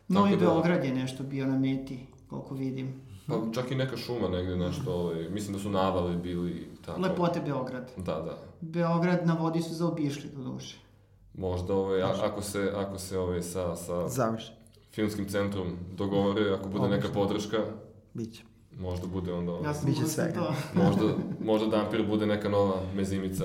Novi 0.08 0.30
Tako 0.30 0.44
da- 0.44 0.50
Beograd 0.50 0.84
je 0.84 0.94
nešto 0.94 1.22
bio 1.22 1.46
na 1.46 1.58
meti, 1.58 1.98
koliko 2.30 2.54
vidim. 2.54 3.00
Pa 3.26 3.34
čak 3.54 3.70
i 3.70 3.74
neka 3.74 3.96
šuma 3.96 4.28
negde 4.28 4.56
nešto, 4.56 4.94
ovaj, 4.94 5.28
mislim 5.28 5.56
da 5.56 5.62
su 5.62 5.70
navale 5.70 6.16
bili 6.16 6.50
i 6.50 6.84
tako. 6.86 7.00
Lepote 7.00 7.40
Beograd. 7.40 7.90
Da, 7.96 8.14
da. 8.14 8.38
Beograd 8.60 9.26
na 9.26 9.34
vodi 9.34 9.62
su 9.62 9.74
zaobišli 9.74 10.30
do 10.36 10.42
duše. 10.42 10.76
Možda 11.34 11.74
ovaj, 11.74 12.02
a, 12.02 12.14
ako 12.22 12.42
se, 12.42 12.72
ako 12.76 12.98
se 12.98 13.18
ovaj, 13.18 13.42
sa, 13.42 13.76
sa 13.76 14.08
Završi. 14.08 14.52
filmskim 14.92 15.28
centrom 15.28 15.66
dogovore, 15.96 16.50
ako 16.50 16.68
bude 16.68 16.88
neka 16.88 17.08
podrška, 17.08 17.58
Biće. 18.14 18.42
Možda 18.80 19.06
bude 19.06 19.32
onda... 19.32 19.52
Ja 19.64 19.74
sam 19.74 19.90
Biće 19.90 20.06
svega. 20.06 20.32
to. 20.34 20.54
Možda, 20.74 21.02
možda 21.52 21.66
Dampir 21.66 22.06
bude 22.06 22.26
neka 22.26 22.48
nova 22.48 22.82
mezimica. 22.94 23.44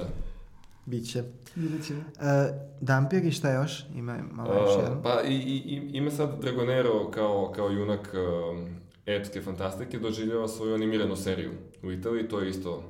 Biće. 0.86 1.24
Vidjet 1.56 1.86
ćemo. 1.88 2.00
E, 2.00 2.54
Dampir 2.82 3.26
i 3.26 3.32
šta 3.32 3.52
još? 3.54 3.86
Ima 3.96 4.20
malo 4.32 4.54
još 4.54 4.76
Uh, 4.76 4.84
jedan. 4.84 5.02
pa 5.04 5.22
i, 5.28 5.34
i, 5.36 5.90
ima 5.98 6.12
sad 6.12 6.42
Dragonero 6.42 7.12
kao, 7.12 7.52
kao 7.56 7.70
junak 7.70 8.14
um, 8.14 8.66
epske 9.06 9.42
fantastike 9.42 10.00
doživljava 10.00 10.48
svoju 10.48 10.74
animiranu 10.74 11.16
seriju 11.16 11.52
u 11.84 11.92
Italiji, 11.92 12.28
to 12.28 12.40
je 12.40 12.50
isto 12.50 12.84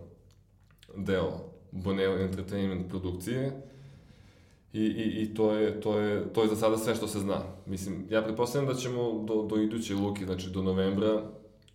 deo 0.96 1.32
Boneo 1.72 2.18
Entertainment 2.18 2.90
produkcije 2.90 3.62
i, 4.74 4.82
i, 4.82 5.22
i 5.24 5.34
to, 5.34 5.52
je, 5.54 5.82
to, 5.82 6.00
je, 6.00 6.34
to 6.34 6.42
je 6.42 6.48
za 6.50 6.56
sada 6.56 6.78
sve 6.78 6.96
što 6.96 7.08
se 7.08 7.20
zna. 7.20 7.42
Mislim, 7.66 8.06
ja 8.10 8.22
pretpostavljam 8.22 8.74
da 8.74 8.80
ćemo 8.80 9.24
do, 9.28 9.44
do 9.44 9.62
iduće 9.62 9.96
Luki, 9.96 10.26
znači 10.26 10.50
do 10.50 10.62
novembra, 10.64 11.22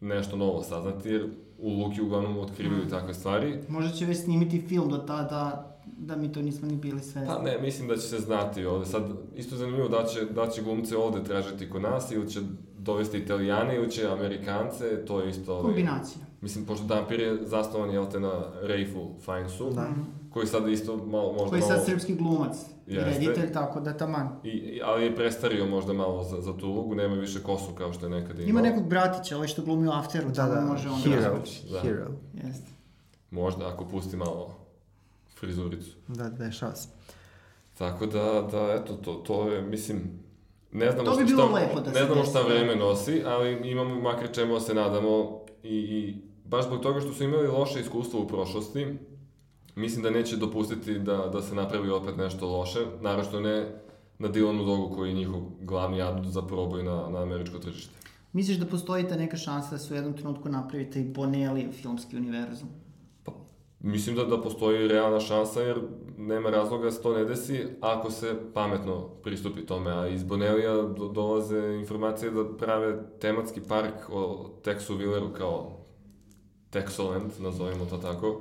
nešto 0.05 0.37
novo 0.37 0.63
saznati, 0.63 1.09
jer 1.09 1.29
u 1.59 1.69
Luki 1.69 2.03
uglavnom 2.03 2.39
otkrivaju 2.39 2.89
takve 2.89 3.15
stvari. 3.15 3.59
Možda 3.69 3.91
će 3.91 4.07
već 4.07 4.19
snimiti 4.19 4.61
film 4.61 4.89
do 4.89 4.99
tada 4.99 5.71
da 5.99 6.17
mi 6.17 6.33
to 6.33 6.43
nismo 6.43 6.69
ni 6.69 6.77
bili 6.77 7.01
svesni. 7.01 7.27
Pa 7.27 7.43
ne, 7.43 7.59
mislim 7.63 7.89
da 7.89 7.97
će 7.97 8.03
se 8.03 8.19
znati 8.19 8.65
ovde. 8.65 8.87
Sad, 8.87 9.03
isto 9.37 9.57
zanimljivo 9.57 9.89
da 9.89 10.05
će, 10.05 10.25
da 10.25 10.47
će 10.47 10.63
glumce 10.63 10.97
ovde 10.97 11.25
tražiti 11.25 11.71
kod 11.71 11.83
nas 11.83 12.11
ili 12.11 12.31
će 12.31 12.41
dovesti 12.79 13.19
italijane 13.19 13.77
ili 13.77 13.91
će 13.91 14.09
amerikance, 14.09 15.05
to 15.07 15.21
je 15.21 15.31
isto... 15.31 15.53
Ovaj, 15.53 15.65
Kombinacija. 15.65 16.25
Mislim, 16.41 16.67
pošto 16.67 16.85
Dampir 16.87 17.21
je 17.21 17.39
zasnovan, 17.47 17.91
jel 17.91 18.07
te, 18.11 18.21
na 18.21 18.33
Raifu 18.63 19.11
Finesu, 19.25 19.71
Da. 19.71 19.89
Koji 20.35 20.47
sad 20.47 20.69
isto 20.69 20.97
malo, 20.97 21.33
možda 21.33 21.49
Koji 21.49 21.61
je 21.61 21.63
malo... 21.63 21.75
sad 21.75 21.87
srpski 21.87 22.15
glumac 22.15 22.57
i 22.87 22.95
Jeste. 22.95 23.11
reditelj, 23.11 23.53
tako 23.53 23.81
da 23.81 23.93
taman. 23.93 24.29
I, 24.45 24.81
ali 24.85 25.05
je 25.05 25.17
prestario 25.17 25.67
možda 25.67 25.93
malo 25.93 26.23
za, 26.23 26.41
za 26.41 26.57
tu 26.57 26.67
ulogu, 26.67 26.95
nema 26.95 27.15
više 27.15 27.43
kosu 27.43 27.73
kao 27.73 27.93
što 27.93 28.07
je 28.07 28.11
nekada 28.11 28.35
imao. 28.35 28.49
Ima 28.51 28.61
nekog 28.63 28.89
bratića, 28.89 29.37
ovaj 29.37 29.49
što 29.49 29.63
glumi 29.63 29.89
u 29.89 29.93
Afteru, 29.93 30.31
Da, 30.31 30.43
da, 30.45 30.61
može 30.61 30.89
on 30.89 31.01
Hero. 31.03 31.39
Da. 31.73 31.81
Hero. 31.81 32.07
Jeste. 32.37 32.71
Možda, 33.31 33.69
ako 33.69 33.85
pusti 33.85 34.17
malo 34.17 34.55
frizuricu. 35.35 35.91
Da, 36.09 36.29
dešava 36.29 36.75
se. 36.75 36.89
Tako 37.75 38.07
da, 38.07 38.23
da, 38.53 38.73
eto, 38.75 38.93
to, 38.95 39.15
to 39.15 39.49
je, 39.49 39.63
mislim, 39.63 40.01
ne 40.73 40.91
znamo 40.91 41.05
To 41.05 41.17
bi 41.17 41.25
šta, 41.25 41.27
bilo 41.27 41.47
šta- 41.49 41.55
lepo 41.55 41.81
da 41.81 41.93
se 41.93 42.01
ne 42.01 42.07
znamo 42.07 42.25
šta 42.25 42.43
da. 42.43 42.49
vreme 42.49 42.77
nosi, 42.77 43.23
ali 43.27 43.71
imamo 43.71 44.01
makar 44.01 44.29
čemu 44.33 44.55
da 44.55 44.61
se 44.61 44.75
nadamo 44.75 45.41
i, 45.63 45.69
i 45.77 46.17
baš 46.45 46.65
zbog 46.65 46.81
toga 46.81 47.01
što 47.01 47.13
su 47.13 47.25
imali 47.25 47.49
loše 47.49 47.81
iskustvo 47.81 48.21
u 48.21 48.29
prošlosti, 48.29 48.87
mislim 49.75 50.03
da 50.03 50.11
neće 50.11 50.37
dopustiti 50.37 50.99
da, 50.99 51.17
da 51.17 51.43
se 51.43 51.55
napravi 51.55 51.91
opet 51.91 52.17
nešto 52.17 52.49
loše, 52.49 52.81
naravno 53.01 53.41
ne 53.41 53.85
na 54.19 54.29
Dylanu 54.29 54.67
Dogu 54.67 54.95
koji 54.95 55.09
je 55.09 55.15
njihov 55.15 55.41
glavni 55.61 56.03
adut 56.03 56.27
za 56.27 56.43
proboj 56.43 56.83
na, 56.83 57.09
na 57.09 57.23
američko 57.23 57.59
tržište. 57.59 57.95
Misliš 58.33 58.57
da 58.57 58.67
postoji 58.67 59.09
ta 59.09 59.17
neka 59.17 59.37
šansa 59.37 59.71
da 59.71 59.79
se 59.79 59.95
u 59.95 59.97
jednom 59.97 60.17
trenutku 60.17 60.49
napravi 60.49 60.91
taj 60.91 61.03
Bonelli 61.03 61.69
filmski 61.73 62.17
univerzum? 62.17 62.69
Mislim 63.81 64.17
da, 64.17 64.25
da 64.25 64.41
postoji 64.43 64.89
realna 64.89 65.21
šansa 65.21 65.63
jer 65.63 65.81
nema 66.19 66.51
razloga 66.51 66.85
da 66.85 66.91
se 66.91 67.03
to 67.03 67.15
ne 67.15 67.25
desi 67.25 67.67
ako 67.81 68.11
se 68.11 68.35
pametno 68.55 69.09
pristupi 69.23 69.67
tome, 69.67 69.91
a 69.91 70.09
iz 70.09 70.23
Bonelija 70.25 70.75
do, 70.75 71.09
dolaze 71.09 71.59
informacije 71.81 72.31
da 72.31 72.57
prave 72.57 72.99
tematski 73.21 73.61
park 73.61 73.95
o 74.13 74.51
Texu 74.65 74.97
Villeru 74.97 75.33
kao 75.39 75.79
Texoland, 76.73 77.31
nazovimo 77.39 77.85
to 77.85 77.99
tako. 77.99 78.41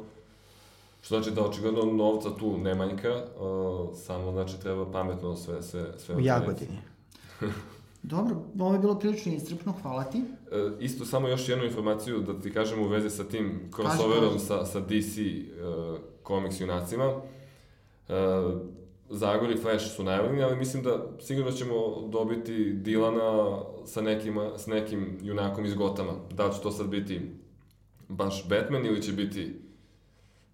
Što 1.04 1.16
znači 1.16 1.36
da 1.36 1.46
očigledno 1.46 1.86
novca 1.86 2.30
tu 2.40 2.58
ne 2.58 2.76
manjka, 2.76 3.16
uh, 3.16 3.98
samo 3.98 4.32
znači 4.32 4.62
treba 4.62 4.92
pametno 4.92 5.36
sve, 5.36 5.62
sve, 5.62 5.94
sve 5.98 6.16
U. 6.16 6.20
Jagodini. 6.20 6.78
Dobro, 8.04 8.36
ovo 8.60 8.74
je 8.74 8.80
bilo 8.80 9.00
prilično 9.00 9.34
iscrpno, 9.34 9.74
hvala 9.82 10.04
ti. 10.04 10.18
E, 10.52 10.72
isto 10.80 11.06
samo 11.06 11.28
još 11.28 11.50
jednu 11.50 11.66
informaciju 11.66 12.20
da 12.20 12.40
ti 12.40 12.54
kažem 12.54 12.80
u 12.80 12.88
vezi 12.88 13.10
sa 13.10 13.24
tim 13.24 13.72
crossoverom 13.76 14.40
sa, 14.40 14.66
sa 14.66 14.80
DC 14.80 15.18
uh, 15.18 15.98
komiks 16.24 16.62
junacima. 16.62 17.08
Uh, 17.08 18.14
Zagor 19.10 19.52
i 19.52 19.58
Flash 19.58 19.96
su 19.96 20.04
najavljeni, 20.04 20.44
ali 20.44 20.58
mislim 20.58 20.84
da 20.84 21.06
sigurno 21.20 21.52
ćemo 21.52 22.08
dobiti 22.08 22.74
Dilana 22.74 23.62
sa, 23.86 24.02
nekima, 24.02 24.58
s 24.58 24.68
nekim 24.68 25.18
junakom 25.22 25.66
iz 25.66 25.74
Gotama. 25.74 26.14
Da 26.32 26.46
li 26.46 26.54
će 26.54 26.62
to 26.62 26.72
sad 26.72 26.88
biti 26.88 27.22
baš 28.08 28.50
Batman 28.50 28.86
ili 28.86 29.02
će 29.02 29.12
biti 29.12 29.63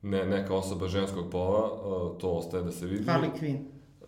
ne, 0.01 0.25
neka 0.25 0.53
osoba 0.53 0.87
ženskog 0.87 1.25
pola, 1.31 1.73
uh, 1.73 2.17
to 2.17 2.29
ostaje 2.29 2.63
da 2.63 2.71
se 2.71 2.85
vidi. 2.85 3.05
Harley 3.05 3.29
Quinn. 3.39 3.57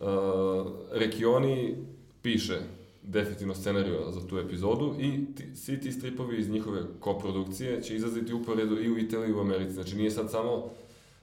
Uh, 0.00 0.72
Rekioni 0.92 1.76
piše 2.22 2.60
definitivno 3.02 3.54
scenariju 3.54 3.98
za 4.10 4.26
tu 4.26 4.38
epizodu 4.38 4.94
i 4.98 5.34
ti, 5.34 5.56
svi 5.56 5.80
ti 5.80 5.92
stripovi 5.92 6.38
iz 6.38 6.50
njihove 6.50 6.82
koprodukcije 7.00 7.82
će 7.82 7.96
izlaziti 7.96 8.34
uporedo 8.34 8.80
i 8.80 8.90
u 8.90 8.98
Italiji 8.98 9.30
i 9.30 9.34
u 9.34 9.40
Americi. 9.40 9.72
Znači 9.72 9.96
nije 9.96 10.10
sad 10.10 10.30
samo 10.30 10.70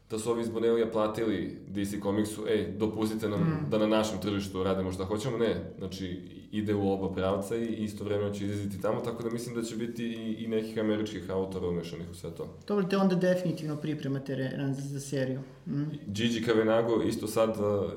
da 0.09 0.19
su 0.19 0.31
ovi 0.31 0.41
iz 0.41 0.49
Bonelija 0.49 0.87
platili 0.87 1.57
DC 1.67 2.01
Comicsu, 2.03 2.45
ej, 2.47 2.67
dopustite 2.71 3.29
nam 3.29 3.39
Mm. 3.39 3.69
da 3.69 3.77
na 3.77 3.87
našem 3.87 4.21
tržištu 4.21 4.63
radimo 4.63 4.91
šta 4.91 5.03
hoćemo, 5.05 5.37
ne. 5.37 5.73
Znači, 5.77 6.07
ide 6.51 6.75
u 6.75 6.91
oba 6.91 7.11
pravca 7.11 7.55
i 7.55 7.65
istovremeno 7.65 8.29
će 8.31 8.45
izlaziti 8.45 8.81
tamo, 8.81 9.01
tako 9.01 9.23
da 9.23 9.29
mislim 9.29 9.55
da 9.55 9.61
će 9.61 9.75
biti 9.75 10.05
i, 10.05 10.33
i 10.35 10.47
nekih 10.47 10.79
američkih 10.79 11.29
autora 11.29 11.67
umešanih 11.67 12.09
u 12.09 12.15
sve 12.15 12.31
to. 12.31 12.57
Dobro, 12.67 12.85
te 12.85 12.97
onda 12.97 13.15
definitivno 13.15 13.75
pripremate 13.75 14.35
re- 14.35 14.51
za, 14.67 14.81
za 14.83 14.99
seriju. 14.99 15.39
Mm. 15.67 15.83
Gigi 16.07 16.43
Kavenago 16.43 17.01
isto 17.03 17.27
sad 17.27 17.49
uh, 17.49 17.91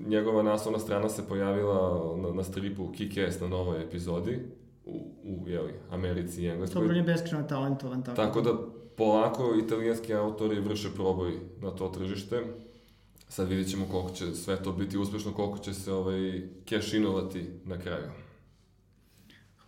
njegova 0.00 0.42
naslovna 0.42 0.78
strana 0.78 1.08
se 1.08 1.22
pojavila 1.28 1.80
na, 2.18 2.32
na 2.32 2.44
stripu 2.44 2.88
Kick-Ass 2.88 3.40
na 3.40 3.48
novoj 3.48 3.82
epizodi 3.82 4.38
u, 4.84 4.92
u 5.24 5.48
jeli, 5.48 5.72
Americi 5.90 6.42
i 6.42 6.46
Engleskoj. 6.46 6.74
Dobro, 6.74 6.90
on 6.90 6.96
je 6.96 7.02
beskreno 7.04 7.44
talentovan, 7.44 8.02
tako. 8.02 8.16
Tako 8.16 8.40
da 8.40 8.50
polako 8.98 9.54
italijanski 9.56 10.14
autori 10.14 10.60
vrše 10.60 10.88
proboj 10.90 11.32
na 11.60 11.70
to 11.70 11.88
tržište. 11.88 12.42
Sad 13.28 13.48
vidjet 13.48 13.70
ćemo 13.70 13.86
koliko 13.90 14.10
će 14.10 14.34
sve 14.34 14.62
to 14.62 14.72
biti 14.72 14.98
uspešno, 14.98 15.32
koliko 15.32 15.58
će 15.58 15.74
se 15.74 15.92
ovaj, 15.92 16.20
cash-inovati 16.66 17.44
na 17.64 17.78
kraju. 17.78 18.10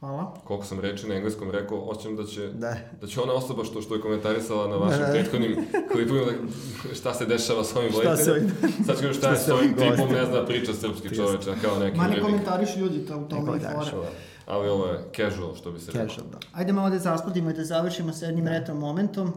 Hvala. 0.01 0.35
Koliko 0.45 0.67
sam 0.67 0.81
reči 0.81 1.09
na 1.09 1.15
engleskom 1.15 1.51
rekao, 1.51 1.79
osjećam 1.81 2.17
da 2.17 2.25
će, 2.25 2.49
Da. 2.49 2.77
da 3.01 3.07
će 3.07 3.21
ona 3.21 3.33
osoba 3.33 3.65
što, 3.65 3.83
što 3.83 3.95
je 3.95 4.01
komentarisala 4.01 4.69
na 4.69 4.77
vašim 4.77 5.01
Da, 5.01 5.07
da. 5.07 5.13
prethodnim 5.13 5.57
klipovima 5.93 6.27
da, 6.27 6.95
šta 6.95 7.15
se 7.15 7.27
dešava 7.27 7.65
s 7.65 7.77
ovim 7.77 7.91
Šta 7.93 8.17
se 8.17 8.31
ovim... 8.33 8.51
Sad 8.87 8.97
ću 8.97 9.01
šta 9.01 9.09
je 9.09 9.15
Šta 9.15 9.37
s 9.37 9.45
se 9.45 9.53
ovim 9.55 9.75
tipom, 9.75 10.13
ne 10.13 10.27
zna 10.27 10.47
priča 10.47 10.75
srpski 10.75 11.15
čoveč, 11.17 11.41
kao 11.63 11.79
neki 11.79 11.97
Ma 11.97 12.03
ne 12.03 12.09
urednik. 12.09 12.25
komentarišu 12.25 12.79
ljudi 12.79 12.99
to 12.99 13.19
u 13.19 13.29
tome 13.29 13.57
i 13.57 13.61
fora. 13.61 14.07
Ali 14.51 14.69
ovo 14.69 14.87
je 14.87 14.99
casual, 15.17 15.55
što 15.55 15.73
bi 15.73 15.81
se 15.81 15.93
rekao. 15.93 16.09
Casual, 16.09 16.27
da. 16.33 16.39
Ajde 16.53 16.73
malo 16.73 16.91
da 16.91 16.99
zasplatimo 16.99 17.51
i 17.51 17.55
da 17.55 17.65
završimo 17.65 18.13
sa 18.13 18.27
jednim 18.27 18.49
retro 18.49 18.75
momentom. 18.75 19.33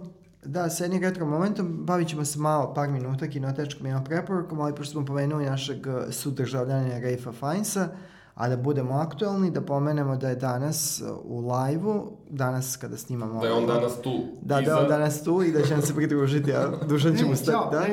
Da, 0.45 0.69
sa 0.69 0.83
jednim 0.83 1.01
retro 1.01 1.25
momentom 1.25 1.85
bavit 1.85 2.07
ćemo 2.07 2.25
se 2.25 2.39
malo, 2.39 2.73
par 2.73 2.89
minuta, 2.89 3.27
kinotečkom 3.27 3.85
jednom 3.85 4.03
preporukom, 4.03 4.59
ali 4.59 4.75
pošto 4.75 4.91
smo 4.91 5.05
pomenuli 5.05 5.45
našeg 5.45 5.87
eh, 5.87 6.11
sudržavljanja 6.11 6.99
Raifa 6.99 7.31
Finesa, 7.31 7.87
a 8.35 8.49
da 8.49 8.57
budemo 8.57 8.93
aktualni, 8.93 9.51
da 9.51 9.61
pomenemo 9.61 10.15
da 10.15 10.29
je 10.29 10.35
danas 10.35 11.01
eh, 11.01 11.05
u 11.23 11.51
live-u, 11.51 12.11
danas 12.29 12.77
kada 12.77 12.97
snimamo... 12.97 13.41
Da 13.41 13.47
je 13.47 13.53
on 13.53 13.63
ovaj- 13.63 13.75
danas 13.75 14.01
tu. 14.01 14.19
Da, 14.41 14.61
iza, 14.61 14.71
da 14.71 14.77
je 14.77 14.83
on 14.83 14.89
danas 14.89 15.23
tu 15.23 15.43
i 15.43 15.51
da 15.51 15.61
će 15.61 15.73
nam 15.73 15.81
se 15.81 15.95
pridružiti, 15.95 16.53
a 16.53 16.71
dužan 16.89 17.15
ćemo 17.17 17.33
E, 17.33 17.35
stati, 17.35 17.75
da. 17.75 17.85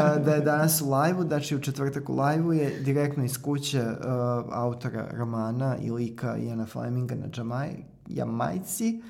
A, 0.00 0.18
da 0.18 0.34
je 0.34 0.40
danas 0.40 0.80
u 0.80 0.90
live-u, 0.90 1.22
znači 1.22 1.56
u 1.56 1.60
četvrtak 1.60 2.08
u 2.10 2.20
live-u 2.20 2.52
je 2.52 2.80
direktno 2.80 3.24
iz 3.24 3.42
kuće 3.42 3.80
uh, 3.80 3.86
autora 4.52 5.08
romana 5.12 5.76
i 5.76 5.90
lika 5.90 6.36
Iana 6.36 6.66
Fleminga 6.66 7.14
na 7.14 7.26
Jamaj, 7.36 7.68
Jamajci, 8.08 9.02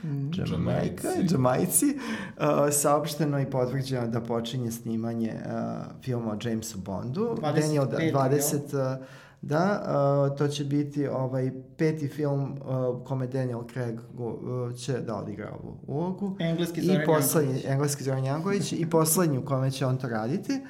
Jamajka, 0.51 1.09
Jamajci. 1.31 1.87
Uh, 1.87 2.45
saopšteno 2.73 3.41
i 3.41 3.47
potvrđeno 3.51 4.07
da 4.07 4.21
počinje 4.21 4.71
snimanje 4.71 5.35
uh, 5.35 6.03
filma 6.03 6.33
o 6.33 6.37
Jamesu 6.45 6.79
Bondu. 6.79 7.37
25. 7.43 7.61
Daniel, 7.61 7.87
da, 7.87 7.97
jel? 7.97 8.15
20, 8.15 8.97
uh, 8.99 9.07
da, 9.43 9.83
uh, 10.31 10.39
to 10.39 10.49
će 10.49 10.65
biti 10.65 11.09
ovaj 11.09 11.53
peti 11.77 12.09
film 12.09 12.53
uh, 12.53 12.59
kome 13.05 13.27
Daniel 13.27 13.63
Craig 13.65 13.99
uh, 14.15 14.35
će 14.77 14.93
da 14.95 15.17
odigra 15.17 15.53
ovu 15.55 15.79
ulogu. 15.85 16.37
Engleski 16.41 16.81
I 16.81 16.85
Zoran 16.85 17.03
poslednji, 17.07 17.51
Janković. 17.51 17.65
engleski 17.67 18.05
Zoran 18.05 18.25
Janković 18.25 18.73
i 18.73 18.87
poslednji 18.87 19.39
u 19.39 19.45
kome 19.45 19.71
će 19.71 19.87
on 19.87 19.97
to 19.97 20.09
raditi. 20.09 20.61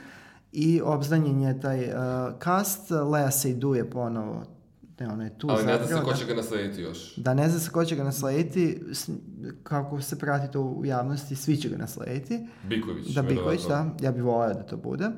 I 0.53 0.81
obznanjen 0.81 1.41
je 1.41 1.61
taj 1.61 1.85
uh, 1.85 1.95
cast, 2.39 2.91
Lea 2.91 3.29
Seydoux 3.29 3.75
je 3.75 3.91
ponovo, 3.91 4.43
ne, 5.01 5.09
ona 5.09 5.25
je 5.25 5.39
tu 5.39 5.47
Ali 5.51 5.67
ne 5.67 5.77
zna 5.79 5.87
se 5.89 6.05
ko 6.05 6.15
će 6.15 6.27
ga 6.27 6.35
naslediti 6.35 6.83
još. 6.83 7.17
Da 7.17 7.35
ne 7.35 7.49
zna 7.49 7.59
se 7.59 7.71
ko 7.71 7.85
će 7.85 7.97
ga 7.97 8.05
naslediti, 8.05 8.83
s- 8.93 9.11
kako 9.63 10.01
se 10.01 10.19
prati 10.19 10.53
to 10.53 10.61
u 10.61 10.85
javnosti, 10.85 11.37
svi 11.37 11.57
će 11.57 11.69
ga 11.69 11.77
naslediti. 11.77 12.47
Biković. 12.65 13.07
Da, 13.07 13.23
Biković, 13.23 13.61
da, 13.63 13.87
ja 14.01 14.13
bih 14.13 14.23
volao 14.23 14.49
da 14.49 14.63
to 14.63 14.77
bude. 14.77 15.11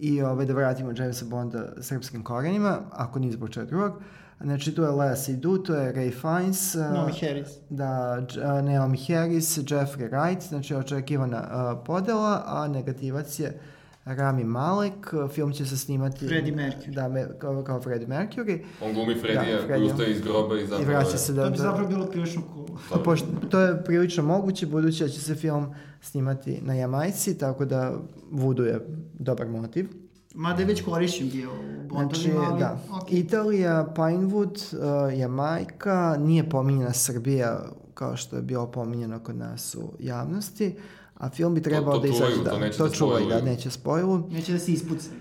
I 0.00 0.22
ovaj, 0.22 0.46
da 0.46 0.52
vratimo 0.52 0.92
Jamesa 0.96 1.24
Bonda 1.24 1.72
srpskim 1.80 2.24
korenima, 2.24 2.78
ako 2.90 3.18
ni 3.18 3.32
zbog 3.32 3.50
čega 3.50 3.66
drugog. 3.66 3.92
Znači, 4.40 4.74
tu 4.74 4.82
je 4.82 4.88
Lea 4.88 5.16
Seydoux, 5.16 5.66
tu 5.66 5.72
je 5.72 5.94
Ray 5.94 6.20
Fiennes, 6.20 6.74
uh, 6.74 6.94
Nomi 6.94 7.12
Harris. 7.20 7.48
da, 7.70 8.18
uh, 8.20 8.64
Naomi 8.64 8.98
Harris, 8.98 9.58
Jeffrey 9.58 10.10
Wright, 10.10 10.48
znači 10.48 10.74
očekivana 10.74 11.38
uh, 11.38 11.82
podela, 11.86 12.42
a 12.46 12.68
negativac 12.68 13.38
je 13.38 13.60
Rami 14.04 14.44
Malek, 14.44 14.92
film 15.32 15.52
će 15.52 15.66
se 15.66 15.78
snimati... 15.78 16.26
Freddie 16.28 16.54
Mercury. 16.54 16.94
Da, 16.94 17.08
me, 17.08 17.28
kao, 17.38 17.62
kao 17.62 17.80
Freddie 17.80 18.08
Mercury. 18.08 18.58
On 18.82 18.94
glumi 18.94 19.14
Fredija 19.14 19.42
Da, 19.42 19.56
koji 19.56 19.66
Freddija. 19.66 19.86
ustaje 19.86 20.10
iz 20.12 20.20
groba 20.20 20.56
i 20.56 20.66
zapravo... 20.66 20.82
I 20.82 20.86
vraća 20.86 21.18
se 21.18 21.26
To 21.26 21.32
da... 21.34 21.44
bi 21.44 21.56
da 21.56 21.62
zapravo 21.62 21.88
bilo 21.88 22.06
prilično 22.06 22.42
cool. 22.54 22.66
Pa 22.90 22.98
pošto, 22.98 23.26
to 23.50 23.60
je 23.60 23.84
prilično 23.84 24.22
moguće, 24.22 24.66
budući 24.66 25.02
da 25.02 25.08
će 25.08 25.20
se 25.20 25.34
film 25.34 25.66
snimati 26.00 26.58
na 26.62 26.74
Jamajci, 26.74 27.38
tako 27.38 27.64
da 27.64 27.92
Voodoo 28.30 28.66
je 28.66 28.80
dobar 29.14 29.48
motiv. 29.48 29.88
Mada 30.34 30.60
je 30.60 30.66
već 30.66 30.84
korišćen 30.84 31.30
bio 31.30 31.50
u 31.50 31.54
Znači, 31.90 32.28
Bondovima, 32.28 32.50
ali... 32.50 32.60
da. 32.60 32.78
okej. 32.92 33.18
Italija, 33.18 33.92
Pinewood, 33.96 34.74
uh, 35.08 35.18
Jamajka, 35.18 36.16
nije 36.18 36.48
pominjena 36.50 36.92
Srbija 36.92 37.60
kao 37.94 38.16
što 38.16 38.36
je 38.36 38.42
bilo 38.42 38.66
pominjeno 38.66 39.18
kod 39.18 39.36
nas 39.36 39.74
u 39.74 39.92
javnosti, 39.98 40.74
a 41.20 41.28
film 41.28 41.54
bi 41.54 41.62
trebao 41.62 41.94
to 41.94 42.00
da 42.00 42.08
izađe, 42.08 42.42
da, 42.44 42.50
to 42.50 42.58
neće 42.58 42.78
to 42.78 42.88
da 42.88 42.94
čuvaju, 42.94 43.28
da, 43.28 43.40
neće 43.40 43.70
spojlu. 43.70 44.22
Neće 44.30 44.52
da 44.52 44.58
se 44.58 44.72
ispucaju. 44.72 45.14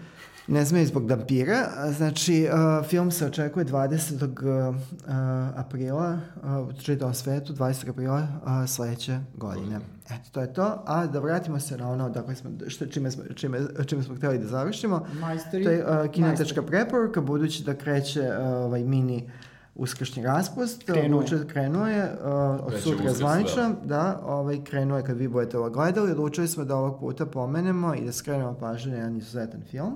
Ne 0.50 0.66
sme 0.66 0.86
zbog 0.86 1.10
vampira. 1.10 1.68
a, 1.76 1.92
Znači, 1.92 2.48
uh, 2.52 2.86
film 2.88 3.12
se 3.12 3.26
očekuje 3.26 3.66
20. 3.66 4.70
Uh, 4.70 4.76
aprila 5.56 6.20
uh, 6.44 6.68
u 6.68 6.82
čitavom 6.82 7.14
svetu, 7.14 7.54
20. 7.54 7.90
aprila 7.90 8.28
uh, 8.44 8.70
sledeće 8.70 9.20
godine. 9.36 9.80
Eto, 10.06 10.30
to 10.32 10.42
je 10.42 10.54
to. 10.54 10.84
A 10.86 11.06
da 11.06 11.20
vratimo 11.20 11.60
se 11.60 11.78
na 11.78 11.90
ono 11.90 12.10
dakle 12.10 12.36
smo, 12.36 12.50
što, 12.68 12.86
čime, 12.86 13.12
smo, 13.12 13.24
čime, 13.36 13.60
čime 13.86 14.04
smo 14.04 14.16
hteli 14.16 14.38
da 14.38 14.48
završimo. 14.48 15.06
Majstori. 15.20 15.64
To 15.64 15.70
je 15.70 15.86
uh, 15.86 16.18
majstori. 16.18 16.68
preporuka, 16.68 17.22
budući 17.22 17.64
da 17.64 17.76
kreće 17.76 18.22
uh, 18.22 18.48
ovaj 18.48 18.84
mini 18.84 19.30
uskršnji 19.80 20.24
raspust. 20.24 20.84
Krenuo 20.84 21.02
je. 21.02 21.26
Odlučio- 21.26 21.48
krenuo 21.48 21.88
je, 21.88 22.04
uh, 22.04 22.66
od 22.66 22.74
sutra 22.74 23.06
Uskrs, 23.06 23.18
zvanično, 23.18 23.76
da, 23.84 24.20
ovaj, 24.24 24.64
krenuo 24.64 24.98
je 24.98 25.04
kad 25.04 25.18
vi 25.18 25.28
budete 25.28 25.58
ovo 25.58 25.70
gledali. 25.70 26.12
Odlučili 26.12 26.48
smo 26.48 26.64
da 26.64 26.76
ovog 26.76 27.00
puta 27.00 27.26
pomenemo 27.26 27.96
i 27.96 28.06
da 28.06 28.12
skrenemo 28.12 28.54
pažnju 28.54 28.92
na 28.92 28.98
jedan 28.98 29.18
izuzetan 29.18 29.62
film. 29.62 29.94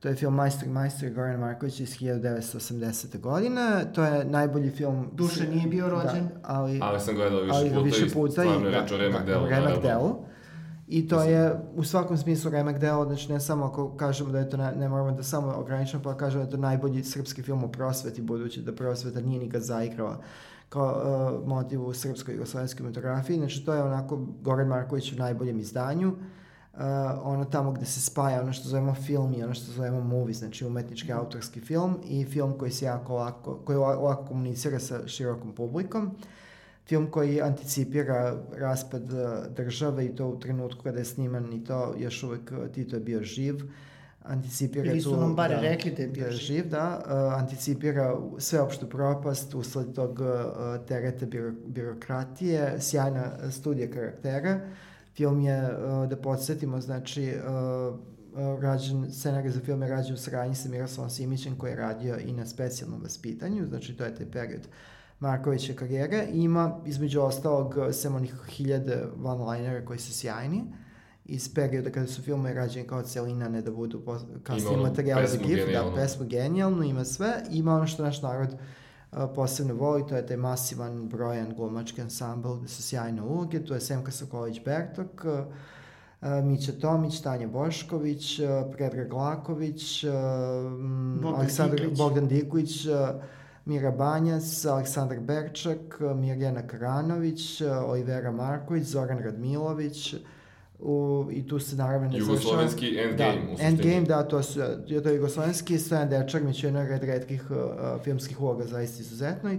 To 0.00 0.08
je 0.08 0.14
film 0.14 0.34
Majstor 0.34 0.66
i 0.66 0.70
majstor 0.70 1.10
Goran 1.10 1.40
Marković 1.40 1.80
iz 1.80 1.90
1980. 1.90 3.20
godine. 3.20 3.60
To 3.94 4.04
je 4.04 4.24
najbolji 4.24 4.70
film... 4.70 5.08
Duše 5.12 5.48
nije 5.48 5.68
bio 5.68 5.88
rođen. 5.88 6.24
Da, 6.24 6.40
ali, 6.42 6.80
Ali 6.82 7.00
sam 7.00 7.14
gledao 7.14 7.40
više 7.40 7.56
ali 7.56 7.68
puta 7.70 7.80
više 7.80 8.06
i 8.06 8.10
puta 8.10 8.32
stvarno 8.32 8.60
i 8.60 8.72
je 8.72 8.80
reč 8.80 8.92
o 8.92 8.96
remek 8.96 9.24
delu. 9.26 9.46
remek 9.46 9.82
delu. 9.82 10.14
I 10.88 11.08
to 11.08 11.22
je 11.22 11.60
u 11.74 11.84
svakom 11.84 12.16
smislu 12.16 12.50
remek 12.50 12.78
delo, 12.78 13.04
znači 13.04 13.32
ne 13.32 13.40
samo 13.40 13.64
ako 13.64 13.96
kažemo 13.96 14.30
da 14.30 14.38
je 14.38 14.50
to, 14.50 14.56
ne, 14.56 14.72
ne 14.72 14.88
moramo 14.88 15.16
da 15.16 15.22
samo 15.22 15.54
ograničimo, 15.56 16.02
pa 16.02 16.16
kažemo 16.16 16.44
da 16.44 16.48
je 16.48 16.50
to 16.50 16.56
najbolji 16.56 17.04
srpski 17.04 17.42
film 17.42 17.64
o 17.64 17.68
prosveti, 17.68 18.22
budući 18.22 18.62
da 18.62 18.74
prosveta 18.74 19.20
nije 19.20 19.40
nikad 19.40 19.62
zaigrala 19.62 20.20
kao 20.68 21.40
uh, 21.42 21.48
motiv 21.48 21.86
u 21.86 21.92
srpskoj 21.92 22.34
i 22.34 22.36
jugoslovenskoj 22.36 22.86
mitografiji. 22.86 23.36
Znači 23.36 23.64
to 23.64 23.74
je 23.74 23.82
onako 23.82 24.26
Goran 24.42 24.68
Marković 24.68 25.12
u 25.12 25.16
najboljem 25.16 25.60
izdanju. 25.60 26.08
Uh, 26.08 26.80
ono 27.22 27.44
tamo 27.44 27.72
gde 27.72 27.84
se 27.84 28.00
spaja 28.00 28.42
ono 28.42 28.52
što 28.52 28.68
zovemo 28.68 28.94
film 28.94 29.34
i 29.34 29.44
ono 29.44 29.54
što 29.54 29.72
zovemo 29.72 30.00
movie, 30.00 30.34
znači 30.34 30.66
umetnički 30.66 31.12
autorski 31.12 31.60
film 31.60 31.96
i 32.04 32.24
film 32.24 32.58
koji 32.58 32.70
se 32.70 32.84
jako 32.84 33.14
lako, 33.14 33.58
koji 33.64 33.78
lako 33.78 34.24
komunicira 34.24 34.78
sa 34.78 35.08
širokom 35.08 35.52
publikom. 35.52 36.10
Film 36.86 37.10
koji 37.10 37.40
anticipira 37.42 38.36
raspad 38.52 39.12
uh, 39.12 39.56
države 39.56 40.06
i 40.06 40.16
to 40.16 40.28
u 40.28 40.40
trenutku 40.40 40.82
kada 40.82 40.98
je 40.98 41.04
sniman 41.04 41.52
i 41.52 41.64
to 41.64 41.94
još 41.98 42.22
uvek 42.22 42.52
uh, 42.52 42.68
Tito 42.72 42.96
je 42.96 43.00
bio 43.00 43.22
živ. 43.22 43.54
Anticipira 44.22 44.90
Ili 44.90 45.00
su 45.00 45.16
nam 45.16 45.36
bar 45.36 45.50
da, 45.50 45.60
rekli 45.60 45.90
da 45.90 46.02
je 46.02 46.08
bio 46.08 46.24
da 46.24 46.30
živ. 46.30 46.56
živ, 46.56 46.70
da. 46.70 47.02
Uh, 47.06 47.40
anticipira 47.40 48.16
sveopštu 48.38 48.88
propast 48.88 49.54
usled 49.54 49.94
tog 49.94 50.20
uh, 50.20 50.86
tereta 50.86 51.26
biro, 51.26 51.52
birokratije, 51.66 52.76
sjajna 52.80 53.50
studija 53.50 53.90
karaktera. 53.90 54.60
Film 55.14 55.40
je, 55.40 55.62
uh, 55.62 56.08
da 56.08 56.16
podsjetimo, 56.16 56.80
znači, 56.80 57.34
uh, 57.36 57.98
uh, 58.32 58.62
rađen, 58.62 59.12
scenarij 59.12 59.50
za 59.50 59.60
film 59.60 59.82
je 59.82 59.88
rađen 59.88 60.14
u 60.14 60.16
saradnji 60.16 60.54
sa 60.54 60.68
Miroslavom 60.68 61.10
Simićem 61.10 61.56
koji 61.56 61.70
je 61.70 61.76
radio 61.76 62.18
i 62.18 62.32
na 62.32 62.46
specijalnom 62.46 63.02
vaspitanju, 63.02 63.66
znači 63.68 63.96
to 63.96 64.04
je 64.04 64.14
taj 64.14 64.30
period 64.30 64.68
Markoviće 65.20 65.74
karijere. 65.76 66.26
Ima, 66.32 66.80
između 66.86 67.20
ostalog, 67.20 67.74
sem 67.92 68.14
onih 68.14 68.34
hiljade 68.48 69.04
one-linera 69.24 69.84
koji 69.84 69.98
su 69.98 70.12
sjajni, 70.12 70.64
iz 71.24 71.54
perioda 71.54 71.90
kada 71.90 72.06
su 72.06 72.22
filmovi 72.22 72.54
rađeni 72.54 72.86
kao 72.86 73.02
celina, 73.02 73.48
ne 73.48 73.62
da 73.62 73.70
budu 73.70 74.02
kasnije 74.42 74.68
onu 74.68 74.82
materijali 74.82 75.28
za 75.28 75.38
GIF, 75.38 75.60
da, 75.72 75.92
pesmu 75.94 76.26
genijalnu, 76.26 76.82
ima 76.82 77.04
sve, 77.04 77.42
ima 77.50 77.74
ono 77.74 77.86
što 77.86 78.02
naš 78.02 78.22
narod 78.22 78.56
posebno 79.34 79.74
voli, 79.74 80.06
to 80.08 80.16
je 80.16 80.26
taj 80.26 80.36
masivan, 80.36 81.08
brojan 81.08 81.54
glumački 81.56 82.02
ansambl, 82.02 82.54
gde 82.54 82.68
su 82.68 82.82
sjajne 82.82 83.22
uloge, 83.22 83.64
to 83.64 83.74
je 83.74 83.80
Semka 83.80 84.10
Sokolić-Bertok, 84.10 85.44
Mića 86.44 86.72
Tomić, 86.72 87.20
Tanja 87.20 87.48
Bošković, 87.48 88.40
Predrag 88.72 89.12
Laković, 89.12 90.04
Bogdan 91.22 91.34
Aleksandar, 91.34 91.78
Diković. 91.78 91.98
Bogdan 91.98 92.28
Diković, 92.28 92.86
Mira 93.66 93.90
Banjac, 93.90 94.66
Aleksandar 94.66 95.20
Berčak, 95.20 95.78
Mirjana 96.14 96.62
Karanović, 96.62 97.62
Olivera 97.84 98.32
Marković, 98.32 98.84
Zoran 98.84 99.18
Radmilović, 99.18 100.14
u, 100.78 100.94
i 101.30 101.46
tu 101.48 101.58
se 101.58 101.76
naravno 101.76 102.08
ne 102.08 102.18
Jugoslovenski 102.18 102.86
završava- 102.86 103.10
Endgame, 103.10 103.56
Da. 103.56 103.62
Endgame, 103.62 104.00
da, 104.00 104.22
to, 104.22 104.42
su, 104.42 104.60
je 104.86 105.02
to 105.02 105.10
jugoslovenski, 105.10 105.78
Stojan 105.78 106.08
Dečarmić 106.08 106.64
je 106.64 106.68
jedna 106.68 106.80
od 106.80 107.02
redkih 107.02 107.50
uh, 107.50 107.56
filmskih 108.02 108.40
uloga 108.40 108.64
zaista 108.64 109.00
izuzetnoj 109.00 109.58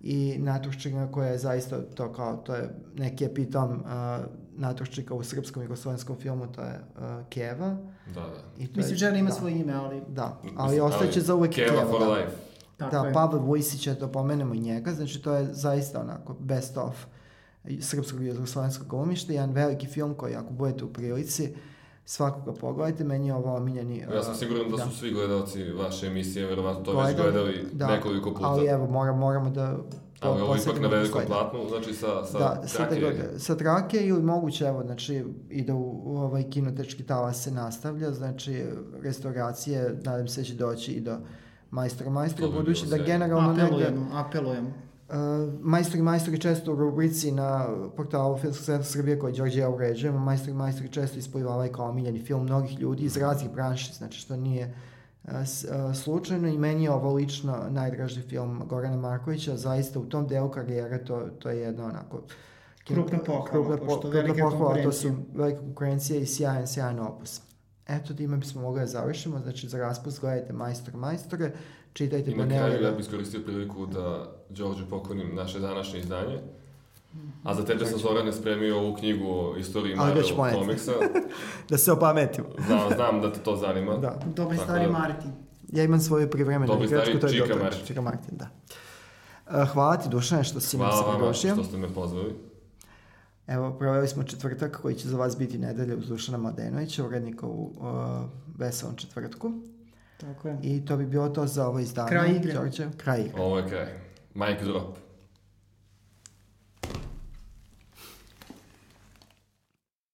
i 0.00 0.36
Natuščina 0.38 1.12
koja 1.12 1.28
je 1.28 1.38
zaista 1.38 1.82
to 1.84 2.12
kao, 2.12 2.36
to 2.36 2.54
je 2.54 2.68
neki 2.96 3.24
epitom 3.24 3.70
uh, 3.72 3.86
Natuščika 4.56 5.14
u 5.14 5.22
srpskom 5.22 5.62
i 5.62 5.66
jugoslovenskom 5.66 6.16
filmu, 6.16 6.46
to 6.46 6.60
je 6.60 6.80
uh, 6.96 7.02
Keva. 7.30 7.76
Da, 8.06 8.20
da. 8.20 8.42
I 8.58 8.66
to 8.66 8.72
Mislim, 8.76 8.94
je, 8.94 8.98
žena 8.98 9.18
ima 9.18 9.28
da, 9.28 9.34
svoje 9.34 9.54
ime, 9.54 9.72
ali... 9.72 10.02
Da, 10.08 10.38
ali 10.56 10.70
Mislim, 10.70 10.84
ostaće 10.84 11.20
za 11.20 11.34
uvek 11.34 11.52
Keva 11.52 11.68
Keva. 11.70 11.84
for 11.84 12.00
da. 12.00 12.08
life. 12.08 12.36
Tako 12.76 12.96
da, 12.96 13.06
je. 13.06 13.12
Pavel 13.12 13.40
Vujsića, 13.40 13.94
to 13.94 14.12
pomenemo 14.12 14.54
i 14.54 14.60
njega, 14.60 14.92
znači 14.92 15.22
to 15.22 15.34
je 15.34 15.54
zaista 15.54 16.00
onako 16.00 16.34
best 16.40 16.76
of 16.76 16.94
srpskog 17.80 18.22
i 18.22 18.26
jugoslovenskog 18.26 18.86
glumišta, 18.86 19.32
jedan 19.32 19.52
veliki 19.52 19.86
film 19.86 20.14
koji 20.14 20.34
ako 20.34 20.52
budete 20.52 20.84
u 20.84 20.92
prilici, 20.92 21.54
svakako 22.04 22.52
pogledajte, 22.52 23.04
meni 23.04 23.26
je 23.26 23.34
ovo 23.34 23.56
omiljeni... 23.56 23.98
Ja 24.14 24.22
sam 24.22 24.34
siguran 24.34 24.70
da, 24.70 24.84
su 24.84 24.96
svi 24.96 25.10
gledalci 25.10 25.72
vaše 25.72 26.06
emisije, 26.06 26.46
verovatno 26.46 26.84
to 26.84 27.00
već 27.00 27.16
Gledali, 27.16 27.32
gledali 27.32 27.66
da, 27.72 27.86
nekoliko 27.86 28.34
puta. 28.34 28.46
Ali 28.46 28.66
evo, 28.66 28.86
moramo, 28.86 29.18
moramo 29.18 29.50
da... 29.50 29.76
Ali 30.20 30.42
ovo 30.42 30.56
ipak 30.56 30.80
na 30.80 30.88
velikom 30.88 31.20
gledanje. 31.20 31.26
platnu, 31.26 31.68
znači 31.68 31.94
sa, 31.94 32.24
sa 32.24 32.38
Da, 32.38 32.62
sa, 32.66 32.88
trake. 32.88 33.38
sa 33.38 33.56
trake 33.56 34.06
ili 34.06 34.22
moguće, 34.22 34.64
evo, 34.64 34.82
znači, 34.82 35.24
i 35.50 35.62
da 35.62 35.74
u, 35.74 36.02
u 36.04 36.18
ovaj 36.18 36.50
kinotečki 36.50 37.02
talas 37.02 37.42
se 37.42 37.50
nastavlja, 37.50 38.10
znači, 38.10 38.64
restauracije, 39.02 40.00
nadam 40.04 40.28
se 40.28 40.40
da 40.40 40.44
će 40.44 40.54
doći 40.54 40.92
i 40.92 41.00
do 41.00 41.16
majstora 41.74 42.10
majstora, 42.10 42.46
To 42.46 42.52
bi 42.52 42.58
budući 42.58 42.86
da 42.86 42.96
generalno 42.96 43.52
negde... 43.52 43.64
Apelujemo, 43.64 44.08
apelujemo. 44.12 44.68
Uh, 44.68 45.14
majstori 45.60 45.98
i 45.98 46.02
majstori 46.02 46.38
često 46.38 46.72
u 46.72 46.76
rubrici 46.76 47.32
na 47.32 47.66
portalu 47.96 48.38
Filmskog 48.38 48.64
centra 48.64 48.84
Srbije 48.84 49.18
koji 49.18 49.34
Đorđe 49.34 49.60
ja 49.60 49.70
uređujemo, 49.70 50.18
majstori 50.18 50.52
i 50.52 50.54
majstori 50.54 50.88
često 50.88 51.18
isplivavaju 51.18 51.72
kao 51.72 51.88
omiljeni 51.88 52.22
film 52.22 52.42
mnogih 52.42 52.78
ljudi 52.78 53.04
iz 53.04 53.16
raznih 53.16 53.50
branši, 53.50 53.94
znači 53.94 54.20
što 54.20 54.36
nije 54.36 54.74
uh, 55.24 55.30
uh, 55.30 55.96
slučajno 55.96 56.48
i 56.48 56.58
meni 56.58 56.84
je 56.84 56.90
ovo 56.90 57.14
lično 57.14 57.66
najdraži 57.70 58.22
film 58.22 58.62
Gorana 58.66 58.96
Markovića, 58.96 59.56
zaista 59.56 59.98
u 59.98 60.04
tom 60.04 60.26
delu 60.26 60.50
karijere 60.50 61.04
to, 61.04 61.20
to 61.38 61.50
je 61.50 61.60
jedno 61.60 61.84
onako 61.84 62.20
Krupna 62.86 63.18
pohvala, 63.18 63.50
krupna, 63.50 63.76
po, 63.76 63.84
pošto 63.84 64.00
krupna 64.00 64.20
velika 64.20 64.50
pohvala, 64.50 64.82
to 64.82 64.92
su 64.92 65.12
velika 65.34 65.60
konkurencija 65.60 66.20
i 66.20 66.26
sjajan, 66.26 66.66
sjajan 66.66 67.00
opus. 67.00 67.40
Eto, 67.88 68.14
time 68.14 68.36
bismo 68.36 68.60
mogli 68.62 68.80
da 68.80 68.86
završimo, 68.86 69.38
znači 69.38 69.68
za 69.68 69.78
raspust 69.78 70.20
gledajte 70.20 70.52
majstor 70.52 70.96
majstore, 70.96 71.52
čitajte 71.92 72.30
I 72.30 72.34
na 72.34 72.46
kraju 72.46 72.62
panele. 72.62 72.82
ja 72.82 72.90
bih 72.90 73.00
iskoristio 73.00 73.40
priliku 73.40 73.86
da 73.86 74.30
Đorđe 74.48 74.84
poklonim 74.90 75.34
naše 75.34 75.60
današnje 75.60 75.98
izdanje. 76.00 76.38
A 77.44 77.54
za 77.54 77.64
tebe 77.64 77.86
sam 77.86 77.98
Zorane 77.98 78.32
spremio 78.32 78.78
ovu 78.78 78.94
knjigu 78.94 79.26
o 79.26 79.56
istoriji 79.58 79.96
Marvel 79.96 80.24
komiksa. 80.54 80.92
Da 81.70 81.78
se 81.78 81.92
opametimo. 81.92 82.48
Znam, 82.66 82.80
znam 82.96 83.20
da 83.20 83.32
te 83.32 83.40
to 83.40 83.56
zanima. 83.56 83.96
Da. 83.96 84.20
Dobri 84.26 84.56
Tako 84.56 84.68
stari 84.68 84.86
da- 84.86 84.92
Martin. 84.92 85.30
Ja 85.72 85.84
imam 85.84 86.00
svoju 86.00 86.30
privremenu 86.30 86.72
Dobri 86.72 86.88
stari 86.88 87.20
to 87.20 87.26
je 87.26 87.32
Čika. 87.32 87.56
Martin. 87.56 87.86
Čika 87.86 88.00
Martin, 88.00 88.36
da. 88.36 88.48
Uh, 89.46 89.68
hvala 89.68 89.96
ti, 89.96 90.08
Dušane, 90.08 90.44
što 90.44 90.60
si 90.60 90.78
nam 90.78 90.92
se 90.92 90.98
Hvala 90.98 91.16
pridružio. 91.16 91.54
što 91.54 91.64
ste 91.64 91.76
me 91.76 91.88
pozvali. 91.88 92.34
Evo, 93.46 93.76
proveli 93.78 94.08
smo 94.08 94.22
četvrtak 94.22 94.80
koji 94.82 94.94
će 94.94 95.08
za 95.08 95.16
vas 95.16 95.38
biti 95.38 95.58
nedelja 95.58 95.96
uz 95.96 96.08
Dušana 96.08 96.38
Mladenovića, 96.38 97.06
urednika 97.06 97.46
u 97.46 97.64
uh, 97.64 97.76
Veselom 98.58 98.96
četvrtku. 98.96 99.52
Tako 100.20 100.48
je. 100.48 100.58
I 100.62 100.84
to 100.84 100.96
bi 100.96 101.06
bilo 101.06 101.28
to 101.28 101.46
za 101.46 101.68
ovo 101.68 101.78
izdanje. 101.78 102.08
Kraj 102.08 102.30
igre. 102.30 102.52
Đorđe. 102.52 102.88
Kraj 102.96 103.20
igre. 103.20 103.42
Ovo 103.42 103.58
je 103.58 103.68
kraj. 103.68 103.86
Mic 104.34 104.62
drop. 104.62 105.03